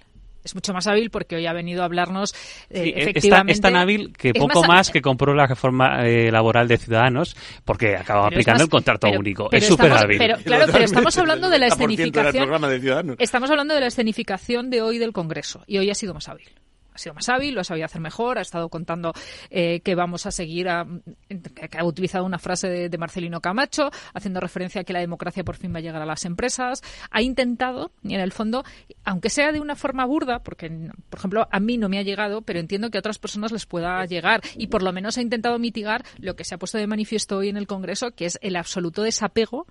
es 0.45 0.55
mucho 0.55 0.73
más 0.73 0.87
hábil 0.87 1.11
porque 1.11 1.37
hoy 1.37 1.47
ha 1.47 1.53
venido 1.53 1.83
a 1.83 1.85
hablarnos 1.87 2.35
eh, 2.71 2.93
efectivamente. 2.97 3.53
Es 3.53 3.61
tan, 3.61 3.77
hábil 3.77 4.13
que 4.17 4.33
poco 4.35 4.65
más, 4.65 4.91
que 4.91 5.01
compró 5.01 5.35
la 5.35 5.47
reforma 5.47 6.07
eh, 6.07 6.31
laboral 6.31 6.69
de 6.69 6.79
Ciudadanos 6.79 7.37
porque 7.65 7.97
acaba 7.97 8.27
aplicando 8.27 8.65
el 8.65 8.71
contrato 8.71 9.09
único. 9.09 9.49
es 9.53 9.67
súper 9.67 9.93
hábil. 9.93 10.19
Pero, 10.19 10.37
claro, 10.39 10.67
pero 10.73 10.85
estamos 10.85 11.17
hablando 11.19 11.51
de 11.51 11.59
la 11.59 11.67
escenificación. 11.69 13.17
Estamos 13.19 13.51
hablando 13.51 13.75
de 13.75 13.81
la 13.81 13.87
escenificación 13.87 14.71
de 14.71 14.83
hoy 14.83 14.99
del 14.99 15.13
Congreso 15.13 15.63
y 15.67 15.79
hoy 15.79 15.91
ha 15.91 15.95
sido 15.95 16.15
más 16.15 16.29
hábil 16.29 16.49
ha 16.95 16.99
sido 16.99 17.15
más 17.15 17.29
hábil, 17.29 17.55
lo 17.55 17.61
ha 17.61 17.65
sabido 17.65 17.87
hacer 17.87 18.01
mejor, 18.01 18.39
ha 18.39 18.43
estado 18.43 18.69
contando 18.69 19.13
eh, 19.51 19.81
que 19.81 19.95
vamos 19.95 20.27
a 20.27 20.31
seguir, 20.31 20.69
a, 20.69 20.87
que 21.29 21.79
ha 21.79 21.85
utilizado 21.85 22.25
una 22.25 22.39
frase 22.39 22.89
de, 22.89 22.99
Marcelino 22.99 23.41
Camacho, 23.41 23.91
haciendo 24.15 24.39
referencia 24.39 24.83
a 24.83 24.85
que 24.85 24.93
la 24.93 25.01
democracia 25.01 25.43
por 25.43 25.57
fin 25.57 25.75
va 25.75 25.79
a 25.79 25.81
llegar 25.81 26.01
a 26.03 26.07
las 26.07 26.25
empresas. 26.25 26.83
Ha 27.11 27.23
intentado, 27.23 27.91
y 28.03 28.15
en 28.15 28.21
el 28.21 28.33
fondo, 28.33 28.65
aunque 29.05 29.29
sea 29.29 29.51
de 29.51 29.61
una 29.61 29.75
forma 29.75 30.05
burda, 30.05 30.41
porque, 30.41 30.71
por 31.11 31.19
ejemplo, 31.19 31.49
a 31.51 31.61
mí 31.61 31.79
no 31.79 31.89
me 31.89 31.99
ha 31.99 32.03
llegado, 32.03 32.43
pero 32.43 32.61
entiendo 32.61 32.91
que 32.91 32.99
a 32.99 33.01
otras 33.01 33.19
personas 33.19 33.51
les 33.51 33.67
pueda 33.67 34.05
llegar, 34.05 34.41
y 34.57 34.69
por 34.69 34.83
lo 34.83 34.93
menos 34.93 35.19
ha 35.19 35.23
intentado 35.23 35.59
mitigar 35.59 36.05
lo 36.19 36.37
que 36.37 36.45
se 36.45 36.55
ha 36.55 36.59
puesto 36.59 36.79
de 36.79 36.87
manifiesto 36.87 37.39
hoy 37.39 37.49
en 37.49 37.57
el 37.57 37.67
Congreso, 37.67 38.13
que 38.13 38.27
es 38.27 38.39
el 38.43 38.57
absoluto 38.57 39.03
desapego 39.03 39.67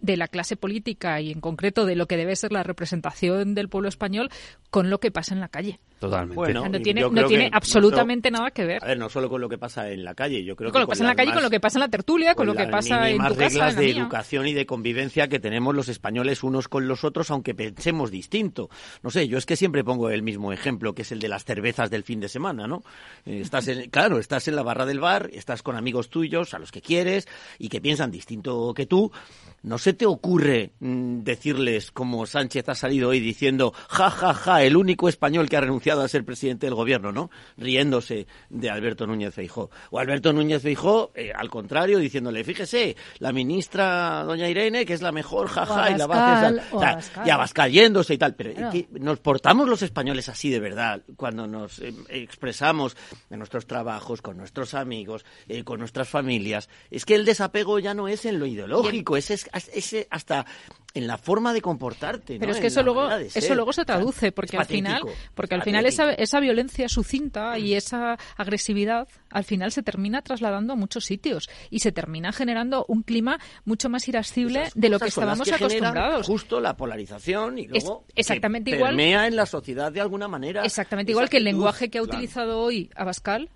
de 0.00 0.16
la 0.16 0.28
clase 0.28 0.56
política 0.56 1.20
y 1.20 1.30
en 1.30 1.40
concreto 1.40 1.86
de 1.86 1.96
lo 1.96 2.06
que 2.06 2.16
debe 2.16 2.36
ser 2.36 2.52
la 2.52 2.62
representación 2.62 3.54
del 3.54 3.68
pueblo 3.68 3.88
español 3.88 4.30
con 4.70 4.90
lo 4.90 5.00
que 5.00 5.10
pasa 5.10 5.34
en 5.34 5.40
la 5.40 5.48
calle. 5.48 5.80
Totalmente. 5.98 6.52
no 6.52 6.80
tiene, 6.80 7.00
no 7.02 7.26
tiene 7.26 7.50
absolutamente 7.52 8.30
nada 8.30 8.50
que 8.50 8.64
ver. 8.64 8.82
A 8.82 8.88
ver, 8.88 8.98
no 8.98 9.08
solo 9.08 9.28
con 9.28 9.40
lo 9.40 9.48
que 9.48 9.58
pasa 9.58 9.90
en 9.90 10.04
la 10.04 10.14
calle, 10.14 10.44
yo 10.44 10.56
creo 10.56 10.70
con 10.70 10.80
lo 10.80 10.86
que 10.86 10.90
pasa 10.90 11.04
en 11.04 11.08
la 11.08 11.14
calle, 11.14 11.32
con 11.32 11.42
lo 11.42 11.50
que 11.50 11.60
pasa 11.60 11.78
en 11.78 11.80
la 11.80 11.88
tertulia, 11.88 12.34
con, 12.34 12.46
lo 12.46 12.54
que 12.54 12.66
pasa 12.66 13.08
en 13.08 13.18
tu 13.18 13.34
reglas 13.34 13.76
de 13.76 13.90
educación 13.90 14.46
y 14.46 14.54
de 14.54 14.66
convivencia 14.66 15.28
que 15.28 15.38
tenemos 15.38 15.74
los 15.74 15.88
españoles 15.88 16.42
unos 16.42 16.68
con 16.68 16.88
los 16.88 17.04
otros, 17.04 17.30
aunque 17.30 17.54
pensemos 17.54 18.10
distinto. 18.10 18.68
No 19.02 19.10
sé, 19.10 19.28
yo 19.28 19.38
es 19.38 19.46
que 19.46 19.56
siempre 19.56 19.84
pongo 19.84 20.10
el 20.10 20.22
mismo 20.22 20.52
ejemplo, 20.52 20.94
que 20.94 21.02
es 21.02 21.12
el 21.12 21.20
de 21.20 21.28
las 21.28 21.44
cervezas 21.44 21.90
del 21.90 22.02
fin 22.02 22.20
de 22.20 22.28
semana, 22.28 22.66
¿no? 22.66 22.82
Eh, 23.24 23.40
estás 23.40 23.68
en, 23.68 23.88
claro, 23.90 24.18
estás 24.18 24.48
en 24.48 24.56
la 24.56 24.62
barra 24.62 24.86
del 24.86 25.00
bar, 25.00 25.30
estás 25.32 25.62
con 25.62 25.76
amigos 25.76 26.10
tuyos, 26.10 26.54
a 26.54 26.58
los 26.58 26.72
que 26.72 26.80
quieres, 26.80 27.26
y 27.58 27.68
que 27.68 27.80
piensan 27.80 28.10
distinto 28.10 28.72
que 28.74 28.86
tú. 28.86 29.12
¿No 29.62 29.78
se 29.78 29.94
te 29.94 30.06
ocurre 30.06 30.72
mm, 30.80 31.22
decirles, 31.22 31.90
como 31.90 32.26
Sánchez 32.26 32.68
ha 32.68 32.74
salido 32.74 33.10
hoy 33.10 33.20
diciendo, 33.20 33.72
ja, 33.88 34.10
ja, 34.10 34.34
ja, 34.34 34.62
el 34.62 34.76
único 34.76 35.08
español 35.08 35.48
que 35.48 35.56
ha 35.56 35.60
renunciado 35.60 35.83
a 35.92 36.08
ser 36.08 36.24
presidente 36.24 36.66
del 36.66 36.74
gobierno, 36.74 37.12
¿no? 37.12 37.30
Riéndose 37.56 38.26
de 38.50 38.70
Alberto 38.70 39.06
Núñez 39.06 39.34
Feijó. 39.34 39.70
O 39.90 39.98
Alberto 39.98 40.32
Núñez 40.32 40.62
Feijó, 40.62 41.12
eh, 41.14 41.32
al 41.34 41.50
contrario, 41.50 41.98
diciéndole, 41.98 42.44
fíjese, 42.44 42.96
la 43.18 43.32
ministra 43.32 44.24
doña 44.24 44.48
Irene, 44.48 44.84
que 44.84 44.94
es 44.94 45.02
la 45.02 45.12
mejor, 45.12 45.48
ja, 45.48 45.66
ja, 45.66 45.90
y 45.90 45.98
la 45.98 46.06
va 46.06 46.16
a 46.16 46.48
hacer... 46.48 47.26
y 47.26 47.30
Abascal 47.30 47.70
yéndose 47.70 48.14
y 48.14 48.18
tal. 48.18 48.34
Pero 48.34 48.52
nos 48.92 49.20
portamos 49.20 49.68
los 49.68 49.82
españoles 49.82 50.28
así 50.28 50.50
de 50.50 50.60
verdad 50.60 51.02
cuando 51.16 51.46
nos 51.46 51.78
eh, 51.80 51.94
expresamos 52.08 52.96
en 53.30 53.38
nuestros 53.38 53.66
trabajos, 53.66 54.22
con 54.22 54.36
nuestros 54.36 54.74
amigos, 54.74 55.24
eh, 55.48 55.64
con 55.64 55.78
nuestras 55.78 56.08
familias. 56.08 56.68
Es 56.90 57.04
que 57.04 57.14
el 57.14 57.24
desapego 57.24 57.78
ya 57.78 57.94
no 57.94 58.08
es 58.08 58.24
en 58.24 58.38
lo 58.38 58.46
ideológico, 58.46 59.16
es 59.16 59.30
ese 59.30 60.06
hasta 60.10 60.46
en 60.94 61.08
la 61.08 61.18
forma 61.18 61.52
de 61.52 61.60
comportarte. 61.60 62.38
Pero 62.38 62.52
es 62.52 62.58
que 62.58 62.68
eso 62.68 62.82
luego, 62.84 63.10
eso 63.10 63.54
luego 63.56 63.72
se 63.72 63.84
traduce, 63.84 64.30
porque 64.30 64.56
al 64.56 64.66
final, 64.66 65.02
porque 65.34 65.56
al 65.56 65.62
final 65.62 65.86
esa, 65.86 66.12
esa 66.12 66.38
violencia 66.38 66.88
sucinta 66.88 67.58
y 67.58 67.74
esa 67.74 68.16
agresividad 68.36 69.08
al 69.30 69.44
final 69.44 69.72
se 69.72 69.82
termina 69.82 70.22
trasladando 70.22 70.74
a 70.74 70.76
muchos 70.76 71.04
sitios 71.04 71.50
y 71.68 71.80
se 71.80 71.90
termina 71.90 72.32
generando 72.32 72.84
un 72.86 73.02
clima 73.02 73.40
mucho 73.64 73.88
más 73.88 74.06
irascible 74.08 74.70
de 74.74 74.88
lo 74.88 75.00
que 75.00 75.08
estábamos 75.08 75.50
acostumbrados. 75.50 76.26
Justo 76.26 76.60
la 76.60 76.76
polarización 76.76 77.58
y 77.58 77.66
luego 77.66 78.04
exactamente 78.14 78.70
igual 78.70 78.90
permea 78.90 79.26
en 79.26 79.34
la 79.34 79.46
sociedad 79.46 79.90
de 79.90 80.00
alguna 80.00 80.28
manera. 80.28 80.64
Exactamente 80.64 81.10
igual 81.10 81.28
que 81.28 81.38
el 81.38 81.44
lenguaje 81.44 81.90
que 81.90 81.98
ha 81.98 82.02
utilizado 82.02 82.60
hoy 82.60 82.90
Abascal 82.94 83.50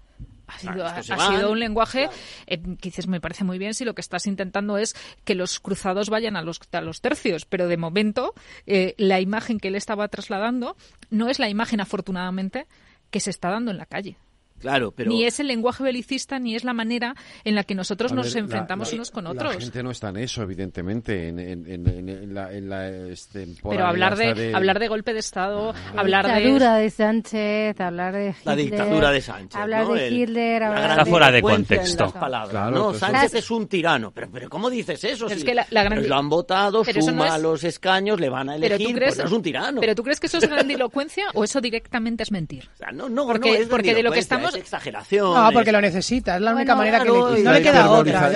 ha 0.48 0.58
sido, 0.58 0.84
ha, 0.86 1.02
sido 1.02 1.52
un 1.52 1.60
lenguaje 1.60 2.08
eh, 2.46 2.60
que 2.60 2.88
dices, 2.88 3.06
me 3.06 3.20
parece 3.20 3.44
muy 3.44 3.58
bien 3.58 3.74
si 3.74 3.84
lo 3.84 3.94
que 3.94 4.00
estás 4.00 4.26
intentando 4.26 4.78
es 4.78 4.96
que 5.24 5.34
los 5.34 5.60
cruzados 5.60 6.10
vayan 6.10 6.36
a 6.36 6.42
los, 6.42 6.60
a 6.72 6.80
los 6.80 7.00
tercios, 7.00 7.44
pero 7.44 7.68
de 7.68 7.76
momento 7.76 8.34
eh, 8.66 8.94
la 8.96 9.20
imagen 9.20 9.60
que 9.60 9.68
él 9.68 9.74
estaba 9.74 10.08
trasladando 10.08 10.76
no 11.10 11.28
es 11.28 11.38
la 11.38 11.48
imagen, 11.48 11.80
afortunadamente, 11.80 12.66
que 13.10 13.20
se 13.20 13.30
está 13.30 13.50
dando 13.50 13.70
en 13.70 13.78
la 13.78 13.86
calle. 13.86 14.16
Claro, 14.58 14.92
pero... 14.92 15.10
Ni 15.10 15.24
es 15.24 15.40
el 15.40 15.48
lenguaje 15.48 15.82
belicista, 15.82 16.38
ni 16.38 16.54
es 16.54 16.64
la 16.64 16.72
manera 16.72 17.14
en 17.44 17.54
la 17.54 17.64
que 17.64 17.74
nosotros 17.74 18.12
nos 18.12 18.34
enfrentamos 18.34 18.92
unos 18.92 19.10
con 19.10 19.26
otros. 19.26 19.54
La 19.54 19.60
gente 19.60 19.82
no 19.82 19.90
está 19.90 20.08
en 20.10 20.18
eso, 20.18 20.42
evidentemente, 20.42 21.28
en, 21.28 21.38
en, 21.38 22.34
la, 22.34 22.88
este, 22.88 23.46
Pero 23.62 23.86
hablar 23.86 24.16
de, 24.16 24.54
hablar 24.54 24.78
de 24.78 24.88
golpe 24.88 25.12
de 25.12 25.20
Estado, 25.20 25.72
ah. 25.74 25.92
hablar 25.96 26.26
de... 26.26 26.32
La 26.32 26.38
dictadura 26.38 26.76
de 26.76 26.90
Sánchez, 26.90 27.80
hablar 27.80 28.14
de 28.14 28.28
Hitler... 28.28 28.44
La 28.44 28.56
dictadura 28.56 29.10
de 29.10 29.20
Sánchez, 29.20 29.60
Hablar 29.60 29.88
de 29.88 30.08
Hitler, 30.08 30.62
hablar 30.62 30.90
Está 30.90 31.06
fuera 31.06 31.30
de 31.30 31.42
contexto. 31.42 32.10
Palabras, 32.12 32.72
no, 32.72 32.94
Sánchez 32.94 33.34
es 33.34 33.50
un 33.50 33.66
tirano. 33.68 34.10
Pero, 34.12 34.28
pero 34.32 34.48
¿cómo 34.48 34.70
dices 34.70 35.02
eso? 35.04 35.28
Es 35.28 35.44
que 35.44 35.54
la, 35.54 35.66
lo 35.70 36.16
han 36.16 36.28
votado, 36.28 36.84
suma 36.84 37.38
los 37.38 37.64
escaños, 37.64 38.20
le 38.20 38.28
van 38.28 38.48
a 38.48 38.56
elegir, 38.56 38.76
pero 38.76 38.90
tú 38.90 38.96
crees... 38.96 39.14
pues 39.16 39.26
es 39.26 39.32
un 39.32 39.42
tirano. 39.42 39.80
¿Pero 39.80 39.94
tú 39.94 40.02
crees 40.02 40.20
que 40.20 40.26
eso 40.26 40.38
es 40.38 40.48
grandilocuencia 40.48 41.26
o 41.34 41.44
eso 41.44 41.60
directamente 41.60 42.22
es 42.22 42.32
mentir? 42.32 42.68
O 42.74 42.76
sea, 42.76 42.90
no, 42.92 43.08
no, 43.08 43.26
porque, 43.26 43.52
no 43.52 43.56
es 43.56 43.68
porque 43.68 43.94
de 43.94 44.02
lo 44.02 44.10
que 44.10 44.18
estamos 44.18 44.47
exageración. 44.56 45.34
No, 45.34 45.50
porque 45.52 45.72
lo 45.72 45.80
necesita, 45.80 46.36
es 46.36 46.42
la 46.42 46.54
única 46.54 46.74
manera 46.74 47.00
que 47.00 47.10
le, 47.10 47.42
no 47.42 47.52
le 47.52 47.62
queda 47.62 47.90
otra. 47.90 48.32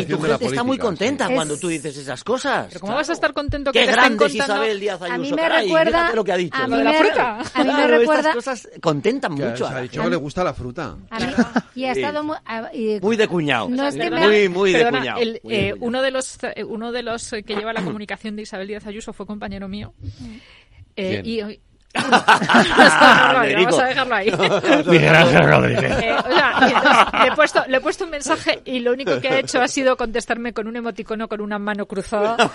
Y 0.00 0.04
tu 0.06 0.20
gente 0.20 0.46
está 0.46 0.62
muy 0.62 0.78
contenta 0.78 1.28
cuando 1.28 1.56
tú 1.56 1.68
dices 1.68 1.96
esas 1.96 2.22
cosas. 2.24 2.66
Pero 2.68 2.80
¿cómo 2.80 2.94
vas 2.94 3.10
a 3.10 3.12
estar 3.12 3.32
contento 3.32 3.72
que 3.72 3.84
te 3.84 3.90
estén 3.90 4.16
contando? 4.16 4.44
Isabel 4.44 4.80
Díaz 4.80 5.02
Ayuso, 5.02 5.14
a 5.14 5.18
mí 5.18 5.32
me 5.32 5.48
recuerda 5.48 6.12
lo 6.14 6.24
que 6.24 6.32
ha 6.32 6.36
dicho. 6.36 6.56
A 6.56 6.66
mí, 6.66 6.82
me, 6.82 6.94
fruta. 6.94 7.38
a 7.54 7.64
mí 7.64 7.72
me 7.72 7.86
recuerda 7.86 8.30
estas 8.30 8.34
cosas 8.34 8.68
contentan 8.80 9.32
mucho. 9.32 9.66
Ha 9.66 9.80
dicho 9.82 10.02
que 10.02 10.10
le 10.10 10.16
gusta 10.16 10.44
la 10.44 10.54
fruta. 10.54 10.96
Y 11.74 11.84
ha 11.84 11.92
estado 11.92 12.22
muy 12.22 13.16
de 13.16 13.28
cuñado. 13.28 13.68
Muy 13.68 14.48
muy 14.48 14.72
de 14.72 14.90
cuñado. 14.90 15.20
Eh, 15.48 15.74
uno 15.80 16.02
de 16.02 16.10
los 16.10 16.38
eh, 16.42 16.64
uno 16.64 16.92
de 16.92 17.02
los 17.02 17.30
que 17.30 17.54
lleva 17.54 17.72
la 17.72 17.82
comunicación 17.82 18.36
de 18.36 18.42
Isabel 18.42 18.68
Díaz 18.68 18.86
Ayuso 18.86 19.12
fue 19.12 19.26
compañero 19.26 19.68
mío. 19.68 19.94
y 20.96 21.40
vamos 23.54 23.78
a 23.78 23.84
dejarlo 23.86 24.14
ahí. 24.14 24.30
Miguel 24.86 25.14
Ángel 25.14 25.48
Rodríguez. 25.48 26.02
Eh, 26.02 26.16
o 26.18 26.32
sea, 26.32 27.10
le, 27.22 27.28
he 27.28 27.32
puesto, 27.36 27.64
le 27.68 27.76
he 27.76 27.80
puesto 27.80 28.04
un 28.04 28.10
mensaje 28.10 28.60
y 28.64 28.80
lo 28.80 28.92
único 28.92 29.20
que 29.20 29.28
ha 29.28 29.38
hecho 29.38 29.60
ha 29.60 29.68
sido 29.68 29.96
contestarme 29.96 30.52
con 30.52 30.66
un 30.66 30.76
emoticono 30.76 31.28
con 31.28 31.40
una 31.40 31.58
mano 31.58 31.86
cruzada. 31.86 32.36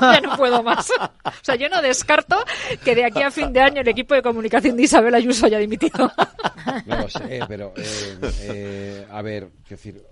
Ya 0.00 0.20
no 0.20 0.36
puedo 0.36 0.62
más. 0.62 0.90
O 1.24 1.32
sea, 1.42 1.54
yo 1.54 1.68
no 1.68 1.82
descarto 1.82 2.36
que 2.84 2.94
de 2.94 3.04
aquí 3.04 3.22
a 3.22 3.30
fin 3.30 3.52
de 3.52 3.60
año 3.60 3.80
el 3.80 3.88
equipo 3.88 4.14
de 4.14 4.22
comunicación 4.22 4.76
de 4.76 4.84
Isabel 4.84 5.14
Ayuso 5.14 5.46
haya 5.46 5.58
dimitido. 5.58 6.10
No 6.86 6.96
lo 6.96 7.08
sé, 7.08 7.40
pero 7.48 7.72
eh, 7.76 8.18
eh, 8.42 9.06
a 9.10 9.22
ver, 9.22 9.48
qué 9.66 9.74
decir, 9.74 10.02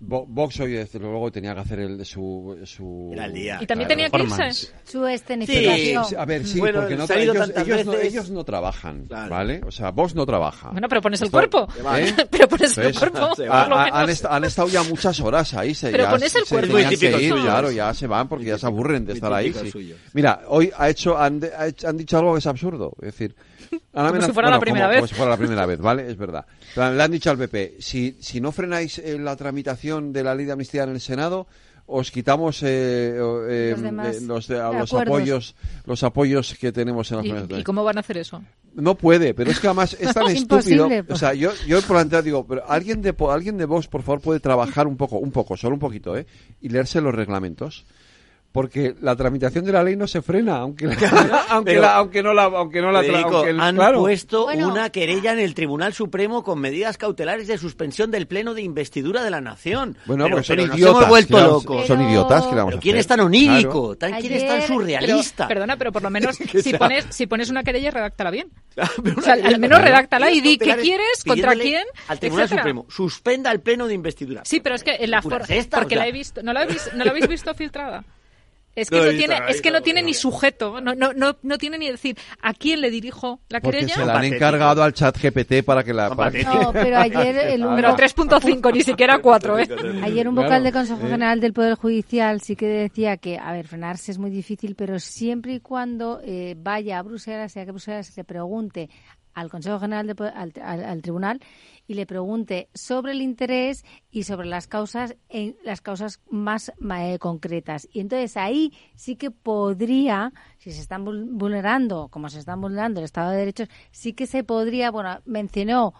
Vox 0.00 0.60
hoy 0.60 0.72
desde 0.72 0.98
luego 1.00 1.30
tenía 1.32 1.54
que 1.54 1.60
hacer 1.60 1.80
el 1.80 1.98
de 1.98 2.04
su, 2.04 2.56
su 2.64 3.10
Era 3.12 3.24
el 3.24 3.32
día. 3.34 3.58
Y 3.60 3.66
también 3.66 3.88
tenía 3.88 4.08
que 4.08 4.22
irse. 4.22 4.72
Su 4.84 5.04
escenificación. 5.06 6.04
Sí, 6.04 6.14
a 6.16 6.24
ver, 6.24 6.46
sí, 6.46 6.60
Bueno, 6.60 6.80
porque 6.80 6.96
no, 6.96 7.04
ellos, 7.14 7.36
tantas 7.36 7.66
ellos 7.66 7.84
no, 7.86 7.92
veces. 7.92 8.12
ellos 8.12 8.30
no 8.30 8.44
trabajan, 8.44 9.06
¿vale? 9.08 9.60
O 9.66 9.70
sea, 9.72 9.90
Vox 9.90 10.14
no 10.14 10.24
trabaja. 10.24 10.70
Bueno, 10.70 10.88
pero 10.88 11.00
pones 11.02 11.20
el 11.20 11.26
Esto- 11.26 11.36
cuerpo. 11.36 11.68
¿Eh? 11.96 12.14
Pero 12.30 12.48
pones 12.48 12.78
el 12.78 12.94
cuerpo. 12.98 13.30
Han, 13.50 14.08
est- 14.10 14.24
han 14.24 14.44
estado 14.44 14.68
ya 14.68 14.82
muchas 14.84 15.18
horas 15.20 15.52
ahí. 15.54 15.74
Se, 15.74 15.90
Pero 15.90 16.04
ya 16.04 16.10
pones 16.10 16.34
el 16.34 16.44
se 16.44 16.54
cuerpo. 16.54 16.74
tenían 16.76 16.94
Muy 17.18 17.24
ir, 17.24 17.34
claro, 17.44 17.70
ya 17.72 17.92
se 17.92 18.06
van 18.06 18.28
porque 18.28 18.44
ya 18.46 18.58
se 18.58 18.66
aburren 18.66 19.04
de 19.04 19.14
estar 19.14 19.32
ahí. 19.32 19.52
sí. 19.52 19.94
Mira, 20.12 20.42
hoy 20.48 20.70
ha 20.76 20.88
hecho, 20.88 21.18
han, 21.18 21.40
de- 21.40 21.52
ha 21.54 21.66
hecho- 21.66 21.88
han 21.88 21.96
dicho 21.96 22.18
algo 22.18 22.32
que 22.34 22.38
es 22.38 22.46
absurdo. 22.46 22.92
Es 23.00 23.06
decir, 23.06 23.34
ahora 23.94 24.10
Como 24.10 24.22
si 24.22 24.32
fuera 24.32 24.50
la 24.50 24.60
primera 24.60 24.86
como- 24.86 24.90
vez. 24.90 24.98
Como 25.00 25.06
si 25.08 25.14
fuera 25.14 25.30
la 25.30 25.36
primera 25.36 25.66
vez, 25.66 25.78
¿vale? 25.80 26.10
Es 26.10 26.16
verdad. 26.16 26.44
Pero 26.74 26.92
Le 26.92 27.02
han 27.02 27.10
dicho 27.10 27.30
al 27.30 27.38
PP, 27.38 27.76
si, 27.80 28.16
si 28.20 28.40
no 28.40 28.52
frenáis 28.52 28.98
eh, 28.98 29.18
la 29.18 29.36
tramitación 29.36 30.12
de 30.12 30.22
la 30.24 30.34
ley 30.34 30.46
de 30.46 30.52
amnistía 30.52 30.84
en 30.84 30.90
el 30.90 31.00
Senado, 31.00 31.46
os 31.90 32.10
quitamos 32.10 32.62
eh, 32.64 33.18
o- 33.20 33.46
eh, 33.48 33.70
Los 33.72 33.80
demás 33.82 34.16
eh, 34.16 34.20
los, 34.26 34.46
de- 34.48 34.60
a 34.60 34.70
los 34.72 34.92
acuerdos. 34.92 35.16
apoyos 35.16 35.54
los 35.86 36.02
apoyos 36.02 36.54
que 36.60 36.70
tenemos 36.70 37.10
en 37.12 37.16
las 37.16 37.50
¿Y, 37.50 37.54
y 37.60 37.64
cómo 37.64 37.82
van 37.82 37.96
a 37.96 38.00
hacer 38.00 38.18
eso? 38.18 38.42
no 38.74 38.94
puede, 38.94 39.32
pero 39.32 39.50
es 39.50 39.58
que 39.58 39.66
además 39.68 39.96
es 39.98 40.12
tan 40.14 40.26
Es 40.28 40.34
estúpido. 40.42 40.86
O 41.08 41.16
sea, 41.16 41.32
yo, 41.34 41.50
yo 41.66 41.80
por 41.82 41.96
la 41.96 42.02
entrada 42.02 42.22
digo, 42.22 42.46
pero 42.46 42.62
alguien 42.70 43.00
de, 43.00 43.12
po- 43.14 43.32
alguien 43.32 43.56
de 43.56 43.64
Vox, 43.64 43.88
por 43.88 44.02
favor, 44.02 44.20
puede 44.20 44.38
trabajar 44.38 44.86
un 44.86 44.96
poco, 44.98 45.16
un 45.16 45.32
poco, 45.32 45.56
solo 45.56 45.74
un 45.74 45.80
poquito, 45.80 46.16
¿eh? 46.16 46.26
Y 46.60 46.68
leerse 46.68 47.00
los 47.00 47.14
reglamentos. 47.14 47.86
Porque 48.50 48.94
la 49.02 49.14
tramitación 49.14 49.66
de 49.66 49.72
la 49.72 49.84
ley 49.84 49.94
no 49.94 50.06
se 50.08 50.22
frena, 50.22 50.56
aunque 50.56 50.86
la, 50.86 50.94
aunque, 51.50 51.70
Pero- 51.72 51.82
la- 51.82 51.96
aunque 51.96 52.22
no 52.22 52.32
la, 52.32 52.44
aunque 52.44 52.80
no 52.80 52.90
la, 52.90 53.02
tra- 53.02 53.06
Federico, 53.06 53.36
aunque 53.36 53.50
el- 53.50 53.60
han 53.60 53.76
claro. 53.76 54.00
puesto 54.00 54.44
Bueno. 54.44 54.68
una 54.72 54.88
querella 54.90 55.32
en 55.32 55.38
el 55.38 55.54
Tribunal 55.54 55.92
Supremo 55.92 56.42
con 56.42 56.58
medidas 56.58 56.96
cautelares 56.96 57.46
de 57.46 57.58
suspensión 57.58 58.10
del 58.10 58.26
pleno 58.26 58.54
de 58.54 58.62
investidura 58.62 59.22
de 59.22 59.30
la 59.30 59.42
nación. 59.42 59.98
Bueno, 60.06 60.24
pero, 60.24 60.36
porque 60.36 60.46
son 60.46 60.56
pero 60.56 60.68
nos 60.68 60.76
idiotas. 60.78 60.96
hemos 60.96 61.08
vuelto 61.10 61.36
¿qué 61.36 61.42
vamos- 61.42 61.64
locos. 61.64 61.86
Son 61.86 62.00
idiotas, 62.02 62.44
¿qué 62.46 62.50
le 62.54 62.56
vamos 62.56 62.74
a 62.74 62.80
¿quién 62.80 62.94
hacer? 62.94 63.00
es 63.00 63.06
tan 63.06 63.20
onírico? 63.20 63.70
Claro. 63.70 63.96
¿Tan- 64.14 64.20
¿Quién 64.22 64.32
es 64.32 64.46
tan 64.46 64.62
surrealista? 64.62 65.46
perdona, 65.46 65.76
pero 65.76 65.92
por 65.92 66.02
lo 66.02 66.10
menos 66.10 66.38
Que 66.38 66.62
si 66.62 66.70
sea- 66.70 66.78
pones, 66.78 67.06
si 67.10 67.26
pones 67.26 67.50
una 67.50 67.62
querella, 67.62 67.90
redáctala 67.90 68.30
bien. 68.30 68.48
Pero 69.04 69.18
O 69.18 69.22
sea, 69.22 69.34
una 69.36 69.48
al 69.48 69.58
menos 69.58 69.80
redáctala 69.82 70.30
y 70.30 70.40
di 70.40 70.56
qué 70.56 70.74
quieres, 70.76 71.22
contra 71.26 71.52
quién, 71.54 71.84
Al 72.08 72.18
Tribunal 72.18 72.44
etcétera. 72.46 72.62
Supremo, 72.62 72.86
suspenda 72.88 73.52
el 73.52 73.60
pleno 73.60 73.86
de 73.88 73.94
investidura. 73.94 74.42
Sí, 74.44 74.60
pero 74.60 74.74
es 74.74 74.82
que 74.84 74.96
en 75.00 75.10
la 75.10 75.18
¿Locura 75.18 75.40
forma 75.44 75.64
porque 75.70 75.96
la 75.96 76.06
he 76.08 76.12
visto, 76.12 76.42
no 76.42 76.52
la 76.54 76.60
habéis, 76.62 76.88
no 76.94 77.04
la 77.04 77.10
habéis 77.10 77.28
visto 77.28 77.52
filtrada. 77.54 78.04
Es 78.80 78.90
que 78.90 78.96
No 79.00 79.10
tiene, 79.10 79.38
es 79.48 79.60
que 79.62 79.70
no 79.70 79.82
tiene 79.82 80.02
ni 80.02 80.14
sujeto, 80.14 80.80
no, 80.80 80.94
no, 80.94 81.12
no, 81.12 81.36
no 81.42 81.58
tiene 81.58 81.78
ni 81.78 81.90
decir 81.90 82.16
a 82.42 82.54
quién 82.54 82.80
le 82.80 82.90
dirijo 82.90 83.40
la 83.48 83.60
Porque 83.60 83.78
querella. 83.80 83.94
se 83.94 84.04
la 84.06 84.18
han 84.18 84.24
encargado 84.24 84.82
al 84.82 84.92
chat 84.92 85.16
GPT 85.20 85.64
para 85.64 85.82
que 85.84 85.92
la... 85.92 86.14
para 86.14 86.30
que- 86.30 86.44
No, 86.44 86.72
pero 86.72 86.98
ayer 86.98 87.36
el 87.48 87.62
Pero 87.62 87.96
3.5, 87.96 88.72
ni 88.72 88.80
siquiera 88.82 89.18
4, 89.18 89.58
¿eh? 89.58 89.68
Ayer 90.02 90.28
un 90.28 90.34
Claro. 90.34 90.48
vocal 90.48 90.62
del 90.64 90.72
Consejo 90.72 91.06
Eh. 91.06 91.10
General 91.10 91.40
del 91.40 91.52
Poder 91.52 91.74
Judicial 91.74 92.40
sí 92.40 92.56
que 92.56 92.66
decía 92.66 93.16
que, 93.16 93.38
a 93.38 93.52
ver, 93.52 93.66
frenarse 93.66 94.12
es 94.12 94.18
muy 94.18 94.30
difícil, 94.30 94.74
pero 94.74 94.98
siempre 94.98 95.54
y 95.54 95.60
cuando 95.60 96.20
eh, 96.24 96.54
vaya 96.56 96.98
a 96.98 97.02
Bruselas, 97.02 97.52
sea 97.52 97.64
que 97.64 97.72
Bruselas 97.72 98.06
se 98.06 98.24
pregunte 98.24 98.88
al 99.34 99.50
Consejo 99.50 99.78
General 99.78 100.06
del 100.06 100.16
Poder- 100.16 100.32
al, 100.36 100.52
al- 100.62 100.84
al 100.84 101.02
Tribunal 101.02 101.40
y 101.88 101.94
le 101.94 102.06
pregunte 102.06 102.68
sobre 102.74 103.12
el 103.12 103.22
interés 103.22 103.84
y 104.12 104.22
sobre 104.22 104.46
las 104.46 104.68
causas 104.68 105.16
en 105.30 105.56
las 105.64 105.80
causas 105.80 106.20
más 106.30 106.70
eh, 106.96 107.18
concretas. 107.18 107.88
Y 107.92 108.00
entonces 108.00 108.36
ahí 108.36 108.72
sí 108.94 109.16
que 109.16 109.30
podría 109.32 110.32
si 110.58 110.70
se 110.70 110.80
están 110.80 111.04
vul- 111.04 111.26
vulnerando 111.32 112.08
como 112.08 112.28
se 112.28 112.38
están 112.38 112.60
vulnerando 112.60 113.00
el 113.00 113.04
Estado 113.04 113.30
de 113.30 113.38
Derecho 113.38 113.64
sí 113.90 114.12
que 114.12 114.26
se 114.26 114.44
podría 114.44 114.90
bueno 114.90 115.20
mencionó 115.24 115.94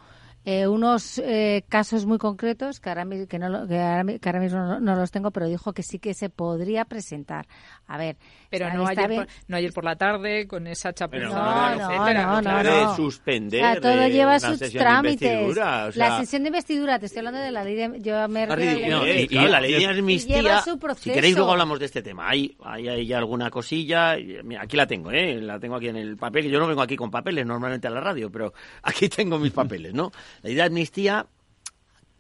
eh, 0.51 0.67
unos 0.67 1.19
eh, 1.19 1.63
casos 1.69 2.07
muy 2.07 2.17
concretos 2.17 2.81
que 2.81 2.89
ahora, 2.89 3.05
que 3.29 3.39
no, 3.39 3.49
lo- 3.51 3.67
que 3.69 3.79
ahora, 3.79 4.19
que 4.19 4.29
ahora 4.29 4.41
mismo 4.41 4.59
no, 4.61 4.81
no 4.81 4.95
los 4.97 5.11
tengo, 5.11 5.31
pero 5.31 5.47
dijo 5.47 5.75
que 5.75 5.83
sí 5.83 5.99
que 5.99 6.15
se 6.15 6.31
podría 6.31 6.87
presentar. 6.87 7.47
A 7.87 7.99
ver, 7.99 8.17
Pero 8.49 8.73
no 8.73 8.87
ayer, 8.87 9.09
bien. 9.09 9.21
por, 9.25 9.29
no 9.47 9.57
ayer 9.59 9.73
por 9.75 9.85
la 9.85 9.97
tarde 9.97 10.47
con 10.47 10.67
esa 10.67 10.93
chapuza. 10.95 11.25
No, 11.25 11.35
no, 11.35 11.77
no, 11.77 11.91
etcétera. 11.93 12.63
no, 12.63 12.97
suspender 12.97 13.63
O 13.63 13.67
sea, 13.73 13.81
todo 13.81 13.97
de 13.97 14.11
lleva 14.11 14.41
sus 14.41 14.59
trámites. 14.73 15.51
o 15.51 15.53
sea- 15.53 15.91
la 15.95 16.19
sesión 16.21 16.43
de 16.45 16.49
investidura, 16.49 16.99
te 16.99 17.07
estoy 17.07 17.19
hablando 17.19 17.41
de 17.41 17.51
la 17.51 17.65
ley 17.65 17.75
de... 17.75 18.01
Yo 18.01 18.27
me 18.29 18.47
refiero 18.47 18.97
a 18.97 19.01
la 19.01 19.05
ley 19.05 19.13
de- 19.17 19.23
Eh, 19.23 19.27
claro, 19.29 19.49
la 19.49 19.61
ley 19.61 19.73
de 19.73 19.77
Y 19.77 19.81
lleva 19.81 19.93
amnistía, 19.99 20.63
si 20.97 21.11
queréis 21.11 21.37
luego 21.37 21.53
hablamos 21.53 21.79
de 21.79 21.85
este 21.87 22.01
tema. 22.03 22.29
Hay, 22.29 22.57
hay, 22.65 22.89
hay 22.89 23.13
alguna 23.13 23.51
cosilla, 23.51 24.19
y, 24.19 24.39
mira, 24.45 24.63
aquí 24.63 24.77
la 24.79 24.87
tengo, 24.87 25.11
¿eh? 25.13 25.41
la 25.43 25.59
tengo 25.59 25.77
aquí 25.77 25.89
en 25.89 25.97
el 25.97 26.17
papel, 26.17 26.45
que 26.45 26.51
yo 26.51 26.59
no 26.59 26.67
vengo 26.67 26.81
aquí 26.83 26.97
con 26.97 27.11
papeles 27.11 27.45
normalmente 27.45 27.87
a 27.87 27.91
la 27.91 28.01
radio, 28.01 28.31
pero 28.31 28.53
aquí 28.83 29.09
tengo 29.09 29.39
mis 29.39 29.53
papeles, 29.53 29.93
¿no? 29.93 30.11
La 30.43 30.49
ley 30.49 30.55
de 30.55 30.63
amnistía 30.63 31.27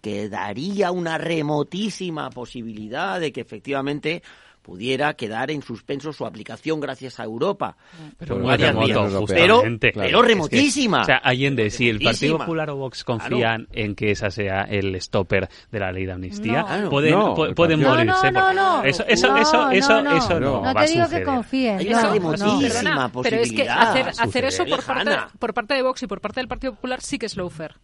que 0.01 0.28
daría 0.28 0.90
una 0.93 1.19
remotísima 1.19 2.31
posibilidad 2.31 3.19
de 3.20 3.32
que 3.32 3.40
efectivamente 3.40 4.23
pudiera 4.62 5.15
quedar 5.15 5.51
en 5.51 5.62
suspenso 5.62 6.12
su 6.12 6.27
aplicación 6.27 6.78
gracias 6.78 7.19
a 7.19 7.24
Europa. 7.24 7.74
Pero 8.19 8.36
muy 8.36 8.49
varias 8.49 8.74
remoto, 8.74 8.86
vías. 8.86 9.15
justamente. 9.15 9.90
Pero, 9.95 10.03
pero 10.07 10.23
remotísima. 10.23 11.01
Es 11.01 11.07
que, 11.07 11.12
o 11.15 11.16
sea, 11.16 11.20
Allende, 11.24 11.70
si 11.70 11.89
el 11.89 11.99
Partido. 12.01 12.36
Popular 12.39 12.69
o 12.70 12.77
Vox 12.77 13.03
confían 13.03 13.66
en 13.73 13.95
que 13.95 14.11
esa 14.11 14.31
sea 14.31 14.62
el 14.65 14.95
stopper 15.01 15.49
de 15.73 15.81
la 15.81 15.90
ley 15.90 16.05
de 16.05 16.12
amnistía, 16.12 16.65
No. 16.82 16.90
pueden, 16.90 17.12
No, 17.12 17.35
pueden 17.35 17.55
partido- 17.81 17.89
morirse. 17.89 18.31
No, 18.31 18.40
no, 18.40 18.53
no, 18.53 18.78
no. 18.82 18.85
Eso, 18.85 19.05
eso, 19.09 19.28
No, 19.28 19.39
eso, 19.39 19.70
eso, 19.70 20.03
no, 20.03 20.11
no. 20.11 20.16
eso 20.19 20.35
no, 20.40 20.40
No 20.40 20.62
No 20.66 20.74
va 20.74 20.85
te 20.85 20.93
digo 20.93 21.09
que 21.09 21.23
confíes. 21.24 21.78
Hay 21.81 21.85
no, 21.86 21.90
una 21.99 22.03
no. 22.03 22.12
remotísima 22.12 22.69
Perdona, 22.69 23.11
pero 23.23 23.36
es 23.36 23.43
que 23.53 23.65
posibilidad. 23.65 23.81
hacer, 23.90 24.09
hacer 24.09 24.45
eso 24.45 24.65
por 24.66 24.85
parte, 24.85 25.16
por 25.39 25.55
parte 25.55 25.74
de 25.74 25.82
Vox 25.82 26.03
y 26.03 26.07
por 26.07 26.20
parte 26.20 26.40
del 26.40 26.49
Partido 26.49 26.74
Popular 26.74 27.01
sí 27.01 27.19
que 27.19 27.24
es 27.27 27.36
lawfare. 27.39 27.74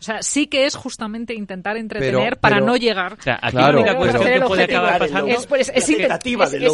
O 0.00 0.02
sea, 0.02 0.22
sí 0.22 0.46
que 0.46 0.64
es 0.64 0.74
justamente 0.76 1.34
intentar 1.34 1.76
entretener 1.76 2.14
Pero- 2.30 2.40
para 2.40 2.56
pero- 2.56 2.66
no 2.66 2.76
llegar. 2.76 3.12
O 3.18 3.22
sea, 3.22 3.38
aquí 3.42 3.52
Claro, 3.56 3.72
la 3.72 3.78
única 3.80 3.90
pero- 3.90 3.98
cuestión 3.98 4.32
que 4.40 4.46
puede 4.46 4.64
acabar 4.64 4.98
pasando 4.98 5.26
Es, 5.28 5.46
pues, 5.46 5.68
es, 5.68 5.76
es- 5.76 5.88
es 5.90 5.90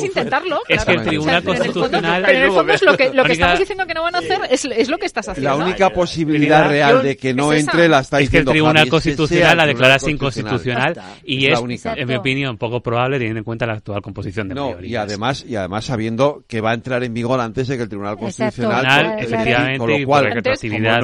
intentarlo. 0.04 0.60
es 0.68 0.78
que 0.78 0.84
claro. 0.84 1.00
el 1.00 1.06
Tribunal 1.08 1.36
O 1.38 1.40
sea, 1.42 1.50
en 1.50 1.56
el 1.56 1.72
fondo- 1.72 1.80
Constitucional... 1.80 2.22
Pero 2.24 2.38
en 2.38 2.44
el 2.44 2.50
fondo 2.52 2.72
es 2.72 2.82
lo 2.82 2.96
que, 2.96 3.04
lo 3.06 3.10
que 3.10 3.18
única- 3.20 3.32
estamos 3.32 3.58
diciendo 3.58 3.86
que 3.86 3.94
no 3.94 4.02
van 4.02 4.14
a 4.14 4.18
hacer 4.18 4.40
es, 4.50 4.64
es 4.64 4.88
lo 4.88 4.98
que 4.98 5.06
estás 5.06 5.28
haciendo. 5.28 5.50
La 5.50 5.56
única 5.64 5.90
posibilidad 5.90 6.60
La 6.62 6.68
real 6.68 7.02
de 7.02 7.16
que 7.16 7.34
no 7.34 7.52
entre 7.52 7.88
la 7.88 7.98
está 8.00 8.20
es 8.20 8.30
que 8.30 8.36
el 8.38 8.44
diciendo 8.44 8.52
Tribunal 8.52 8.88
Constitucional 8.88 9.50
el 9.50 9.56
la 9.56 9.64
Tribunal 9.64 9.68
declarase 9.74 10.16
Constitucional. 10.18 10.90
inconstitucional 10.90 11.20
y 11.24 11.36
Es 11.38 11.44
es, 11.44 11.50
la 11.50 11.60
única. 11.60 11.94
en 11.96 12.08
mi 12.08 12.14
opinión, 12.14 12.58
poco 12.58 12.80
probable 12.80 13.18
teniendo 13.18 13.38
en 13.38 13.44
cuenta 13.44 13.66
la 13.66 13.72
actual 13.74 14.02
composición 14.02 14.48
de 14.48 14.54
No, 14.54 14.76
y 14.80 14.94
además, 14.94 15.44
y 15.46 15.56
además 15.56 15.84
sabiendo 15.84 16.44
que 16.46 16.60
va 16.60 16.70
a 16.70 16.74
entrar 16.74 17.02
en 17.02 17.12
vigor 17.12 17.40
antes 17.40 17.66
de 17.66 17.76
que 17.76 17.82
el 17.82 17.88
Tribunal. 17.88 18.16
Constitucional... 18.16 18.82
Claro, 18.84 19.18
efectivamente, 19.18 19.78
con 19.78 19.90
lo 19.90 20.06
cual, 20.06 20.24
la, 20.24 20.30
retroactividad... 20.30 21.00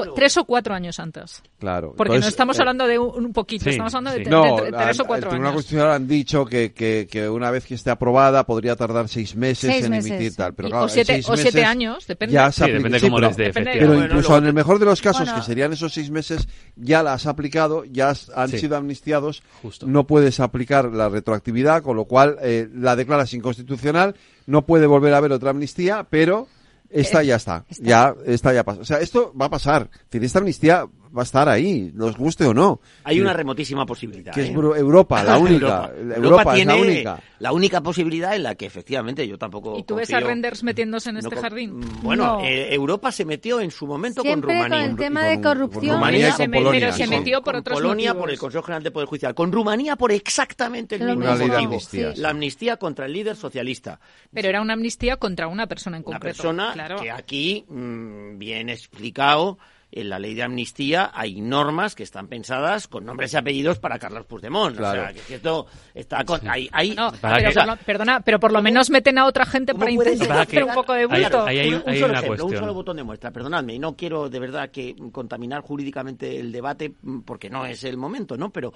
Tres, 0.00 0.08
o, 0.10 0.14
tres 0.14 0.36
o 0.36 0.44
cuatro 0.44 0.74
años 0.74 0.98
antes. 1.00 1.42
Claro. 1.58 1.94
Porque 1.96 2.10
no 2.10 2.14
Entonces, 2.16 2.32
estamos 2.32 2.58
eh, 2.58 2.62
hablando 2.62 2.86
de 2.86 2.98
un, 2.98 3.24
un 3.26 3.32
poquito, 3.32 3.64
sí, 3.64 3.70
estamos 3.70 3.94
hablando 3.94 4.10
de, 4.18 4.24
sí. 4.24 4.24
de- 4.24 4.30
No, 4.30 4.56
de 4.62 4.70
la- 4.70 4.84
tres 4.84 4.98
o 4.98 5.02
el 5.02 5.08
cuatro 5.08 5.28
Tribunal 5.30 5.46
años. 5.52 5.54
Constitucional 5.56 5.92
han 5.94 6.06
dicho 6.08 6.44
que, 6.44 6.72
que, 6.72 7.06
que 7.10 7.28
una 7.28 7.50
vez 7.50 7.64
que 7.64 7.74
esté 7.74 7.90
aprobada 7.90 8.44
podría 8.44 8.76
tardar 8.76 9.08
seis 9.08 9.34
meses 9.36 9.70
Seis 9.72 9.84
en 9.84 9.90
meses, 9.92 10.10
emitir 10.10 10.30
sí. 10.32 10.36
tal. 10.36 10.54
Pero 10.54 10.68
Y- 10.68 10.70
claro, 10.70 10.86
o 10.86 10.88
siete, 10.88 11.12
seis 11.14 11.28
o 11.28 11.36
siete 11.36 11.58
meses 11.58 11.68
años, 11.70 12.06
depende. 12.06 12.34
Ya 12.34 12.50
se 12.52 12.56
Sí, 12.56 12.62
aplica- 12.62 12.78
depende 12.78 12.98
sí, 13.00 13.06
cómo 13.06 13.16
pero- 13.16 13.28
les 13.28 13.36
dé 13.36 13.44
Depende 13.44 13.70
Pero 13.74 13.86
Bueno, 13.88 14.04
incluso 14.04 14.36
en 14.38 14.46
el 14.46 14.52
mejor 14.54 14.78
de 14.78 14.84
los 14.86 15.00
casos, 15.02 15.22
Bueno. 15.24 15.36
que 15.40 15.46
serían 15.46 15.72
esos 15.72 15.92
seis 15.92 16.10
meses, 16.10 16.48
ya 16.76 17.02
las 17.02 17.14
has 17.22 17.26
aplicado, 17.26 17.84
ya 17.84 18.10
has- 18.10 18.30
han 18.34 18.48
sido 18.50 18.76
amnistiados, 18.76 19.42
Justo. 19.62 19.86
no 19.86 20.06
puedes 20.06 20.40
aplicar 20.40 20.86
la 20.92 21.08
retroactividad, 21.08 21.82
con 21.82 21.96
lo 21.96 22.04
cual 22.04 22.36
eh, 22.42 22.68
la 22.74 22.96
declaras 22.96 23.32
inconstitucional, 23.34 24.14
no 24.46 24.66
puede 24.66 24.86
volver 24.86 25.14
a 25.14 25.18
haber 25.18 25.32
otra 25.32 25.50
amnistía, 25.50 26.06
pero 26.10 26.48
esta 26.94 27.22
ya 27.22 27.36
está, 27.36 27.64
ya 27.80 28.14
esta 28.24 28.52
ya 28.52 28.64
pasa. 28.64 28.80
O 28.80 28.84
sea, 28.84 29.00
esto 29.00 29.32
va 29.38 29.46
a 29.46 29.50
pasar. 29.50 29.90
Decir, 30.10 30.24
esta 30.24 30.38
amnistía 30.38 30.86
va 31.16 31.22
a 31.22 31.24
estar 31.24 31.48
ahí, 31.48 31.90
nos 31.94 32.16
guste 32.16 32.44
o 32.46 32.52
no. 32.54 32.80
Hay 33.04 33.18
Y- 33.18 33.20
una 33.20 33.32
remotísima 33.32 33.86
posibilidad. 33.86 34.32
que 34.34 34.42
es 34.42 34.48
¿eh? 34.48 34.52
Europa, 34.52 35.22
la 35.22 35.38
única. 35.38 35.90
Europa, 35.96 36.16
Europa, 36.16 36.42
es 36.52 36.54
tiene 36.56 36.72
la 36.74 36.80
única. 36.82 37.22
la 37.38 37.52
única 37.52 37.80
posibilidad 37.82 38.34
en 38.34 38.42
la 38.42 38.54
que 38.54 38.66
efectivamente 38.66 39.26
yo 39.28 39.38
tampoco. 39.38 39.78
¿Y 39.78 39.84
tú 39.84 39.94
ves 39.96 40.12
a 40.12 40.20
Renders 40.20 40.62
metiéndose 40.64 41.10
en 41.10 41.14
no 41.14 41.18
este 41.20 41.34
con- 41.34 41.42
jardín? 41.42 41.76
Mm, 41.78 42.02
Bueno, 42.02 42.24
No. 42.38 42.40
eh, 42.44 42.74
Europa 42.74 43.12
se 43.12 43.24
metió 43.24 43.60
en 43.60 43.70
su 43.70 43.86
momento 43.86 44.22
Siempre 44.22 44.48
con 44.54 44.56
con 44.62 44.64
Rumanía. 44.70 44.90
el 44.90 44.96
tema 44.96 45.20
con- 45.20 45.28
de 45.28 45.34
con 45.34 45.42
corrupción. 45.42 45.94
Rumanía 45.96 46.28
y 46.28 46.32
con 46.32 46.50
Polonia. 46.50 46.80
pero 46.80 46.92
se 46.92 47.06
metió 47.06 47.42
por 47.42 47.52
con 47.54 47.60
otros 47.60 47.78
Polonia 47.78 48.08
motivos. 48.10 48.22
por 48.22 48.30
el 48.32 48.38
Consejo 48.38 48.62
General 48.64 48.82
de 48.82 48.90
Poder 48.90 49.08
Judicial. 49.08 49.34
Con 49.34 49.52
Rumanía 49.52 49.96
por 49.96 50.12
exactamente 50.12 50.96
el 50.96 51.04
mismo. 51.06 51.22
Una 51.22 51.36
motivo. 51.36 51.56
amnistía, 51.56 52.12
sí. 52.14 52.20
La 52.20 52.30
amnistía 52.30 52.76
contra 52.76 53.06
el 53.06 53.12
líder 53.12 53.36
socialista. 53.36 54.00
Pero 54.32 54.48
era 54.48 54.60
una 54.60 54.72
amnistía 54.72 55.16
contra 55.16 55.46
una 55.48 55.66
persona 55.66 55.96
en 55.98 56.02
Una 56.06 56.16
concreto. 56.16 56.36
persona 56.42 56.72
claro. 56.72 56.96
que 57.00 57.10
aquí, 57.10 57.64
mm, 57.68 58.38
bien 58.38 58.68
explicado, 58.68 59.58
en 59.96 60.08
la 60.08 60.18
ley 60.18 60.34
de 60.34 60.42
amnistía 60.42 61.10
hay 61.14 61.40
normas 61.40 61.94
que 61.94 62.02
están 62.02 62.26
pensadas 62.28 62.88
con 62.88 63.04
nombres 63.04 63.32
y 63.32 63.36
apellidos 63.36 63.78
para 63.78 63.98
Carlos 63.98 64.26
Puigdemont. 64.26 64.78
O 64.78 64.90
sea, 64.92 65.12
que 65.12 65.34
esto 65.36 65.66
está 65.94 66.24
con... 66.24 66.40
Hay, 66.48 66.68
hay- 66.72 66.94
No, 66.94 67.08
o 67.08 67.12
pero 67.20 67.52
sea, 67.52 67.64
por 67.64 67.76
lo- 67.78 67.84
perdona, 67.84 68.20
pero 68.20 68.40
por 68.40 68.52
lo 68.52 68.60
menos 68.60 68.90
meten 68.90 69.18
a 69.18 69.26
otra 69.26 69.46
gente 69.46 69.74
para 69.74 69.90
intentar 69.90 70.38
hacer 70.40 70.64
un 70.64 70.74
poco 70.74 70.92
de 70.94 71.06
bulto. 71.06 71.44
un, 71.44 71.74
un 71.86 71.98
solo 71.98 72.14
ejemplo, 72.14 72.46
un 72.46 72.56
solo 72.56 72.74
botón 72.74 72.96
de 72.96 73.04
muestra. 73.04 73.30
Perdonadme, 73.30 73.74
y 73.74 73.78
no 73.78 73.94
quiero 73.96 74.28
de 74.28 74.38
verdad 74.40 74.70
que 74.70 74.96
contaminar 75.12 75.62
jurídicamente 75.62 76.38
el 76.40 76.50
debate 76.52 76.92
porque 77.24 77.48
no 77.48 77.64
es 77.66 77.84
el 77.84 77.96
momento, 77.96 78.36
¿no? 78.36 78.50
Pero 78.50 78.72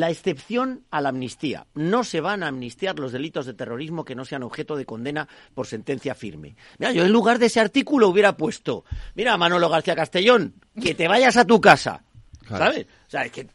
la 0.00 0.10
excepción 0.10 0.84
a 0.90 1.00
la 1.00 1.10
amnistía. 1.10 1.66
No 1.74 2.04
se 2.04 2.20
van 2.20 2.42
a 2.42 2.48
amnistiar 2.48 2.98
los 2.98 3.12
delitos 3.12 3.46
de 3.46 3.54
terrorismo 3.54 4.04
que 4.04 4.14
no 4.14 4.24
sean 4.24 4.42
objeto 4.42 4.76
de 4.76 4.84
condena 4.84 5.28
por 5.54 5.66
sentencia 5.66 6.14
firme. 6.14 6.56
Mira, 6.78 6.92
yo 6.92 7.04
en 7.04 7.12
lugar 7.12 7.38
de 7.38 7.46
ese 7.46 7.60
artículo 7.60 8.08
hubiera 8.08 8.36
puesto, 8.36 8.84
mira, 9.14 9.36
Manolo 9.36 9.68
García 9.68 9.94
Castellón, 9.94 10.54
que 10.80 10.94
te 10.94 11.08
vayas 11.08 11.36
a 11.36 11.44
tu 11.44 11.60
casa. 11.60 12.04
Claro. 12.46 12.64
¿Sabes? 12.64 12.86
O 13.06 13.10
sea, 13.10 13.24
es 13.24 13.32
que, 13.32 13.46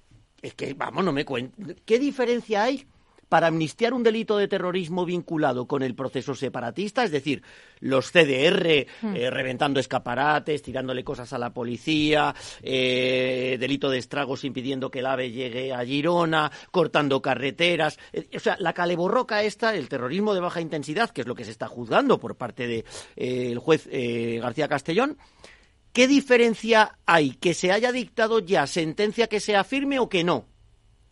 es 0.41 0.53
que, 0.53 0.73
vamos, 0.73 1.03
no 1.03 1.11
me 1.11 1.25
cuento. 1.25 1.55
¿Qué 1.85 1.99
diferencia 1.99 2.63
hay 2.63 2.87
para 3.29 3.47
amnistiar 3.47 3.93
un 3.93 4.03
delito 4.03 4.37
de 4.37 4.47
terrorismo 4.47 5.05
vinculado 5.05 5.67
con 5.67 5.83
el 5.83 5.95
proceso 5.95 6.35
separatista? 6.35 7.03
Es 7.03 7.11
decir, 7.11 7.43
los 7.79 8.11
CDR 8.11 8.87
Hmm. 9.01 9.15
eh, 9.15 9.29
reventando 9.29 9.79
escaparates, 9.79 10.61
tirándole 10.61 11.03
cosas 11.03 11.31
a 11.33 11.37
la 11.37 11.53
policía, 11.53 12.33
eh, 12.61 13.57
delito 13.59 13.89
de 13.89 13.97
estragos 13.97 14.43
impidiendo 14.43 14.89
que 14.91 14.99
el 14.99 15.05
AVE 15.05 15.31
llegue 15.31 15.73
a 15.73 15.85
Girona, 15.85 16.51
cortando 16.71 17.21
carreteras. 17.21 17.99
Eh, 18.13 18.27
o 18.35 18.39
sea, 18.39 18.57
la 18.59 18.73
caleborroca 18.73 19.43
esta, 19.43 19.75
el 19.75 19.87
terrorismo 19.89 20.33
de 20.33 20.41
baja 20.41 20.61
intensidad, 20.61 21.09
que 21.09 21.21
es 21.21 21.27
lo 21.27 21.35
que 21.35 21.45
se 21.45 21.51
está 21.51 21.67
juzgando 21.67 22.19
por 22.19 22.35
parte 22.35 22.67
del 22.67 22.83
de, 23.15 23.51
el 23.51 23.59
juez 23.59 23.87
García 24.41 24.67
Castellón, 24.67 25.17
¿Qué 25.91 26.07
diferencia 26.07 26.99
hay 27.07 27.31
que 27.31 27.55
se 27.55 27.71
haya 27.71 27.91
dictado 27.91 28.39
ya 28.39 28.67
sentencia 28.67 29.25
que 29.25 29.39
sea 29.39 29.63
firme 29.63 29.97
o 29.97 30.07
que 30.07 30.23
no? 30.23 30.45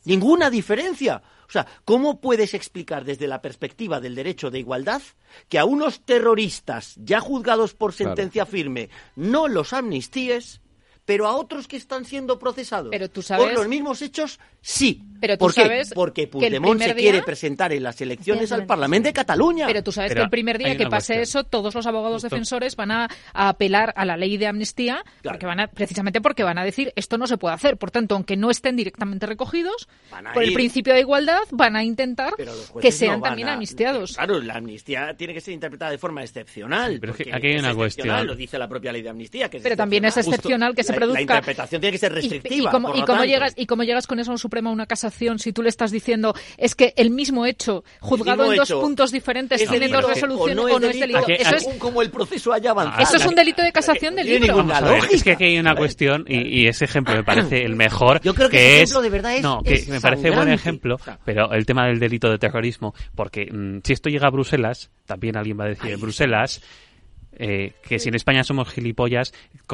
Ninguna 0.08 0.50
diferencia. 0.50 1.22
O 1.48 1.52
sea, 1.52 1.68
¿cómo 1.86 2.22
puedes 2.22 2.54
explicar 2.54 3.04
desde 3.06 3.28
la 3.28 3.42
perspectiva 3.42 4.00
del 4.00 4.16
derecho 4.16 4.50
de 4.50 4.60
igualdad 4.60 5.02
que 5.50 5.60
a 5.60 5.66
unos 5.66 6.02
terroristas 6.06 6.96
ya 6.98 7.20
juzgados 7.20 7.74
por 7.74 7.94
Claro. 7.94 8.16
sentencia 8.16 8.46
firme 8.46 8.90
no 9.16 9.48
los 9.48 9.74
amnistíes, 9.74 10.62
pero 11.08 11.26
a 11.26 11.36
otros 11.38 11.68
que 11.70 11.78
están 11.78 12.04
siendo 12.04 12.38
procesados 12.38 12.90
Pero 12.92 13.10
tú 13.10 13.22
sabes- 13.22 13.46
por 13.46 13.54
los 13.54 13.68
mismos 13.70 14.02
hechos, 14.02 14.40
sí? 14.62 15.02
Pero 15.22 15.36
tú 15.36 15.46
¿Por 15.46 15.56
qué? 15.56 15.62
sabes 15.62 15.92
Porque 15.96 16.28
Puigdemont 16.28 16.80
se 16.80 16.88
día- 16.94 16.96
quiere 16.96 17.24
presentar 17.24 17.72
en 17.74 17.82
las 17.82 18.00
elecciones 18.02 18.52
al 18.52 18.66
Parlamento 18.68 19.08
de 19.10 19.14
Cataluña. 19.14 19.66
Pero 19.66 19.82
tú 19.84 19.92
sabes 19.92 20.10
Pero 20.10 20.20
que 20.20 20.24
el 20.26 20.30
primer 20.30 20.58
día 20.60 20.78
que 20.78 20.84
pase 20.84 21.16
cuestión. 21.16 21.22
eso, 21.22 21.44
todos 21.46 21.74
los 21.74 21.88
abogados 21.88 22.22
defensores 22.22 22.76
van 22.76 22.92
a, 22.92 23.10
a 23.34 23.50
apelar 23.50 23.94
a 23.96 24.06
la 24.06 24.16
ley 24.18 24.38
de 24.38 24.46
amnistía, 24.48 25.04
porque 25.24 25.46
van 25.48 25.62
a, 25.62 25.68
precisamente 25.70 26.22
porque 26.22 26.44
van 26.44 26.58
a 26.60 26.64
decir 26.66 26.92
esto 26.96 27.18
no 27.18 27.26
se 27.26 27.38
puede 27.38 27.56
hacer. 27.56 27.78
Por 27.78 27.90
tanto, 27.90 28.14
aunque 28.14 28.36
no 28.38 28.52
estén 28.52 28.76
directamente 28.76 29.26
recogidos, 29.26 29.88
por 30.34 30.44
el 30.44 30.54
principio 30.54 30.94
de 30.94 31.00
igualdad 31.00 31.40
van 31.52 31.76
a 31.78 31.84
intentar 31.84 32.34
que 32.82 32.92
sean 32.92 33.20
no 33.22 33.24
también 33.24 33.48
a- 33.48 33.54
amnistiados. 33.54 34.14
Claro, 34.14 34.40
la 34.42 34.56
amnistía 34.56 35.16
tiene 35.18 35.34
que 35.34 35.42
ser 35.42 35.54
interpretada 35.54 35.90
de 35.90 35.98
forma 35.98 36.22
excepcional. 36.22 36.98
pero 37.00 37.14
aquí 37.14 37.48
hay 37.48 37.58
una 37.58 37.74
cuestión. 37.74 38.28
Lo 38.28 38.36
dice 38.36 38.60
la 38.60 38.68
propia 38.68 38.92
ley 38.92 39.02
de 39.02 39.10
amnistía. 39.10 39.50
Que 39.50 39.58
es 39.58 39.64
Pero 39.64 39.76
también 39.78 40.04
es 40.06 40.10
excepcional. 40.18 40.36
excepcional 40.36 40.76
que 40.76 40.84
se 40.84 40.94
produzca. 41.00 41.16
La 41.18 41.22
interpretación 41.22 41.82
tiene 41.82 41.92
que 41.92 41.98
ser 41.98 42.12
Y- 42.12 42.16
restrictiva. 42.16 42.70
¿Y, 42.70 42.72
cómo, 42.72 42.88
por 42.90 42.98
y 42.98 43.02
cómo 43.04 43.24
llegas, 43.26 43.54
¿Y 43.56 43.66
cómo 43.66 43.84
llegas 43.84 44.08
con 44.08 44.20
eso 44.20 44.32
a 44.32 44.34
un 44.34 44.40
Supremo 44.40 44.70
a 44.70 44.74
una 44.74 44.86
casación 44.86 45.40
si 45.40 45.54
tú 45.54 45.62
le 45.64 45.70
estás 45.70 45.92
diciendo 45.92 46.34
es 46.58 46.76
que 46.76 46.94
el 46.98 47.10
mismo 47.10 47.46
hecho, 47.46 47.84
juzgado 48.00 48.38
mismo 48.44 48.54
en 48.54 48.58
dos 48.58 48.70
hecho 48.70 48.82
puntos 48.82 49.12
diferentes, 49.12 49.62
es 49.62 49.70
tiene 49.70 49.86
delito 49.88 50.02
dos 50.02 50.12
o 50.12 50.14
resoluciones 50.14 50.56
no 50.56 50.64
o 50.64 50.80
no 50.80 50.88
es 50.88 51.00
delito? 51.00 51.20
delito? 51.26 51.44
Eso 51.44 51.56
es, 51.56 51.68
como 51.80 52.02
el 52.02 52.10
proceso 52.12 52.54
haya 52.54 52.72
avanzado. 52.72 53.04
eso 53.04 53.18
es 53.18 53.26
un 53.26 53.36
delito 53.36 53.62
de 53.62 53.72
casación 53.72 54.16
del 54.16 54.28
libro. 54.28 54.64
ver, 54.66 54.82
lógica. 54.82 55.08
es 55.16 55.24
que 55.24 55.32
aquí 55.32 55.44
hay 55.46 55.60
una 55.60 55.76
cuestión 55.76 56.26
y, 56.28 56.62
y 56.62 56.68
ese 56.68 56.86
ejemplo 56.86 57.16
me 57.16 57.24
parece 57.24 57.64
el 57.64 57.76
mejor. 57.76 58.22
Yo 58.22 58.34
creo 58.34 58.50
que 58.50 58.58
ese 58.58 58.84
es, 58.84 58.90
ejemplo 58.90 59.02
de 59.02 59.10
verdad 59.10 59.36
es- 59.36 59.44
no, 59.44 59.62
que 59.64 59.74
es 59.76 59.88
me 59.88 60.02
parece 60.02 60.24
buen 60.30 60.34
sangrante. 60.40 60.62
ejemplo, 60.62 61.00
pero 61.26 61.52
el 61.54 61.66
tema 61.66 61.88
del 61.88 62.00
delito 62.00 62.30
de 62.30 62.38
terrorismo, 62.38 62.94
porque 63.16 63.46
mm, 63.52 63.80
si 63.84 63.94
esto 63.94 64.10
llega 64.10 64.28
a 64.28 64.32
Bruselas, 64.32 64.90
también 65.06 65.38
alguien 65.38 65.60
va 65.60 65.66
a 65.66 65.68
decir 65.70 65.92
en 65.92 66.00
Bruselas. 66.00 66.62
Eh, 67.40 67.74
que 67.88 68.00
si 68.00 68.10
en 68.10 68.16
España 68.16 68.44
somos 68.44 68.70
gilipollas, 68.70 69.34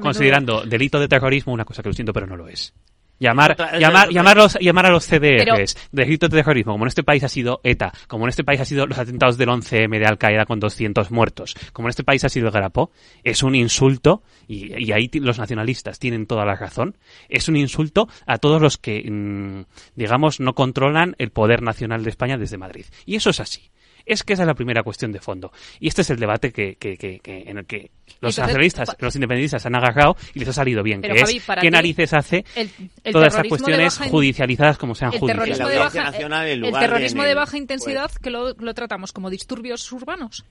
considerando, 0.00 0.64
delito 0.66 0.98
de 1.00 1.08
terrorismo 1.08 1.52
una 1.52 1.64
cosa 1.64 1.82
que 1.82 1.88
lo 1.88 1.94
siento, 1.94 2.12
pero 2.12 2.26
no 2.26 2.36
lo 2.36 2.48
es. 2.48 2.74
Llamar, 3.20 3.52
Otra- 3.52 3.78
llamar, 3.78 4.10
llamarlos, 4.10 4.58
llamar 4.60 4.86
a 4.86 4.90
los 4.90 5.06
CDRs 5.06 5.44
Pero- 5.44 5.56
delitos 5.92 6.30
de 6.30 6.36
terrorismo, 6.38 6.72
como 6.72 6.84
en 6.84 6.88
este 6.88 7.04
país 7.04 7.22
ha 7.22 7.28
sido 7.28 7.60
ETA, 7.62 7.92
como 8.08 8.24
en 8.24 8.30
este 8.30 8.42
país 8.42 8.60
ha 8.60 8.64
sido 8.64 8.86
los 8.88 8.98
atentados 8.98 9.38
del 9.38 9.50
11M 9.50 10.00
de 10.00 10.04
Al-Qaeda 10.04 10.46
con 10.46 10.58
200 10.58 11.12
muertos, 11.12 11.54
como 11.72 11.86
en 11.86 11.90
este 11.90 12.02
país 12.02 12.24
ha 12.24 12.28
sido 12.28 12.48
el 12.48 12.52
Garapó, 12.52 12.90
es 13.22 13.44
un 13.44 13.54
insulto, 13.54 14.24
y, 14.48 14.76
y 14.84 14.90
ahí 14.90 15.08
los 15.14 15.38
nacionalistas 15.38 16.00
tienen 16.00 16.26
toda 16.26 16.44
la 16.44 16.56
razón, 16.56 16.96
es 17.28 17.48
un 17.48 17.56
insulto 17.56 18.08
a 18.26 18.38
todos 18.38 18.60
los 18.60 18.78
que, 18.78 19.08
mm, 19.08 19.62
digamos, 19.94 20.40
no 20.40 20.54
controlan 20.56 21.14
el 21.18 21.30
poder 21.30 21.62
nacional 21.62 22.02
de 22.02 22.10
España 22.10 22.36
desde 22.36 22.58
Madrid. 22.58 22.86
Y 23.06 23.14
eso 23.14 23.30
es 23.30 23.38
así. 23.38 23.70
Es 24.06 24.22
que 24.22 24.34
esa 24.34 24.42
es 24.42 24.46
la 24.46 24.54
primera 24.54 24.82
cuestión 24.82 25.12
de 25.12 25.20
fondo. 25.20 25.50
Y 25.80 25.88
este 25.88 26.02
es 26.02 26.10
el 26.10 26.18
debate 26.18 26.52
que, 26.52 26.76
que- 26.76 26.96
que- 26.96 27.20
que- 27.20 27.44
en 27.46 27.58
el 27.58 27.64
que 27.66 27.90
los 28.20 28.34
Entonces, 28.36 28.38
nacionalistas, 28.38 28.96
los 28.98 29.14
independentistas 29.14 29.62
se 29.62 29.68
han 29.68 29.74
agarrado 29.76 30.16
y 30.34 30.40
les 30.40 30.48
ha 30.48 30.52
salido 30.52 30.82
bien. 30.82 31.00
Pero, 31.00 31.14
que 31.14 31.20
Javi, 31.20 31.36
es 31.38 31.42
para 31.44 31.62
qué 31.62 31.70
narices 31.70 32.12
hace 32.12 32.44
el- 32.54 32.70
el 33.02 33.12
todas 33.12 33.28
estas 33.28 33.42
de 33.44 33.48
cuestiones 33.48 33.98
judicializadas 33.98 34.76
como 34.78 34.94
sean 34.94 35.12
el 35.14 35.20
judiciales. 35.20 35.56
terrorismo 35.58 35.66
La 35.68 35.72
de 35.72 35.78
baja, 35.78 36.44
el 36.48 36.60
de 36.62 36.72
terrorismo 36.72 37.22
de 37.22 37.30
el- 37.30 37.36
baja 37.36 37.56
intensidad 37.56 38.10
que 38.22 38.30
lo, 38.30 38.52
lo 38.54 38.74
tratamos 38.74 39.12
como 39.12 39.30
disturbios 39.30 39.90
urbanos 39.92 40.44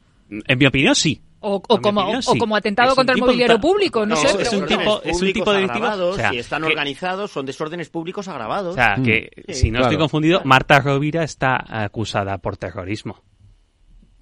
En 0.48 0.58
mi 0.58 0.66
opinión, 0.66 0.96
sí. 0.96 1.22
o, 1.42 1.56
o 1.68 1.80
como, 1.80 2.02
opinión, 2.02 2.20
o 2.26 2.34
sí. 2.34 2.40
como 2.40 2.56
atentado 2.56 2.90
Es 2.90 2.96
contra 2.96 3.14
el 3.14 3.22
mobiliario 3.22 3.60
público, 3.60 4.00
no, 4.06 4.16
No, 4.16 4.22
sé. 4.22 4.28
es 4.42 4.50
pero- 4.50 4.58
un 4.62 4.66
tipo- 4.66 5.02
es 5.04 5.22
un 5.22 5.34
tipo 5.34 5.54
delictivo, 5.54 5.86
agravados, 5.86 6.14
o 6.16 6.18
sea, 6.18 6.32
si 6.32 6.40
están 6.40 6.64
que- 6.64 6.70
organizados, 6.70 7.30
son 7.32 7.46
desórdenes 7.46 7.90
públicos 7.90 8.28
agravados. 8.30 8.72
O 8.72 8.76
sea, 8.76 8.96
que 9.04 9.30
Sí. 9.50 9.54
si 9.54 9.66
no 9.72 9.80
Claro. 9.80 9.86
estoy 9.92 9.98
confundido, 10.00 10.42
Marta 10.44 10.80
Rovira 10.80 11.24
está 11.24 11.64
acusada 11.84 12.40
por 12.40 12.58
terrorismo. 12.58 13.22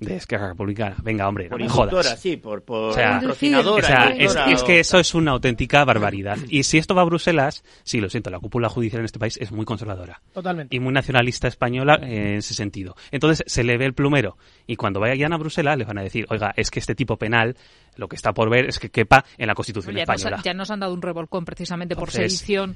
De 0.01 0.15
Esquerra 0.15 0.49
Republicana. 0.49 0.95
Venga, 1.03 1.27
hombre, 1.27 1.45
no 1.45 1.51
por 1.51 1.59
me 1.59 1.65
inductora, 1.65 1.91
jodas. 1.91 2.19
sí, 2.19 2.35
por, 2.37 2.63
por 2.63 2.89
O 2.89 2.93
sea, 2.93 3.19
patrocinadora, 3.19 3.83
o 3.83 3.87
sea, 3.87 4.07
es, 4.51 4.63
que 4.63 4.79
eso 4.79 4.97
es 4.99 5.13
una 5.13 5.31
auténtica 5.31 5.85
barbaridad. 5.85 6.37
Y 6.49 6.63
si 6.63 6.79
esto 6.79 6.95
va 6.95 7.03
a 7.03 7.05
Bruselas, 7.05 7.63
sí, 7.83 8.01
lo 8.01 8.09
siento, 8.09 8.29
la 8.31 8.39
cúpula 8.39 8.67
judicial 8.67 8.99
en 9.01 9.05
este 9.05 9.19
país 9.19 9.37
es 9.39 9.51
muy 9.51 9.63
conservadora. 9.63 10.19
Totalmente. 10.33 10.75
Y 10.75 10.79
muy 10.79 10.91
nacionalista 10.91 11.47
española 11.47 11.99
en 12.01 12.37
ese 12.37 12.53
sentido. 12.55 12.95
Entonces 13.11 13.43
se 13.45 13.63
le 13.63 13.77
ve 13.77 13.85
el 13.85 13.93
plumero. 13.93 14.37
Y 14.65 14.75
cuando 14.75 14.99
vayan 14.99 15.33
a 15.33 15.37
Bruselas 15.37 15.77
les 15.77 15.85
van 15.87 15.99
a 15.99 16.01
decir, 16.03 16.25
oiga, 16.29 16.51
es 16.57 16.71
que 16.71 16.79
este 16.79 16.95
tipo 16.95 17.17
penal, 17.17 17.55
lo 17.95 18.07
que 18.07 18.15
está 18.15 18.33
por 18.33 18.49
ver 18.49 18.65
es 18.65 18.79
que 18.79 18.89
quepa 18.89 19.23
en 19.37 19.45
la 19.47 19.53
Constitución 19.53 19.95
ya, 19.95 20.05
nos, 20.05 20.15
española. 20.15 20.41
ya 20.43 20.53
nos 20.55 20.71
han 20.71 20.79
dado 20.79 20.93
un 20.95 21.01
revolcón 21.03 21.45
precisamente 21.45 21.95
por 21.95 22.09
Entonces- 22.09 22.37
sedición 22.37 22.75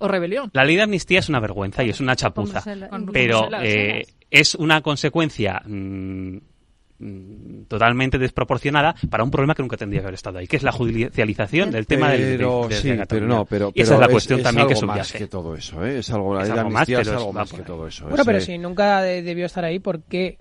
o 0.00 0.08
rebelión. 0.08 0.50
La 0.52 0.64
ley 0.64 0.74
de 0.76 0.82
amnistía 0.82 1.20
es 1.20 1.28
una 1.28 1.38
vergüenza 1.40 1.84
y 1.84 1.90
es 1.90 2.00
una 2.00 2.16
chapuza. 2.16 2.62
Pero 3.12 3.48
eh, 3.62 4.04
es 4.30 4.54
una 4.56 4.80
consecuencia 4.82 5.62
mm, 5.64 6.36
mm, 6.98 7.62
totalmente 7.68 8.18
desproporcionada 8.18 8.94
para 9.08 9.24
un 9.24 9.30
problema 9.30 9.54
que 9.54 9.62
nunca 9.62 9.76
tendría 9.76 10.00
que 10.00 10.06
haber 10.06 10.14
estado 10.14 10.38
ahí, 10.38 10.46
que 10.46 10.56
es 10.56 10.62
la 10.62 10.72
judicialización 10.72 11.70
del 11.70 11.86
tema 11.86 12.10
del, 12.10 12.36
Pero 12.38 12.60
del- 12.62 12.68
del- 12.70 12.78
sí, 12.78 12.90
de 12.90 13.06
pero 13.06 13.26
no, 13.26 13.44
pero, 13.44 13.72
y 13.74 13.80
esa 13.82 13.90
pero 13.92 13.94
es 14.02 14.06
la 14.08 14.12
cuestión 14.12 14.38
es 14.40 14.44
también 14.44 14.66
que 14.68 14.74
algo 14.74 14.86
más 14.86 14.96
subyace. 15.08 15.18
que 15.18 15.26
todo 15.26 15.54
eso, 15.54 15.84
¿eh? 15.84 15.98
Es 15.98 16.10
algo, 16.10 16.34
la 16.34 16.42
Es 16.42 16.50
algo 16.50 16.70
más, 16.70 16.74
amnistía 16.82 17.00
es 17.00 17.04
pero 17.06 17.16
es- 17.16 17.20
algo 17.22 17.32
más 17.32 17.52
que 17.52 17.62
todo 17.62 17.86
eso. 17.86 18.06
Bueno, 18.08 18.24
pero 18.24 18.38
Ese- 18.38 18.46
si 18.52 18.58
nunca 18.58 19.02
de- 19.02 19.22
debió 19.22 19.46
estar 19.46 19.64
ahí, 19.64 19.78
¿por 19.78 20.02
qué 20.02 20.38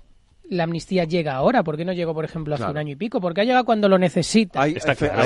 la 0.49 0.63
amnistía 0.63 1.03
llega 1.05 1.33
ahora? 1.35 1.63
¿Por 1.63 1.77
qué 1.77 1.85
no 1.85 1.93
llegó, 1.93 2.13
por 2.13 2.25
ejemplo, 2.25 2.55
hace 2.55 2.61
Claro. 2.61 2.71
un 2.73 2.77
año 2.77 2.91
y 2.93 2.95
pico? 2.95 3.21
¿Por 3.21 3.33
qué 3.33 3.41
ha 3.41 3.43
llegado 3.43 3.65
cuando 3.65 3.87
lo 3.87 3.97
necesita? 3.97 4.61
Hay- 4.63 4.73
Está 4.73 4.91
hay- 4.91 4.97
claro. 4.97 5.21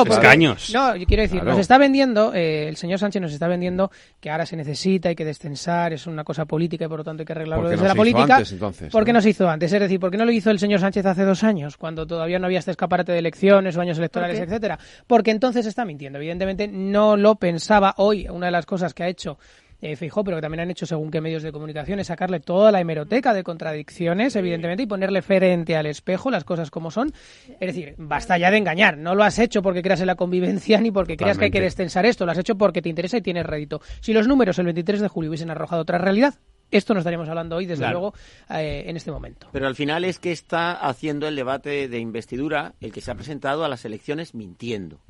hay 0.00 0.04
porque- 0.06 0.12
Escaños. 0.14 0.70
No, 0.72 0.96
yo 0.96 1.06
quiero 1.06 1.22
decir, 1.22 1.38
Claro. 1.40 1.50
nos 1.52 1.60
está 1.60 1.76
vendiendo, 1.78 2.32
eh, 2.34 2.68
el 2.68 2.76
señor 2.76 2.98
Sánchez 2.98 3.20
nos 3.22 3.32
está 3.32 3.48
vendiendo 3.48 3.90
que 4.20 4.30
ahora 4.30 4.46
se 4.46 4.56
necesita, 4.56 5.08
hay 5.08 5.14
que 5.16 5.24
descensar, 5.24 5.92
es 5.92 6.06
una 6.06 6.24
cosa 6.24 6.44
política 6.44 6.84
y 6.84 6.88
por 6.88 6.98
lo 6.98 7.04
tanto 7.04 7.22
hay 7.22 7.26
que 7.26 7.32
arreglarlo 7.32 7.62
¿Por 7.64 7.70
qué 7.70 7.76
desde 7.76 7.82
no 7.82 7.88
la 7.88 7.92
hizo 7.94 7.96
política. 8.14 8.36
antes, 8.36 8.52
entonces, 8.52 8.92
¿Por 8.92 9.04
qué 9.04 9.12
no? 9.12 9.18
no 9.18 9.22
se 9.22 9.30
hizo 9.30 9.48
antes? 9.48 9.72
Es 9.72 9.80
decir, 9.80 9.98
¿por 10.00 10.10
qué 10.10 10.16
no 10.16 10.24
lo 10.24 10.32
hizo 10.32 10.50
el 10.50 10.58
señor 10.58 10.80
Sánchez 10.80 11.04
hace 11.06 11.24
dos 11.24 11.42
años, 11.44 11.76
cuando 11.76 12.06
todavía 12.06 12.38
no 12.38 12.46
había 12.46 12.58
este 12.60 12.70
escaparate 12.70 13.12
de 13.12 13.18
elecciones 13.18 13.76
o 13.76 13.80
años 13.80 13.98
electorales, 13.98 14.38
etcétera? 14.40 14.78
Porque 15.06 15.30
entonces 15.30 15.66
está 15.66 15.84
mintiendo. 15.84 16.18
Evidentemente 16.18 16.68
no 16.68 17.16
lo 17.16 17.34
pensaba 17.36 17.94
hoy. 17.98 18.28
Una 18.28 18.46
de 18.46 18.52
las 18.52 18.66
cosas 18.66 18.94
que 18.94 19.02
ha 19.02 19.08
hecho 19.08 19.38
eh, 19.84 19.98
pero 19.98 20.36
que 20.38 20.40
también 20.40 20.60
han 20.60 20.70
hecho 20.70 20.86
según 20.86 21.10
qué 21.10 21.20
medios 21.20 21.42
de 21.42 21.52
comunicación, 21.52 22.00
es 22.00 22.06
sacarle 22.06 22.40
toda 22.40 22.72
la 22.72 22.80
hemeroteca 22.80 23.34
de 23.34 23.44
contradicciones, 23.44 24.34
evidentemente, 24.34 24.84
y 24.84 24.86
ponerle 24.86 25.20
frente 25.20 25.76
al 25.76 25.84
espejo 25.84 26.30
las 26.30 26.44
cosas 26.44 26.70
como 26.70 26.90
son. 26.90 27.12
Es 27.60 27.74
decir, 27.74 27.94
basta 27.98 28.38
ya 28.38 28.50
de 28.50 28.56
engañar. 28.56 28.96
No 28.96 29.14
lo 29.14 29.24
has 29.24 29.38
hecho 29.38 29.60
porque 29.60 29.82
creas 29.82 30.00
en 30.00 30.06
la 30.06 30.14
convivencia 30.14 30.80
ni 30.80 30.90
porque 30.90 31.18
creas 31.18 31.36
que 31.36 31.46
hay 31.46 31.50
que 31.50 31.60
descensar 31.60 32.06
esto. 32.06 32.24
Lo 32.24 32.32
has 32.32 32.38
hecho 32.38 32.56
porque 32.56 32.80
te 32.80 32.88
interesa 32.88 33.18
y 33.18 33.22
tienes 33.22 33.44
rédito. 33.44 33.82
Si 34.00 34.14
los 34.14 34.26
números 34.26 34.58
el 34.58 34.64
23 34.64 35.02
de 35.02 35.08
julio 35.08 35.28
hubiesen 35.30 35.50
arrojado 35.50 35.82
otra 35.82 35.98
realidad, 35.98 36.34
esto 36.70 36.94
no 36.94 37.00
estaríamos 37.00 37.28
hablando 37.28 37.56
hoy, 37.56 37.66
desde 37.66 37.82
Claro. 37.82 38.00
luego, 38.00 38.14
eh, 38.50 38.84
en 38.86 38.96
este 38.96 39.10
momento. 39.12 39.48
Pero 39.52 39.66
al 39.66 39.74
final 39.74 40.04
es 40.04 40.18
que 40.18 40.32
está 40.32 40.72
haciendo 40.72 41.28
el 41.28 41.36
debate 41.36 41.88
de 41.88 41.98
investidura 41.98 42.74
el 42.80 42.90
que 42.90 43.02
se 43.02 43.10
ha 43.10 43.14
presentado 43.14 43.64
a 43.64 43.68
las 43.68 43.84
elecciones 43.84 44.34
mintiendo. 44.34 45.00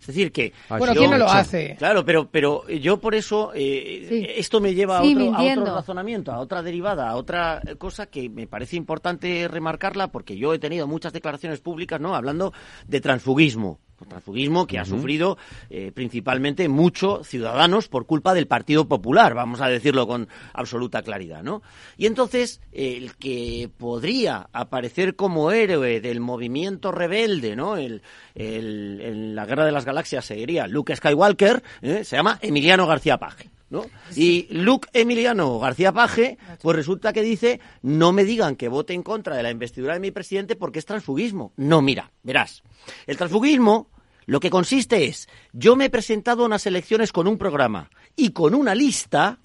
Es 0.00 0.06
decir, 0.08 0.30
que... 0.32 0.52
Ah, 0.68 0.78
Bueno. 0.78 0.94
¿quién 0.94 1.10
no 1.10 1.18
lo 1.18 1.28
hace? 1.28 1.74
Claro, 1.78 2.04
pero, 2.04 2.28
pero 2.30 2.66
yo 2.68 2.98
por 3.00 3.14
eso, 3.14 3.52
eh, 3.54 4.06
Sí. 4.08 4.26
esto 4.36 4.60
me 4.60 4.74
lleva 4.74 5.00
Sí, 5.02 5.14
a, 5.14 5.16
otro, 5.16 5.34
a 5.36 5.42
otro 5.62 5.74
razonamiento, 5.74 6.32
a 6.32 6.38
otra 6.38 6.62
derivada, 6.62 7.08
a 7.08 7.16
otra 7.16 7.60
cosa 7.78 8.06
que 8.06 8.28
me 8.28 8.46
parece 8.46 8.76
importante 8.76 9.48
remarcarla, 9.48 10.08
porque 10.08 10.36
yo 10.36 10.54
he 10.54 10.58
tenido 10.58 10.86
muchas 10.86 11.12
declaraciones 11.12 11.60
públicas, 11.60 12.00
¿no? 12.00 12.14
Hablando 12.14 12.52
de 12.86 13.00
transfugismo. 13.00 13.80
Transfugismo 14.04 14.66
que 14.66 14.78
ha 14.78 14.84
sufrido 14.84 15.38
eh, 15.70 15.92
principalmente 15.94 16.68
muchos 16.68 17.26
ciudadanos 17.26 17.88
por 17.88 18.06
culpa 18.06 18.34
del 18.34 18.46
Partido 18.46 18.86
Popular, 18.86 19.34
vamos 19.34 19.60
a 19.60 19.68
decirlo 19.68 20.06
con 20.06 20.28
absoluta 20.52 21.02
claridad, 21.02 21.42
¿no? 21.42 21.62
Y 21.96 22.06
entonces 22.06 22.60
el 22.72 23.16
que 23.16 23.70
podría 23.76 24.48
aparecer 24.52 25.16
como 25.16 25.50
héroe 25.50 26.00
del 26.00 26.20
movimiento 26.20 26.92
rebelde, 26.92 27.56
¿no? 27.56 27.76
El, 27.76 28.02
en 28.34 29.34
la 29.34 29.46
Guerra 29.46 29.64
de 29.64 29.72
las 29.72 29.84
Galaxias 29.84 30.24
seguiría 30.24 30.66
Luke 30.66 30.94
Skywalker, 30.94 31.62
¿eh? 31.82 32.04
se 32.04 32.16
llama 32.16 32.38
Emiliano 32.42 32.86
García 32.86 33.18
Paje. 33.18 33.55
¿No? 33.68 33.84
Y 34.14 34.46
Luke 34.50 34.88
Emiliano 34.92 35.58
García 35.58 35.90
Paje, 35.92 36.38
pues 36.62 36.76
resulta 36.76 37.12
que 37.12 37.22
dice, 37.22 37.60
no 37.82 38.12
me 38.12 38.24
digan 38.24 38.54
que 38.54 38.68
vote 38.68 38.94
en 38.94 39.02
contra 39.02 39.36
de 39.36 39.42
la 39.42 39.50
investidura 39.50 39.94
de 39.94 40.00
mi 40.00 40.12
presidente 40.12 40.54
porque 40.54 40.78
es 40.78 40.86
transfugismo. 40.86 41.52
No, 41.56 41.82
mira, 41.82 42.12
verás, 42.22 42.62
el 43.08 43.16
transfugismo 43.16 43.90
lo 44.24 44.38
que 44.38 44.50
consiste 44.50 45.06
es, 45.06 45.28
yo 45.52 45.74
me 45.74 45.86
he 45.86 45.90
presentado 45.90 46.42
a 46.42 46.46
unas 46.46 46.66
elecciones 46.66 47.12
con 47.12 47.26
un 47.26 47.38
programa 47.38 47.90
y 48.14 48.30
con 48.30 48.54
una 48.54 48.74
lista 48.74 49.40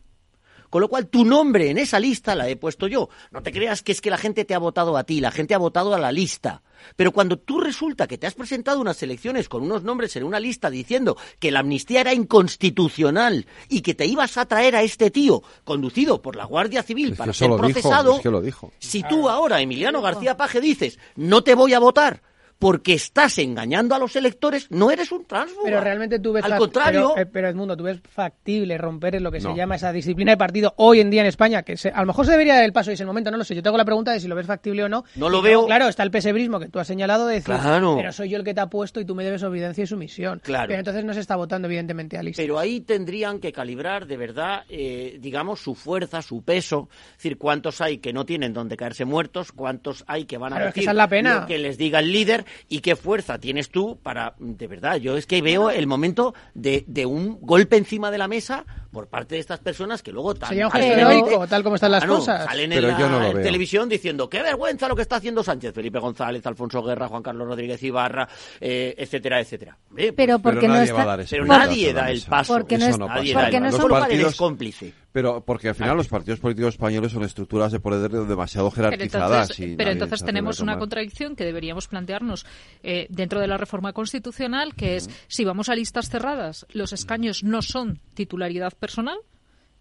con 0.71 0.79
lo 0.79 0.87
cual, 0.87 1.07
tu 1.07 1.25
nombre 1.25 1.69
en 1.69 1.77
esa 1.77 1.99
lista 1.99 2.33
la 2.33 2.47
he 2.47 2.55
puesto 2.55 2.87
yo. 2.87 3.09
No 3.29 3.43
te 3.43 3.51
creas 3.51 3.83
que 3.83 3.91
es 3.91 3.99
que 3.99 4.09
la 4.09 4.17
gente 4.17 4.45
te 4.45 4.55
ha 4.55 4.57
votado 4.57 4.95
a 4.95 5.03
ti, 5.03 5.19
la 5.19 5.29
gente 5.29 5.53
ha 5.53 5.57
votado 5.57 5.93
a 5.93 5.99
la 5.99 6.13
lista. 6.13 6.63
Pero 6.95 7.11
cuando 7.11 7.37
tú 7.37 7.59
resulta 7.59 8.07
que 8.07 8.17
te 8.17 8.27
has 8.27 8.33
presentado 8.33 8.81
unas 8.81 9.01
elecciones 9.03 9.49
con 9.49 9.63
unos 9.63 9.83
nombres 9.83 10.15
en 10.15 10.23
una 10.23 10.39
lista 10.39 10.69
diciendo 10.69 11.17
que 11.39 11.51
la 11.51 11.59
amnistía 11.59 12.01
era 12.01 12.13
inconstitucional 12.13 13.45
y 13.69 13.81
que 13.81 13.93
te 13.93 14.05
ibas 14.05 14.37
a 14.37 14.45
traer 14.45 14.75
a 14.75 14.83
este 14.83 15.11
tío 15.11 15.43
conducido 15.63 16.21
por 16.21 16.35
la 16.35 16.45
Guardia 16.45 16.83
Civil 16.83 17.15
para 17.15 17.33
ser 17.33 17.51
procesado, 17.51 18.19
lo 18.23 18.41
dijo. 18.41 18.71
si 18.79 19.03
tú 19.03 19.29
ahora, 19.29 19.61
Emiliano 19.61 20.01
García 20.01 20.37
Paje, 20.37 20.61
dices 20.61 20.99
no 21.15 21.43
te 21.43 21.55
voy 21.55 21.73
a 21.73 21.79
votar 21.79 22.21
porque 22.61 22.93
estás 22.93 23.39
engañando 23.39 23.95
a 23.95 23.97
los 23.97 24.15
electores, 24.15 24.69
no 24.69 24.91
eres 24.91 25.11
un 25.11 25.25
transfuga. 25.25 25.63
Pero 25.63 25.81
realmente 25.81 26.19
tú 26.19 26.31
ves... 26.31 26.45
Al 26.45 26.59
contrario... 26.59 27.13
Pero, 27.15 27.27
eh, 27.27 27.29
pero, 27.33 27.49
Edmundo, 27.49 27.75
tú 27.75 27.85
ves 27.85 27.99
factible 28.07 28.77
romper 28.77 29.19
lo 29.19 29.31
que 29.31 29.41
se 29.41 29.51
llama 29.55 29.77
esa 29.77 29.91
disciplina 29.91 30.33
de 30.33 30.37
partido 30.37 30.75
hoy 30.77 30.99
en 30.99 31.09
día 31.09 31.21
en 31.21 31.27
España, 31.27 31.63
que 31.63 31.75
a 31.91 32.01
lo 32.01 32.05
mejor 32.05 32.25
se 32.27 32.33
debería 32.33 32.53
dar 32.53 32.63
el 32.63 32.71
paso 32.71 32.91
y 32.91 32.93
es 32.93 33.01
el 33.01 33.07
momento, 33.07 33.31
no 33.31 33.37
lo 33.37 33.43
sé. 33.43 33.55
Yo 33.55 33.63
tengo 33.63 33.77
la 33.77 33.83
pregunta 33.83 34.11
de 34.11 34.19
si 34.19 34.27
lo 34.27 34.35
ves 34.35 34.45
factible 34.45 34.83
o 34.83 34.89
no. 34.89 35.03
No 35.15 35.27
lo 35.27 35.41
veo. 35.41 35.65
claro, 35.65 35.87
está 35.87 36.03
el 36.03 36.11
pesebrismo 36.11 36.59
que 36.59 36.69
tú 36.69 36.77
has 36.77 36.85
señalado 36.85 37.25
de 37.25 37.41
decir, 37.41 37.55
pero 37.63 38.11
soy 38.11 38.29
yo 38.29 38.37
el 38.37 38.43
que 38.43 38.53
te 38.53 38.61
ha 38.61 38.67
puesto 38.67 38.99
y 38.99 39.05
tú 39.05 39.15
me 39.15 39.23
debes 39.23 39.41
obediencia 39.41 39.83
y 39.83 39.87
sumisión. 39.87 40.39
Claro. 40.43 40.67
Pero 40.67 40.77
entonces 40.77 41.03
no 41.03 41.15
se 41.15 41.19
está 41.19 41.37
votando 41.37 41.67
evidentemente 41.67 42.15
a 42.19 42.21
lista. 42.21 42.43
Pero 42.43 42.59
ahí 42.59 42.81
tendrían 42.81 43.39
que 43.39 43.51
calibrar 43.51 44.05
de 44.05 44.17
verdad, 44.17 44.65
eh, 44.69 45.17
digamos, 45.19 45.61
su 45.61 45.73
fuerza, 45.73 46.21
su 46.21 46.43
peso. 46.43 46.89
Es 46.91 47.17
decir, 47.17 47.39
cuántos 47.39 47.81
hay 47.81 47.97
que 47.97 48.13
no 48.13 48.23
tienen 48.23 48.53
donde 48.53 48.77
caerse 48.77 49.03
muertos, 49.03 49.51
cuántos 49.51 50.03
hay 50.05 50.25
que 50.25 50.37
van 50.37 50.53
a 50.53 50.59
decir 50.59 50.85
que 50.85 50.93
la 50.93 51.07
pena. 51.07 51.41
lo 51.41 51.47
que 51.47 51.57
les 51.57 51.79
diga 51.79 51.97
el 51.99 52.11
líder 52.11 52.45
y 52.69 52.79
qué 52.79 52.95
fuerza 52.95 53.39
tienes 53.39 53.69
tú 53.69 53.99
para, 54.01 54.35
de 54.39 54.67
verdad, 54.67 54.97
yo 54.97 55.17
es 55.17 55.25
que 55.25 55.41
veo 55.41 55.69
el 55.69 55.87
momento 55.87 56.33
de, 56.53 56.83
de 56.87 57.05
un 57.05 57.39
golpe 57.41 57.77
encima 57.77 58.11
de 58.11 58.17
la 58.17 58.27
mesa 58.27 58.65
por 58.91 59.07
parte 59.07 59.35
de 59.35 59.41
estas 59.41 59.59
personas 59.59 60.03
que 60.03 60.11
luego 60.11 60.35
tal, 60.35 60.49
Sería 60.49 60.67
un 60.67 60.71
gesto 60.71 61.47
tal 61.47 61.63
como 61.63 61.75
están 61.75 61.91
las 61.91 62.03
ah, 62.03 62.07
cosas. 62.07 62.45
Salen 62.45 62.73
en 62.73 62.81
la 62.87 63.33
televisión 63.41 63.87
diciendo 63.89 64.29
qué 64.29 64.41
vergüenza 64.41 64.87
lo 64.87 64.95
que 64.95 65.01
está 65.01 65.17
haciendo 65.17 65.43
Sánchez, 65.43 65.73
Felipe 65.73 65.99
González, 65.99 66.45
Alfonso 66.45 66.83
Guerra, 66.83 67.07
Juan 67.07 67.23
Carlos 67.23 67.47
Rodríguez 67.47 67.81
Ibarra, 67.83 68.27
eh, 68.59 68.93
etcétera, 68.97 69.39
etcétera. 69.39 69.77
pero 70.15 70.39
porque 70.39 70.67
no 70.67 70.81
está... 70.81 71.17
pero 71.29 71.45
nadie 71.45 71.93
da 71.93 72.11
el 72.11 72.21
paso. 72.21 72.53
Porque 72.53 72.77
no, 72.77 72.87
es... 72.87 72.97
nadie 72.97 73.33
porque 73.33 73.59
no 73.59 73.71
son 73.71 74.33
cómplice. 74.37 74.93
Pero 75.11 75.43
porque 75.43 75.69
al 75.69 75.75
final 75.75 75.97
los 75.97 76.07
partidos 76.07 76.39
políticos 76.39 76.75
españoles 76.75 77.11
son 77.11 77.23
estructuras 77.23 77.71
de 77.71 77.79
poder 77.79 78.11
demasiado 78.11 78.71
jerarquizadas. 78.71 79.51
Pero 79.57 79.91
entonces, 79.91 80.23
tenemos 80.23 80.59
una 80.59 80.77
contradicción 80.77 81.35
que 81.35 81.43
deberíamos 81.43 81.87
plantearnos 81.87 82.45
eh, 82.83 83.07
dentro 83.09 83.39
de 83.39 83.47
la 83.47 83.57
reforma 83.57 83.93
constitucional, 83.93 84.73
que 84.75 84.95
es 84.95 85.09
si 85.27 85.43
vamos 85.43 85.69
a 85.69 85.75
listas 85.75 86.09
cerradas, 86.09 86.65
los 86.71 86.93
escaños 86.93 87.43
no 87.43 87.61
son 87.61 87.99
titularidad 88.13 88.73
personal, 88.73 89.17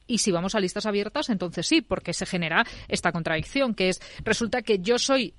y 0.07 0.19
si 0.19 0.33
vamos 0.33 0.57
a 0.57 0.61
listas 0.61 0.87
abiertas, 0.87 1.31
entonces 1.31 1.67
sí, 1.67 1.83
porque 1.83 2.13
se 2.13 2.27
genera 2.27 2.67
esta 2.89 3.13
contradicción, 3.13 3.75
que 3.75 3.91
es, 3.91 4.01
resulta 4.25 4.63
que 4.63 4.81
yo 4.81 4.99
soy 4.99 5.35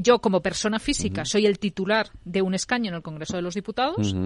yo 0.00 0.20
como 0.20 0.40
persona 0.40 0.78
física 0.78 1.26
soy 1.26 1.44
el 1.44 1.58
titular 1.58 2.08
de 2.24 2.40
un 2.40 2.54
escaño 2.54 2.88
en 2.88 2.94
el 2.94 3.02
Congreso 3.02 3.36
de 3.36 3.42
los 3.42 3.54
Diputados 3.54 4.16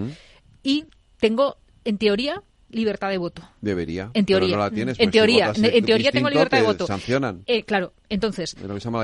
y 0.63 0.85
tengo, 1.17 1.57
en 1.83 1.97
teoría, 1.97 2.41
libertad 2.71 3.09
de 3.09 3.17
voto. 3.17 3.41
Debería. 3.61 4.11
En 4.13 4.25
teoría. 4.25 4.55
no 4.55 4.63
la 4.63 4.71
tienes, 4.71 4.99
en 4.99 5.11
teoría, 5.11 5.53
en 5.55 5.85
teoría 5.85 6.11
tengo 6.11 6.29
libertad 6.29 6.57
de 6.57 6.63
voto. 6.63 6.87
Sancionan. 6.87 7.43
Eh, 7.45 7.63
claro, 7.63 7.93
entonces. 8.09 8.55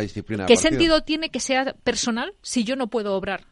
disciplina 0.01 0.45
¿Qué 0.45 0.57
sentido 0.57 1.01
tiene 1.01 1.29
que 1.29 1.39
sea 1.39 1.75
personal 1.83 2.33
si 2.41 2.63
yo 2.63 2.75
no 2.75 2.87
puedo 2.87 3.15
obrar 3.15 3.45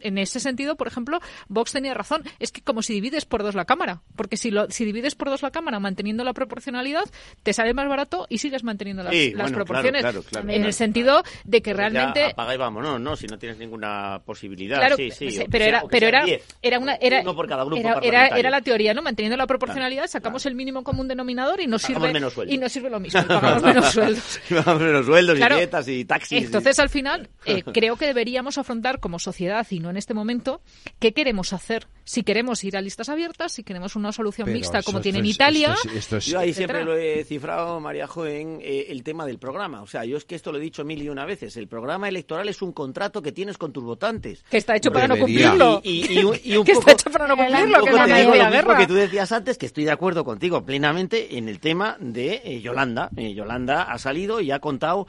en 0.00 0.18
ese 0.18 0.40
sentido, 0.40 0.76
por 0.76 0.86
ejemplo, 0.86 1.20
Vox 1.48 1.72
tenía 1.72 1.94
razón. 1.94 2.22
Es 2.38 2.52
que 2.52 2.62
como 2.62 2.82
si 2.82 2.94
divides 2.94 3.24
por 3.24 3.42
dos 3.42 3.54
la 3.54 3.64
Cámara. 3.64 4.02
Porque 4.16 4.36
si, 4.36 4.50
lo, 4.50 4.70
si 4.70 4.84
divides 4.84 5.14
por 5.14 5.28
dos 5.28 5.42
la 5.42 5.50
Cámara 5.50 5.80
manteniendo 5.80 6.24
la 6.24 6.32
proporcionalidad, 6.32 7.04
te 7.42 7.52
sale 7.52 7.74
más 7.74 7.88
barato 7.88 8.26
y 8.28 8.38
sigues 8.38 8.64
manteniendo 8.64 9.02
las, 9.02 9.14
las 9.34 9.52
proporciones. 9.52 10.04
en 10.34 10.64
el 10.64 10.72
sentido 10.72 11.22
de 11.44 11.62
que 11.62 11.72
realmente... 11.72 12.20
Ya 12.20 12.28
apaga 12.28 12.54
y 12.54 12.58
vamos, 12.58 12.82
no, 12.82 12.98
no, 12.98 13.16
si 13.16 13.26
no 13.26 13.38
tienes 13.38 13.58
ninguna 13.58 14.20
posibilidad. 14.24 14.78
Claro, 14.78 14.96
sí, 14.96 15.10
sí, 15.10 15.44
pero, 15.50 15.64
era, 15.64 15.82
pero 15.90 16.06
era, 16.06 16.24
era, 16.62 16.78
una... 16.78 16.94
Era, 16.96 17.20
Uno 17.20 17.34
por 17.34 17.48
cada 17.48 17.64
grupo 17.64 17.80
era, 18.02 18.28
era, 18.28 18.50
la 18.50 18.60
teoría, 18.60 18.94
¿no? 18.94 19.02
Manteniendo 19.02 19.36
la 19.36 19.46
proporcionalidad, 19.46 20.06
sacamos 20.06 20.46
el 20.46 20.54
mínimo 20.54 20.82
común 20.82 21.08
denominador 21.08 21.60
y 21.60 21.66
no 21.66 21.78
sirve... 21.78 22.12
Y 22.46 22.58
no 22.58 22.68
sirve 22.68 22.90
lo 22.90 23.00
mismo, 23.00 23.24
pagamos 23.26 23.62
menos 23.62 23.92
sueldos. 23.92 24.40
pagamos 24.48 24.82
menos 24.82 25.06
sueldos 25.06 25.38
y 25.38 25.54
dietas 25.54 25.88
y 25.88 26.04
taxis. 26.04 26.44
Entonces, 26.44 26.78
al 26.78 26.88
final, 26.88 27.28
eh, 27.44 27.62
creo 27.72 27.96
que 27.96 28.06
deberíamos 28.06 28.58
afrontar 28.58 29.00
como 29.00 29.18
sociedad, 29.18 29.66
y 29.70 29.80
no 29.80 29.87
en 29.90 29.96
este 29.96 30.14
momento, 30.14 30.60
¿qué 30.98 31.12
queremos 31.12 31.52
hacer? 31.52 31.86
Si 32.04 32.22
queremos 32.22 32.64
ir 32.64 32.76
a 32.76 32.80
listas 32.80 33.10
abiertas, 33.10 33.52
si 33.52 33.62
queremos 33.62 33.94
una 33.94 34.12
solución 34.12 34.50
mixta 34.50 34.82
como 34.82 35.02
tiene 35.02 35.18
en 35.18 35.26
Italia. 35.26 35.74
yo 36.22 36.38
ahí 36.38 36.54
siempre 36.54 36.82
lo 36.82 36.96
he 36.96 37.22
cifrado, 37.24 37.80
María 37.80 38.06
Joven, 38.06 38.60
eh, 38.62 38.86
el 38.88 39.02
tema 39.02 39.26
del 39.26 39.38
programa. 39.38 39.82
O 39.82 39.86
sea, 39.86 40.06
yo 40.06 40.16
es 40.16 40.24
que 40.24 40.34
esto 40.34 40.50
lo 40.50 40.56
he 40.56 40.60
dicho 40.60 40.84
mil 40.86 41.02
y 41.02 41.10
una 41.10 41.26
veces. 41.26 41.58
El 41.58 41.68
programa 41.68 42.08
electoral 42.08 42.48
es 42.48 42.62
un 42.62 42.72
contrato 42.72 43.20
que 43.20 43.30
tienes 43.30 43.58
con 43.58 43.72
tus 43.72 43.84
votantes. 43.84 44.42
Que 44.50 44.56
está 44.56 44.74
hecho 44.74 44.90
para 44.90 45.06
no 45.06 45.18
cumplirlo. 45.18 45.82
Y, 45.84 46.24
un 46.24 46.34
que 46.64 46.72
está 46.72 46.92
hecho 46.92 47.10
para 47.10 47.26
no 47.26 47.36
cumplirlo. 47.36 47.84
Que, 47.84 48.62
lo 48.62 48.76
que 48.76 48.86
tú 48.86 48.94
decías 48.94 49.30
antes, 49.32 49.58
que 49.58 49.66
estoy 49.66 49.84
de 49.84 49.92
acuerdo 49.92 50.24
contigo 50.24 50.64
plenamente 50.64 51.36
en 51.36 51.48
el 51.48 51.60
tema 51.60 51.98
de 52.00 52.40
eh, 52.42 52.60
Yolanda. 52.62 53.10
Eh, 53.18 53.34
Yolanda 53.34 53.82
ha 53.82 53.98
salido 53.98 54.40
y 54.40 54.50
ha 54.50 54.60
contado 54.60 55.06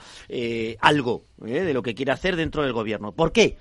algo 0.81 1.23
de 1.37 1.73
lo 1.73 1.81
que 1.81 1.95
quiere 1.95 2.11
hacer 2.11 2.35
dentro 2.35 2.63
del 2.63 2.73
gobierno. 2.73 3.13
¿Por 3.13 3.31
qué? 3.31 3.57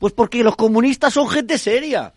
Pues 0.00 0.14
porque 0.14 0.42
los 0.42 0.56
comunistas 0.56 1.12
son 1.12 1.28
gente 1.28 1.58
seria. 1.58 2.14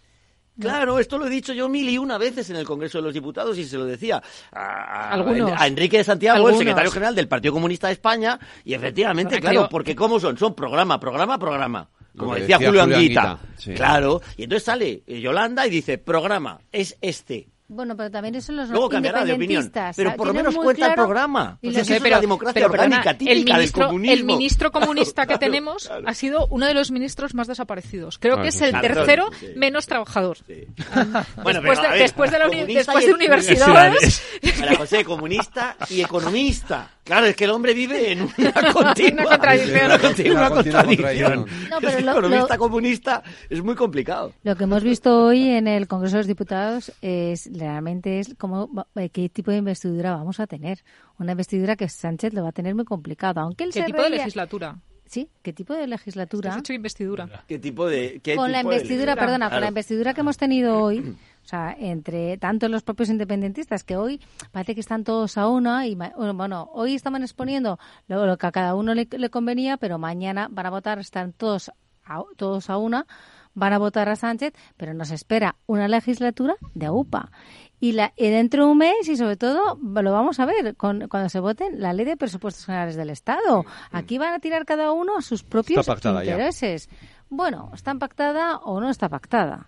Claro, 0.58 1.00
esto 1.00 1.18
lo 1.18 1.28
he 1.28 1.30
dicho 1.30 1.52
yo 1.52 1.68
mil 1.68 1.90
y 1.90 1.98
una 1.98 2.18
veces 2.18 2.50
en 2.50 2.56
el 2.56 2.66
Congreso 2.66 3.00
de 3.00 3.04
los 3.04 3.14
Diputados 3.14 3.58
y 3.58 3.66
se 3.66 3.78
lo 3.78 3.86
decía 3.86 4.24
a, 4.54 5.68
Enrique 5.68 5.98
de 5.98 6.04
Santiago, 6.06 6.48
el 6.48 6.56
secretario 6.56 6.92
general 6.92 7.14
del 7.14 7.28
Partido 7.28 7.54
Comunista 7.54 7.88
de 7.88 7.94
España, 7.94 8.40
y 8.64 8.74
efectivamente, 8.74 9.42
claro, 9.42 9.68
porque 9.70 9.96
¿cómo 9.96 10.18
son? 10.20 10.38
Son 10.38 10.56
programa, 10.56 10.98
programa, 10.98 11.38
programa. 11.38 11.90
Como 12.16 12.36
decía, 12.36 12.58
Julio 12.58 12.84
Anguita. 12.84 13.40
Claro, 13.76 14.22
y 14.38 14.44
entonces 14.44 14.64
sale 14.64 15.04
Yolanda 15.08 15.68
y 15.68 15.70
dice, 15.70 15.98
programa, 15.98 16.62
es 16.72 16.98
este. 17.02 17.50
Bueno, 17.68 17.96
pero 17.96 18.12
también 18.12 18.36
eso 18.36 18.52
los 18.52 18.70
Luego 18.70 18.90
cambiará 18.90 19.24
de 19.24 19.34
opinión. 19.34 19.72
Pero 19.96 20.16
por 20.16 20.28
lo 20.28 20.34
menos 20.34 20.56
cuenta 20.56 20.88
el 20.88 20.94
programa. 20.94 21.58
Y 21.62 21.76
es 21.76 21.90
la 21.90 22.22
democracia 22.22 22.66
orgánica 22.66 23.18
típica 23.18 23.32
el 23.32 23.44
ministro, 23.46 23.58
del 23.60 23.72
comunismo. 23.72 24.14
El 24.14 24.24
ministro 24.24 24.72
comunista 24.72 25.26
que 25.26 25.38
tenemos 25.38 25.90
ha 25.90 26.14
sido 26.14 26.48
uno 26.48 26.66
de 26.68 26.74
los 26.74 26.92
ministros 26.92 27.34
más 27.34 27.48
desaparecidos. 27.48 28.20
Creo 28.20 28.42
que 28.42 28.50
es 28.50 28.62
el 28.62 28.80
tercero 28.80 29.30
menos 29.56 29.88
trabajador. 29.88 30.38
bueno, 31.44 31.62
después, 31.62 31.82
de, 31.82 31.98
después 31.98 32.32
de, 32.32 32.40
la 32.40 32.48
después 32.48 33.06
de 33.06 33.14
universidades. 33.14 34.24
Para 34.60 34.76
José, 34.76 35.04
comunista 35.04 35.78
y 35.90 36.02
economista. 36.02 36.90
Claro, 37.04 37.26
es 37.26 37.36
que 37.36 37.44
el 37.44 37.50
hombre 37.52 37.74
vive 37.74 38.14
en 38.14 38.22
una 38.22 38.74
continua, 38.74 39.26
contradicción. 39.26 39.86
Una 39.86 40.00
continua, 40.00 40.50
contradicción. 40.50 41.46
No, 41.70 41.82
pero 41.82 42.00
lo, 42.00 42.12
economista 42.12 42.58
comunista 42.58 43.24
es 43.50 43.62
muy 43.62 43.76
complicado. 43.76 44.34
Lo 44.44 44.56
que 44.56 44.64
hemos 44.64 44.84
visto 44.84 45.26
hoy 45.26 45.50
en 45.50 45.68
el 45.68 45.88
Congreso 45.88 46.16
de 46.16 46.20
los 46.22 46.28
Diputados 46.28 46.94
es 47.02 47.52
realmente 47.54 48.20
es 48.20 48.36
cómo, 48.38 48.88
eh, 48.96 49.10
qué 49.10 49.30
tipo 49.30 49.52
de 49.52 49.58
investidura 49.58 50.16
vamos 50.16 50.40
a 50.40 50.48
tener. 50.48 50.84
Una 51.20 51.32
investidura 51.32 51.76
que 51.76 51.88
Sánchez 51.88 52.34
lo 52.34 52.44
va 52.44 52.50
a 52.50 52.54
tener 52.54 52.76
muy 52.76 52.86
complicado, 52.86 53.42
aunque 53.42 53.64
él 53.64 53.72
¿Qué 53.72 53.84
tipo 53.84 54.02
de 54.02 54.10
legislatura? 54.10 54.80
Sí, 55.06 55.30
¿qué 55.44 55.54
tipo 55.54 55.74
de 55.74 55.86
legislatura? 55.86 56.52
Has 56.52 56.60
hecho 56.60 56.74
investidura. 56.74 57.44
¿Qué 57.48 57.60
tipo 57.60 57.86
de 57.86 58.22
Con 58.36 58.52
la 58.52 58.62
investidura, 58.62 59.16
perdona, 59.16 59.50
con 59.50 59.62
la 59.62 59.68
investidura 59.68 60.14
que 60.14 60.22
hemos 60.22 60.38
tenido 60.38 60.80
hoy 60.80 61.16
O 61.44 61.48
sea, 61.48 61.76
entre 61.78 62.38
tanto 62.38 62.70
los 62.70 62.84
propios 62.84 63.10
independentistas 63.10 63.84
que 63.84 63.98
hoy 63.98 64.22
parece 64.52 64.76
que 64.76 64.80
están 64.80 65.04
todos 65.04 65.38
a 65.38 65.48
una 65.50 65.86
y 65.88 65.96
bueno, 65.96 66.70
hoy 66.74 66.96
estaban 66.96 67.22
exponiendo 67.22 67.78
lo, 68.08 68.38
que 68.38 68.48
a 68.48 68.52
cada 68.52 68.76
uno 68.76 68.94
le, 68.96 69.30
convenía, 69.30 69.76
pero 69.78 70.00
mañana 70.00 70.48
van 70.50 70.68
a 70.68 70.70
votar, 70.70 71.00
están 71.00 71.34
todos 71.34 71.70
a, 72.06 72.24
todos 72.38 72.70
a 72.70 72.78
una, 72.78 73.06
van 73.54 73.74
a 73.74 73.78
votar 73.78 74.10
a 74.10 74.16
Sánchez, 74.16 74.54
pero 74.78 74.94
nos 74.94 75.12
espera 75.12 75.56
una 75.66 75.88
legislatura 75.88 76.56
de 76.74 76.86
AUPA. 76.88 77.32
Y, 77.80 77.92
la, 77.92 78.14
dentro 78.18 78.66
de 78.66 78.72
un 78.72 78.78
mes, 78.78 79.10
y 79.10 79.18
sobre 79.18 79.36
todo, 79.36 79.78
lo 79.82 80.12
vamos 80.12 80.40
a 80.40 80.46
ver 80.46 80.76
con, 80.76 81.08
cuando 81.10 81.28
se 81.28 81.42
voten 81.42 81.82
la 81.82 81.92
ley 81.92 82.06
de 82.06 82.16
presupuestos 82.16 82.66
generales 82.66 82.96
del 82.96 83.10
Estado. 83.10 83.66
Aquí 83.92 84.18
van 84.18 84.34
a 84.34 84.40
tirar 84.40 84.66
cada 84.66 84.94
uno 84.94 85.18
a 85.18 85.22
sus 85.22 85.44
propios 85.44 85.86
intereses. 85.86 86.90
bueno, 87.30 87.72
está 87.74 87.94
pactada 87.96 88.58
o 88.60 88.80
no 88.80 88.90
está 88.90 89.10
pactada. 89.10 89.68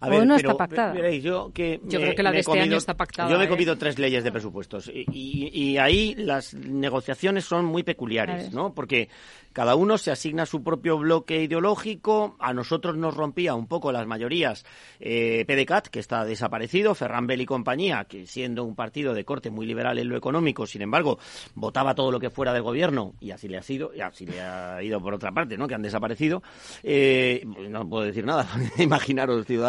A 0.00 0.08
ver, 0.08 0.20
o 0.20 0.24
no 0.24 0.36
pero, 0.36 0.50
está 0.50 0.58
pactada. 0.58 0.92
veréis, 0.92 1.22
yo 1.22 1.50
que 1.52 1.80
Yo 1.84 1.98
me- 1.98 2.04
creo 2.06 2.16
que 2.16 2.22
la 2.22 2.32
de 2.32 2.40
este 2.40 2.52
año 2.52 2.60
comido- 2.62 2.78
está 2.78 2.94
pactada, 2.94 3.30
Yo 3.30 3.36
me 3.38 3.44
he 3.44 3.46
¿eh? 3.46 3.50
comido 3.50 3.76
tres 3.78 3.98
leyes 3.98 4.22
de 4.24 4.32
presupuestos 4.32 4.88
y, 4.88 5.04
y- 5.12 5.50
y 5.52 5.78
ahí 5.78 6.14
las 6.16 6.54
negociaciones 6.54 7.44
son 7.44 7.64
muy 7.64 7.82
peculiares. 7.82 8.52
¿no? 8.52 8.74
Porque 8.74 9.08
cada 9.52 9.76
uno 9.76 9.98
se 9.98 10.10
asigna 10.10 10.46
su 10.46 10.62
propio 10.64 10.98
bloque 10.98 11.42
ideológico. 11.42 12.36
A 12.40 12.52
nosotros 12.52 12.96
nos 12.96 13.14
rompía 13.16 13.54
un 13.54 13.66
poco 13.68 13.92
las 13.92 14.06
mayorías 14.06 14.64
eh, 15.00 15.44
PDCAT, 15.46 15.88
que 15.88 16.00
está 16.00 16.24
desaparecido, 16.24 16.94
Ferran 16.94 17.26
Bell 17.26 17.40
y 17.40 17.46
compañía, 17.46 18.04
que 18.08 18.26
siendo 18.26 18.64
un 18.64 18.74
partido 18.74 19.14
de 19.14 19.24
corte 19.24 19.50
muy 19.50 19.64
liberal 19.66 19.98
en 19.98 20.08
lo 20.08 20.16
económico, 20.16 20.66
sin 20.66 20.82
embargo, 20.82 21.18
votaba 21.54 21.94
todo 21.94 22.10
lo 22.10 22.18
que 22.20 22.30
fuera 22.30 22.52
del 22.52 22.62
gobierno 22.62 23.14
y 23.20 23.30
así 23.30 23.48
le 23.48 23.56
ha 23.58 23.62
sido, 23.62 23.94
y 23.94 24.00
así 24.00 24.26
le 24.26 24.40
ha 24.40 24.82
ido 24.82 25.00
por 25.00 25.14
otra 25.14 25.30
parte, 25.32 25.56
¿no? 25.56 25.68
Que 25.68 25.74
han 25.74 25.82
desaparecido. 25.82 26.42
Eh, 26.82 27.44
no 27.68 27.88
puedo 27.88 28.04
decir 28.04 28.24
nada, 28.24 28.46
imaginaros 28.78 29.46
ciudadanos. 29.46 29.63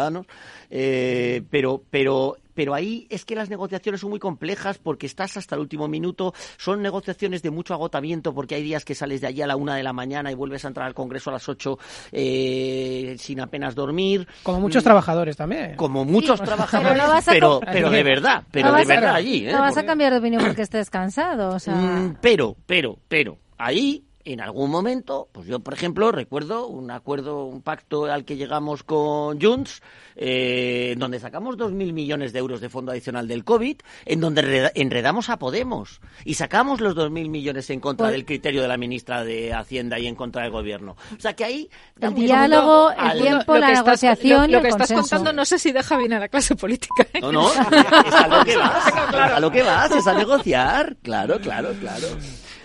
Eh, 0.70 1.42
pero, 1.50 1.82
pero, 1.90 2.36
pero 2.54 2.74
ahí 2.74 3.06
es 3.10 3.24
que 3.24 3.34
las 3.34 3.50
negociaciones 3.50 4.00
son 4.00 4.10
muy 4.10 4.18
complejas 4.18 4.78
porque 4.78 5.06
estás 5.06 5.36
hasta 5.36 5.54
el 5.54 5.60
último 5.60 5.88
minuto. 5.88 6.34
Son 6.56 6.82
negociaciones 6.82 7.42
de 7.42 7.50
mucho 7.50 7.74
agotamiento 7.74 8.32
porque 8.34 8.54
hay 8.56 8.62
días 8.62 8.84
que 8.84 8.94
sales 8.94 9.20
de 9.20 9.26
allí 9.28 9.42
a 9.42 9.46
la 9.46 9.56
una 9.56 9.76
de 9.76 9.82
la 9.82 9.92
mañana 9.92 10.30
y 10.30 10.34
vuelves 10.34 10.64
a 10.64 10.68
entrar 10.68 10.86
al 10.86 10.94
Congreso 10.94 11.30
a 11.30 11.34
las 11.34 11.48
ocho 11.48 11.78
eh, 12.12 13.16
sin 13.18 13.40
apenas 13.40 13.74
dormir. 13.74 14.26
Como 14.42 14.60
muchos 14.60 14.82
trabajadores 14.82 15.36
también. 15.36 15.76
Como 15.76 16.04
muchos 16.04 16.38
Sí, 16.38 16.44
trabajadores, 16.44 16.92
pero 16.92 17.06
no 17.06 17.12
vas 17.12 17.28
a 17.28 17.30
pero, 17.32 17.60
de 17.90 18.02
verdad, 18.02 18.42
pero 18.50 18.68
No 18.70 18.72
de 18.76 18.78
vas 18.84 18.90
a- 18.90 18.94
verdad 18.94 19.14
allí. 19.14 19.46
¿eh? 19.46 19.52
No 19.52 19.60
vas 19.60 19.76
a 19.76 19.84
cambiar 19.84 20.12
de 20.12 20.18
opinión 20.18 20.42
porque 20.44 20.62
estés 20.62 20.90
cansado, 20.90 21.54
o 21.54 21.58
sea... 21.58 21.74
Mm, 21.74 22.16
pero, 22.20 22.56
pero, 22.66 22.98
pero, 23.08 23.38
ahí, 23.58 24.02
en 24.26 24.40
algún 24.40 24.70
momento, 24.70 25.28
pues 25.32 25.46
yo, 25.46 25.60
por 25.60 25.72
ejemplo, 25.74 26.10
recuerdo 26.12 26.66
un 26.66 26.90
acuerdo, 26.90 27.44
un 27.44 27.62
pacto 27.62 28.06
al 28.06 28.24
que 28.24 28.36
llegamos 28.36 28.82
con 28.82 29.40
Junts, 29.40 29.82
eh, 30.16 30.90
en 30.92 30.98
donde 30.98 31.20
sacamos 31.20 31.56
2.000 31.56 31.92
millones 31.92 32.32
de 32.32 32.38
euros 32.40 32.60
de 32.60 32.68
fondo 32.68 32.90
adicional 32.92 33.28
del 33.28 33.44
COVID, 33.44 33.76
en 34.04 34.20
donde 34.20 34.40
enreda- 34.42 34.72
enredamos 34.74 35.28
a 35.30 35.38
Podemos 35.38 36.00
y 36.24 36.34
sacamos 36.34 36.80
los 36.80 36.94
2.000 36.96 37.28
millones 37.28 37.70
en 37.70 37.80
contra 37.80 38.06
Pues- 38.06 38.12
del 38.14 38.24
criterio 38.24 38.62
de 38.62 38.68
la 38.68 38.76
ministra 38.76 39.22
de 39.24 39.52
Hacienda 39.54 39.98
y 39.98 40.06
en 40.06 40.14
contra 40.16 40.42
del 40.42 40.50
gobierno. 40.50 40.96
O 41.16 41.20
sea 41.20 41.34
que 41.34 41.44
ahí... 41.44 41.70
El 42.00 42.14
diálogo, 42.14 42.88
al- 42.88 43.16
el 43.18 43.22
tiempo, 43.22 43.54
Lo 43.54 43.60
la 43.60 43.66
que 43.68 43.72
estás- 43.74 43.84
negociación 44.02 44.40
lo, 44.42 44.46
y 44.48 44.50
lo 44.52 44.58
el 44.58 44.62
que 44.62 44.68
estás 44.70 44.88
consenso. 44.88 45.16
contando 45.16 45.32
no 45.34 45.44
sé 45.44 45.58
si 45.58 45.70
deja 45.72 45.96
bien 45.98 46.12
a 46.14 46.18
la 46.18 46.28
clase 46.28 46.56
política. 46.56 47.06
¿eh? 47.12 47.20
No, 47.20 47.30
no, 47.32 47.48
es 47.52 47.58
a 47.58 48.28
lo 48.28 48.44
que 48.44 48.56
vas, 48.56 48.92
a 48.92 49.40
lo 49.40 49.50
que 49.50 49.62
vas, 49.62 49.90
es 49.92 50.06
a 50.06 50.14
negociar, 50.14 50.96
claro, 51.02 51.38
claro, 51.40 51.72
claro. 51.80 52.06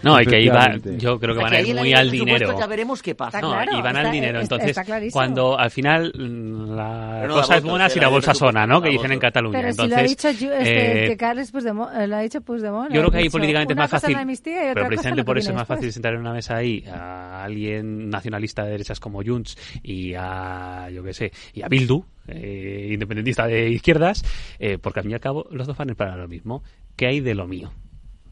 No, 0.03 0.19
y 0.21 0.25
que 0.25 0.35
ahí 0.37 0.47
va, 0.47 0.75
yo 0.97 1.19
creo 1.19 1.35
que 1.35 1.41
van 1.43 1.53
a 1.53 1.61
ir 1.61 1.75
la 1.75 1.81
muy 1.81 1.93
al 1.93 2.09
dinero. 2.11 2.57
ya 2.59 2.67
veremos 2.67 3.01
qué 3.01 3.15
pasa. 3.15 3.39
No, 3.41 3.59
Está 3.59 3.71
y 3.71 3.75
van 3.75 3.81
claro, 3.81 3.97
al 3.99 4.05
está- 4.05 4.11
dinero. 4.11 4.39
está- 4.41 4.55
Entonces, 4.55 4.77
está 4.77 5.11
cuando 5.11 5.57
al 5.59 5.71
final 5.71 6.11
mm, 6.17 6.75
la 6.75 7.17
Pero 7.21 7.33
cosa 7.35 7.55
es 7.55 7.61
votos, 7.61 7.69
buena 7.71 7.89
si 7.89 7.99
la 7.99 8.05
la 8.05 8.09
bolsa 8.09 8.33
sona, 8.33 8.65
¿no? 8.67 8.81
Que 8.81 8.89
dicen 8.89 9.11
en. 9.11 9.19
Cataluña. 9.19 9.59
Pero 9.59 9.73
si 9.73 9.81
Entonces, 9.81 9.95
lo 9.97 10.03
ha 10.03 10.07
dicho, 10.07 10.27
Ju- 10.29 10.51
este, 10.57 11.05
eh, 11.05 11.07
que 11.09 11.17
Carles 11.17 11.51
Puigdemont, 11.51 11.91
eh, 11.95 12.07
lo 12.07 12.15
ha 12.15 12.21
dicho 12.21 12.41
Puigdemont. 12.41 12.91
yo 12.91 12.99
creo 13.01 13.11
que 13.11 13.17
ahí 13.19 13.29
políticamente 13.29 13.73
es 13.73 13.77
más 13.77 13.89
fácil, 13.91 14.13
la 14.13 14.21
amnistía 14.21 14.53
y 14.53 14.57
otra 14.57 14.73
pero 14.73 14.81
cosa 14.85 14.87
precisamente 14.89 15.23
por 15.23 15.37
eso 15.37 15.49
es 15.51 15.55
más 15.55 15.67
fácil 15.67 15.91
sentar 15.93 16.13
en 16.13 16.19
una 16.21 16.33
mesa 16.33 16.55
ahí 16.57 16.83
a 16.91 17.43
alguien 17.43 18.09
nacionalista 18.09 18.63
de 18.63 18.71
derechas 18.71 18.99
como 18.99 19.21
Junts 19.23 19.57
y 19.83 20.13
a, 20.17 20.89
yo 20.91 21.03
qué 21.03 21.13
sé, 21.13 21.31
y 21.53 21.61
a 21.61 21.67
Bildu, 21.67 22.03
eh, 22.27 22.89
independentista 22.91 23.45
de 23.47 23.69
izquierdas, 23.69 24.23
eh, 24.59 24.77
porque 24.81 24.99
al 24.99 25.03
fin 25.03 25.11
y 25.11 25.13
al 25.15 25.19
cabo 25.21 25.47
los 25.51 25.67
dos 25.67 25.77
van 25.77 25.89
a 25.89 25.91
ir 25.91 25.97
para 25.97 26.15
lo 26.15 26.27
mismo. 26.27 26.63
¿Qué 26.95 27.07
hay 27.07 27.19
de 27.19 27.35
lo 27.35 27.47
mío? 27.47 27.71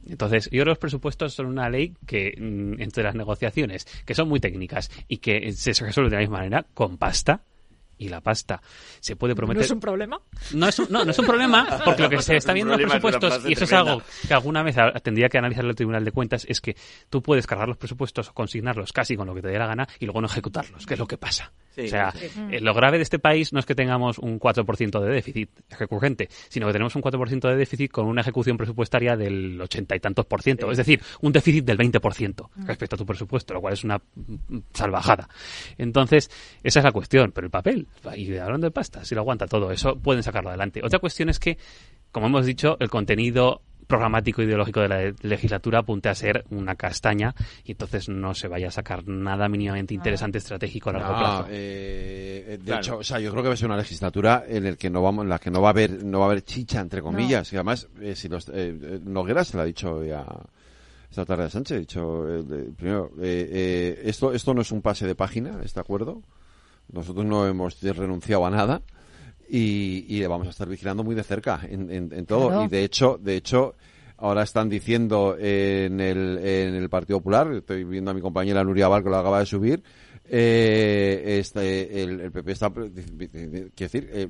Entonces, 0.08 0.46
yo 0.46 0.64
creo 0.64 0.66
que 0.66 0.70
los 0.70 0.78
presupuestos 0.78 1.34
son 1.34 1.48
una 1.48 1.70
ley 1.70 1.94
que, 2.06 2.34
mm, 2.38 2.82
entre 2.82 3.04
las 3.04 3.16
negociaciones, 3.16 3.86
que 4.06 4.16
son 4.16 4.28
muy 4.28 4.40
técnicas 4.40 4.92
y 5.08 5.18
que 5.18 5.52
se 5.52 5.72
resuelven 5.72 6.12
de 6.12 6.16
la 6.16 6.22
misma 6.22 6.38
manera, 6.38 6.66
con 6.74 6.98
pasta, 6.98 7.42
y 8.00 8.08
la 8.08 8.22
pasta 8.22 8.62
se 9.00 9.16
puede 9.16 9.36
prometer... 9.36 9.60
¿No 9.60 9.66
es 9.66 9.72
un 9.72 9.80
problema? 9.80 10.20
No 10.54 10.68
es 10.68 10.80
un, 10.80 10.88
no, 10.90 11.04
no 11.04 11.12
es 11.12 11.20
un 11.20 11.26
problema, 11.26 11.82
porque 11.86 12.04
lo 12.04 12.10
que 12.10 12.22
se 12.22 12.38
está 12.38 12.54
viendo 12.54 12.74
en 12.74 12.82
los 12.82 12.90
presupuestos, 12.90 13.46
y 13.46 13.54
eso 13.54 13.66
es 13.66 13.74
algo 13.74 14.02
que 14.28 14.34
alguna 14.34 14.64
vez 14.64 14.76
tendría 15.04 15.30
que 15.30 15.38
analizar 15.38 15.66
el 15.66 15.76
Tribunal 15.76 16.04
de 16.04 16.12
Cuentas, 16.12 16.46
es 16.50 16.62
que 16.62 16.76
tú 17.10 17.22
puedes 17.22 17.46
cargar 17.46 17.68
los 17.68 17.78
presupuestos 17.78 18.30
o 18.30 18.34
consignarlos 18.34 18.94
casi 18.94 19.16
con 19.16 19.28
lo 19.28 19.36
que 19.36 19.42
te 19.42 19.50
dé 19.50 19.60
la 19.60 19.68
gana 19.68 19.88
y 20.00 20.06
luego 20.06 20.22
no 20.22 20.28
ejecutarlos, 20.28 20.86
que 20.86 20.94
es 20.94 21.00
lo 21.00 21.08
que 21.08 21.18
pasa. 21.18 21.52
Sí, 21.82 21.88
o 21.88 21.90
sea, 21.90 22.12
sí. 22.12 22.28
eh, 22.52 22.60
lo 22.62 22.74
grave 22.74 22.98
de 22.98 23.04
este 23.04 23.20
país 23.20 23.54
no 23.54 23.60
es 23.60 23.66
que 23.66 23.76
tengamos 23.76 24.18
un 24.20 24.40
4% 24.40 25.00
de 25.02 25.10
déficit 25.10 25.50
recurrente, 25.78 26.30
sino 26.50 26.68
que 26.68 26.74
tenemos 26.74 26.96
un 26.96 27.02
4% 27.02 27.50
de 27.50 27.56
déficit 27.56 27.92
con 27.92 28.08
una 28.08 28.22
ejecución 28.22 28.58
presupuestaria 28.58 29.16
del 29.16 29.60
ochenta 29.62 29.96
y 29.96 30.00
tantos 30.00 30.26
por 30.26 30.42
ciento, 30.42 30.72
es 30.72 30.78
decir, 30.78 31.02
un 31.22 31.32
déficit 31.32 31.66
del 31.66 31.78
20% 31.78 32.50
respecto 32.66 32.96
a 32.96 32.98
tu 32.98 33.06
presupuesto, 33.06 33.54
lo 33.54 33.62
cual 33.62 33.74
es 33.74 33.84
una 33.84 33.98
mm, 33.98 34.58
salvajada. 34.74 35.30
Entonces, 35.78 36.30
esa 36.64 36.80
es 36.80 36.84
la 36.84 36.92
cuestión, 36.92 37.32
pero 37.32 37.46
el 37.46 37.52
papel, 37.52 37.88
y 38.16 38.36
hablando 38.38 38.68
de 38.68 38.72
pasta, 38.72 39.04
si 39.06 39.16
lo 39.16 39.22
aguanta 39.22 39.48
todo, 39.48 39.72
eso 39.72 39.96
pueden 39.96 40.24
sacarlo 40.24 40.50
adelante. 40.50 40.82
Otra 40.84 41.00
cuestión 41.00 41.30
es 41.30 41.40
que, 41.40 41.58
como 42.12 42.28
hemos 42.28 42.46
dicho, 42.46 42.78
el 42.80 42.90
contenido 42.90 43.62
programático 43.90 44.44
ideológico 44.44 44.82
de 44.82 44.88
la 44.88 45.14
legislatura 45.24 45.80
apunte 45.80 46.10
a 46.10 46.16
ser 46.16 46.46
una 46.52 46.76
castaña 46.76 47.34
y 47.64 47.72
entonces 47.72 48.08
no 48.08 48.36
se 48.36 48.48
vaya 48.48 48.68
a 48.68 48.72
sacar 48.72 49.08
nada 49.08 49.50
mínimamente 49.50 49.96
interesante 49.96 50.38
estratégico 50.38 50.92
a 50.92 50.94
largo 50.94 51.12
No, 51.14 51.18
plazo. 51.20 51.48
eh, 51.50 52.58
de 52.60 52.64
Claro. 52.66 52.82
hecho, 52.82 52.98
o 53.00 53.04
sea, 53.04 53.20
yo 53.20 53.32
creo 53.32 53.42
que 53.42 53.48
va 53.50 53.56
a 53.56 53.58
ser 53.58 53.66
una 53.68 53.78
legislatura 53.78 54.44
en 54.48 54.68
el 54.68 54.78
que 54.78 54.92
no 54.92 55.02
vamos, 55.02 55.24
en 55.24 55.30
la 55.30 55.40
que 55.40 55.50
no 55.50 55.60
va 55.60 55.70
a 55.70 55.72
haber, 55.72 56.04
no 56.06 56.20
va 56.20 56.26
a 56.26 56.28
haber 56.30 56.44
chicha 56.44 56.80
entre 56.80 57.02
comillas. 57.02 57.52
Y 57.52 57.56
además, 57.56 57.88
eh, 58.00 58.16
si 58.16 58.30
los, 58.30 58.48
eh, 58.50 58.54
eh, 58.80 59.00
Noguera 59.04 59.44
se 59.44 59.58
lo 59.58 59.64
ha 59.64 59.66
dicho 59.66 60.04
ya 60.06 60.24
esta 61.10 61.26
tarde 61.26 61.46
a 61.46 61.50
Sánchez, 61.50 61.76
ha 61.76 61.80
dicho 61.80 62.28
eh, 62.32 62.72
primero, 62.78 63.10
eh, 63.20 63.50
eh, 63.52 64.02
esto, 64.06 64.34
esto 64.34 64.54
no 64.54 64.62
es 64.62 64.72
un 64.72 64.84
pase 64.84 65.08
de 65.08 65.16
página, 65.16 65.62
este 65.64 65.80
acuerdo. 65.80 66.22
Nosotros 66.94 67.26
no 67.26 67.48
hemos 67.48 67.82
renunciado 67.82 68.46
a 68.46 68.52
nada 68.52 68.82
y, 69.50 70.06
y 70.08 70.20
le 70.20 70.28
vamos 70.28 70.48
a 70.48 70.52
estar 70.52 70.70
vigilando 70.70 71.04
muy 71.04 71.16
de 71.16 71.24
cerca 71.24 71.62
en, 71.68 71.90
en- 71.92 72.14
en 72.14 72.26
todo. 72.26 72.48
Claro. 72.50 72.64
Y 72.66 72.68
de 72.68 72.84
hecho, 72.84 73.20
de 73.22 73.36
hecho, 73.36 73.76
ahora 74.18 74.44
están 74.44 74.70
diciendo 74.70 75.36
en 75.40 76.00
el, 76.00 76.38
en 76.38 76.76
el 76.76 76.90
Partido 76.90 77.20
Popular, 77.20 77.52
estoy 77.54 77.84
viendo 77.84 78.12
a 78.12 78.14
mi 78.14 78.22
compañera 78.22 78.64
Nuria 78.64 78.88
Val 78.88 79.04
que 79.04 79.10
lo 79.10 79.18
acaba 79.18 79.40
de 79.40 79.46
subir, 79.46 79.82
eh, 80.32 81.38
este, 81.40 82.04
el, 82.04 82.20
el 82.22 82.32
PP 82.32 82.52
está, 82.52 82.70
quiero 82.72 83.72
decir, 83.76 84.10
eh, 84.14 84.28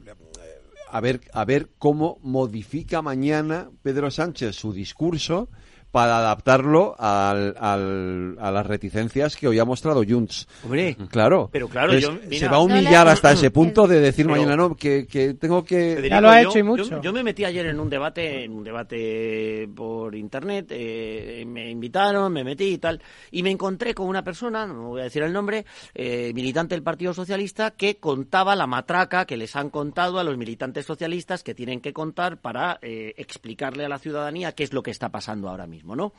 a 0.92 1.02
ver, 1.02 1.22
a 1.34 1.46
ver 1.46 1.70
cómo 1.78 2.18
modifica 2.24 3.02
mañana 3.02 3.70
Pedro 3.84 4.10
Sánchez 4.10 4.56
su 4.56 4.74
discurso 4.74 5.50
para 5.92 6.18
adaptarlo 6.20 6.96
al, 7.00 7.56
al- 7.60 8.38
a 8.40 8.52
las 8.52 8.66
reticencias 8.66 9.36
que 9.36 9.48
hoy 9.48 9.58
ha 9.60 9.66
mostrado 9.66 10.04
Junts. 10.08 10.48
Hombre, 10.64 10.96
claro. 11.10 11.50
pero 11.52 11.68
claro, 11.68 11.94
Es- 11.94 12.02
yo- 12.04 12.14
mira- 12.28 12.38
se 12.40 12.48
va 12.48 12.58
a 12.58 12.60
humillar 12.60 13.08
hasta 13.08 13.32
ese 13.32 13.50
punto 13.52 13.88
de 13.88 14.00
decir 14.00 14.26
Pero- 14.28 14.36
mañana 14.38 14.56
no 14.56 14.76
que, 14.76 15.08
que 15.08 15.34
tengo 15.34 15.64
que 15.64 15.96
Federico, 15.96 16.16
yo- 16.44 16.52
Yo, 16.78 17.02
yo 17.02 17.14
me 17.14 17.24
metí 17.24 17.44
ayer 17.46 17.66
en 17.66 17.80
un 17.80 17.90
debate, 17.90 18.44
en 18.44 18.52
un 18.54 18.64
debate 18.64 19.68
por 19.76 20.14
internet, 20.16 20.68
eh, 20.70 21.44
me 21.48 21.70
invitaron, 21.70 22.32
me 22.34 22.44
metí 22.44 22.66
y 22.66 22.78
tal, 22.78 23.02
y 23.32 23.44
me 23.44 23.50
encontré 23.52 23.94
con 23.94 24.08
una 24.08 24.24
persona, 24.24 24.68
no 24.68 24.90
voy 24.90 25.02
a 25.02 25.06
decir 25.06 25.24
el 25.24 25.34
nombre, 25.34 25.66
eh, 25.96 26.32
militante 26.36 26.76
del 26.76 26.84
Partido 26.84 27.14
Socialista, 27.14 27.72
que 27.72 27.98
contaba 27.98 28.56
la 28.56 28.68
matraca 28.68 29.26
que 29.26 29.38
les 29.38 29.56
han 29.56 29.70
contado 29.70 30.20
a 30.20 30.24
los 30.24 30.38
militantes 30.38 30.86
socialistas 30.86 31.44
que 31.44 31.56
tienen 31.56 31.82
que 31.82 31.94
contar 31.94 32.38
para 32.42 32.78
eh, 32.82 33.14
explicarle 33.18 33.86
a 33.86 33.90
la 33.90 33.98
ciudadanía 34.00 34.52
qué 34.52 34.64
es 34.64 34.74
lo 34.74 34.84
que 34.84 34.92
está 34.92 35.10
pasando 35.10 35.50
ahora 35.50 35.66
mismo, 35.68 35.79
¿no? 35.96 36.14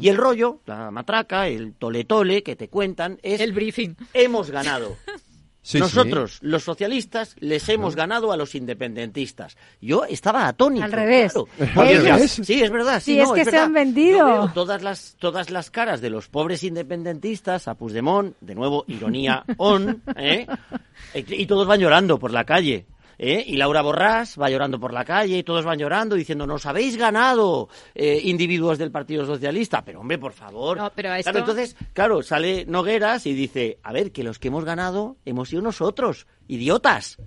Y 0.00 0.08
el 0.08 0.16
rollo, 0.16 0.60
la 0.66 0.90
matraca, 0.90 1.48
el 1.48 1.74
tole-tole 1.74 2.42
que 2.42 2.56
te 2.56 2.68
cuentan 2.68 3.18
es... 3.22 3.40
El 3.40 3.52
briefing. 3.52 3.94
Hemos 4.12 4.50
ganado. 4.50 4.96
Sí, 5.66 5.78
Nosotros, 5.78 6.40
los 6.42 6.62
socialistas, 6.62 7.36
les 7.38 7.66
hemos 7.70 7.96
ganado 7.96 8.32
a 8.32 8.36
los 8.36 8.54
independentistas. 8.54 9.56
Yo 9.80 10.04
estaba 10.04 10.46
atónito. 10.46 10.84
Al 10.84 10.92
revés. 10.92 11.32
Sí, 12.28 12.60
es 12.62 12.70
verdad. 12.70 13.00
Sí, 13.00 13.12
Sí, 13.14 13.16
no, 13.16 13.24
es 13.24 13.30
que 13.32 13.44
se 13.46 13.50
verdad. 13.50 13.64
han 13.64 13.72
vendido. 13.72 14.18
Yo 14.18 14.26
veo 14.26 14.50
todas 14.52 14.82
las, 14.82 15.16
todas 15.18 15.48
las 15.48 15.70
caras 15.70 16.02
de 16.02 16.10
los 16.10 16.28
pobres 16.28 16.62
independentistas, 16.64 17.66
a 17.66 17.76
Puigdemont, 17.76 18.36
de 18.42 18.54
nuevo, 18.54 18.84
ironía 18.88 19.42
on, 19.56 20.02
¿eh? 20.18 20.46
y 21.14 21.46
todos 21.46 21.66
van 21.66 21.80
llorando 21.80 22.18
por 22.18 22.30
la 22.30 22.44
calle. 22.44 22.84
¿Eh? 23.18 23.44
Y 23.46 23.56
Laura 23.56 23.82
Borrás 23.82 24.38
va 24.40 24.50
llorando 24.50 24.78
por 24.80 24.92
la 24.92 25.04
calle 25.04 25.38
y 25.38 25.42
todos 25.42 25.64
van 25.64 25.78
llorando 25.78 26.14
diciendo, 26.16 26.46
nos 26.46 26.66
habéis 26.66 26.96
ganado 26.96 27.68
eh, 27.94 28.20
individuos 28.24 28.78
del 28.78 28.90
Partido 28.90 29.24
Socialista. 29.26 29.84
Pero 29.84 30.00
hombre, 30.00 30.18
por 30.18 30.32
favor. 30.32 30.76
No, 30.78 30.92
pero 30.94 31.10
a 31.12 31.18
Claro, 31.20 31.38
esto- 31.38 31.38
entonces, 31.52 31.76
claro, 31.92 32.22
sale 32.22 32.64
Nogueras 32.66 33.26
y 33.26 33.34
dice, 33.34 33.78
a 33.82 33.92
ver, 33.92 34.12
que 34.12 34.24
los 34.24 34.38
que 34.38 34.48
hemos 34.48 34.64
ganado 34.64 35.16
hemos 35.24 35.48
sido 35.48 35.62
nosotros, 35.62 36.26
idiotas. 36.48 37.18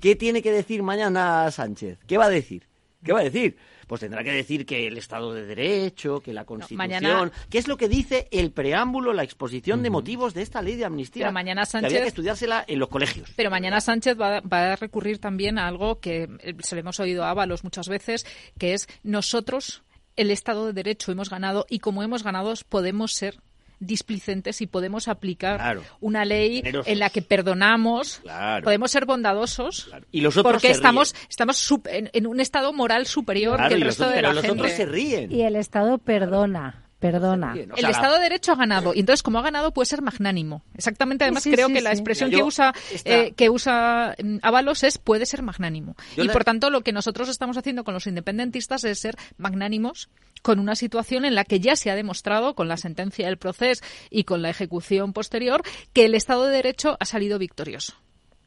¿Qué 0.00 0.16
tiene 0.16 0.42
que 0.42 0.50
decir 0.52 0.82
mañana 0.82 1.50
Sánchez? 1.50 1.98
¿Qué 2.06 2.18
va 2.18 2.24
a 2.26 2.30
decir? 2.30 2.66
¿Qué 3.04 3.12
va 3.12 3.20
a 3.20 3.24
decir? 3.24 3.56
Pues 3.92 4.00
tendrá 4.00 4.24
que 4.24 4.30
decir 4.32 4.64
que 4.64 4.86
el 4.86 4.96
Estado 4.96 5.34
de 5.34 5.44
Derecho, 5.44 6.20
que 6.20 6.32
la 6.32 6.46
Constitución... 6.46 6.78
mañana- 6.78 7.30
¿Qué 7.50 7.58
es 7.58 7.68
lo 7.68 7.76
que 7.76 7.90
dice 7.90 8.26
el 8.30 8.50
prepreámbulo, 8.50 9.12
la 9.12 9.22
exposición 9.22 9.82
de 9.82 9.90
motivos 9.90 10.32
de 10.32 10.40
esta 10.40 10.62
ley 10.62 10.76
de 10.76 10.86
amnistía? 10.86 11.24
Pero 11.26 11.32
mañana 11.34 11.66
Que 11.66 11.76
había 11.76 11.88
Sánchez- 11.90 12.00
que 12.00 12.08
estudiársela 12.08 12.64
en 12.66 12.78
los 12.78 12.88
colegios. 12.88 13.28
Pero 13.36 13.50
mañana 13.50 13.82
Sánchez 13.82 14.16
va, 14.18 14.40
va 14.40 14.72
a 14.72 14.76
recurrir 14.76 15.18
también 15.18 15.58
a 15.58 15.68
algo 15.68 16.00
que 16.00 16.22
eh, 16.40 16.54
se 16.60 16.74
le 16.74 16.80
hemos 16.80 17.00
oído 17.00 17.22
a 17.24 17.28
Ábalos 17.28 17.64
muchas 17.64 17.86
veces, 17.88 18.24
que 18.56 18.72
es 18.72 18.88
nosotros, 19.02 19.82
el 20.16 20.30
Estado 20.30 20.64
de 20.64 20.72
Derecho, 20.72 21.12
hemos 21.12 21.28
ganado 21.28 21.66
y 21.68 21.80
como 21.80 22.02
hemos 22.02 22.22
ganado 22.22 22.54
podemos 22.70 23.12
ser 23.12 23.40
displicentes 23.86 24.60
y 24.60 24.66
podemos 24.66 25.08
aplicar 25.08 25.78
una 26.00 26.24
ley 26.24 26.62
en 26.64 26.98
la 26.98 27.10
que 27.10 27.22
perdonamos, 27.22 28.22
podemos 28.62 28.90
ser 28.90 29.04
bondadosos 29.04 29.90
y 30.10 30.20
los 30.20 30.34
porque 30.34 30.70
estamos 30.70 31.14
estamos 31.28 31.72
en, 31.86 32.26
un 32.26 32.40
estado 32.40 32.72
moral 32.72 33.06
superior 33.06 33.60
que 33.68 33.74
el 33.74 33.82
resto 33.82 34.08
de 34.08 34.22
la 34.22 34.34
gente. 34.34 34.68
se 34.70 34.86
ríen. 34.86 35.32
Y 35.32 35.42
el 35.42 35.56
Estado 35.56 35.98
perdona. 35.98 36.81
Perdona. 37.02 37.54
el 37.54 37.84
Estado 37.84 38.14
de 38.14 38.22
Derecho 38.22 38.52
ha 38.52 38.54
ganado 38.54 38.94
y 38.94 39.00
entonces 39.00 39.24
como 39.24 39.40
ha 39.40 39.42
ganado 39.42 39.72
puede 39.72 39.86
ser 39.86 40.02
magnánimo. 40.02 40.62
Exactamente. 40.74 41.24
Además 41.24 41.42
creo 41.42 41.66
que 41.66 41.80
la 41.80 41.90
expresión 41.90 42.30
que 42.30 42.44
usa 42.44 42.72
eh, 43.04 43.32
que 43.36 43.50
usa 43.50 44.14
mm, 44.22 44.36
Ábalos 44.40 44.84
es 44.84 44.98
puede 44.98 45.26
ser 45.26 45.42
magnánimo. 45.42 45.96
y 46.16 46.28
por 46.28 46.44
tanto 46.44 46.70
lo 46.70 46.82
que 46.82 46.92
nosotros 46.92 47.28
estamos 47.28 47.56
haciendo 47.56 47.82
con 47.82 47.92
los 47.92 48.06
independentistas 48.06 48.84
es 48.84 49.00
ser 49.00 49.16
magnánimos 49.36 50.10
con 50.42 50.60
una 50.60 50.76
situación 50.76 51.24
en 51.24 51.34
la 51.34 51.44
que 51.44 51.58
ya 51.58 51.74
se 51.74 51.90
ha 51.90 51.96
demostrado 51.96 52.54
con 52.54 52.68
la 52.68 52.76
sentencia 52.76 53.26
del 53.26 53.36
proceso 53.36 53.84
y 54.08 54.22
con 54.22 54.40
la 54.40 54.50
ejecución 54.50 55.12
posterior 55.12 55.62
que 55.92 56.04
el 56.04 56.14
Estado 56.14 56.46
de 56.46 56.52
Derecho 56.52 56.96
ha 57.00 57.04
salido 57.04 57.38
victorioso. 57.38 57.94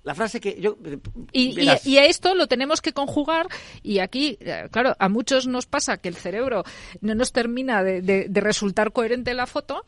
La 0.05 0.13
frase 0.13 0.39
que 0.39 0.61
yo... 0.61 0.77
Eh, 0.83 0.99
y, 1.33 1.97
a 1.97 2.05
esto 2.05 2.35
lo 2.35 2.47
tenemos 2.47 2.79
que 2.79 2.93
conjugar 2.93 3.47
y 3.81 3.99
aquí, 3.99 4.37
eh, 4.39 4.67
claro, 4.71 4.95
a 4.99 5.09
muchos 5.09 5.47
nos 5.47 5.65
pasa 5.65 5.97
que 5.97 6.09
el 6.09 6.15
cerebro 6.15 6.63
no 7.01 7.15
nos 7.15 7.31
termina 7.31 7.83
de, 7.83 8.29
resultar 8.31 8.91
coherente 8.91 9.33
la 9.33 9.47
foto 9.47 9.83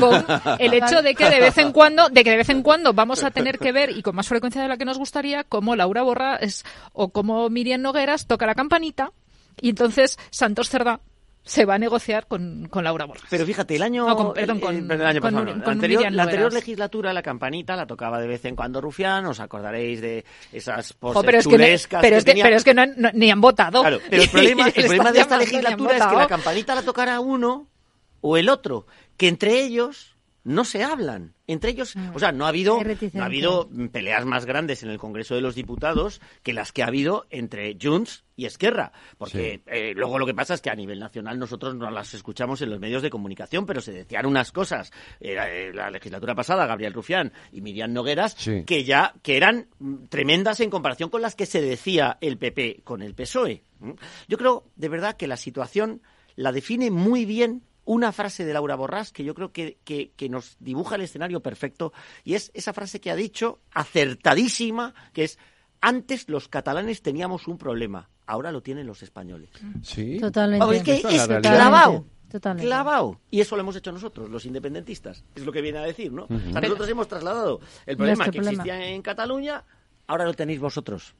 con 0.00 0.24
el 0.58 0.72
hecho 0.72 1.02
de 1.02 1.14
que 1.14 1.28
de 1.28 1.40
vez 1.40 1.58
en 1.58 1.72
cuando, 1.72 2.08
de 2.08 2.24
que 2.24 2.30
de 2.30 2.38
vez 2.38 2.48
en 2.48 2.62
cuando 2.62 2.94
vamos 2.94 3.22
a 3.22 3.30
tener 3.30 3.58
que 3.58 3.70
ver 3.70 3.90
y 3.90 4.00
con 4.00 4.16
más 4.16 4.28
frecuencia 4.28 4.62
de 4.62 4.68
la 4.68 4.78
que 4.78 4.86
nos 4.86 4.96
gustaría 4.96 5.44
cómo 5.44 5.76
Laura 5.76 6.02
Borras 6.02 6.64
o 6.94 7.10
como 7.10 7.50
Miriam 7.50 7.82
Nogueras 7.82 8.26
toca 8.26 8.46
la 8.46 8.54
campanita 8.54 9.12
y 9.60 9.68
entonces 9.70 10.18
Santos 10.30 10.70
Cerda 10.70 11.00
se 11.42 11.64
va 11.64 11.74
a 11.74 11.78
negociar 11.78 12.26
con, 12.26 12.68
con 12.68 12.84
Laura 12.84 13.06
Borges. 13.06 13.26
Pero 13.30 13.46
fíjate, 13.46 13.76
el 13.76 13.82
año, 13.82 14.06
perdón, 14.34 14.60
con, 14.60 14.90
el, 14.90 15.02
año 15.02 15.20
pasado, 15.20 15.44
la, 15.44 15.52
anterior, 15.52 16.12
la 16.12 16.24
anterior 16.24 16.52
legislatura 16.52 17.12
la 17.12 17.22
campanita 17.22 17.76
la 17.76 17.86
tocaba 17.86 18.20
de 18.20 18.28
vez 18.28 18.44
en 18.44 18.54
cuando 18.54 18.80
Rufián, 18.80 19.24
os 19.26 19.40
acordaréis 19.40 20.00
de 20.00 20.24
esas 20.52 20.92
poses 20.92 21.22
pero, 21.24 21.38
es 21.38 21.46
que, 21.46 21.56
pero, 21.56 21.64
es 21.64 21.86
que, 22.24 22.42
pero 22.42 22.56
es 22.56 22.64
que 22.64 22.74
no, 22.74 22.84
ni 23.14 23.30
han 23.30 23.40
votado. 23.40 23.80
Claro, 23.80 24.00
pero 24.08 24.22
el 24.22 24.28
problema, 24.30 24.66
el 24.68 24.72
problema 24.84 25.12
de 25.12 25.20
esta 25.20 25.38
legislatura 25.38 25.96
es 25.96 26.06
que 26.06 26.16
la 26.16 26.26
campanita 26.26 26.74
la 26.74 26.82
tocara 26.82 27.20
uno 27.20 27.68
o 28.20 28.36
el 28.36 28.48
otro, 28.48 28.86
que 29.16 29.28
entre 29.28 29.62
ellos 29.62 30.16
no 30.44 30.64
se 30.64 30.82
hablan. 30.82 31.34
Entre 31.46 31.70
ellos, 31.70 31.94
o 32.14 32.18
sea, 32.18 32.30
no 32.30 32.46
ha 32.46 32.48
habido 32.48 32.80
no 33.12 33.22
ha 33.22 33.26
habido 33.26 33.68
peleas 33.90 34.24
más 34.24 34.46
grandes 34.46 34.82
en 34.82 34.90
el 34.90 34.98
Congreso 34.98 35.34
de 35.34 35.40
los 35.40 35.54
Diputados 35.54 36.20
que 36.42 36.52
las 36.52 36.72
que 36.72 36.82
ha 36.82 36.86
habido 36.86 37.26
entre 37.30 37.76
Junts 37.80 38.24
y 38.36 38.46
Esquerra, 38.46 38.92
porque 39.18 39.60
eh, 39.66 39.92
luego 39.94 40.18
lo 40.18 40.26
que 40.26 40.32
pasa 40.32 40.54
es 40.54 40.60
que 40.60 40.70
a 40.70 40.74
nivel 40.74 40.98
nacional 40.98 41.38
nosotros 41.38 41.74
no 41.74 41.90
las 41.90 42.14
escuchamos 42.14 42.62
en 42.62 42.70
los 42.70 42.80
medios 42.80 43.02
de 43.02 43.10
comunicación, 43.10 43.66
pero 43.66 43.80
se 43.80 43.92
decían 43.92 44.26
unas 44.26 44.52
cosas. 44.52 44.92
Eh, 45.18 45.72
la 45.74 45.90
legislatura 45.90 46.34
pasada, 46.34 46.66
Gabriel 46.66 46.94
Rufián 46.94 47.32
y 47.52 47.60
Miriam 47.60 47.92
Nogueras, 47.92 48.36
que 48.64 48.84
ya 48.84 49.14
que 49.22 49.36
eran 49.36 49.68
tremendas 50.08 50.60
en 50.60 50.70
comparación 50.70 51.10
con 51.10 51.20
las 51.20 51.34
que 51.34 51.46
se 51.46 51.60
decía 51.60 52.16
el 52.20 52.38
PP 52.38 52.82
con 52.84 53.02
el 53.02 53.14
PSOE. 53.14 53.64
Yo 54.28 54.38
creo 54.38 54.70
de 54.76 54.88
verdad 54.88 55.16
que 55.16 55.26
la 55.26 55.36
situación 55.36 56.00
la 56.36 56.52
define 56.52 56.90
muy 56.90 57.24
bien 57.24 57.62
una 57.90 58.12
frase 58.12 58.44
de 58.44 58.52
Laura 58.52 58.76
Borrás 58.76 59.10
que 59.10 59.24
yo 59.24 59.34
creo 59.34 59.50
que, 59.50 59.78
que, 59.84 60.28
nos 60.28 60.56
dibuja 60.60 60.94
el 60.94 61.00
escenario 61.00 61.40
perfecto 61.40 61.92
y 62.22 62.34
es 62.34 62.52
esa 62.54 62.72
frase 62.72 63.00
que 63.00 63.10
ha 63.10 63.16
dicho, 63.16 63.58
acertadísima, 63.72 64.94
que 65.12 65.24
es 65.24 65.40
antes 65.80 66.28
los 66.28 66.46
catalanes 66.46 67.02
teníamos 67.02 67.48
un 67.48 67.58
problema, 67.58 68.08
ahora 68.26 68.52
lo 68.52 68.62
tienen 68.62 68.86
los 68.86 69.02
españoles. 69.02 69.50
Sí. 69.82 70.20
Totalmente. 70.20 70.76
es 70.76 70.82
que 70.84 71.16
es 71.16 71.26
clavado. 71.42 72.06
Clavado. 72.58 73.20
Y 73.28 73.40
eso 73.40 73.56
lo 73.56 73.62
hemos 73.62 73.74
hecho 73.74 73.90
nosotros, 73.90 74.30
los 74.30 74.46
independentistas. 74.46 75.24
Es 75.34 75.44
lo 75.44 75.50
que 75.50 75.60
viene 75.60 75.78
a 75.78 75.82
decir, 75.82 76.12
¿no? 76.12 76.28
nosotros 76.28 76.88
hemos 76.88 77.08
trasladado 77.08 77.58
el 77.86 77.96
problema 77.96 78.30
que 78.30 78.38
existía 78.38 78.88
en 78.88 79.02
Cataluña, 79.02 79.64
ahora 80.06 80.26
lo 80.26 80.34
tenéis 80.34 80.60
vosotros. 80.60 81.16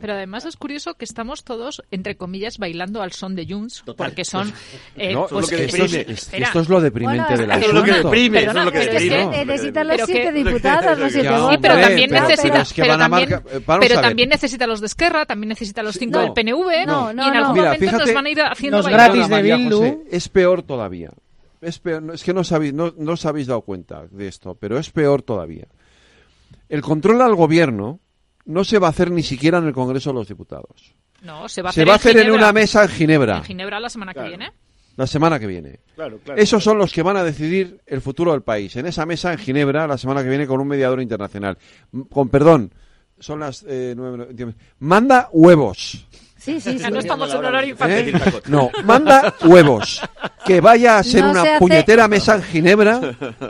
Pero 0.00 0.12
además 0.14 0.44
es 0.44 0.56
curioso 0.56 0.94
que 0.94 1.04
estamos 1.04 1.44
todos, 1.44 1.82
entre 1.90 2.16
comillas, 2.16 2.58
bailando 2.58 3.02
al 3.02 3.12
son 3.12 3.34
de 3.34 3.46
Junts, 3.46 3.84
porque 3.96 4.24
son... 4.24 4.52
Eh, 4.96 5.16
pues, 5.30 5.52
esto, 5.52 6.60
es 6.60 6.68
lo 6.68 6.80
deprimente 6.80 7.36
de 7.36 7.46
la 7.46 7.56
Esto 7.56 7.68
es 7.68 7.74
lo 7.74 7.82
que 7.84 7.92
deprime, 7.92 8.44
es 8.44 8.54
lo 8.54 8.72
que 8.72 8.78
deprime. 8.78 9.44
necesitan 9.44 9.88
los 9.88 10.00
siete 10.04 10.32
diputados, 10.32 10.98
los 10.98 11.12
siete 11.12 11.30
votos. 11.30 11.58
pero 11.60 11.80
también 11.80 12.10
necesita... 12.10 12.64
Pero, 12.76 12.98
también, 12.98 13.32
eh, 13.32 13.60
pero 13.80 14.00
también 14.00 14.28
necesita 14.28 14.66
los 14.66 14.80
de 14.80 14.86
Esquerra, 14.86 15.26
también 15.26 15.48
necesita 15.50 15.82
los 15.82 15.96
cinco 15.96 16.18
del 16.18 16.32
PNV, 16.32 16.86
no, 16.86 17.12
no, 17.12 17.24
y 17.24 17.28
en 17.28 17.36
algún 17.36 17.58
momento 17.58 17.92
nos 17.92 18.14
van 18.14 18.26
a 18.26 18.30
ir 18.30 18.40
haciendo... 18.42 18.78
Los 18.78 18.88
gratis 18.88 19.28
de 19.28 19.42
Bildu. 19.42 20.04
Es 20.10 20.28
peor 20.28 20.62
todavía. 20.62 21.10
Es, 21.60 21.78
peor, 21.78 22.14
es 22.14 22.22
que 22.22 22.34
no, 22.34 22.44
sabéis, 22.44 22.74
no, 22.74 22.92
no 22.96 23.12
os 23.12 23.24
habéis 23.24 23.46
dado 23.46 23.62
cuenta 23.62 24.06
de 24.10 24.28
esto, 24.28 24.54
pero 24.54 24.78
es 24.78 24.90
peor 24.90 25.22
todavía. 25.22 25.66
El 26.68 26.82
control 26.82 27.22
al 27.22 27.34
gobierno 27.34 28.00
no 28.46 28.64
se 28.64 28.78
va 28.78 28.86
a 28.86 28.90
hacer 28.90 29.10
ni 29.10 29.22
siquiera 29.22 29.58
en 29.58 29.66
el 29.66 29.72
Congreso 29.72 30.10
de 30.10 30.14
los 30.14 30.28
Diputados. 30.28 30.94
No, 31.22 31.48
se 31.48 31.62
va 31.62 31.70
a 31.70 31.94
hacer, 31.94 32.16
en, 32.18 32.30
una 32.30 32.52
mesa 32.52 32.84
en 32.84 32.88
Ginebra. 32.88 33.38
En 33.38 33.44
Ginebra 33.44 33.80
la 33.80 33.88
semana 33.88 34.14
que 34.14 34.22
viene. 34.22 34.52
La 34.96 35.06
semana 35.06 35.38
que 35.38 35.46
viene. 35.46 35.80
Claro, 35.94 36.18
claro, 36.24 36.40
Esos 36.40 36.64
son 36.64 36.78
los 36.78 36.92
que 36.92 37.02
van 37.02 37.16
a 37.16 37.24
decidir 37.24 37.80
el 37.86 38.00
futuro 38.00 38.32
del 38.32 38.42
país. 38.42 38.76
En 38.76 38.86
esa 38.86 39.04
mesa 39.04 39.32
en 39.32 39.38
Ginebra 39.38 39.86
la 39.86 39.98
semana 39.98 40.22
que 40.22 40.28
viene 40.28 40.46
con 40.46 40.60
un 40.60 40.68
mediador 40.68 41.02
internacional. 41.02 41.58
Con 42.10 42.28
perdón, 42.28 42.72
son 43.18 43.40
las 43.40 43.64
eh, 43.68 43.94
nueve, 43.96 44.54
Manda 44.78 45.28
huevos. 45.32 46.06
Sí, 46.46 46.60
sí, 46.60 46.78
No 46.92 47.00
estamos 47.00 47.34
en 47.34 47.44
horario 47.44 47.70
infantil. 47.70 48.14
¿Eh? 48.14 48.42
No, 48.46 48.70
manda 48.84 49.34
huevos. 49.44 50.00
Que 50.44 50.60
vaya 50.60 50.96
a 50.96 51.02
ser 51.02 51.24
una 51.24 51.58
puñetera 51.58 52.06
mesa 52.06 52.36
en 52.36 52.42
Ginebra 52.44 53.00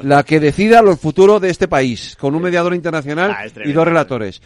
la 0.02 0.22
que 0.22 0.40
decida 0.40 0.80
lo 0.80 0.96
futuro 0.96 1.38
de 1.38 1.50
este 1.50 1.68
país, 1.68 2.16
con 2.18 2.34
un 2.34 2.40
mediador 2.40 2.74
internacional 2.74 3.36
ah, 3.36 3.44
y 3.62 3.72
dos 3.72 3.86
relatores. 3.86 4.40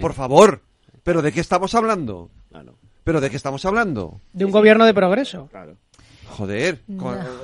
Por 0.00 0.14
favor, 0.14 0.62
¿pero 1.02 1.20
de 1.20 1.32
qué 1.32 1.40
estamos 1.40 1.74
hablando? 1.74 2.30
¿Pero 3.04 3.20
de 3.20 3.28
qué 3.28 3.36
estamos 3.36 3.62
hablando? 3.66 4.22
De 4.32 4.46
un 4.46 4.52
gobierno 4.52 4.86
de 4.86 4.94
progreso. 4.94 5.48
Claro. 5.50 5.76
Joder, 6.32 6.82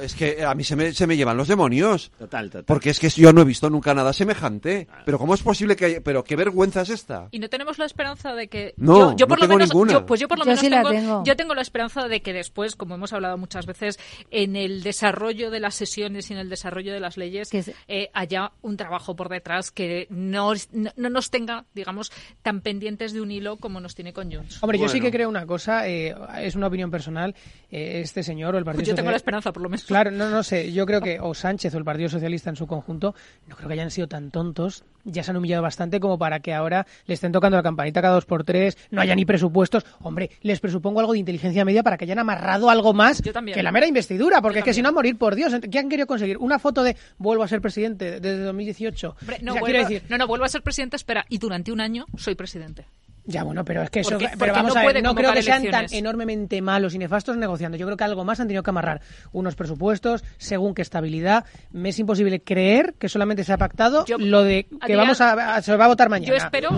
es 0.02 0.14
que 0.14 0.44
a 0.44 0.54
mí 0.54 0.64
se 0.64 0.74
me, 0.74 0.92
se 0.94 1.06
me 1.06 1.16
llevan 1.16 1.36
los 1.36 1.48
demonios. 1.48 2.10
Total, 2.18 2.46
total. 2.48 2.64
Porque 2.64 2.90
es 2.90 2.98
que 2.98 3.10
yo 3.10 3.32
no 3.32 3.42
he 3.42 3.44
visto 3.44 3.68
nunca 3.68 3.94
nada 3.94 4.12
semejante. 4.12 4.88
Pero 5.04 5.18
¿cómo 5.18 5.34
es 5.34 5.42
posible 5.42 5.76
que 5.76 5.84
haya... 5.84 6.00
Pero 6.00 6.24
qué 6.24 6.36
vergüenza 6.36 6.82
es 6.82 6.90
esta? 6.90 7.28
Y 7.30 7.38
no 7.38 7.48
tenemos 7.48 7.78
la 7.78 7.84
esperanza 7.84 8.34
de 8.34 8.48
que... 8.48 8.74
No, 8.76 9.14
yo, 9.16 9.28
por 9.28 9.38
no 9.38 9.46
lo 9.46 9.54
menos, 9.54 9.68
ninguna. 9.68 10.06
pues 10.06 10.20
yo 10.20 10.28
por 10.28 10.38
lo 10.38 10.44
menos 10.44 10.60
tengo, 10.60 11.24
yo 11.24 11.36
tengo 11.36 11.54
la 11.54 11.60
esperanza 11.60 12.08
de 12.08 12.22
que 12.22 12.32
después, 12.32 12.76
como 12.76 12.94
hemos 12.94 13.12
hablado 13.12 13.36
muchas 13.36 13.66
veces, 13.66 13.98
en 14.30 14.56
el 14.56 14.82
desarrollo 14.82 15.50
de 15.50 15.60
las 15.60 15.74
sesiones 15.74 16.30
y 16.30 16.32
en 16.32 16.38
el 16.38 16.48
desarrollo 16.48 16.92
de 16.92 17.00
las 17.00 17.16
leyes, 17.16 17.50
eh, 17.88 18.10
haya 18.14 18.52
un 18.62 18.76
trabajo 18.76 19.16
por 19.16 19.28
detrás 19.28 19.70
que 19.70 20.06
no, 20.10 20.52
no, 20.72 21.10
nos 21.10 21.30
tenga, 21.30 21.66
digamos, 21.74 22.10
tan 22.42 22.60
pendientes 22.62 23.12
de 23.12 23.20
un 23.20 23.30
hilo 23.30 23.56
como 23.56 23.80
nos 23.80 23.94
tiene 23.94 24.12
con 24.12 24.32
Jones. 24.32 24.62
Hombre, 24.62 24.78
yo 24.78 24.88
sí 24.88 25.00
que 25.00 25.10
creo 25.10 25.28
una 25.28 25.46
cosa, 25.46 25.88
eh, 25.88 26.14
es 26.40 26.54
una 26.54 26.68
opinión 26.68 26.90
personal, 26.90 27.34
eh, 27.70 28.00
este 28.02 28.22
señor 28.22 28.54
o 28.54 28.58
el 28.58 28.64
Partido 28.64 28.77
yo 28.82 28.94
tengo 28.94 29.10
la 29.10 29.16
esperanza, 29.16 29.52
por 29.52 29.62
lo 29.62 29.68
menos. 29.68 29.84
Claro, 29.84 30.10
no, 30.10 30.30
no 30.30 30.42
sé. 30.42 30.72
Yo 30.72 30.86
creo 30.86 31.00
que 31.00 31.20
o 31.20 31.34
Sánchez 31.34 31.74
o 31.74 31.78
el 31.78 31.84
Partido 31.84 32.08
Socialista 32.08 32.50
en 32.50 32.56
su 32.56 32.66
conjunto, 32.66 33.14
no 33.46 33.56
creo 33.56 33.68
que 33.68 33.74
hayan 33.74 33.90
sido 33.90 34.08
tan 34.08 34.30
tontos. 34.30 34.84
Ya 35.04 35.22
se 35.22 35.30
han 35.30 35.36
humillado 35.36 35.62
bastante 35.62 36.00
como 36.00 36.18
para 36.18 36.40
que 36.40 36.52
ahora 36.52 36.86
le 37.06 37.14
estén 37.14 37.32
tocando 37.32 37.56
la 37.56 37.62
campanita 37.62 38.02
cada 38.02 38.14
dos 38.14 38.26
por 38.26 38.44
tres, 38.44 38.76
no 38.90 39.00
haya 39.00 39.14
ni 39.14 39.24
presupuestos. 39.24 39.86
Hombre, 40.02 40.30
les 40.42 40.60
presupongo 40.60 41.00
algo 41.00 41.12
de 41.12 41.18
inteligencia 41.18 41.64
media 41.64 41.82
para 41.82 41.96
que 41.96 42.04
hayan 42.04 42.18
amarrado 42.18 42.68
algo 42.70 42.92
más 42.92 43.22
que 43.22 43.62
la 43.62 43.72
mera 43.72 43.86
investidura, 43.86 44.42
porque 44.42 44.60
es 44.60 44.64
que 44.64 44.74
si 44.74 44.82
no, 44.82 44.90
a 44.90 44.92
morir 44.92 45.16
por 45.16 45.34
Dios. 45.34 45.52
¿Qué 45.70 45.78
han 45.78 45.88
querido 45.88 46.06
conseguir? 46.06 46.38
Una 46.38 46.58
foto 46.58 46.82
de 46.82 46.96
vuelvo 47.18 47.42
a 47.42 47.48
ser 47.48 47.60
presidente 47.60 48.20
desde 48.20 48.42
2018. 48.42 49.16
no, 49.42 49.54
decir... 49.54 50.02
no, 50.08 50.18
no, 50.18 50.26
vuelvo 50.26 50.44
a 50.44 50.48
ser 50.48 50.62
presidente, 50.62 50.96
espera, 50.96 51.24
y 51.28 51.38
durante 51.38 51.72
un 51.72 51.80
año 51.80 52.06
soy 52.16 52.34
presidente. 52.34 52.86
Ya, 53.28 53.42
bueno, 53.42 53.62
pero 53.62 53.82
es 53.82 53.90
que 53.90 54.00
eso. 54.00 54.16
pero 54.38 54.54
vamos 54.54 54.74
no 54.74 54.80
a 54.80 54.84
ver, 54.86 55.02
no 55.02 55.14
creo 55.14 55.34
que 55.34 55.42
sean 55.42 55.62
tan 55.70 55.84
enormemente 55.92 56.62
malos 56.62 56.94
y 56.94 56.98
nefastos 56.98 57.36
negociando. 57.36 57.76
Yo 57.76 57.84
creo 57.84 57.98
que 57.98 58.04
algo 58.04 58.24
más 58.24 58.40
han 58.40 58.46
tenido 58.46 58.62
que 58.62 58.70
amarrar 58.70 59.02
unos 59.32 59.54
presupuestos, 59.54 60.24
según 60.38 60.74
qué 60.74 60.80
estabilidad. 60.80 61.44
Me 61.70 61.90
es 61.90 61.98
imposible 61.98 62.40
creer 62.40 62.94
que 62.98 63.10
solamente 63.10 63.44
se 63.44 63.52
ha 63.52 63.58
pactado 63.58 64.06
lo 64.18 64.44
de 64.44 64.66
que 64.86 64.96
vamos 64.96 65.20
a, 65.20 65.60
se 65.60 65.76
va 65.76 65.84
a 65.84 65.88
votar 65.88 66.08
mañana. 66.08 66.26
Yo 66.26 66.36
espero, 66.36 66.70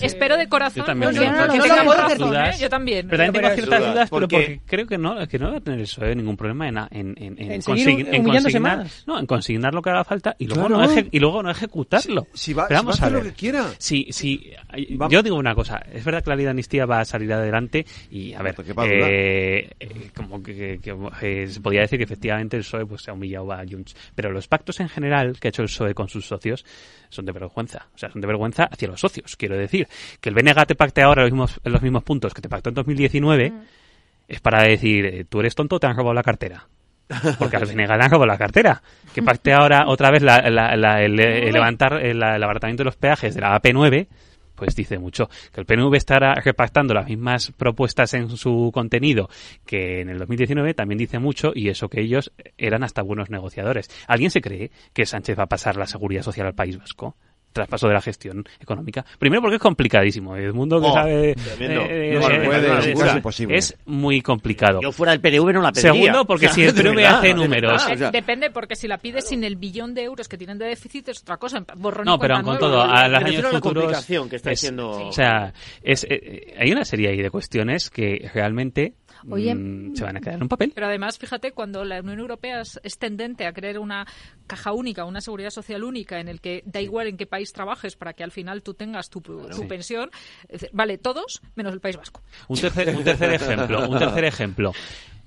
espero, 0.00 0.36
de, 0.36 0.48
corazón. 0.48 0.82
Yo 0.82 0.86
también. 0.86 1.10
¿eh? 1.16 2.52
yo 2.60 2.70
también. 2.70 3.08
Pero 3.08 3.24
también 3.24 3.32
tengo 3.32 3.54
ciertas 3.56 3.80
dudas, 3.80 4.10
pero 4.10 4.28
porque 4.28 4.60
creo 4.66 4.86
que 4.86 4.96
no, 4.96 5.26
que 5.26 5.40
no 5.40 5.50
va 5.50 5.56
a 5.56 5.60
tener 5.60 5.80
eso, 5.80 6.04
¿eh? 6.04 6.14
ningún 6.14 6.36
problema 6.36 6.68
en, 6.68 6.78
en, 6.78 7.14
en, 7.18 7.52
en, 7.52 7.62
consignar, 7.62 8.86
no, 9.08 9.18
en 9.18 9.26
consignar 9.26 9.74
lo 9.74 9.82
que 9.82 9.90
haga 9.90 10.04
falta 10.04 10.36
y 10.38 10.46
luego, 10.46 10.68
no, 10.68 10.86
y 11.10 11.18
luego 11.18 11.42
no 11.42 11.50
ejecutarlo. 11.50 12.28
Si, 12.32 12.52
va, 12.52 12.68
a 12.70 12.78
hacer 12.78 13.10
lo 13.10 13.22
que 13.24 13.32
quiera. 13.32 13.64
Si, 13.78 14.06
si, 14.12 14.52
yo 15.08 15.22
digo 15.22 15.36
una 15.36 15.54
cosa 15.56 15.79
es 15.92 16.04
verdad 16.04 16.22
que 16.22 16.30
la 16.30 16.36
ley 16.36 16.44
de 16.44 16.50
amnistía 16.50 16.86
va 16.86 17.00
a 17.00 17.04
salir 17.04 17.32
adelante 17.32 17.86
y, 18.10 18.34
a 18.34 18.42
ver, 18.42 18.54
eh, 18.58 19.70
eh, 19.78 20.10
como 20.14 20.42
que, 20.42 20.80
eh, 21.22 21.46
se 21.48 21.60
podría 21.60 21.82
decir 21.82 21.98
que 21.98 22.04
efectivamente 22.04 22.56
el 22.56 22.62
PSOE 22.62 22.86
pues, 22.86 23.02
se 23.02 23.10
ha 23.10 23.14
humillado 23.14 23.52
a 23.52 23.64
Junts. 23.68 23.96
Pero 24.14 24.30
los 24.30 24.48
pactos 24.48 24.80
en 24.80 24.88
general 24.88 25.38
que 25.38 25.48
ha 25.48 25.50
hecho 25.50 25.62
el 25.62 25.68
PSOE 25.68 25.94
con 25.94 26.08
sus 26.08 26.26
socios 26.26 26.64
son 27.08 27.24
de 27.24 27.32
vergüenza. 27.32 27.88
O 27.94 27.98
sea, 27.98 28.10
son 28.10 28.20
de 28.20 28.26
vergüenza 28.26 28.64
hacia 28.64 28.88
los 28.88 29.00
socios. 29.00 29.36
Quiero 29.36 29.56
decir, 29.56 29.88
que 30.20 30.28
el 30.28 30.34
BNG 30.34 30.66
te 30.66 30.74
pacte 30.74 31.02
ahora 31.02 31.22
los 31.22 31.32
mismos, 31.32 31.60
los 31.64 31.82
mismos 31.82 32.04
puntos 32.04 32.34
que 32.34 32.42
te 32.42 32.48
pactó 32.48 32.70
en 32.70 32.74
2019 32.74 33.50
mm. 33.50 33.62
es 34.28 34.40
para 34.40 34.62
decir, 34.62 35.26
tú 35.28 35.40
eres 35.40 35.54
tonto, 35.54 35.78
te 35.78 35.86
han 35.86 35.96
robado 35.96 36.14
la 36.14 36.22
cartera. 36.22 36.66
porque 37.38 37.56
al 37.56 37.66
final 37.66 37.86
ganan 37.86 38.10
con 38.10 38.26
la 38.26 38.38
cartera. 38.38 38.82
Que 39.14 39.22
parte 39.22 39.52
ahora 39.52 39.84
otra 39.86 40.10
vez 40.10 40.22
el, 40.22 41.16
levantar 41.16 42.04
el, 42.04 42.22
abaratamiento 42.22 42.82
de 42.82 42.86
los 42.86 42.96
peajes 42.96 43.34
de 43.34 43.40
la 43.40 43.60
AP9, 43.60 44.06
pues 44.60 44.76
dice 44.76 44.98
mucho. 44.98 45.30
Que 45.54 45.62
el 45.62 45.66
PNV 45.66 45.94
estará 45.94 46.34
repactando 46.34 46.92
las 46.92 47.08
mismas 47.08 47.50
propuestas 47.52 48.12
en 48.12 48.28
su 48.36 48.70
contenido 48.74 49.30
que 49.64 50.02
en 50.02 50.10
el 50.10 50.18
2019 50.18 50.74
también 50.74 50.98
dice 50.98 51.18
mucho 51.18 51.52
y 51.54 51.70
eso 51.70 51.88
que 51.88 52.02
ellos 52.02 52.30
eran 52.58 52.84
hasta 52.84 53.00
buenos 53.00 53.30
negociadores. 53.30 53.88
¿Alguien 54.06 54.30
se 54.30 54.42
cree 54.42 54.70
que 54.92 55.06
Sánchez 55.06 55.38
va 55.38 55.44
a 55.44 55.48
pasar 55.48 55.76
la 55.76 55.86
seguridad 55.86 56.22
social 56.22 56.46
al 56.46 56.54
País 56.54 56.76
Vasco? 56.76 57.16
Traspaso 57.52 57.88
de 57.88 57.94
la 57.94 58.00
gestión 58.00 58.44
económica. 58.60 59.04
Primero 59.18 59.42
porque 59.42 59.56
es 59.56 59.62
complicadísimo. 59.62 60.36
El 60.36 60.52
mundo 60.52 60.80
que 60.80 60.86
oh, 60.86 60.92
sabe... 60.92 61.34
es, 63.48 63.76
muy 63.86 64.20
complicado. 64.20 64.80
Yo 64.80 64.92
fuera 64.92 65.12
del 65.12 65.20
PNV 65.20 65.52
no 65.52 65.62
la 65.62 65.72
pediría. 65.72 65.92
Segundo 65.92 66.24
porque 66.24 66.48
si 66.48 66.62
el 66.62 66.74
PNV 66.74 67.06
hace 67.06 67.34
números... 67.34 67.86
depende 68.12 68.50
porque 68.50 68.76
si 68.76 68.88
la 68.88 68.98
pide 68.98 69.22
sin 69.22 69.44
el 69.44 69.56
billón 69.56 69.94
de 69.94 70.04
euros 70.04 70.28
que 70.28 70.38
tienen 70.38 70.58
de 70.58 70.66
déficit 70.66 71.08
es 71.08 71.22
otra 71.22 71.36
cosa. 71.36 71.64
no, 72.04 72.18
pero 72.18 72.42
con 72.42 72.58
todo, 72.58 72.82
a 72.82 73.08
los 73.08 73.24
años 73.24 73.46
futuros... 73.50 74.06
que 74.06 74.36
está 74.36 74.52
O 74.82 75.12
sea, 75.12 75.52
es, 75.82 76.06
eh, 76.08 76.54
hay 76.58 76.70
una 76.72 76.84
serie 76.84 77.10
ahí 77.10 77.22
de 77.22 77.30
cuestiones 77.30 77.90
que 77.90 78.30
realmente 78.32 78.94
Oye, 79.28 79.54
mm, 79.54 79.94
se 79.94 80.04
van 80.04 80.16
a 80.16 80.20
quedar 80.20 80.36
en 80.36 80.42
un 80.42 80.48
papel. 80.48 80.72
Pero 80.74 80.86
además, 80.86 81.18
fíjate, 81.18 81.52
cuando 81.52 81.84
la 81.84 82.00
Unión 82.00 82.18
Europea 82.18 82.62
es, 82.62 82.98
tendente 82.98 83.46
a 83.46 83.52
crear 83.52 83.78
una 83.78 84.06
caja 84.46 84.72
única, 84.72 85.04
una 85.04 85.20
seguridad 85.20 85.50
social 85.50 85.84
única, 85.84 86.20
en 86.20 86.28
el 86.28 86.40
que 86.40 86.62
da 86.66 86.80
igual 86.80 87.08
en 87.08 87.16
qué 87.16 87.26
país 87.26 87.52
trabajes 87.52 87.96
para 87.96 88.12
que 88.12 88.24
al 88.24 88.30
final 88.30 88.62
tú 88.62 88.74
tengas 88.74 89.10
tu, 89.10 89.22
pensión, 89.68 90.10
vale, 90.72 90.98
todos 90.98 91.42
menos 91.54 91.72
el 91.72 91.80
País 91.80 91.96
Vasco. 91.96 92.22
Un 92.48 92.58
tercer, 92.58 92.96
un 92.96 93.04
tercer 93.04 93.32
ejemplo, 93.32 93.88
un 93.88 93.98
tercer 93.98 94.24
ejemplo 94.24 94.72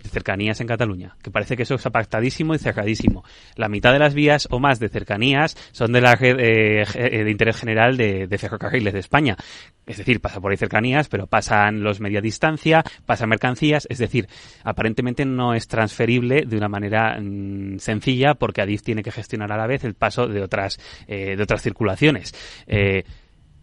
cercanías 0.09 0.59
en 0.61 0.67
Cataluña, 0.67 1.15
que 1.21 1.31
parece 1.31 1.55
que 1.55 1.63
eso 1.63 1.75
está 1.75 1.89
pactadísimo 1.89 2.53
y 2.53 2.59
cerradísimo. 2.59 3.23
La 3.55 3.69
mitad 3.69 3.93
de 3.93 3.99
las 3.99 4.13
vías 4.13 4.47
o 4.51 4.59
más 4.59 4.79
de 4.79 4.89
cercanías 4.89 5.55
son 5.71 5.91
de 5.91 6.01
la 6.01 6.15
red 6.15 6.39
eh, 6.39 6.83
eh, 6.95 7.23
de 7.23 7.31
interés 7.31 7.57
general 7.57 7.97
de, 7.97 8.27
ferrocarriles 8.37 8.93
de 8.93 8.99
España. 8.99 9.37
Es 9.85 9.97
decir, 9.97 10.21
pasa 10.21 10.39
por 10.39 10.51
ahí 10.51 10.57
cercanías, 10.57 11.09
pero 11.09 11.27
pasan 11.27 11.83
los 11.83 11.99
media 11.99 12.21
distancia, 12.21 12.83
pasan 13.05 13.29
mercancías, 13.29 13.87
es 13.89 13.97
decir, 13.97 14.27
aparentemente 14.63 15.25
no 15.25 15.53
es 15.53 15.67
transferible 15.67 16.43
de 16.45 16.57
una 16.57 16.69
manera 16.69 17.19
mm, 17.19 17.79
sencilla 17.79 18.35
porque 18.35 18.61
Adif 18.61 18.81
tiene 18.81 19.03
que 19.03 19.11
gestionar 19.11 19.51
a 19.51 19.57
la 19.57 19.67
vez 19.67 19.83
el 19.83 19.93
paso 19.93 20.27
de 20.27 20.41
otras, 20.41 20.79
eh, 21.07 21.35
de 21.35 21.43
otras 21.43 21.61
circulaciones 21.61 22.33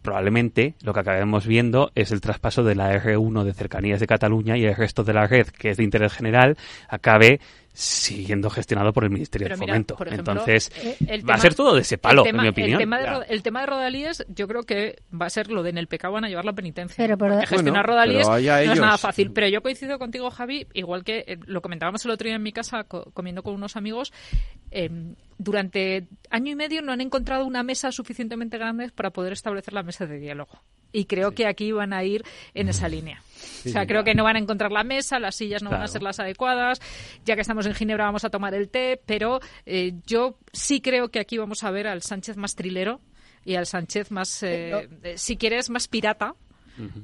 probablemente 0.03 0.75
lo 0.83 0.93
que 0.93 1.01
acabemos 1.01 1.47
viendo 1.47 1.91
es 1.95 2.11
el 2.11 2.21
traspaso 2.21 2.63
de 2.63 2.75
la 2.75 2.93
R1 2.93 3.45
de 3.45 3.53
cercanías 3.53 4.01
de 4.01 4.07
Cataluña 4.07 4.57
y 4.57 4.65
el 4.65 4.75
resto 4.75 5.05
de 5.05 5.13
la 5.13 5.27
red, 5.27 5.47
que 5.49 5.71
es 5.71 5.77
de 5.77 5.85
interés 5.85 6.13
general, 6.13 6.57
acabe 6.89 7.41
siguiendo 7.73 8.51
gestionado 8.51 8.93
por 8.93 9.05
el 9.05 9.11
Ministerio 9.11 9.49
de 9.49 9.57
Fomento. 9.57 9.97
Entonces, 10.07 10.71
eh, 11.07 11.23
va 11.23 11.35
a 11.35 11.39
ser 11.39 11.55
todo 11.55 11.75
de 11.75 11.83
ese 11.83 11.99
palo, 11.99 12.27
en 12.27 12.37
mi 12.37 12.49
opinión. 12.49 12.81
El 13.29 13.43
tema, 13.43 13.61
de, 13.61 13.67
Rodalíes, 13.67 14.25
yo 14.29 14.49
creo 14.49 14.63
que 14.65 15.03
va 15.11 15.27
a 15.27 15.31
ser 15.31 15.51
lo 15.51 15.63
de 15.63 15.71
en 15.71 15.79
el 15.79 15.87
pecado 15.87 16.15
van 16.15 16.25
a 16.25 16.29
llevar 16.29 16.45
la 16.45 16.53
penitencia. 16.53 16.97
Pero, 16.97 17.41
gestionar 17.47 17.87
Rodalíes 17.87 18.29
no 18.29 18.37
es 18.37 18.81
nada 18.81 18.99
fácil. 18.99 19.33
Pero 19.33 19.49
yo 19.49 19.63
coincido 19.63 19.99
contigo, 19.99 20.31
Javi, 20.31 20.67
igual 20.75 21.05
que 21.05 21.25
eh, 21.27 21.39
lo 21.47 21.63
comentábamos 21.63 22.05
el 22.05 22.11
otro 22.11 22.27
día 22.27 22.37
en 22.37 22.43
mi 22.43 22.53
casa 22.53 22.85
comiendo 22.85 23.43
con 23.43 23.55
unos 23.55 23.77
amigos, 23.77 24.13
em, 24.71 25.15
durante 25.39 26.09
año 26.31 26.53
y 26.53 26.57
medio 26.57 26.83
no 26.83 26.93
han 26.93 27.01
encontrado 27.01 27.47
una 27.47 27.63
mesa 27.63 27.93
suficientemente 27.93 28.59
grande 28.59 28.91
para 28.95 29.11
poder 29.11 29.33
establecer 29.33 29.75
la 29.75 29.83
mesa 29.83 30.07
de 30.07 30.19
diálogo. 30.19 30.61
Y 30.93 31.05
creo 31.05 31.33
que 31.33 31.47
aquí 31.47 31.71
van 31.73 31.93
a 31.93 32.03
ir 32.03 32.25
en 32.55 32.69
esa 32.69 32.89
línea. 32.89 33.23
O 33.67 33.69
sea, 33.69 33.87
creo 33.87 34.05
que 34.05 34.15
no 34.15 34.25
van 34.25 34.37
a 34.37 34.39
encontrar 34.39 34.73
la 34.73 34.85
mesa, 34.85 35.19
las 35.19 35.37
sillas 35.37 35.63
no 35.63 35.71
van 35.71 35.83
a 35.83 35.89
ser 35.89 36.03
las 36.03 36.21
adecuadas. 36.21 36.81
Ya 37.25 37.35
que 37.35 37.43
estamos 37.43 37.67
en 37.67 37.75
Ginebra 37.75 38.05
vamos 38.05 38.25
a 38.25 38.31
tomar 38.31 38.55
el 38.55 38.69
té, 38.69 39.01
pero 39.05 39.41
eh, 39.67 39.95
yo 40.07 40.39
sí 40.53 40.81
creo 40.81 41.11
que 41.11 41.21
aquí 41.21 41.39
vamos 41.39 41.65
a 41.65 41.71
ver 41.71 41.87
al 41.87 42.03
Sánchez 42.03 42.37
más 42.37 42.55
trilero 42.55 43.01
y 43.45 43.55
al 43.55 43.67
Sánchez 43.67 44.11
más, 44.11 44.43
eh, 44.43 44.89
eh, 45.03 45.15
si 45.17 45.37
quieres, 45.37 45.71
más 45.71 45.89
pirata. 45.89 46.35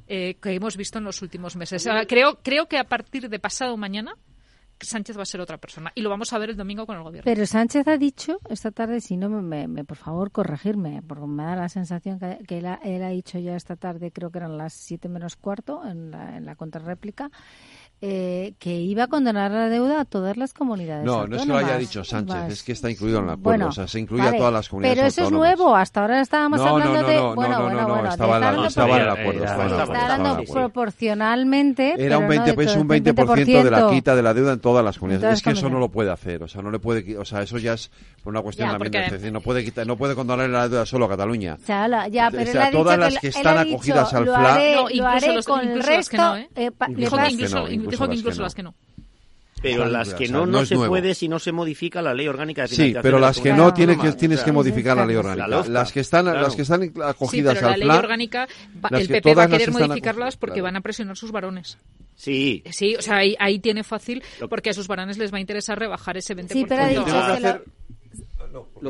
que 0.01 0.37
hemos 0.43 0.77
visto 0.77 0.99
en 0.99 1.05
los 1.05 1.21
últimos 1.21 1.57
meses. 1.57 1.87
creo, 2.09 2.39
creo 2.43 2.67
que 2.67 2.79
a 2.79 2.85
partir 2.85 3.29
de 3.29 3.39
pasado 3.39 3.77
mañana 3.77 4.15
Sánchez 4.81 5.17
va 5.17 5.23
a 5.23 5.27
ser 5.27 5.41
otra 5.41 5.59
persona 5.59 5.91
y 5.95 6.03
lo 6.03 6.11
vamos 6.11 6.33
a 6.33 6.39
ver 6.39 6.51
el 6.51 6.57
domingo 6.57 6.87
con 6.87 6.97
el 6.97 7.03
gobierno. 7.03 7.25
Pero 7.25 7.47
Sánchez 7.47 7.89
ha 7.89 7.97
dicho 7.97 8.39
esta 8.49 8.71
tarde, 8.71 9.01
si 9.01 9.17
no, 9.17 9.29
me, 9.29 9.85
por 9.85 9.97
favor, 9.97 10.31
corregirme, 10.31 11.03
porque 11.03 11.27
me 11.27 11.45
da 11.45 11.57
la 11.57 11.69
sensación 11.69 12.19
que, 12.19 12.59
él, 12.59 12.67
ha, 12.67 13.09
dicho 13.09 13.39
ya 13.39 13.57
esta 13.57 13.77
tarde, 13.77 14.13
creo 14.13 14.31
que 14.31 14.39
eran 14.39 14.59
las 14.59 14.75
siete 14.75 15.09
menos 15.09 15.37
cuarto 15.37 15.85
en 15.87 16.11
la, 16.11 16.37
en 16.37 16.45
la 16.45 16.57
contrarréplica, 16.57 17.31
eh, 18.03 18.53
que 18.59 18.75
iba 18.75 19.05
a 19.05 19.07
condenar 19.07 19.51
la 19.51 19.71
deuda 19.71 20.01
a 20.01 20.05
todas 20.05 20.37
las 20.37 20.53
comunidades 20.53 21.07
no, 21.07 21.15
autónomas. 21.15 21.47
No, 21.47 21.55
es 21.55 21.61
que 21.61 21.65
lo 21.65 21.71
haya 21.71 21.79
dicho 21.79 22.05
Sánchez, 22.05 22.53
es 22.53 22.63
que 22.63 22.73
está 22.73 22.91
incluido 22.91 23.21
en 23.21 23.25
el 23.25 23.31
acuerdo, 23.31 23.69
o 23.69 23.73
sea, 23.73 23.89
se 23.89 23.99
incluye 23.99 24.23
a 24.23 24.37
todas 24.37 24.53
las 24.53 24.69
comunidades 24.69 24.99
Pero 24.99 25.09
eso 25.09 25.25
es 25.25 25.31
nuevo, 25.31 25.75
hasta 25.75 26.03
ahora 26.03 26.21
estábamos 26.21 26.61
hablando 26.61 27.03
de... 27.03 27.21
Bueno, 27.35 27.63
bueno, 27.63 27.89
bueno, 27.89 28.09
estaba, 28.11 28.67
estaba 28.67 28.97
en 28.97 29.03
el 29.03 29.09
acuerdo. 29.09 29.45
Está 29.45 30.15
hablando 30.15 30.45
proporcionalmente... 30.53 31.95
Era 31.97 32.19
un 32.19 32.29
20%, 32.29 32.63
es 32.63 32.77
un 32.77 32.87
20 32.87 33.13
de 33.13 33.71
la 33.71 33.89
quita 33.89 34.15
de 34.15 34.23
la 34.23 34.35
deuda 34.35 34.53
en 34.53 34.61
todas 34.61 34.85
las 34.85 34.99
comunidades. 34.99 35.39
es 35.39 35.43
que 35.43 35.51
eso 35.51 35.71
no 35.71 35.79
lo 35.79 35.89
puede 35.89 36.11
hacer, 36.11 36.43
o 36.43 36.49
sea, 36.49 36.61
no 36.61 36.71
le 36.71 36.79
puede... 36.79 37.17
O 37.17 37.25
sea, 37.25 37.41
eso 37.41 37.57
ya 37.57 37.73
es 37.73 37.91
por 38.23 38.31
una 38.33 38.43
cuestión 38.43 38.69
de 38.79 38.91
la 38.91 39.07
es 39.07 39.13
decir, 39.13 39.33
no 39.33 39.41
puede, 39.41 39.65
quitar, 39.65 39.87
no 39.87 39.97
puede 39.97 40.15
condonar 40.15 40.51
la 40.51 40.69
deuda 40.69 40.85
solo 40.85 41.07
a 41.07 41.09
Cataluña. 41.09 41.57
Ya, 41.67 42.29
pero 42.31 42.51
o 42.51 42.53
sea, 42.53 42.71
todas 42.71 42.99
las 42.99 43.19
que 43.19 43.29
están 43.29 43.57
acogidas 43.57 44.13
al 44.13 44.25
plan... 44.25 44.61
Lo 44.93 45.07
haré 45.07 45.43
con 45.45 45.67
el 45.67 45.83
resto... 45.83 46.37
Dijo 47.91 48.09
que 48.09 48.15
incluso 48.17 48.43
las 48.43 48.55
que 48.55 48.63
no. 48.63 48.75
Pero 49.63 49.87
las 49.87 50.15
que 50.15 50.29
no, 50.29 50.47
no, 50.47 50.67
se 50.67 50.77
puede 50.77 51.15
si 51.15 51.29
no 51.29 51.39
se 51.39 51.51
modifica 51.51 52.03
la 52.03 52.13
ley 52.13 52.29
orgánica 52.29 52.63
de 52.63 52.69
Sí, 52.69 52.95
pero 53.01 53.19
las 53.19 53.41
que 53.41 53.53
no 53.53 53.73
tienes 53.73 53.99
que, 53.99 54.13
tienes 54.13 54.43
que 54.43 54.53
modificar 54.53 54.97
la 54.97 55.07
ley 55.07 55.17
orgánica. 55.17 55.47
las 55.47 55.93
que 55.93 56.01
están, 56.01 56.27
las 56.27 56.55
que 56.55 56.63
están 56.63 56.93
acogidas 57.03 57.55
sí, 57.55 57.61
pero 57.61 57.71
la 57.71 57.77
ley 57.77 57.89
orgánica, 57.89 58.49
el 58.91 59.09
PP 59.09 59.35
va 59.35 59.45
a 59.45 59.49
querer 59.49 59.73
modificarlas 59.73 60.37
porque 60.37 60.61
van 60.61 60.77
a 60.77 60.81
presionar 60.81 61.17
sus 61.17 61.33
varones. 61.33 61.79
Sí. 62.17 62.63
Sí, 62.71 62.97
o 62.97 63.03
sea, 63.03 63.19
ahí, 63.19 63.37
ahí 63.39 63.59
tiene 63.59 63.85
fácil 63.85 64.23
porque 64.49 64.71
a 64.71 64.73
sus 64.73 64.89
varones 64.89 65.19
les 65.19 65.33
va 65.33 65.39
a 65.39 65.41
interesar 65.41 65.79
rebajar 65.79 66.17
ese 66.17 66.35
20%. 66.35 66.53
Sí, 66.53 66.65
pero 66.67 66.83
ha 66.83 66.89
dicho 66.89 67.05
lo 67.07 67.63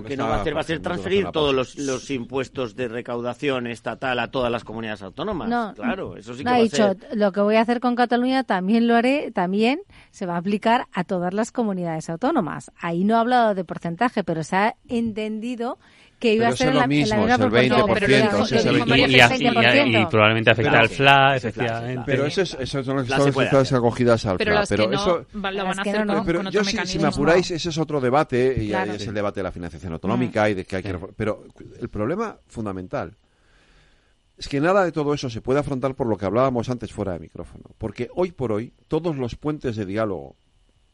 que 0.06 0.16
no 0.16 0.28
va 0.28 0.36
a 0.36 0.40
hacer 0.40 0.56
va 0.56 0.60
a 0.60 0.64
ser 0.64 0.80
transferir 0.80 1.28
todos 1.32 1.76
los, 1.76 2.10
impuestos 2.10 2.76
de 2.76 2.88
recaudación 2.88 3.66
estatal 3.66 4.18
a 4.18 4.30
todas 4.30 4.50
las 4.50 4.64
comunidades 4.64 5.02
autónomas. 5.02 5.48
No, 5.48 5.74
claro, 5.74 6.16
eso 6.16 6.34
sí 6.34 6.44
que 6.44 6.50
ha 6.50 6.58
dicho, 6.58 6.94
lo 7.14 7.32
que 7.32 7.40
voy 7.40 7.56
a 7.56 7.60
hacer 7.60 7.80
con 7.80 7.96
Cataluña 7.96 8.44
también 8.44 8.86
lo 8.86 8.94
haré, 8.94 9.30
también 9.32 9.80
se 10.10 10.26
va 10.26 10.34
a 10.34 10.38
aplicar 10.38 10.86
a 10.92 11.04
todas 11.04 11.34
las 11.34 11.52
comunidades 11.52 12.08
autónomas. 12.10 12.70
Ahí 12.78 13.04
no 13.04 13.16
ha 13.16 13.20
hablado 13.20 13.54
de 13.54 13.64
porcentaje, 13.64 14.24
pero 14.24 14.42
se 14.44 14.56
ha 14.56 14.76
entendido 14.88 15.78
que 16.18 16.34
iba 16.34 16.48
a 16.48 16.56
ser 16.56 16.72
lo 16.72 16.80
la, 16.80 16.86
mismo, 16.86 17.28
es 17.28 17.38
el 17.38 17.50
20%. 17.50 20.02
y, 20.02 20.06
probablemente 20.06 20.50
afecta 20.50 20.80
al 20.80 20.88
FLA, 20.88 21.36
efectivamente. 21.36 22.02
Pero 22.06 22.24
eso 22.26 22.42
es, 22.42 22.56
eso 22.58 22.82
son 22.82 23.06
las 23.06 23.72
acogidas 23.72 24.26
al 24.26 24.38
FLA. 24.38 24.64
Pero, 24.68 24.92
eso, 24.92 25.26
van 25.32 25.58
a 25.58 25.82
hacer 25.82 26.06
con, 26.06 26.50
yo 26.50 26.64
si, 26.64 26.98
me 26.98 27.08
apuráis, 27.08 27.50
ese 27.50 27.68
es 27.68 27.78
otro 27.78 28.00
debate, 28.00 28.56
y 28.58 28.72
es 28.72 29.06
el 29.06 29.14
debate 29.14 29.40
de 29.40 29.44
la 29.44 29.52
financiación 29.52 29.92
autonómica 29.92 30.48
y 30.48 30.54
de 30.54 30.64
que 30.64 30.76
hay 30.76 30.82
que... 30.82 30.98
Pero 31.16 31.44
el 31.80 31.88
problema 31.88 32.38
fundamental 32.46 33.16
es 34.38 34.48
que 34.48 34.60
nada 34.60 34.84
de 34.84 34.92
todo 34.92 35.14
eso 35.14 35.30
se 35.30 35.40
puede 35.40 35.60
afrontar 35.60 35.94
por 35.94 36.06
lo 36.06 36.16
que 36.16 36.26
hablábamos 36.26 36.68
antes 36.68 36.92
fuera 36.92 37.12
de 37.12 37.20
micrófono. 37.20 37.64
Porque 37.78 38.10
hoy 38.14 38.32
por 38.32 38.52
hoy, 38.52 38.72
todos 38.88 39.16
los 39.16 39.36
puentes 39.36 39.76
de 39.76 39.86
diálogo 39.86 40.36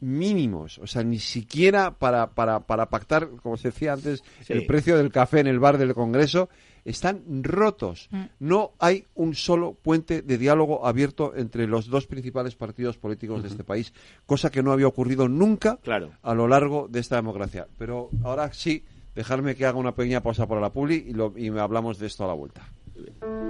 mínimos, 0.03 0.77
o 0.79 0.87
sea, 0.87 1.03
ni 1.03 1.19
siquiera 1.19 1.91
para, 1.91 2.31
para, 2.31 2.61
para 2.61 2.89
pactar, 2.89 3.29
como 3.41 3.57
se 3.57 3.69
decía 3.69 3.93
antes, 3.93 4.23
el 4.49 4.65
precio 4.65 4.97
del 4.97 5.11
café 5.11 5.39
en 5.39 5.47
el 5.47 5.59
bar 5.59 5.77
del 5.77 5.93
Congreso, 5.93 6.49
están 6.85 7.43
rotos. 7.43 8.09
Mm. 8.11 8.23
No 8.39 8.73
hay 8.79 9.05
un 9.15 9.35
solo 9.35 9.73
puente 9.73 10.21
de 10.21 10.37
diálogo 10.37 10.85
abierto 10.85 11.33
entre 11.35 11.67
los 11.67 11.87
dos 11.87 12.07
principales 12.07 12.55
partidos 12.55 12.97
políticos 12.97 13.41
de 13.41 13.49
este 13.49 13.63
país, 13.63 13.93
cosa 14.25 14.51
que 14.51 14.63
no 14.63 14.71
había 14.71 14.87
ocurrido 14.87 15.27
nunca 15.27 15.79
a 16.21 16.33
lo 16.33 16.47
largo 16.47 16.87
de 16.89 16.99
esta 16.99 17.15
democracia. 17.15 17.67
Pero 17.77 18.09
ahora 18.23 18.51
sí, 18.53 18.83
dejarme 19.15 19.55
que 19.55 19.65
haga 19.65 19.77
una 19.77 19.95
pequeña 19.95 20.21
pausa 20.21 20.47
para 20.47 20.61
la 20.61 20.71
publi 20.71 21.05
y, 21.07 21.13
lo, 21.13 21.33
y 21.37 21.47
hablamos 21.57 21.99
de 21.99 22.07
esto 22.07 22.25
a 22.25 22.27
la 22.27 22.33
vuelta. 22.33 22.63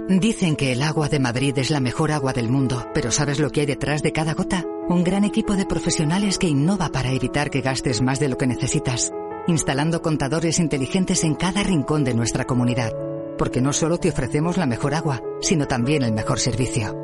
Dicen 0.08 0.56
que 0.56 0.72
el 0.72 0.82
agua 0.82 1.08
de 1.08 1.18
Madrid 1.18 1.56
es 1.58 1.70
la 1.70 1.80
mejor 1.80 2.12
agua 2.12 2.32
del 2.32 2.50
mundo, 2.50 2.86
pero 2.92 3.10
¿sabes 3.10 3.38
lo 3.38 3.50
que 3.50 3.60
hay 3.60 3.66
detrás 3.66 4.02
de 4.02 4.12
cada 4.12 4.34
gota? 4.34 4.64
Un 4.88 5.02
gran 5.02 5.24
equipo 5.24 5.56
de 5.56 5.64
profesionales 5.64 6.38
que 6.38 6.46
innova 6.46 6.90
para 6.90 7.10
evitar 7.12 7.50
que 7.50 7.62
gastes 7.62 8.02
más 8.02 8.20
de 8.20 8.28
lo 8.28 8.36
que 8.36 8.46
necesitas, 8.46 9.12
instalando 9.46 10.02
contadores 10.02 10.58
inteligentes 10.58 11.24
en 11.24 11.34
cada 11.34 11.62
rincón 11.62 12.04
de 12.04 12.14
nuestra 12.14 12.44
comunidad, 12.44 12.92
porque 13.38 13.62
no 13.62 13.72
solo 13.72 13.98
te 13.98 14.10
ofrecemos 14.10 14.56
la 14.58 14.66
mejor 14.66 14.94
agua, 14.94 15.22
sino 15.40 15.66
también 15.66 16.02
el 16.02 16.12
mejor 16.12 16.38
servicio. 16.38 17.03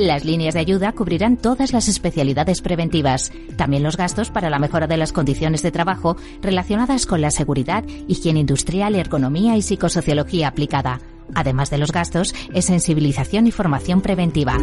Las 0.00 0.24
líneas 0.24 0.54
de 0.54 0.60
ayuda 0.60 0.92
cubrirán 0.92 1.36
todas 1.36 1.74
las 1.74 1.86
especialidades 1.86 2.62
preventivas, 2.62 3.32
también 3.56 3.82
los 3.82 3.98
gastos 3.98 4.30
para 4.30 4.48
la 4.48 4.58
mejora 4.58 4.86
de 4.86 4.96
las 4.96 5.12
condiciones 5.12 5.60
de 5.60 5.72
trabajo 5.72 6.16
relacionadas 6.40 7.04
con 7.04 7.20
la 7.20 7.30
seguridad, 7.30 7.84
higiene 8.08 8.40
industrial, 8.40 8.94
ergonomía 8.94 9.58
y 9.58 9.62
psicosociología 9.62 10.48
aplicada, 10.48 11.02
además 11.34 11.70
de 11.70 11.78
los 11.78 11.92
gastos 11.92 12.34
en 12.52 12.62
sensibilización 12.62 13.46
y 13.46 13.50
formación 13.50 14.00
preventiva. 14.00 14.56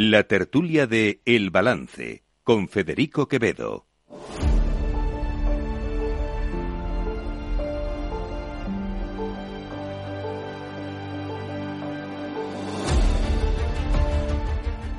La 0.00 0.22
tertulia 0.22 0.86
de 0.86 1.22
El 1.24 1.50
Balance 1.50 2.22
con 2.44 2.68
Federico 2.68 3.26
Quevedo. 3.26 3.86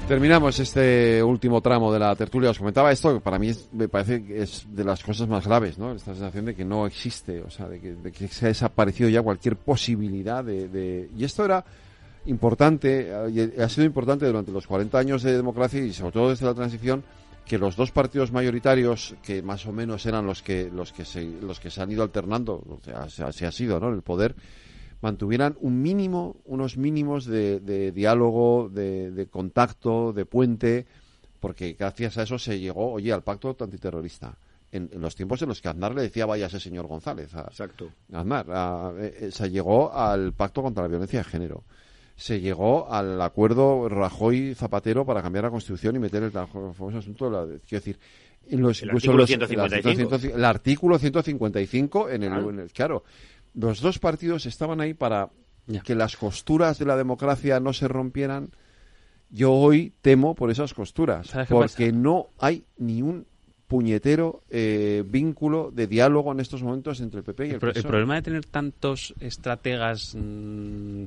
Terminamos 0.05 0.59
este 0.59 1.23
último 1.23 1.61
tramo 1.61 1.93
de 1.93 1.99
la 1.99 2.13
tertulia. 2.17 2.49
Os 2.49 2.59
comentaba 2.59 2.91
esto, 2.91 3.13
que 3.13 3.21
para 3.21 3.39
mí 3.39 3.53
me 3.71 3.87
parece 3.87 4.25
que 4.25 4.41
es 4.41 4.65
de 4.69 4.83
las 4.83 5.01
cosas 5.01 5.29
más 5.29 5.47
graves, 5.47 5.77
¿no? 5.77 5.93
Esta 5.93 6.11
sensación 6.11 6.43
de 6.43 6.55
que 6.55 6.65
no 6.65 6.85
existe, 6.85 7.41
o 7.41 7.49
sea, 7.49 7.69
de 7.69 7.79
que, 7.79 8.27
se 8.27 8.47
ha 8.47 8.49
desaparecido 8.49 9.07
ya 9.07 9.21
cualquier 9.21 9.55
posibilidad 9.55 10.43
de... 10.43 11.09
Y 11.15 11.23
esto 11.23 11.45
era 11.45 11.63
importante, 12.25 13.11
y 13.31 13.61
ha 13.61 13.69
sido 13.69 13.85
importante 13.85 14.25
durante 14.25 14.51
los 14.51 14.67
40 14.67 14.97
años 14.97 15.23
de 15.23 15.35
democracia 15.35 15.83
y 15.83 15.93
sobre 15.93 16.11
todo 16.11 16.29
desde 16.29 16.45
la 16.45 16.53
transición, 16.53 17.03
que 17.45 17.57
los 17.57 17.75
dos 17.75 17.91
partidos 17.91 18.31
mayoritarios, 18.31 19.15
que 19.23 19.41
más 19.41 19.65
o 19.65 19.71
menos 19.71 20.05
eran 20.05 20.25
los 20.25 20.43
que, 20.43 20.69
los 20.71 20.93
que, 20.93 21.03
se, 21.03 21.25
los 21.25 21.59
que 21.59 21.71
se 21.71 21.81
han 21.81 21.91
ido 21.91 22.03
alternando, 22.03 22.63
o 22.67 22.79
sea, 23.09 23.27
así 23.27 23.43
ha 23.43 23.51
sido, 23.51 23.79
¿no? 23.79 23.89
En 23.89 23.95
el 23.95 24.01
poder, 24.03 24.35
mantuvieran 25.01 25.57
un 25.61 25.81
mínimo, 25.81 26.37
unos 26.45 26.77
mínimos 26.77 27.25
de, 27.25 27.91
diálogo, 27.91 28.69
de, 28.69 29.27
contacto, 29.31 30.13
de 30.13 30.25
puente, 30.25 30.85
porque 31.39 31.73
gracias 31.73 32.17
a 32.17 32.23
eso 32.23 32.37
se 32.37 32.59
llegó, 32.59 32.91
oye, 32.91 33.11
al 33.11 33.23
pacto 33.23 33.55
antiterrorista. 33.59 34.37
En, 34.71 34.89
los 34.99 35.15
tiempos 35.15 35.41
en 35.41 35.49
los 35.49 35.61
que 35.61 35.69
Aznar 35.69 35.95
le 35.95 36.03
decía 36.03 36.27
vaya 36.27 36.45
ese 36.45 36.59
señor 36.59 36.85
González. 36.85 37.33
Exacto. 37.33 37.89
Aznar. 38.13 38.45
Eh, 38.99 39.17
eh, 39.21 39.31
se 39.31 39.49
llegó 39.49 39.91
al 39.91 40.33
pacto 40.33 40.61
contra 40.61 40.83
la 40.83 40.89
violencia 40.89 41.19
de 41.19 41.25
género. 41.25 41.63
Se 42.19 42.41
llegó 42.41 42.91
al 42.91 43.21
acuerdo 43.21 43.87
Rajoy-Zapatero 43.87 45.05
para 45.05 45.21
cambiar 45.21 45.45
la 45.45 45.51
Constitución 45.51 45.95
y 45.95 45.99
meter 45.99 46.23
el 46.23 46.31
famoso 46.31 46.97
asunto 46.97 47.25
de 47.25 47.31
la. 47.31 47.59
Quiero 47.67 47.83
decir, 47.85 47.99
los, 48.49 48.81
el, 48.83 48.89
artículo 48.89 49.25
155. 49.25 50.35
El, 50.35 50.45
artículo 50.45 50.99
155 50.99 52.09
en 52.09 52.23
el, 52.23 52.33
en 52.33 52.59
el 52.59 52.71
claro 52.71 53.03
los 53.53 53.81
dos 53.81 53.99
partidos 53.99 54.45
estaban 54.45 54.81
ahí 54.81 54.93
para 54.93 55.29
que 55.83 55.95
las 55.95 56.17
costuras 56.17 56.79
de 56.79 56.85
la 56.85 56.97
democracia 56.97 57.59
no 57.59 57.73
se 57.73 57.87
rompieran. 57.87 58.51
Yo 59.29 59.53
hoy 59.53 59.93
temo 60.01 60.33
por 60.33 60.49
esas 60.49 60.73
costuras, 60.73 61.31
porque 61.49 61.91
no 61.91 62.29
hay 62.39 62.65
ni 62.77 63.01
un 63.01 63.27
puñetero 63.69 64.41
eh, 64.49 65.03
vínculo 65.05 65.69
de 65.71 65.85
diálogo 65.85 66.31
en 66.31 66.39
estos 66.39 66.63
momentos 66.63 66.99
entre 67.01 67.19
el 67.19 67.23
PP 67.23 67.43
y 67.45 67.47
el, 67.49 67.53
El, 67.53 67.59
pro- 67.59 67.69
el 67.69 67.75
PSOE. 67.75 67.87
problema 67.87 68.15
de 68.15 68.21
tener 68.23 68.45
tantos 68.45 69.13
estrategas 69.19 70.15
mm, 70.17 71.03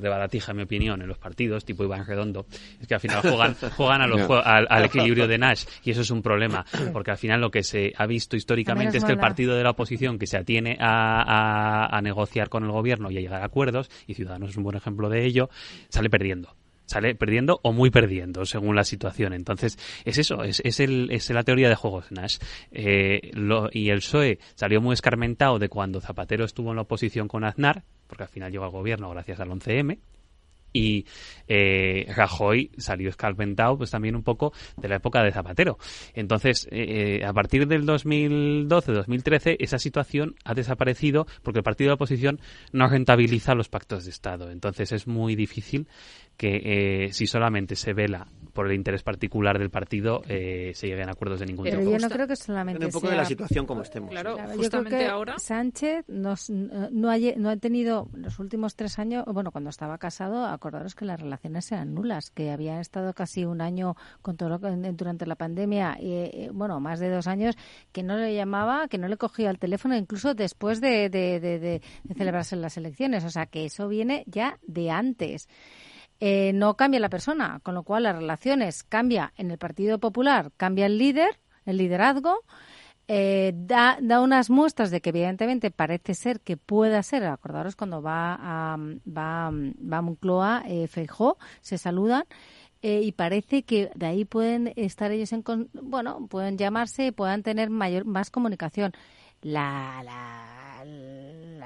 de 0.00 0.08
baratija, 0.08 0.50
en 0.52 0.56
mi 0.58 0.62
opinión, 0.64 1.00
en 1.00 1.08
los 1.08 1.16
partidos, 1.18 1.64
tipo 1.64 1.82
Iván 1.82 2.04
Redondo, 2.06 2.46
es 2.80 2.86
que 2.86 2.94
al 2.94 3.00
final 3.00 3.22
juegan, 3.22 3.54
juegan 3.76 4.02
a 4.02 4.06
los 4.06 4.20
al, 4.44 4.66
al 4.68 4.84
equilibrio 4.84 5.26
de 5.26 5.38
Nash 5.38 5.64
y 5.82 5.90
eso 5.92 6.02
es 6.02 6.10
un 6.10 6.20
problema, 6.22 6.64
porque 6.92 7.10
al 7.12 7.16
final 7.18 7.40
lo 7.40 7.50
que 7.50 7.62
se 7.62 7.92
ha 7.96 8.06
visto 8.06 8.36
históricamente 8.36 8.98
es 8.98 9.02
es 9.02 9.04
que 9.06 9.12
el 9.12 9.18
partido 9.18 9.56
de 9.56 9.62
la 9.62 9.70
oposición 9.70 10.18
que 10.18 10.26
se 10.26 10.36
atiene 10.36 10.76
a, 10.78 11.22
a- 11.22 11.96
a 11.96 12.02
negociar 12.02 12.50
con 12.50 12.64
el 12.64 12.70
gobierno 12.70 13.10
y 13.10 13.16
a 13.16 13.20
llegar 13.22 13.40
a 13.40 13.46
acuerdos, 13.46 13.90
y 14.06 14.12
Ciudadanos 14.14 14.50
es 14.50 14.56
un 14.58 14.64
buen 14.64 14.76
ejemplo 14.76 15.08
de 15.08 15.24
ello, 15.24 15.48
sale 15.88 16.10
perdiendo 16.10 16.54
sale 16.86 17.14
perdiendo 17.14 17.60
o 17.62 17.72
muy 17.72 17.90
perdiendo 17.90 18.46
según 18.46 18.74
la 18.74 18.84
situación. 18.84 19.32
Entonces, 19.32 19.78
es 20.04 20.18
eso, 20.18 20.42
es, 20.42 20.60
es, 20.64 20.80
el, 20.80 21.08
es 21.10 21.28
la 21.30 21.42
teoría 21.42 21.68
de 21.68 21.74
juegos 21.74 22.10
Nash. 22.10 22.38
Eh, 22.70 23.32
y 23.72 23.90
el 23.90 23.98
PSOE 23.98 24.38
salió 24.54 24.80
muy 24.80 24.94
escarmentado 24.94 25.58
de 25.58 25.68
cuando 25.68 26.00
Zapatero 26.00 26.44
estuvo 26.44 26.70
en 26.70 26.76
la 26.76 26.82
oposición 26.82 27.28
con 27.28 27.44
Aznar, 27.44 27.84
porque 28.06 28.24
al 28.24 28.28
final 28.28 28.52
llegó 28.52 28.64
al 28.64 28.70
gobierno 28.70 29.10
gracias 29.10 29.40
al 29.40 29.50
11M. 29.50 29.98
Y 30.72 31.06
eh, 31.48 32.04
Rajoy 32.14 32.70
salió 32.76 33.08
escarmentado 33.08 33.78
pues 33.78 33.90
también 33.90 34.14
un 34.14 34.22
poco 34.22 34.52
de 34.76 34.88
la 34.88 34.96
época 34.96 35.22
de 35.22 35.32
Zapatero. 35.32 35.78
Entonces, 36.12 36.68
eh, 36.70 37.20
eh, 37.20 37.24
a 37.24 37.32
partir 37.32 37.66
del 37.66 37.86
2012-2013, 37.86 39.56
esa 39.58 39.78
situación 39.78 40.34
ha 40.44 40.52
desaparecido 40.52 41.26
porque 41.42 41.60
el 41.60 41.64
partido 41.64 41.86
de 41.86 41.90
la 41.92 41.94
oposición 41.94 42.40
no 42.72 42.88
rentabiliza 42.88 43.54
los 43.54 43.70
pactos 43.70 44.04
de 44.04 44.10
Estado. 44.10 44.50
Entonces, 44.50 44.92
es 44.92 45.06
muy 45.06 45.34
difícil 45.34 45.88
que 46.36 47.06
eh, 47.06 47.12
si 47.12 47.26
solamente 47.26 47.76
se 47.76 47.92
vela 47.94 48.26
por 48.52 48.66
el 48.68 48.72
interés 48.74 49.02
particular 49.02 49.58
del 49.58 49.68
partido, 49.68 50.22
eh, 50.28 50.72
se 50.74 50.86
lleguen 50.86 51.10
a 51.10 51.12
acuerdos 51.12 51.40
de 51.40 51.44
ningún 51.46 51.64
Pero 51.64 51.78
tipo. 51.80 51.90
yo 51.90 51.98
no 51.98 52.08
creo 52.08 52.26
que 52.26 52.36
solamente 52.36 52.78
Depende 52.78 52.86
un 52.86 52.92
poco 52.92 53.06
sea... 53.08 53.10
de 53.10 53.16
la 53.22 53.24
situación 53.26 53.66
como 53.66 53.82
estemos. 53.82 54.08
Claro, 54.10 54.32
Claro, 54.34 54.48
yo 54.48 54.54
creo 54.56 54.62
justamente 54.62 54.98
que 54.98 55.06
ahora. 55.06 55.38
Sánchez 55.38 56.04
nos- 56.08 56.48
no, 56.48 57.10
ha, 57.10 57.18
no 57.36 57.50
ha 57.50 57.56
tenido 57.58 58.08
en 58.14 58.22
los 58.22 58.38
últimos 58.38 58.74
tres 58.74 58.98
años, 58.98 59.24
bueno, 59.26 59.50
cuando 59.52 59.68
estaba 59.68 59.98
casado, 59.98 60.46
acordaros 60.46 60.94
que 60.94 61.04
las 61.04 61.20
relaciones 61.20 61.70
eran 61.70 61.92
nulas, 61.92 62.30
que 62.30 62.50
había 62.50 62.80
estado 62.80 63.12
casi 63.12 63.44
un 63.44 63.60
año 63.60 63.94
con 64.22 64.38
todo 64.38 64.48
lo 64.48 64.58
que, 64.58 64.68
durante 64.92 65.26
la 65.26 65.34
pandemia, 65.36 65.98
y, 66.00 66.12
eh, 66.12 66.50
bueno, 66.50 66.80
más 66.80 66.98
de 66.98 67.10
dos 67.10 67.26
años, 67.26 67.56
que 67.92 68.02
no 68.02 68.16
le 68.16 68.34
llamaba, 68.34 68.88
que 68.88 68.96
no 68.96 69.06
le 69.08 69.18
cogía 69.18 69.50
el 69.50 69.58
teléfono, 69.58 69.94
incluso 69.96 70.32
después 70.32 70.80
de, 70.80 71.10
de- 71.10 71.40
de- 71.40 71.58
de- 71.58 71.82
de 72.04 72.14
celebrarse 72.14 72.56
las 72.56 72.78
elecciones. 72.78 73.22
O 73.24 73.28
sea, 73.30 73.44
que 73.44 73.66
eso 73.66 73.86
viene 73.86 74.24
ya 74.26 74.58
de 74.66 74.90
antes. 74.90 75.46
Eh, 76.20 76.52
no 76.54 76.76
cambia 76.76 77.00
la 77.00 77.10
persona, 77.10 77.60
con 77.62 77.74
lo 77.74 77.82
cual 77.82 78.04
las 78.04 78.16
relaciones 78.16 78.82
cambia 78.84 79.32
en 79.36 79.50
el 79.50 79.58
Partido 79.58 79.98
Popular, 79.98 80.50
cambia 80.56 80.86
el 80.86 80.96
líder, 80.98 81.38
el 81.66 81.76
liderazgo, 81.76 82.42
eh, 83.08 83.52
da, 83.54 83.98
da 84.00 84.20
unas 84.20 84.50
muestras 84.50 84.90
de 84.90 85.00
que 85.00 85.10
evidentemente 85.10 85.70
parece 85.70 86.14
ser 86.14 86.40
que 86.40 86.56
pueda 86.56 87.02
ser, 87.02 87.24
acordaros 87.24 87.76
cuando 87.76 88.02
va 88.02 88.34
a, 88.40 88.76
va, 89.06 89.50
va 89.52 90.02
Moncloa, 90.02 90.64
eh, 90.66 90.88
Feijó, 90.88 91.36
se 91.60 91.78
saludan, 91.78 92.24
eh, 92.82 93.02
y 93.02 93.12
parece 93.12 93.62
que 93.64 93.90
de 93.94 94.06
ahí 94.06 94.24
pueden 94.24 94.72
estar 94.76 95.10
ellos 95.10 95.32
en, 95.32 95.42
con- 95.42 95.68
bueno, 95.74 96.26
pueden 96.28 96.56
llamarse, 96.58 97.12
puedan 97.12 97.42
tener 97.42 97.70
mayor, 97.70 98.04
más 98.06 98.30
comunicación. 98.30 98.92
La 99.42 100.02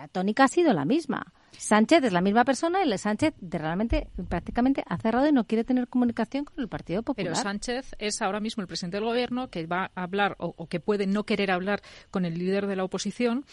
tónica 0.08 0.44
ha 0.44 0.48
sido 0.48 0.72
la 0.72 0.84
misma. 0.84 1.32
Sánchez 1.52 2.04
es 2.04 2.12
la 2.12 2.20
misma 2.20 2.44
persona 2.44 2.84
y 2.84 2.98
Sánchez 2.98 3.34
de 3.40 3.58
realmente 3.58 4.08
prácticamente 4.28 4.82
ha 4.86 4.96
cerrado 4.98 5.28
y 5.28 5.32
no 5.32 5.44
quiere 5.44 5.64
tener 5.64 5.88
comunicación 5.88 6.44
con 6.44 6.60
el 6.60 6.68
Partido 6.68 7.02
Popular. 7.02 7.32
Pero 7.32 7.42
Sánchez 7.42 7.94
es 7.98 8.22
ahora 8.22 8.40
mismo 8.40 8.60
el 8.62 8.66
presidente 8.66 8.96
del 8.96 9.04
gobierno 9.04 9.48
que 9.48 9.66
va 9.66 9.90
a 9.94 10.02
hablar 10.02 10.36
o 10.38 10.66
que 10.68 10.80
puede 10.80 11.06
no 11.06 11.24
querer 11.24 11.50
hablar 11.50 11.82
con 12.10 12.24
el 12.24 12.38
líder 12.38 12.66
de 12.66 12.76
la 12.76 12.84
oposición. 12.84 13.44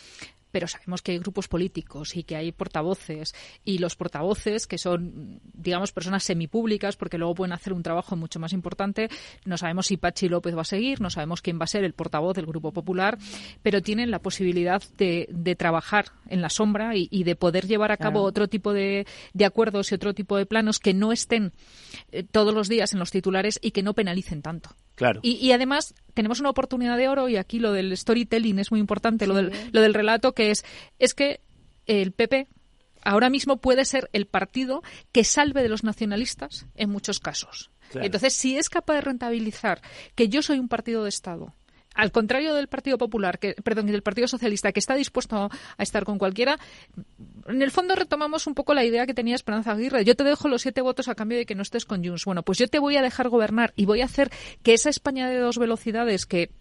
Pero 0.57 0.67
sabemos 0.67 1.03
que 1.03 1.11
hay 1.11 1.19
grupos 1.19 1.47
políticos 1.47 2.15
y 2.15 2.23
que 2.23 2.35
hay 2.35 2.51
portavoces 2.51 3.35
y 3.63 3.77
los 3.77 3.95
portavoces 3.95 4.65
que 4.65 4.79
son, 4.79 5.39
digamos, 5.53 5.91
personas 5.91 6.23
semipúblicas 6.23 6.97
porque 6.97 7.19
luego 7.19 7.35
pueden 7.35 7.53
hacer 7.53 7.73
un 7.73 7.83
trabajo 7.83 8.15
mucho 8.15 8.39
más 8.39 8.53
importante. 8.53 9.07
No 9.45 9.55
sabemos 9.55 9.85
si 9.85 9.97
Pachi 9.97 10.29
López 10.29 10.57
va 10.57 10.61
a 10.61 10.65
seguir, 10.65 10.99
no 10.99 11.11
sabemos 11.11 11.43
quién 11.43 11.59
va 11.59 11.65
a 11.65 11.67
ser 11.67 11.83
el 11.83 11.93
portavoz 11.93 12.35
del 12.35 12.47
Grupo 12.47 12.71
Popular, 12.71 13.19
pero 13.61 13.83
tienen 13.83 14.09
la 14.09 14.17
posibilidad 14.17 14.81
de, 14.97 15.27
de 15.29 15.55
trabajar 15.55 16.05
en 16.27 16.41
la 16.41 16.49
sombra 16.49 16.95
y, 16.95 17.07
y 17.11 17.23
de 17.23 17.35
poder 17.35 17.67
llevar 17.67 17.91
a 17.91 17.97
cabo 17.97 18.07
Claro. 18.21 18.23
otro 18.29 18.47
tipo 18.47 18.73
de, 18.73 19.05
de 19.33 19.45
acuerdos 19.45 19.91
y 19.91 19.95
otro 19.95 20.15
tipo 20.15 20.37
de 20.37 20.47
planos 20.47 20.79
que 20.79 20.95
no 20.95 21.11
estén 21.11 21.53
eh, 22.11 22.23
todos 22.23 22.51
los 22.51 22.67
días 22.67 22.93
en 22.93 22.99
los 22.99 23.11
titulares 23.11 23.59
y 23.61 23.69
que 23.69 23.83
no 23.83 23.93
penalicen 23.93 24.41
tanto. 24.41 24.71
Claro. 24.97 25.19
Y, 25.21 25.33
y 25.33 25.51
además 25.51 25.93
tenemos 26.15 26.39
una 26.39 26.49
oportunidad 26.49 26.97
de 26.97 27.07
oro 27.07 27.29
y 27.29 27.37
aquí 27.37 27.59
lo 27.59 27.71
del 27.71 27.95
storytelling 27.95 28.57
es 28.57 28.71
muy 28.71 28.79
importante, 28.79 29.27
lo, 29.27 29.35
del, 29.35 29.51
lo 29.71 29.81
del 29.81 29.93
relato 29.93 30.33
que 30.33 30.49
es, 30.49 30.65
es 30.97 31.13
que 31.13 31.39
el 31.85 32.13
PP 32.13 32.47
ahora 33.03 33.29
mismo 33.29 33.57
puede 33.57 33.85
ser 33.85 34.09
el 34.11 34.25
partido 34.25 34.81
que 35.11 35.23
salve 35.23 35.61
de 35.61 35.69
los 35.69 35.83
nacionalistas 35.83 36.65
en 36.73 36.89
muchos 36.89 37.19
casos. 37.19 37.69
Claro. 37.91 38.07
Entonces, 38.07 38.33
si 38.33 38.57
es 38.57 38.69
capaz 38.69 38.95
de 38.95 39.01
rentabilizar 39.01 39.83
que 40.15 40.29
yo 40.29 40.41
soy 40.41 40.57
un 40.57 40.67
partido 40.67 41.03
de 41.03 41.09
Estado, 41.09 41.53
al 41.97 42.11
contrario 42.11 42.53
del 42.53 42.67
Partido 42.67 42.97
Popular, 42.97 43.39
que, 43.39 43.55
perdón, 43.63 43.87
del 43.87 44.03
Partido 44.03 44.27
Socialista, 44.27 44.71
que 44.71 44.79
está 44.79 44.95
dispuesto 44.95 45.49
a 45.77 45.83
estar 45.83 46.05
con 46.05 46.17
cualquiera, 46.17 46.57
en 47.47 47.61
el 47.61 47.71
fondo 47.71 47.95
retomamos 47.95 48.45
un 48.47 48.53
poco 48.53 48.73
la 48.73 48.85
idea 48.85 49.05
que 49.05 49.13
tenía 49.13 49.35
Esperanza 49.35 49.71
Aguirre. 49.71 50.05
Yo 50.05 50.15
te 50.15 50.23
dejo 50.23 50.47
los 50.47 50.61
siete 50.61 50.81
votos 50.81 51.07
a 51.07 51.15
cambio 51.15 51.39
de 51.39 51.45
que 51.45 51.55
no 51.55 51.63
estés 51.63 51.85
con 51.85 52.05
Junts. 52.05 52.25
Bueno, 52.25 52.43
pues 52.43 52.59
yo 52.59 52.67
te 52.67 52.79
voy 52.79 52.97
a 52.97 53.01
dejar 53.01 53.29
gobernar 53.29 53.73
y 53.75 53.85
voy 53.85 54.01
a 54.01 54.05
hacer 54.05 54.29
que 54.63 54.73
esa 54.73 54.89
España 54.89 55.27
de 55.27 55.39
dos 55.39 55.57
velocidades 55.57 56.25
que 56.25 56.51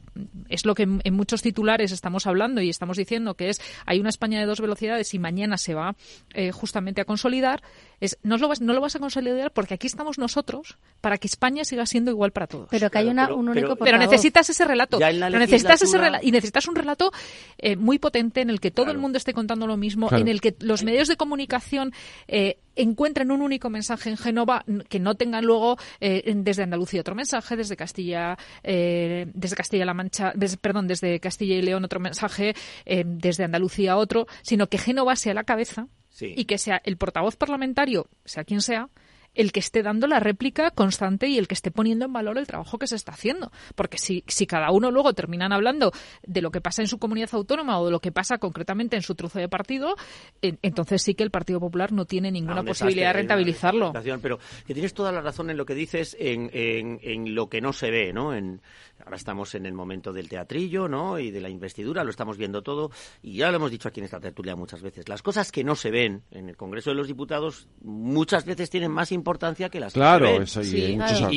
es 0.48 0.64
lo 0.66 0.74
que 0.74 0.84
en, 0.84 1.01
en 1.05 1.14
muchos 1.14 1.43
titulares 1.43 1.93
estamos 1.93 2.26
hablando 2.26 2.60
y 2.60 2.68
estamos 2.70 2.97
diciendo 2.97 3.34
que 3.34 3.48
es 3.51 3.60
hay 3.86 4.01
una 4.01 4.09
España 4.09 4.40
de 4.40 4.47
dos 4.47 4.60
velocidades 4.60 5.12
y 5.14 5.18
mañana 5.18 5.59
se 5.59 5.74
va 5.74 5.94
eh, 6.34 6.52
justamente 6.52 7.01
a 7.01 7.05
consolidar 7.05 7.62
es 8.01 8.18
no 8.22 8.36
lo 8.38 8.48
vas 8.48 8.60
no 8.60 8.72
lo 8.72 8.80
vas 8.80 8.97
a 8.97 8.98
consolidar 8.98 9.51
porque 9.52 9.74
aquí 9.74 9.86
estamos 9.86 10.18
nosotros 10.18 10.76
para 11.01 11.18
que 11.18 11.26
España 11.26 11.64
siga 11.64 11.86
siendo 11.86 12.10
igual 12.10 12.32
para 12.32 12.47
todos 12.47 12.68
Pero 12.70 12.90
que 12.90 12.98
hay 12.98 13.06
una, 13.09 13.32
un 13.34 13.48
único 13.48 13.76
pero 13.76 13.93
portavoz. 13.97 14.10
necesitas 14.10 14.48
ese 14.51 14.64
relato 14.64 14.98
Pero 14.98 15.38
necesitas 15.38 15.82
ese 15.82 15.98
rela- 15.98 16.20
y 16.22 16.30
necesitas 16.30 16.66
un 16.68 16.74
relato 16.76 17.12
eh, 17.59 17.76
muy 17.76 17.98
potente 17.98 18.40
en 18.40 18.51
el 18.51 18.60
que 18.60 18.70
todo 18.70 18.90
el 18.90 18.98
mundo 18.98 19.18
esté 19.18 19.32
contando 19.32 19.66
lo 19.66 19.76
mismo 19.76 20.09
Claro. 20.09 20.22
en 20.22 20.28
el 20.28 20.40
que 20.40 20.55
los 20.60 20.82
medios 20.84 21.09
de 21.09 21.16
comunicación 21.16 21.93
eh, 22.28 22.59
encuentren 22.77 23.31
un 23.31 23.43
único 23.43 23.70
mensaje 23.70 24.11
en 24.11 24.16
Génova 24.16 24.65
que 24.89 25.01
no 25.01 25.15
tengan 25.15 25.44
luego 25.44 25.77
eh, 26.01 26.32
desde 26.36 26.62
Andalucía 26.62 27.01
otro 27.01 27.15
mensaje 27.15 27.57
desde 27.57 27.77
Castilla 27.77 28.36
eh, 28.62 29.27
desde 29.35 29.57
Castilla-La 29.57 29.94
Mancha 29.94 30.32
perdón 30.61 30.86
desde 30.86 31.19
Castilla 31.20 31.57
y 31.57 31.62
León 31.62 31.85
otro 31.85 32.01
mensaje 32.01 32.55
eh, 32.85 33.05
desde 33.07 33.44
Andalucía 33.44 33.97
otro 33.97 34.27
sino 34.43 34.69
que 34.69 34.78
Génova 34.78 35.16
sea 35.16 35.35
la 35.35 35.44
cabeza 35.44 35.89
Sí. 36.09 36.32
y 36.35 36.47
que 36.47 36.57
sea 36.57 36.81
el 36.85 36.97
portavoz 36.97 37.36
parlamentario 37.36 38.07
sea 38.24 38.44
quien 38.44 38.62
sea 38.62 38.89
el 39.36 39.52
que 39.52 39.60
esté 39.60 39.82
dando 39.82 40.06
la 40.06 40.18
réplica 40.20 40.70
constante 40.70 41.28
y 41.28 41.38
el 41.38 41.46
que 41.46 41.54
esté 41.54 41.70
poniendo 41.70 42.04
en 42.06 42.12
valor 42.12 42.38
el 42.38 42.46
trabajo 42.46 42.78
que 42.78 42.86
se 42.86 42.96
está 42.96 43.12
haciendo. 43.12 43.52
Porque 43.74 43.98
si, 43.98 44.24
si 44.26 44.46
cada 44.46 44.70
uno 44.70 44.90
luego 44.90 45.12
terminan 45.12 45.52
hablando 45.52 45.92
de 46.26 46.42
lo 46.42 46.50
que 46.50 46.60
pasa 46.60 46.82
en 46.82 46.88
su 46.88 46.98
comunidad 46.98 47.30
autónoma 47.32 47.78
o 47.78 47.84
de 47.86 47.90
lo 47.92 48.00
que 48.00 48.12
pasa 48.12 48.38
concretamente 48.38 48.96
en 48.96 49.02
su 49.02 49.14
trozo 49.14 49.38
de 49.38 49.48
partido, 49.48 49.94
en- 50.42 50.58
entonces 50.62 51.02
sí 51.02 51.14
que 51.14 51.22
el 51.22 51.30
Partido 51.30 51.60
Popular 51.60 51.92
no 51.92 52.04
tiene 52.06 52.30
ninguna 52.32 52.56
Ah, 52.58 52.60
un 52.60 52.66
posibilidad 52.66 53.08
de 53.08 53.12
rentabilizarlo. 53.14 53.92
Pero 54.22 54.38
que 54.66 54.74
tienes 54.74 54.94
toda 54.94 55.12
la 55.12 55.20
razón 55.20 55.50
en 55.50 55.56
lo 55.56 55.66
que 55.66 55.74
dices, 55.74 56.16
en, 56.18 56.50
en, 56.52 56.98
en 57.02 57.34
lo 57.34 57.48
que 57.48 57.60
no 57.60 57.72
se 57.72 57.90
ve, 57.90 58.12
¿no? 58.12 58.34
En, 58.34 58.60
ahora 59.05 59.16
estamos 59.16 59.55
en 59.55 59.66
el 59.66 59.73
momento 59.73 60.12
del 60.12 60.28
teatrillo, 60.28 60.89
¿no? 60.89 61.18
Y 61.18 61.31
de 61.31 61.40
la 61.40 61.48
investidura, 61.48 62.02
lo 62.05 62.10
estamos 62.10 62.36
viendo 62.36 62.62
todo. 62.62 62.90
Y 63.23 63.36
ya 63.36 63.51
lo 63.51 63.56
hemos 63.56 63.70
dicho 63.70 63.89
aquí 63.89 64.01
en 64.01 64.05
esta 64.05 64.20
tertulia 64.20 64.56
muchas 64.56 64.82
veces. 64.82 65.09
Las 65.09 65.23
cosas 65.23 65.52
que 65.52 65.64
no 65.64 65.77
se 65.77 65.90
ven 65.90 66.23
en 66.31 66.48
el 66.48 66.56
Congreso 66.56 66.90
de 66.90 66.97
los 66.97 67.06
Diputados 67.06 67.68
muchas 67.82 68.44
veces 68.44 68.70
tienen 68.70 68.90
más 68.90 69.12
importancia 69.12 69.68
que 69.68 69.81
las 69.81 69.93
Claro, 69.93 70.27
que 70.27 70.32
se 70.32 70.39
ven. 70.39 70.43
eso 70.43 70.60
y 70.62 70.64
Sí, 70.64 70.94
claro. 70.97 71.28
Y- 71.32 71.36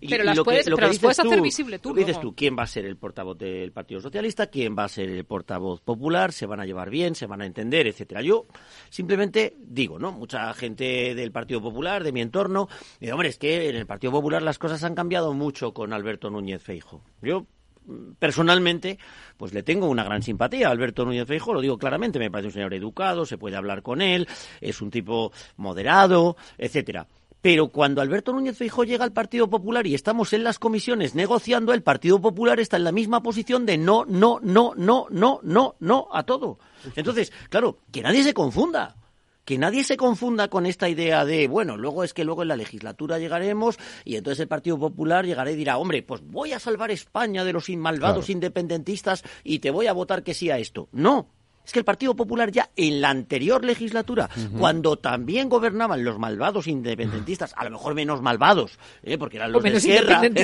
y- 0.00 0.08
Pero 0.08 0.22
y 0.22 0.26
las 0.26 0.36
lo 0.36 0.42
que- 0.44 0.50
puedes- 0.50 0.68
lo 0.68 0.76
que 0.76 0.82
las 0.82 0.90
dices 0.90 1.02
puedes 1.02 1.18
hacer 1.20 1.36
tú, 1.38 1.42
visible 1.42 1.78
tú 1.78 1.88
lo 1.90 1.94
que 1.94 2.00
dices 2.04 2.20
tú, 2.20 2.34
quién 2.34 2.56
va 2.58 2.62
a 2.62 2.66
ser 2.66 2.84
el 2.86 2.96
portavoz 2.96 3.38
del 3.38 3.72
Partido 3.72 4.00
Socialista, 4.00 4.46
quién 4.48 4.74
va 4.78 4.84
a 4.84 4.88
ser 4.88 5.08
el 5.10 5.24
portavoz 5.24 5.80
popular, 5.82 6.32
se 6.32 6.46
van 6.46 6.60
a 6.60 6.64
llevar 6.66 6.90
bien, 6.90 7.14
se 7.14 7.26
van 7.26 7.42
a 7.42 7.46
entender, 7.46 7.86
etcétera. 7.86 8.22
Yo 8.22 8.46
simplemente 8.90 9.56
digo, 9.58 9.98
¿no? 9.98 10.12
Mucha 10.12 10.52
gente 10.54 11.14
del 11.14 11.32
Partido 11.32 11.60
Popular, 11.60 12.04
de 12.04 12.12
mi 12.12 12.20
entorno, 12.20 12.68
dice, 13.00 13.12
hombre, 13.12 13.28
es 13.28 13.38
que 13.38 13.68
en 13.68 13.76
el 13.76 13.86
Partido 13.86 14.12
Popular 14.12 14.42
las 14.42 14.58
cosas 14.58 14.82
han 14.84 14.94
cambiado 14.94 15.32
mucho 15.34 15.72
con 15.74 15.92
Alberto 15.92 16.30
Núñez 16.30 16.62
Feijo. 16.62 16.93
Yo 17.22 17.46
mm, 17.86 18.12
personalmente, 18.18 18.98
pues 19.36 19.52
le 19.52 19.62
tengo 19.62 19.88
una 19.88 20.04
gran 20.04 20.22
simpatía 20.22 20.68
a 20.68 20.70
Alberto 20.70 21.04
Núñez 21.04 21.26
Feijo, 21.26 21.54
lo 21.54 21.60
digo 21.60 21.78
claramente, 21.78 22.18
me 22.18 22.30
parece 22.30 22.48
un 22.48 22.54
señor 22.54 22.74
educado, 22.74 23.26
se 23.26 23.38
puede 23.38 23.56
hablar 23.56 23.82
con 23.82 24.02
él, 24.02 24.28
es 24.60 24.80
un 24.82 24.90
tipo 24.90 25.32
moderado, 25.56 26.36
etcétera. 26.58 27.06
Pero 27.44 27.68
cuando 27.68 28.00
Alberto 28.00 28.32
Núñez 28.32 28.56
Feijóo 28.56 28.84
llega 28.84 29.04
al 29.04 29.12
Partido 29.12 29.50
Popular 29.50 29.86
y 29.86 29.94
estamos 29.94 30.32
en 30.32 30.44
las 30.44 30.58
comisiones 30.58 31.14
negociando, 31.14 31.74
el 31.74 31.82
Partido 31.82 32.18
Popular 32.18 32.58
está 32.58 32.78
en 32.78 32.84
la 32.84 32.90
misma 32.90 33.22
posición 33.22 33.66
de 33.66 33.76
no, 33.76 34.06
no, 34.06 34.40
no, 34.42 34.72
no, 34.74 35.08
no, 35.10 35.40
no, 35.42 35.74
no 35.78 36.08
a 36.10 36.22
todo. 36.22 36.58
Entonces, 36.96 37.34
claro, 37.50 37.80
que 37.92 38.00
nadie 38.00 38.22
se 38.22 38.32
confunda. 38.32 38.96
Que 39.44 39.58
nadie 39.58 39.84
se 39.84 39.96
confunda 39.96 40.48
con 40.48 40.66
esta 40.66 40.88
idea 40.88 41.24
de, 41.24 41.48
bueno, 41.48 41.76
luego 41.76 42.04
es 42.04 42.14
que 42.14 42.24
luego 42.24 42.42
en 42.42 42.48
la 42.48 42.56
legislatura 42.56 43.18
llegaremos 43.18 43.78
y 44.04 44.16
entonces 44.16 44.40
el 44.40 44.48
Partido 44.48 44.78
Popular 44.78 45.26
llegará 45.26 45.50
y 45.50 45.56
dirá, 45.56 45.78
hombre, 45.78 46.02
pues 46.02 46.22
voy 46.24 46.52
a 46.52 46.58
salvar 46.58 46.90
España 46.90 47.44
de 47.44 47.52
los 47.52 47.68
malvados 47.76 48.30
independentistas 48.30 49.24
y 49.42 49.58
te 49.58 49.70
voy 49.70 49.86
a 49.86 49.92
votar 49.92 50.22
que 50.22 50.34
sí 50.34 50.50
a 50.50 50.58
esto. 50.58 50.88
No, 50.92 51.28
es 51.64 51.72
que 51.72 51.78
el 51.78 51.84
Partido 51.84 52.14
Popular 52.14 52.50
ya 52.50 52.70
en 52.76 53.00
la 53.00 53.10
anterior 53.10 53.64
legislatura, 53.64 54.28
cuando 54.58 54.96
también 54.96 55.48
gobernaban 55.48 56.04
los 56.04 56.18
malvados 56.18 56.66
independentistas, 56.66 57.54
a 57.56 57.64
lo 57.64 57.70
mejor 57.70 57.94
menos 57.94 58.20
malvados, 58.20 58.78
¿eh? 59.02 59.16
porque 59.18 59.38
eran 59.38 59.52
los 59.52 59.62
de 59.62 59.80
Sierra, 59.80 60.22
eran, 60.24 60.36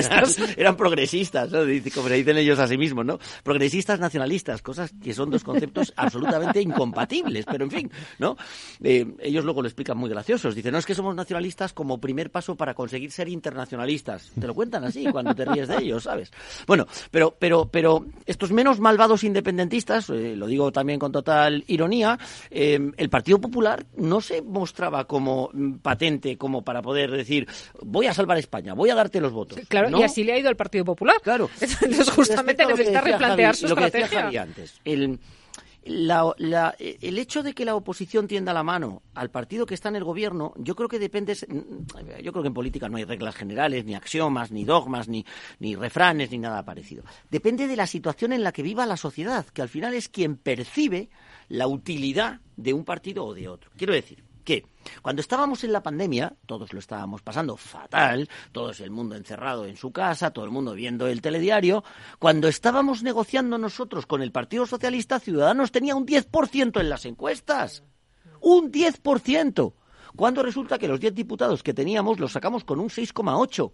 eran 0.57 0.77
progresistas, 0.77 1.49
como 1.93 2.07
se 2.07 2.15
dicen 2.15 2.37
ellos 2.37 2.59
a 2.59 2.67
sí 2.67 2.77
mismos, 2.77 3.05
¿no? 3.05 3.19
Progresistas 3.43 3.99
nacionalistas, 3.99 4.61
cosas 4.61 4.93
que 5.03 5.13
son 5.13 5.29
dos 5.29 5.43
conceptos 5.43 5.93
absolutamente 5.97 6.61
incompatibles, 6.61 7.45
pero 7.45 7.63
en 7.65 7.71
fin, 7.71 7.91
¿no? 8.19 8.37
Eh, 8.83 9.05
ellos 9.19 9.45
luego 9.45 9.61
lo 9.61 9.67
explican 9.67 9.97
muy 9.97 10.09
graciosos. 10.09 10.55
Dicen, 10.55 10.71
no, 10.71 10.79
es 10.79 10.85
que 10.85 10.95
somos 10.95 11.15
nacionalistas 11.15 11.73
como 11.73 11.99
primer 11.99 12.31
paso 12.31 12.55
para 12.55 12.73
conseguir 12.73 13.11
ser 13.11 13.29
internacionalistas. 13.29 14.31
Te 14.39 14.47
lo 14.47 14.53
cuentan 14.53 14.83
así 14.83 15.05
cuando 15.11 15.35
te 15.35 15.45
ríes 15.45 15.67
de 15.67 15.77
ellos, 15.77 16.03
¿sabes? 16.03 16.31
Bueno, 16.65 16.87
pero, 17.11 17.35
pero, 17.37 17.67
pero 17.67 18.05
estos 18.25 18.51
menos 18.51 18.79
malvados 18.79 19.23
independentistas, 19.23 20.09
eh, 20.09 20.35
lo 20.35 20.47
digo 20.47 20.71
también 20.71 20.99
con 20.99 21.10
total 21.11 21.63
ironía, 21.67 22.17
eh, 22.49 22.79
el 22.97 23.09
Partido 23.09 23.39
Popular 23.39 23.85
no 23.97 24.21
se 24.21 24.41
mostraba 24.41 25.05
como 25.05 25.49
mm, 25.53 25.73
patente, 25.79 26.37
como 26.37 26.63
para 26.63 26.81
poder 26.81 27.11
decir, 27.11 27.47
voy 27.81 28.07
a 28.07 28.13
salvar 28.13 28.37
España, 28.37 28.73
voy 28.73 28.89
a 28.89 28.95
darte 28.95 29.19
los 29.21 29.31
votos. 29.31 29.59
Claro, 29.67 29.89
¿no? 29.89 29.99
y 29.99 30.03
así 30.03 30.23
le 30.23 30.33
ha 30.33 30.37
ido 30.39 30.49
al 30.49 30.55
Partido 30.55 30.85
Popular. 30.85 31.15
Claro. 31.23 31.49
Entonces, 31.61 32.09
justamente 32.09 32.65
necesita 32.65 33.01
replantear 33.01 33.55
Javi- 33.55 33.57
su 33.59 33.67
lo 33.67 33.75
que 33.75 33.83
decía 33.85 33.99
estrategia. 34.01 34.23
Javi 34.25 34.37
antes. 34.37 34.81
El, 34.85 35.19
la- 35.83 36.33
la- 36.37 36.75
el 36.79 37.17
hecho 37.17 37.41
de 37.43 37.53
que 37.53 37.65
la 37.65 37.75
oposición 37.75 38.27
tienda 38.27 38.53
la 38.53 38.63
mano 38.63 39.01
al 39.15 39.31
partido 39.31 39.65
que 39.65 39.73
está 39.73 39.89
en 39.89 39.95
el 39.95 40.03
gobierno, 40.03 40.53
yo 40.57 40.75
creo 40.75 40.87
que 40.87 40.99
depende. 40.99 41.35
Yo 42.23 42.31
creo 42.31 42.43
que 42.43 42.47
en 42.47 42.53
política 42.53 42.87
no 42.89 42.97
hay 42.97 43.05
reglas 43.05 43.35
generales, 43.35 43.85
ni 43.85 43.95
axiomas, 43.95 44.51
ni 44.51 44.63
dogmas, 44.63 45.07
ni, 45.07 45.25
ni 45.59 45.75
refranes, 45.75 46.29
ni 46.31 46.37
nada 46.37 46.63
parecido. 46.63 47.03
Depende 47.29 47.67
de 47.67 47.75
la 47.75 47.87
situación 47.87 48.31
en 48.33 48.43
la 48.43 48.51
que 48.51 48.61
viva 48.63 48.85
la 48.85 48.97
sociedad, 48.97 49.45
que 49.47 49.61
al 49.61 49.69
final 49.69 49.93
es 49.93 50.07
quien 50.07 50.37
percibe 50.37 51.09
la 51.49 51.67
utilidad 51.67 52.41
de 52.57 52.73
un 52.73 52.85
partido 52.85 53.25
o 53.25 53.33
de 53.33 53.47
otro. 53.47 53.71
Quiero 53.75 53.93
decir 53.93 54.23
que 54.43 54.65
cuando 55.01 55.21
estábamos 55.21 55.63
en 55.63 55.71
la 55.71 55.83
pandemia, 55.83 56.35
todos 56.45 56.73
lo 56.73 56.79
estábamos 56.79 57.21
pasando 57.21 57.57
fatal, 57.57 58.29
todo 58.51 58.71
el 58.71 58.91
mundo 58.91 59.15
encerrado 59.15 59.65
en 59.65 59.77
su 59.77 59.91
casa, 59.91 60.31
todo 60.31 60.45
el 60.45 60.51
mundo 60.51 60.73
viendo 60.73 61.07
el 61.07 61.21
telediario, 61.21 61.83
cuando 62.19 62.47
estábamos 62.47 63.03
negociando 63.03 63.57
nosotros 63.57 64.05
con 64.05 64.21
el 64.21 64.31
Partido 64.31 64.65
Socialista, 64.65 65.19
Ciudadanos 65.19 65.71
tenía 65.71 65.95
un 65.95 66.05
10% 66.05 66.79
en 66.79 66.89
las 66.89 67.05
encuestas. 67.05 67.83
Un 68.39 68.71
10%. 68.71 69.73
Cuando 70.15 70.43
resulta 70.43 70.77
que 70.77 70.87
los 70.87 70.99
10 70.99 71.15
diputados 71.15 71.63
que 71.63 71.73
teníamos 71.73 72.19
los 72.19 72.33
sacamos 72.33 72.63
con 72.63 72.79
un 72.79 72.89
6,8. 72.89 73.71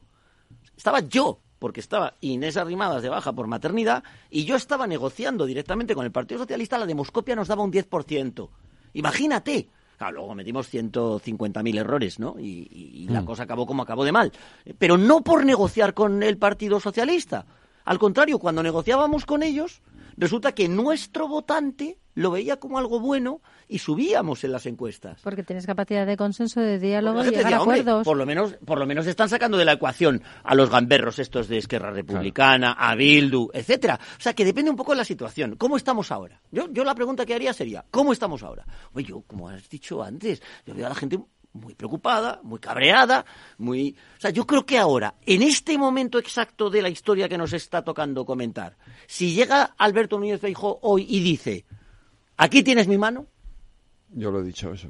Estaba 0.76 1.00
yo, 1.00 1.42
porque 1.58 1.80
estaba 1.80 2.16
Inés 2.22 2.58
Arrimadas 2.58 3.02
de 3.02 3.10
baja 3.10 3.34
por 3.34 3.48
maternidad, 3.48 4.04
y 4.30 4.46
yo 4.46 4.56
estaba 4.56 4.88
negociando 4.88 5.46
directamente 5.46 5.96
con 5.96 6.06
el 6.06 6.12
Partido 6.12 6.42
Socialista, 6.42 6.78
la 6.78 6.86
demoscopia 6.86 7.36
nos 7.36 7.48
daba 7.48 7.64
un 7.64 7.72
10%. 7.72 8.50
Imagínate. 8.94 9.70
Claro, 9.98 10.18
luego 10.18 10.36
metimos 10.36 10.68
150.000 10.70 11.78
errores, 11.78 12.20
¿no? 12.20 12.36
Y, 12.40 12.68
y- 12.72 13.04
y 13.04 13.08
la 13.10 13.22
Mm. 13.22 13.26
cosa 13.26 13.44
acabó 13.44 13.66
como 13.66 13.82
acabó 13.84 14.06
de 14.06 14.12
mal. 14.12 14.32
Pero 14.78 14.98
no 14.98 15.22
por 15.22 15.44
negociar 15.46 15.94
con 15.94 16.22
el 16.24 16.38
Partido 16.38 16.80
Socialista. 16.80 17.46
Al 17.84 17.98
contrario, 18.00 18.38
cuando 18.38 18.62
negociábamos 18.62 19.26
con 19.26 19.42
ellos, 19.44 19.82
resulta 20.16 20.52
que 20.52 20.68
nuestro 20.70 21.28
votante 21.28 21.98
lo 22.18 22.32
veía 22.32 22.58
como 22.58 22.80
algo 22.80 23.00
bueno 23.00 23.42
y 23.68 23.78
subíamos 23.78 24.44
en 24.44 24.52
las 24.52 24.66
encuestas. 24.66 25.22
Porque 25.22 25.44
tienes 25.44 25.68
capacidad 25.68 26.08
de 26.08 26.18
consenso, 26.18 26.60
de 26.60 26.80
diálogo 26.80 27.22
y 27.22 27.26
llegar 27.26 27.42
a 27.42 27.44
decía, 27.44 27.62
"Hombre, 27.62 27.82
acuerdos. 27.82 28.06
por 28.06 28.18
lo 28.18 28.26
menos, 28.26 28.56
por 28.66 28.80
lo 28.80 28.88
menos 28.88 29.06
están 29.06 29.30
sacando 29.30 29.56
de 29.56 29.66
la 29.66 29.74
ecuación 29.74 30.24
a 30.44 30.56
los 30.56 30.72
gamberros 30.72 31.20
estos 31.20 31.48
de 31.48 31.60
Esquerra 31.60 31.92
Republicana, 31.92 32.72
a 32.72 32.96
Bildu, 32.96 33.50
etcétera. 33.54 34.00
O 34.18 34.22
sea 34.22 34.34
que 34.34 34.46
depende 34.46 34.72
un 34.72 34.78
poco 34.78 34.94
de 34.94 34.98
la 34.98 35.06
situación. 35.06 35.58
¿Cómo 35.58 35.78
estamos 35.78 36.12
ahora? 36.12 36.42
Yo, 36.52 36.68
yo 36.72 36.84
la 36.84 36.96
pregunta 36.96 37.24
que 37.24 37.36
haría 37.36 37.54
sería, 37.54 37.86
¿cómo 37.92 38.12
estamos 38.14 38.42
ahora? 38.42 38.66
Oye, 38.94 39.06
yo, 39.06 39.22
como 39.22 39.50
has 39.50 39.70
dicho 39.70 40.02
antes, 40.02 40.42
yo 40.66 40.74
veo 40.74 40.88
a 40.88 40.90
la 40.90 40.96
gente 40.96 41.20
muy 41.54 41.76
preocupada, 41.76 42.40
muy 42.44 42.60
cabreada, 42.60 43.26
muy... 43.60 43.96
O 44.18 44.22
sea, 44.22 44.32
yo 44.32 44.46
creo 44.48 44.66
que 44.66 44.78
ahora, 44.78 45.16
en 45.26 45.44
este 45.44 45.78
momento 45.78 46.18
exacto 46.18 46.70
de 46.70 46.82
la 46.82 46.90
historia 46.90 47.30
que 47.30 47.38
nos 47.38 47.54
está 47.54 47.84
tocando 47.84 48.26
comentar, 48.26 48.76
si 49.06 49.34
llega 49.34 49.76
Alberto 49.78 50.18
Núñez 50.18 50.42
Feijóo 50.42 50.80
hoy 50.82 51.06
y 51.08 51.20
dice, 51.20 51.66
aquí 52.38 52.64
tienes 52.64 52.88
mi 52.88 52.98
mano, 52.98 53.26
Yo 54.10 54.32
lo 54.32 54.40
he 54.40 54.44
dicho 54.44 54.72
eso. 54.74 54.88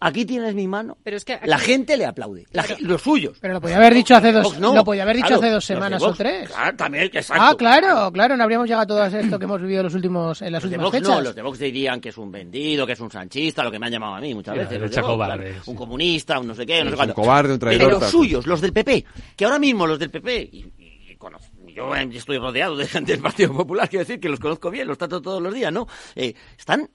aquí 0.00 0.24
tienes 0.26 0.54
mi 0.54 0.66
mano, 0.68 0.98
Pero 1.02 1.16
es 1.16 1.24
que 1.24 1.34
aquí- 1.34 1.48
la 1.48 1.58
gente 1.58 1.96
le 1.96 2.04
aplaude, 2.06 2.46
la 2.52 2.62
ge- 2.62 2.76
los 2.80 3.00
suyos. 3.02 3.38
Pero 3.40 3.54
lo 3.54 3.60
podía 3.60 3.76
haber 3.76 3.94
dicho 3.94 4.14
hace 4.14 4.32
dos, 4.32 4.44
Vox 4.44 4.58
no. 4.60 4.74
lo 4.74 4.84
podía 4.84 5.02
haber 5.02 5.16
dicho 5.16 5.28
Claro, 5.28 5.40
hace 5.42 5.50
dos 5.50 5.54
los 5.56 5.68
de 5.68 5.74
semanas 5.74 6.00
Vox, 6.02 6.12
o 6.12 6.16
tres. 6.16 6.48
claro, 6.50 6.76
también, 6.76 7.04
exacto. 7.04 7.42
Ah, 7.42 7.54
claro, 7.56 8.12
claro, 8.12 8.36
no 8.36 8.42
habríamos 8.44 8.66
llegado 8.68 8.82
a 8.82 8.86
todo 8.86 9.04
esto 9.18 9.38
que 9.38 9.44
hemos 9.44 9.60
vivido 9.62 9.82
los 9.82 9.94
últimos, 9.94 10.42
en 10.42 10.52
las 10.52 10.62
Los 10.62 10.70
de 10.70 10.76
últimas 10.76 10.84
Vox 10.92 10.98
fechas. 10.98 11.14
no, 11.16 11.20
los 11.22 11.34
de 11.34 11.42
Vox 11.42 11.58
dirían 11.58 12.00
que 12.00 12.08
es 12.10 12.18
un 12.18 12.30
vendido, 12.30 12.86
que 12.86 12.92
es 12.92 13.00
un 13.00 13.10
sanchista, 13.10 13.62
lo 13.64 13.70
que 13.70 13.78
me 13.78 13.86
han 13.86 13.92
llamado 13.92 14.14
a 14.16 14.20
mí 14.20 14.34
muchas 14.34 14.54
veces. 14.54 14.72
la 14.72 14.78
los 14.78 14.80
de 14.80 14.88
derecha 14.88 15.00
Vox, 15.02 15.12
cobarde, 15.12 15.44
claro, 15.50 15.64
sí. 15.64 15.70
Un 15.70 15.76
comunista, 15.76 16.38
un 16.38 16.46
no 16.48 16.54
sé 16.54 16.66
qué, 16.66 16.78
no 16.84 16.84
sé 16.84 16.90
un 16.90 16.96
cuánto. 16.96 17.14
cobarde, 17.14 17.52
un 17.54 17.58
traidor, 17.58 17.86
Pero 17.88 18.00
los 18.00 18.10
suyos, 18.10 18.46
los 18.46 18.60
del 18.60 18.72
PP, 18.72 19.04
que 19.36 19.44
ahora 19.46 19.58
mismo 19.58 19.86
los 19.86 19.98
del 19.98 20.10
PP, 20.10 20.48
y, 20.52 20.58
y- 20.78 21.10
y 21.12 21.16
conozco- 21.16 21.53
yo 21.74 21.94
eh, 21.94 22.08
estoy 22.12 22.38
rodeado 22.38 22.76
de 22.76 22.86
gente 22.86 23.12
del 23.12 23.20
Partido 23.22 23.52
Popular, 23.54 23.88
quiero 23.88 24.04
decir 24.04 24.20
que 24.20 24.28
los 24.28 24.40
conozco 24.40 24.70
bien, 24.70 24.86
los 24.86 24.98
trato 24.98 25.20
todos 25.20 25.42
los 25.42 25.52
días, 25.52 25.72
¿no? 25.72 25.86
Eh, 26.14 26.34
están 26.56 26.90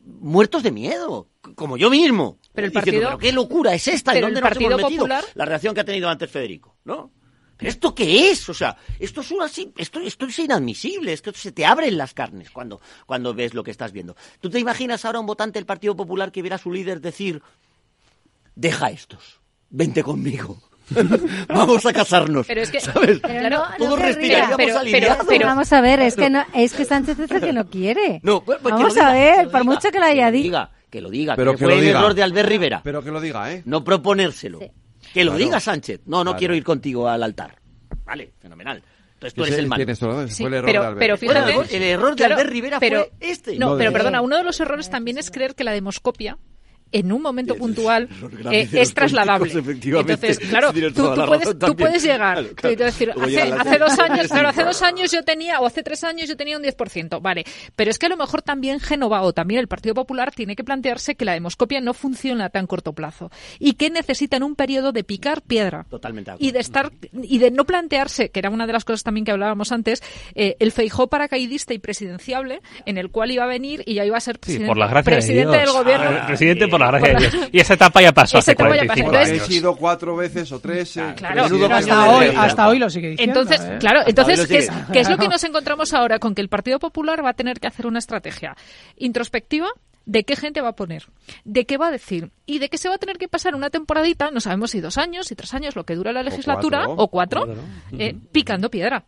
muertos 0.00 0.62
de 0.62 0.70
miedo, 0.70 1.28
como 1.54 1.76
yo 1.76 1.90
mismo. 1.90 2.38
Pero 2.52 2.66
el 2.66 2.72
Diciendo, 2.72 3.00
partido- 3.00 3.08
"¿Pero 3.08 3.18
qué 3.18 3.32
locura 3.32 3.74
es 3.74 3.88
esta? 3.88 4.16
¿Y 4.16 4.20
dónde 4.20 4.38
el 4.40 4.44
nos 4.44 4.56
hemos 4.56 4.76
metido? 4.82 5.00
Popular- 5.04 5.24
La 5.34 5.44
reacción 5.44 5.74
que 5.74 5.80
ha 5.80 5.84
tenido 5.84 6.08
antes 6.08 6.30
Federico, 6.30 6.76
¿no? 6.84 7.10
¿Pero 7.56 7.70
esto 7.70 7.94
qué 7.94 8.30
es? 8.30 8.48
O 8.48 8.54
sea, 8.54 8.76
esto 8.98 9.20
es 9.20 9.30
una, 9.30 9.46
esto, 9.46 10.00
esto 10.00 10.26
es 10.26 10.38
inadmisible, 10.40 11.12
es 11.12 11.22
que 11.22 11.32
se 11.32 11.52
te 11.52 11.64
abren 11.64 11.96
las 11.96 12.12
carnes 12.12 12.50
cuando, 12.50 12.80
cuando 13.06 13.32
ves 13.32 13.54
lo 13.54 13.62
que 13.62 13.70
estás 13.70 13.92
viendo. 13.92 14.16
¿Tú 14.40 14.50
te 14.50 14.58
imaginas 14.58 15.04
ahora 15.04 15.20
un 15.20 15.26
votante 15.26 15.58
del 15.60 15.66
Partido 15.66 15.94
Popular 15.96 16.32
que 16.32 16.42
viera 16.42 16.56
a 16.56 16.58
su 16.58 16.72
líder 16.72 17.00
decir, 17.00 17.42
deja 18.56 18.90
estos, 18.90 19.40
vente 19.70 20.02
conmigo, 20.02 20.58
vamos 21.48 21.84
a 21.86 21.92
casarnos? 21.92 22.46
Pero 22.46 22.60
es 22.62 22.70
que, 22.70 22.80
¿Sabes? 22.80 23.20
claro, 23.20 23.62
Todos 23.78 23.98
querría. 23.98 24.06
respiraríamos 24.14 24.56
Pero- 24.56 24.80
pero- 24.90 25.16
pero- 25.28 25.46
Vamos 25.46 25.72
a 25.72 25.80
ver, 25.80 26.00
es 26.00 26.16
que 26.16 26.30
no, 26.30 26.44
es 26.54 26.72
que 26.74 26.84
Sánchez 26.84 27.18
es 27.18 27.30
el 27.30 27.40
que 27.40 27.52
no 27.52 27.68
quiere. 27.68 28.20
No, 28.22 28.42
pues- 28.44 28.58
pues 28.62 28.74
Vamos 28.74 28.94
diga, 28.94 29.08
a 29.08 29.12
ver, 29.12 29.48
por 29.50 29.64
mucho 29.64 29.90
que 29.90 29.98
lo 29.98 30.04
haya 30.04 30.26
que 30.26 30.30
lo 30.30 30.32
dicho. 30.32 30.42
diga, 30.44 30.70
que 30.90 31.00
lo 31.00 31.10
diga, 31.10 31.36
Pero 31.36 31.52
que, 31.52 31.58
que 31.58 31.64
fue 31.64 31.74
lo 31.74 31.80
el 31.80 31.86
diga. 31.86 31.98
error 32.00 32.14
de 32.14 32.22
Albert 32.22 32.48
Rivera. 32.48 32.80
Pero 32.84 33.02
que 33.02 33.10
lo 33.10 33.20
diga, 33.20 33.52
¿eh? 33.52 33.62
No 33.64 33.82
proponérselo. 33.84 34.58
Que 34.60 35.24
lo 35.24 35.32
Claro. 35.32 35.44
diga 35.44 35.60
Sánchez. 35.60 36.00
No, 36.06 36.18
no 36.18 36.24
Claro. 36.24 36.38
quiero 36.38 36.54
ir 36.54 36.64
contigo 36.64 37.08
al 37.08 37.22
altar. 37.22 37.56
Vale, 38.04 38.32
fenomenal. 38.40 38.82
Entonces 39.14 39.34
tú 39.34 39.42
Ese- 39.42 39.52
eres 39.52 39.58
el 39.60 39.68
malo. 39.68 40.28
Sí, 40.28 40.44
el 40.44 40.54
error 40.54 40.66
pero, 40.66 40.80
de 40.82 40.86
Albert. 40.88 40.98
pero 40.98 41.16
Bueno, 41.16 41.46
fíjate, 41.46 41.76
el 41.76 41.82
error 41.82 42.10
de 42.10 42.16
claro, 42.16 42.34
Albert 42.34 42.50
Rivera 42.50 42.80
pero- 42.80 43.00
fue 43.18 43.28
este. 43.30 43.58
No, 43.58 43.76
pero 43.78 43.92
perdona, 43.92 44.20
uno 44.20 44.36
de 44.36 44.44
los 44.44 44.58
errores 44.60 44.90
también 44.90 45.16
es 45.18 45.30
creer 45.30 45.54
que 45.54 45.64
la 45.64 45.72
demoscopia 45.72 46.36
en 46.94 47.12
un 47.12 47.20
momento 47.20 47.56
puntual 47.56 48.08
eh, 48.50 48.62
es 48.62 48.72
los 48.72 48.94
trasladable. 48.94 49.52
Entonces, 49.52 50.38
claro, 50.38 50.72
tú, 50.72 51.14
puedes, 51.26 51.58
tú 51.58 52.06
llegar 52.06 52.44
Claro, 52.54 52.76
decir, 52.76 53.10
hace, 53.10 53.78
dos 53.78 53.98
años, 53.98 54.28
claro, 54.28 54.48
hace 54.48 54.62
dos 54.62 54.80
años 54.82 55.10
yo 55.10 55.22
tenía, 55.24 55.60
o 55.60 55.66
hace 55.66 55.82
tres 55.82 56.04
años 56.04 56.28
yo 56.28 56.36
tenía 56.36 56.56
un 56.56 56.62
10%, 56.62 57.20
vale, 57.20 57.44
pero 57.74 57.90
es 57.90 57.98
que 57.98 58.06
a 58.06 58.08
lo 58.08 58.16
mejor 58.16 58.42
también 58.42 58.78
Génova 58.78 59.22
o 59.22 59.32
también 59.32 59.60
el 59.60 59.68
Partido 59.68 59.94
Popular 59.94 60.32
tiene 60.32 60.54
que 60.54 60.62
plantearse 60.62 61.16
que 61.16 61.24
la 61.24 61.32
demoscopia 61.32 61.80
no 61.80 61.94
funciona 61.94 62.46
a 62.46 62.50
tan 62.50 62.66
corto 62.66 62.92
plazo 62.92 63.30
y 63.58 63.74
que 63.74 63.90
necesitan 63.90 64.42
un 64.42 64.54
periodo 64.54 64.92
de 64.92 65.02
picar 65.02 65.42
piedra 65.42 65.86
Totalmente 65.90 66.32
y 66.38 66.52
de 66.52 66.60
estar 66.60 66.92
y 67.12 67.38
de 67.38 67.50
no 67.50 67.64
plantearse 67.64 68.30
que 68.30 68.38
era 68.38 68.50
una 68.50 68.66
de 68.66 68.72
las 68.72 68.84
cosas 68.84 69.02
también 69.02 69.24
que 69.24 69.32
hablábamos 69.32 69.72
antes 69.72 70.02
eh, 70.34 70.56
el 70.60 70.72
feijó 70.72 71.08
paracaidista 71.08 71.74
y 71.74 71.78
presidenciable 71.78 72.60
en 72.86 72.98
el 72.98 73.10
cual 73.10 73.30
iba 73.30 73.44
a 73.44 73.48
venir 73.48 73.82
y 73.86 73.94
ya 73.94 74.04
iba 74.04 74.16
a 74.16 74.20
ser 74.20 74.36
Sí, 74.36 74.40
presidente, 74.40 74.66
por 74.68 74.76
la 74.76 74.88
gracia 74.88 75.12
presidente 75.12 75.52
de 75.52 75.58
del 75.58 75.70
gobierno. 75.70 76.06
Ah, 76.10 76.26
presidente 76.26 76.68
por 76.68 76.83
la 76.84 76.98
gracia 76.98 77.12
Por 77.12 77.20
de 77.22 77.26
la- 77.28 77.36
Dios. 77.38 77.48
Y 77.52 77.60
esa 77.60 77.74
etapa 77.74 78.02
ya 78.02 78.12
pasó 78.12 78.38
Esa 78.38 78.38
hace 78.38 78.52
etapa 78.52 78.70
ya 78.76 78.82
pasó. 78.82 78.86
45 78.86 79.10
Entonces- 79.10 79.28
He 79.28 79.34
años. 79.42 79.46
sido 79.54 79.76
cuatro 79.76 80.16
veces 80.16 80.52
o 80.52 80.60
tres. 80.60 80.96
eh, 80.96 81.14
Claro, 81.16 81.44
menudo 81.44 81.68
pero 81.68 81.68
paño 81.80 81.92
hasta 81.94 82.04
de 82.04 82.10
hoy, 82.28 82.34
hasta 82.36 82.68
hoy 82.68 82.78
lo 82.78 82.90
sigue 82.90 83.08
diciendo. 83.10 83.40
Entonces, 83.40 83.66
¿eh? 83.66 83.76
claro, 83.80 84.00
entonces, 84.06 84.46
¿qué 84.46 84.58
es, 84.58 84.66
sigue. 84.66 84.78
qué 84.92 85.00
es 85.00 85.08
lo 85.10 85.18
que 85.18 85.28
nos 85.28 85.42
encontramos 85.44 85.92
ahora? 85.94 86.18
Con 86.18 86.34
que 86.34 86.40
el 86.42 86.48
Partido 86.48 86.78
Popular 86.78 87.24
va 87.24 87.30
a 87.30 87.34
tener 87.34 87.60
que 87.60 87.66
hacer 87.66 87.86
una 87.86 87.98
estrategia 87.98 88.56
introspectiva 88.96 89.68
de 90.06 90.24
qué 90.24 90.36
gente 90.36 90.60
va 90.60 90.68
a 90.70 90.76
poner, 90.76 91.06
de 91.44 91.64
qué 91.64 91.78
va 91.78 91.88
a 91.88 91.90
decir 91.90 92.30
y 92.44 92.58
de 92.58 92.68
qué 92.68 92.76
se 92.76 92.88
va 92.90 92.96
a 92.96 92.98
tener 92.98 93.16
que 93.16 93.26
pasar 93.26 93.54
una 93.54 93.70
temporadita, 93.70 94.30
no 94.30 94.40
sabemos 94.40 94.70
si 94.72 94.80
dos 94.80 94.98
años, 94.98 95.26
si 95.28 95.34
tres 95.34 95.54
años, 95.54 95.76
lo 95.76 95.84
que 95.84 95.94
dura 95.94 96.12
la 96.12 96.22
legislatura, 96.22 96.84
cuatro. 96.84 97.02
o 97.02 97.08
cuatro, 97.08 97.46
Cuatro, 97.46 97.62
eh, 97.98 98.14
picando 98.30 98.70
piedra. 98.70 99.04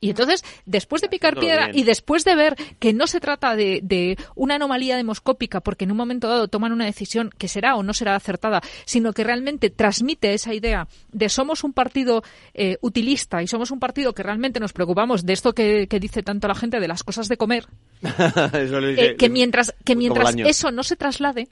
Y 0.00 0.10
entonces, 0.10 0.44
después 0.64 1.02
de 1.02 1.08
picar 1.08 1.36
piedra 1.40 1.66
bien. 1.66 1.78
y 1.78 1.82
después 1.82 2.24
de 2.24 2.36
ver 2.36 2.54
que 2.78 2.92
no 2.92 3.08
se 3.08 3.18
trata 3.18 3.56
de, 3.56 3.80
de 3.82 4.16
una 4.36 4.54
anomalía 4.54 4.96
demoscópica, 4.96 5.60
porque 5.60 5.84
en 5.84 5.90
un 5.90 5.96
momento 5.96 6.28
dado 6.28 6.46
toman 6.46 6.72
una 6.72 6.84
decisión 6.84 7.30
que 7.36 7.48
será 7.48 7.74
o 7.74 7.82
no 7.82 7.92
será 7.92 8.14
acertada, 8.14 8.60
sino 8.84 9.12
que 9.12 9.24
realmente 9.24 9.70
transmite 9.70 10.34
esa 10.34 10.54
idea 10.54 10.86
de 11.10 11.28
somos 11.28 11.64
un 11.64 11.72
partido 11.72 12.22
eh, 12.54 12.78
utilista 12.80 13.42
y 13.42 13.48
somos 13.48 13.72
un 13.72 13.80
partido 13.80 14.12
que 14.12 14.22
realmente 14.22 14.60
nos 14.60 14.72
preocupamos 14.72 15.26
de 15.26 15.32
esto 15.32 15.52
que, 15.52 15.88
que 15.88 15.98
dice 15.98 16.22
tanto 16.22 16.46
la 16.46 16.54
gente 16.54 16.78
de 16.78 16.86
las 16.88 17.02
cosas 17.02 17.28
de 17.28 17.36
comer, 17.36 17.66
Eso 18.02 18.80
lo 18.80 18.86
dice- 18.86 19.04
eh, 19.04 19.16
que 19.16 19.28
mientras, 19.28 19.74
que 19.84 19.96
mientras 19.96 20.26
eso 20.48 20.70
no 20.70 20.84
se 20.84 20.94
traslade, 20.96 21.48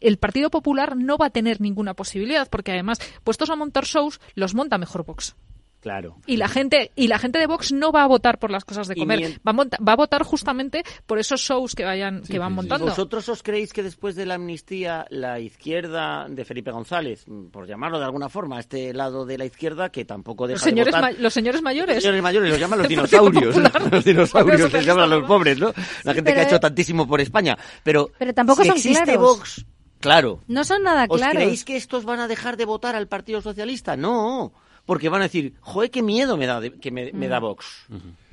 el 0.00 0.16
Partido 0.16 0.50
Popular 0.50 0.96
no 0.96 1.16
va 1.16 1.26
a 1.26 1.30
tener 1.30 1.60
ninguna 1.60 1.94
posibilidad, 1.94 2.48
porque 2.50 2.72
además, 2.72 2.98
puestos 3.22 3.50
a 3.50 3.56
montar 3.56 3.84
shows, 3.84 4.20
los 4.34 4.54
monta 4.54 4.78
mejor 4.78 5.04
Vox. 5.04 5.36
Claro. 5.82 6.16
Y 6.26 6.36
la 6.36 6.46
gente 6.46 6.92
y 6.94 7.08
la 7.08 7.18
gente 7.18 7.40
de 7.40 7.48
Vox 7.48 7.72
no 7.72 7.90
va 7.90 8.04
a 8.04 8.06
votar 8.06 8.38
por 8.38 8.52
las 8.52 8.64
cosas 8.64 8.86
de 8.86 8.94
comer, 8.94 9.18
mien- 9.18 9.40
va 9.44 9.50
a, 9.50 9.52
monta- 9.52 9.78
va 9.86 9.94
a 9.94 9.96
votar 9.96 10.22
justamente 10.22 10.84
por 11.06 11.18
esos 11.18 11.40
shows 11.40 11.74
que 11.74 11.84
vayan 11.84 12.22
que 12.22 12.38
van 12.38 12.52
montando. 12.52 12.86
¿Vosotros 12.86 13.28
os 13.28 13.42
creéis 13.42 13.72
que 13.72 13.82
después 13.82 14.14
de 14.14 14.24
la 14.24 14.34
amnistía 14.34 15.06
la 15.10 15.40
izquierda 15.40 16.26
de 16.28 16.44
Felipe 16.44 16.70
González, 16.70 17.24
por 17.50 17.66
llamarlo 17.66 17.98
de 17.98 18.04
alguna 18.04 18.28
forma, 18.28 18.60
este 18.60 18.94
lado 18.94 19.26
de 19.26 19.38
la 19.38 19.44
izquierda 19.44 19.90
que 19.90 20.04
tampoco 20.04 20.46
deja 20.46 20.54
Los 20.58 20.62
señores, 20.62 20.94
de 20.94 21.00
votar, 21.00 21.14
los 21.18 21.34
señores 21.34 21.62
mayores. 21.62 21.96
Los 21.96 22.02
señores 22.04 22.22
mayores 22.22 22.50
los 22.50 22.60
llaman 22.60 22.78
los 22.78 22.88
dinosaurios. 22.94 23.54
Popular. 23.56 23.82
los 23.92 24.04
dinosaurios 24.04 24.56
se 24.58 24.62
Socialista, 24.62 24.92
llaman 24.92 25.12
a 25.12 25.16
los 25.16 25.26
pobres, 25.26 25.58
¿no? 25.58 25.72
La 26.04 26.14
gente 26.14 26.32
que 26.32 26.40
ha 26.40 26.44
hecho 26.44 26.60
tantísimo 26.60 27.08
por 27.08 27.20
España. 27.20 27.58
Pero, 27.82 28.08
Pero 28.18 28.32
tampoco 28.32 28.62
si 28.62 28.68
son 28.68 28.76
existe 28.76 29.02
claros. 29.02 29.22
Vox, 29.38 29.64
claro. 29.98 30.40
No 30.46 30.62
son 30.62 30.84
nada 30.84 31.06
¿Os 31.08 31.16
claros. 31.18 31.34
creéis 31.34 31.64
que 31.64 31.76
estos 31.76 32.04
van 32.04 32.20
a 32.20 32.28
dejar 32.28 32.56
de 32.56 32.66
votar 32.66 32.94
al 32.94 33.08
Partido 33.08 33.40
Socialista? 33.42 33.96
No, 33.96 34.52
porque 34.92 35.08
van 35.08 35.22
a 35.22 35.24
decir, 35.24 35.54
joder, 35.60 35.90
qué 35.90 36.02
miedo 36.02 36.36
me 36.36 36.44
da, 36.46 36.60
de- 36.60 36.72
que 36.78 36.90
me, 36.90 37.10
me 37.12 37.26
da 37.28 37.40
Mm. 37.40 37.42
Vox. 37.42 37.66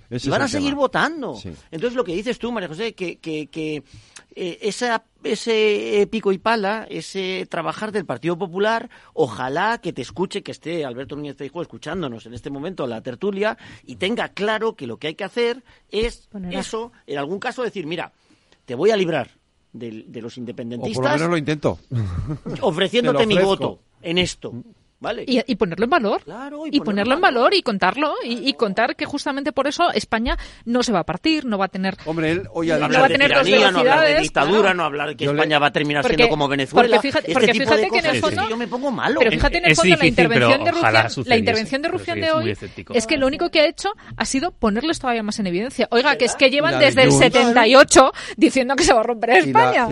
Ese 0.10 0.28
y 0.28 0.30
van 0.30 0.42
a 0.42 0.48
seguir 0.50 0.72
tema. 0.72 0.80
votando. 0.82 1.36
Sí. 1.36 1.52
Entonces 1.72 1.96
lo 1.96 2.04
que 2.04 2.14
dices 2.14 2.38
tú, 2.38 2.52
María 2.52 2.68
José, 2.68 2.94
que, 2.96 3.18
que, 3.20 3.48
que 3.48 3.84
eh, 4.36 4.58
esa, 4.64 5.06
ese 5.24 6.06
pico 6.12 6.34
y 6.34 6.38
pala, 6.38 6.86
ese 6.90 7.46
trabajar 7.50 7.94
del 7.94 8.06
Partido 8.06 8.38
Popular, 8.38 8.90
ojalá 9.14 9.78
que 9.78 9.94
te 9.94 10.02
escuche, 10.02 10.44
que 10.44 10.52
esté 10.52 10.84
Alberto 10.84 11.16
Núñez 11.16 11.38
Feijóo 11.38 11.62
escuchándonos 11.62 12.26
en 12.26 12.34
este 12.34 12.50
momento 12.50 12.84
en 12.84 12.90
la 12.90 13.02
tertulia 13.02 13.58
y 13.86 13.96
tenga 13.96 14.30
claro 14.30 14.76
que 14.76 14.86
lo 14.88 14.98
que 14.98 15.08
hay 15.08 15.16
que 15.16 15.24
hacer 15.24 15.64
es 15.92 16.28
Poner 16.30 16.56
eso, 16.56 16.92
en 17.08 17.18
algún 17.20 17.40
caso 17.40 17.64
decir, 17.64 17.86
mira, 17.86 18.12
te 18.66 18.76
voy 18.76 18.92
a 18.92 18.98
librar 18.98 19.30
de, 19.72 20.06
de 20.08 20.22
los 20.22 20.34
O 20.34 20.36
por 20.36 20.38
lo 20.38 20.42
independentistas 20.42 21.14
menos 21.14 21.30
lo 21.30 21.38
intento. 21.38 21.80
ofreciéndote 22.62 23.24
lo 23.24 23.28
mi 23.28 23.38
voto 23.38 23.80
en 24.02 24.18
esto. 24.18 24.54
¿Vale? 25.02 25.24
Y, 25.26 25.40
y 25.46 25.56
ponerlo 25.56 25.86
en 25.86 25.90
valor. 25.90 26.22
Claro, 26.24 26.68
y 26.68 26.76
y 26.76 26.82
ponerlo 26.82 27.14
en 27.14 27.22
valor 27.22 27.54
y 27.54 27.62
contarlo. 27.62 28.16
Y, 28.24 28.50
y 28.50 28.54
contar 28.54 28.98
que 28.98 29.06
justamente 29.06 29.54
por 29.54 29.66
eso 29.68 29.92
España 29.94 30.38
no 30.66 30.84
se 30.84 30.92
va 30.92 31.00
a 31.00 31.04
partir, 31.06 31.46
no 31.46 31.58
va 31.58 31.66
a 31.66 31.68
tener. 31.70 31.96
Hombre, 32.06 32.32
él 32.32 32.48
hoy 32.54 32.68
No 32.68 32.80
no 32.80 32.86
hablar 32.86 33.02
va 33.02 33.06
a 33.06 33.10
dos 33.10 33.18
tiranía, 33.18 33.72
no 33.72 33.80
hablar 33.80 34.02
de 34.08 34.20
dictadura, 34.20 34.60
claro. 34.62 34.76
no 34.76 34.84
hablar 34.84 35.16
que 35.16 35.24
Yo 35.24 35.32
le- 35.34 35.40
España 35.40 35.58
va 35.60 35.68
a 35.68 35.72
terminar 35.72 36.02
Porque- 36.02 36.18
siendo 36.18 36.30
como 36.30 36.48
Venezuela. 36.50 36.88
porque 36.98 37.08
fíjate- 37.08 37.28
este 37.28 37.34
porque 37.34 37.52
tipo 37.54 37.64
fíjate 37.64 37.82
de 37.82 37.90
que 37.90 37.98
en 38.00 38.06
el 38.16 38.22
fondo- 38.22 38.50
yo 38.50 38.58
me 38.58 38.68
pongo 38.68 38.92
malo. 38.92 39.20
Pero 39.20 39.32
fíjate 39.32 39.58
en 39.60 39.66
el 39.66 39.72
Es 39.72 39.78
fondo 39.78 39.90
la 39.90 39.96
difícil, 40.04 40.16
pero 40.16 40.30
intervención 40.36 40.64
de 40.66 40.72
Rufián, 40.72 41.24
la 41.30 41.38
intervención 41.38 41.82
de 41.82 41.88
Rufián 41.88 42.16
sí, 42.16 42.22
de 42.22 42.32
hoy 42.34 42.58
es 42.94 43.08
que 43.08 43.18
lo 43.18 43.28
único 43.28 43.50
que 43.50 43.62
ha 43.62 43.68
hecho 43.68 43.94
ha 44.18 44.26
sido 44.26 44.52
ponerles 44.52 45.00
todavía 45.00 45.24
más 45.24 45.40
en 45.40 45.48
evidencia. 45.48 45.88
Oiga, 45.92 46.18
que 46.18 46.26
es 46.26 46.36
que 46.36 46.50
llevan 46.50 46.74
La 46.74 46.80
de 46.80 46.86
desde 46.88 47.04
el 47.04 47.10
Junts. 47.12 47.24
78 47.26 48.12
diciendo 48.36 48.76
que 48.76 48.84
se 48.84 48.94
va 48.94 49.00
a 49.00 49.04
romper 49.04 49.30
la- 49.30 49.38
España. 49.38 49.88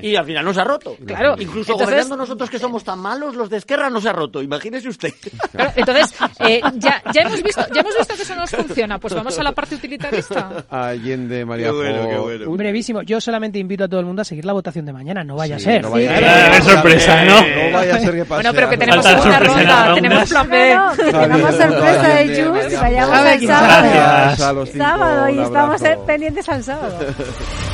Y 0.00 0.16
al 0.16 0.24
final 0.24 0.42
no 0.44 0.54
se 0.54 0.60
ha 0.62 0.64
roto. 0.64 0.96
Claro. 1.06 1.36
Incluso 1.38 1.74
gobernando 1.74 2.16
nosotros 2.16 2.48
que 2.48 2.58
somos 2.58 2.82
tan 2.82 2.98
malos, 2.98 3.34
los 3.34 3.50
de 3.50 3.58
Esquerra 3.58 3.90
no 3.90 4.00
se 4.00 4.08
ha 4.08 4.12
roto. 4.12 4.21
Imagínese 4.42 4.88
usted. 4.88 5.12
Claro, 5.52 5.72
entonces, 5.76 6.14
eh, 6.40 6.60
ya, 6.74 7.02
ya, 7.12 7.22
hemos 7.22 7.42
visto, 7.42 7.64
ya 7.72 7.80
hemos 7.80 7.96
visto 7.96 8.14
que 8.16 8.22
eso 8.22 8.34
no 8.34 8.40
nos 8.42 8.50
funciona. 8.50 8.98
Pues 8.98 9.14
vamos 9.14 9.38
a 9.38 9.42
la 9.42 9.52
parte 9.52 9.74
utilitarista. 9.76 10.64
Allende, 10.70 11.44
María 11.44 11.66
Qué 11.66 11.72
bueno, 11.72 12.08
qué 12.08 12.16
bueno. 12.18 12.50
Un- 12.50 12.56
Brevísimo, 12.56 13.02
yo 13.02 13.20
solamente 13.20 13.58
invito 13.58 13.84
a 13.84 13.88
todo 13.88 14.00
el 14.00 14.06
mundo 14.06 14.22
a 14.22 14.24
seguir 14.24 14.44
la 14.44 14.52
votación 14.52 14.84
de 14.86 14.92
mañana, 14.92 15.24
no 15.24 15.36
vaya 15.36 15.58
Sí, 15.58 15.64
a 15.68 15.72
ser. 15.72 15.82
no 15.82 15.90
vaya 15.90 16.12
a 16.12 16.16
Sí. 16.18 16.24
ser. 16.24 16.32
Ah, 16.34 16.50
qué 16.56 16.62
sorpresa, 16.62 17.24
¿no? 17.24 17.40
No 17.40 17.72
vaya 17.72 17.94
a 17.96 17.98
ser 18.00 18.12
que 18.14 18.24
pase. 18.24 18.34
Bueno, 18.34 18.50
pero 18.54 18.70
que 18.70 18.76
tenemos 18.76 19.04
segunda 19.04 19.38
ronda, 19.40 19.94
tenemos 19.94 20.28
plan 20.28 20.48
B. 20.48 20.76
Javier, 21.12 21.52
sorpresa 21.52 22.08
de 22.08 22.42
Jus 22.44 22.72
y 22.72 22.76
vayamos 22.76 23.16
al 23.18 23.40
sábado. 23.46 24.00
A 24.00 24.36
Sábado 24.66 25.28
y 25.30 25.38
estamos 25.40 25.82
eh, 25.82 25.98
pendientes 26.06 26.48
al 26.48 26.62
sábado. 26.64 26.98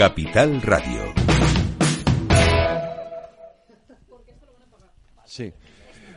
Capital 0.00 0.62
Radio. 0.62 1.12
Sí. 5.26 5.52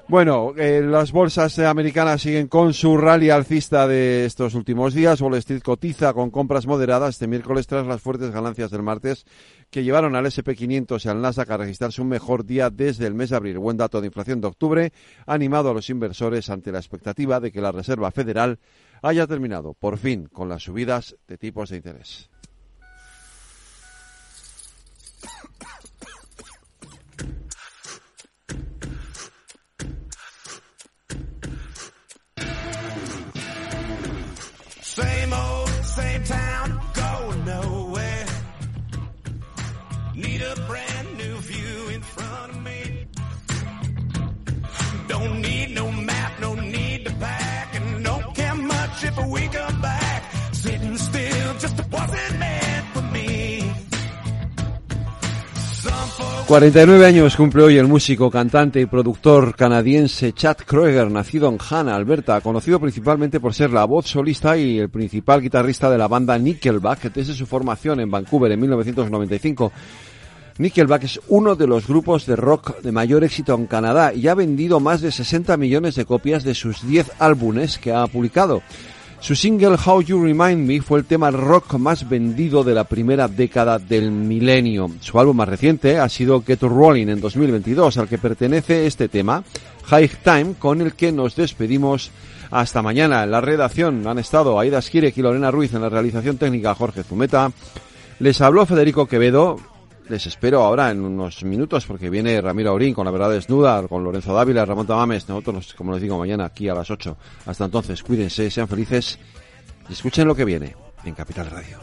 Bueno, 0.07 0.53
eh, 0.55 0.81
las 0.81 1.11
bolsas 1.11 1.60
americanas 1.60 2.22
siguen 2.22 2.47
con 2.47 2.73
su 2.73 2.95
rally 2.95 3.30
alcista 3.30 3.85
de 3.85 4.23
estos 4.23 4.55
últimos 4.55 4.93
días. 4.93 5.19
Wall 5.19 5.35
Street 5.35 5.61
cotiza 5.61 6.14
con 6.14 6.31
compras 6.31 6.65
moderadas 6.65 7.15
este 7.15 7.27
miércoles 7.27 7.68
tras 7.68 7.85
las 7.85 8.01
fuertes 8.01 8.31
ganancias 8.31 8.72
del 8.72 8.84
martes 8.84 9.26
que 9.69 9.84
llevaron 9.84 10.15
al 10.15 10.27
SP500 10.27 11.03
y 11.03 11.10
al 11.10 11.22
Nasdaq 11.22 11.51
a 11.51 11.57
registrar 11.57 11.91
su 11.91 12.05
mejor 12.05 12.45
día 12.45 12.69
desde 12.69 13.05
el 13.05 13.15
mes 13.15 13.31
de 13.31 13.35
abril. 13.35 13.60
Buen 13.60 13.76
dato 13.76 13.99
de 13.99 14.07
inflación 14.07 14.39
de 14.39 14.47
octubre 14.47 14.93
ha 15.26 15.34
animado 15.34 15.72
a 15.72 15.73
los 15.73 15.89
inversores 15.89 16.49
ante 16.49 16.72
la 16.72 16.80
expectativa 16.80 17.41
de 17.41 17.51
que 17.51 17.60
la 17.60 17.73
Reserva 17.73 18.11
Federal 18.11 18.60
haya 19.01 19.27
terminado, 19.27 19.73
por 19.73 19.97
fin, 19.97 20.30
con 20.31 20.47
las 20.47 20.64
subidas 20.64 21.18
de 21.27 21.38
tipos 21.38 21.69
de 21.69 21.76
interés. 21.76 22.30
Same 34.82 35.34
old, 35.34 35.70
same 35.70 36.24
town, 36.24 36.80
going 36.94 37.45
nowhere. 37.45 38.26
Need 40.16 40.41
a 40.44 40.56
brand 40.68 41.18
new 41.18 41.36
view 41.38 41.90
in 41.95 42.02
front 42.04 42.52
of 42.52 42.62
me. 42.62 43.08
Don't 45.08 45.41
need 45.41 45.72
no 45.72 45.91
map, 45.91 46.40
no 46.40 46.54
need 46.54 47.06
to 47.06 47.14
pack, 47.14 47.76
and 47.76 48.06
don't 48.06 48.36
care 48.36 48.56
much 48.56 49.04
if 49.04 49.18
we 49.26 49.48
come 49.48 49.82
49 56.48 57.06
años 57.06 57.38
cumple 57.38 57.64
hoy 57.64 57.78
el 57.78 57.88
músico, 57.88 58.30
cantante 58.30 58.82
y 58.82 58.86
productor 58.86 59.56
canadiense 59.56 60.34
Chad 60.34 60.57
Kroeger, 60.57 61.10
nacido 61.10 61.48
en 61.48 61.57
Hanna, 61.57 61.95
Alberta, 61.95 62.41
conocido 62.41 62.82
principalmente 62.82 63.40
por 63.40 63.53
ser 63.53 63.72
la 63.72 63.86
voz 63.86 64.07
solista 64.07 64.57
y 64.57 64.78
el 64.78 64.90
principal 64.90 65.41
guitarrista 65.41 65.90
de 65.90 65.98
la 65.98 66.10
banda 66.10 66.38
Nickelback 66.38 67.14
desde 67.14 67.34
su 67.34 67.45
formación 67.45 68.02
en 68.02 68.11
Vancouver 68.11 68.52
en 68.52 68.60
1995. 68.60 69.72
Nickelback 70.57 71.03
es 71.03 71.22
uno 71.30 71.56
de 71.56 71.65
los 71.65 71.88
grupos 71.88 72.26
de 72.26 72.36
rock 72.36 72.82
de 72.82 72.91
mayor 72.91 73.24
éxito 73.24 73.56
en 73.56 73.65
Canadá 73.65 74.14
y 74.14 74.28
ha 74.28 74.36
vendido 74.36 74.82
más 74.82 75.02
de 75.02 75.11
60 75.11 75.56
millones 75.56 75.95
de 75.95 76.06
copias 76.06 76.44
de 76.44 76.56
sus 76.56 76.86
10 76.86 77.14
álbumes 77.20 77.78
que 77.78 77.94
ha 77.94 78.06
publicado. 78.07 78.61
Su 79.24 79.36
single 79.36 79.78
How 79.78 80.02
You 80.02 80.22
Remind 80.22 80.68
Me 80.68 80.82
fue 80.82 81.00
el 81.00 81.06
tema 81.06 81.32
rock 81.32 81.76
más 81.76 82.10
vendido 82.10 82.62
de 82.62 82.74
la 82.74 82.84
primera 82.84 83.30
década 83.30 83.80
del 83.80 84.12
milenio. 84.12 84.91
Su 85.00 85.18
álbum 85.18 85.38
más 85.38 85.48
reciente 85.48 85.98
ha 85.98 86.10
sido 86.10 86.44
Get 86.44 86.62
Rolling 86.62 87.08
en 87.08 87.22
2022, 87.22 88.00
al 88.00 88.10
que 88.10 88.18
pertenece 88.18 88.86
este 88.86 89.08
tema, 89.08 89.41
High 89.86 90.12
Time, 90.26 90.56
con 90.60 90.82
el 90.82 90.94
que 90.95 91.14
nos 91.14 91.38
despedimos 91.38 92.12
hasta 92.52 92.82
mañana. 92.82 93.24
En 93.24 93.32
la 93.32 93.40
redacción 93.40 94.06
han 94.08 94.20
estado 94.20 94.60
Aida 94.60 94.82
Skirek 94.82 95.18
y 95.18 95.22
Lorena 95.22 95.52
Ruiz, 95.52 95.74
en 95.74 95.84
la 95.84 95.90
realización 95.90 96.38
técnica 96.38 96.76
Jorge 96.76 97.04
Zumeta. 97.04 97.50
Les 98.20 98.41
habló 98.41 98.66
Federico 98.66 99.06
Quevedo. 99.06 99.73
Les 100.09 100.25
espero 100.27 100.61
ahora 100.63 100.91
en 100.91 101.01
unos 101.01 101.43
minutos 101.43 101.85
porque 101.85 102.09
viene 102.09 102.39
Ramiro 102.41 102.71
Aurín 102.71 102.93
con 102.93 103.05
la 103.05 103.11
verdad 103.11 103.31
desnuda, 103.31 103.88
con 103.88 104.03
Lorenzo 104.03 104.34
Dávila, 104.34 104.65
Ramón 104.65 104.85
Tamames, 104.85 105.27
nosotros, 105.30 105.55
nos- 105.55 105.73
como 105.73 105.93
les 105.93 106.01
digo, 106.01 106.17
mañana 106.17 106.45
aquí 106.45 106.67
a 106.67 106.73
las 106.75 106.91
8. 106.91 107.17
Hasta 107.45 107.65
entonces, 107.65 108.03
cuídense, 108.03 108.51
sean 108.51 108.67
felices 108.67 109.17
y 109.89 109.93
escuchen 109.93 110.27
lo 110.27 110.35
que 110.35 110.45
viene 110.45 110.75
en 111.05 111.13
Capital 111.15 111.49
Radio. 111.49 111.77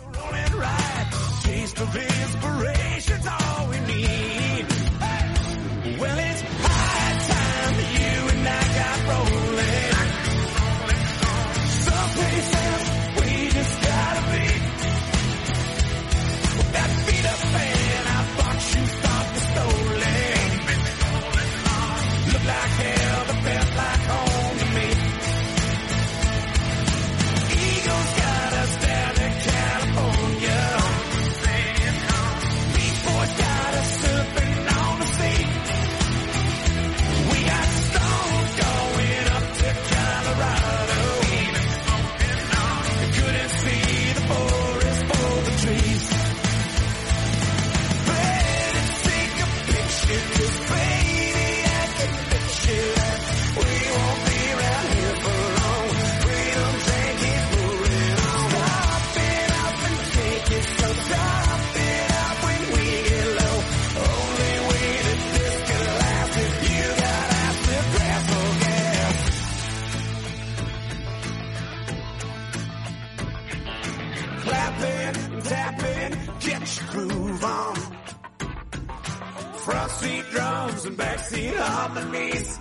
Front 79.70 79.90
seat 79.92 80.24
drums 80.32 80.84
and 80.84 80.96
backseat 80.98 81.54
harmonies. 81.56 82.58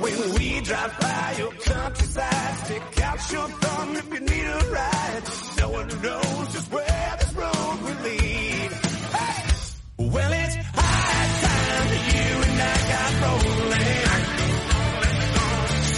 When 0.00 0.34
we 0.34 0.60
drive 0.62 0.98
by 0.98 1.34
your 1.38 1.52
countryside, 1.52 2.56
stick 2.64 3.00
out 3.00 3.32
your 3.32 3.48
thumb 3.48 3.96
if 3.96 4.12
you 4.12 4.20
need 4.20 4.44
a 4.44 4.70
ride. 4.72 5.22
No 5.58 5.68
one 5.70 5.88
knows 6.02 6.52
just 6.52 6.72
where 6.72 7.16
this 7.20 7.32
road 7.34 7.78
will 7.84 8.00
lead. 8.02 8.72
Hey! 9.14 9.52
Well, 9.98 10.32
it's 10.32 10.56
high 10.56 11.28
time 11.44 11.86
that 11.92 12.04
you 12.14 12.28
and 12.48 12.60
I 12.60 12.76
got 12.90 13.10
rolling. 13.22 14.10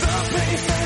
Someplace 0.03 0.86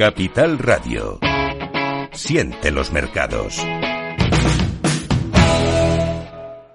Capital 0.00 0.58
Radio. 0.58 1.18
Siente 2.12 2.70
los 2.70 2.90
mercados. 2.90 3.62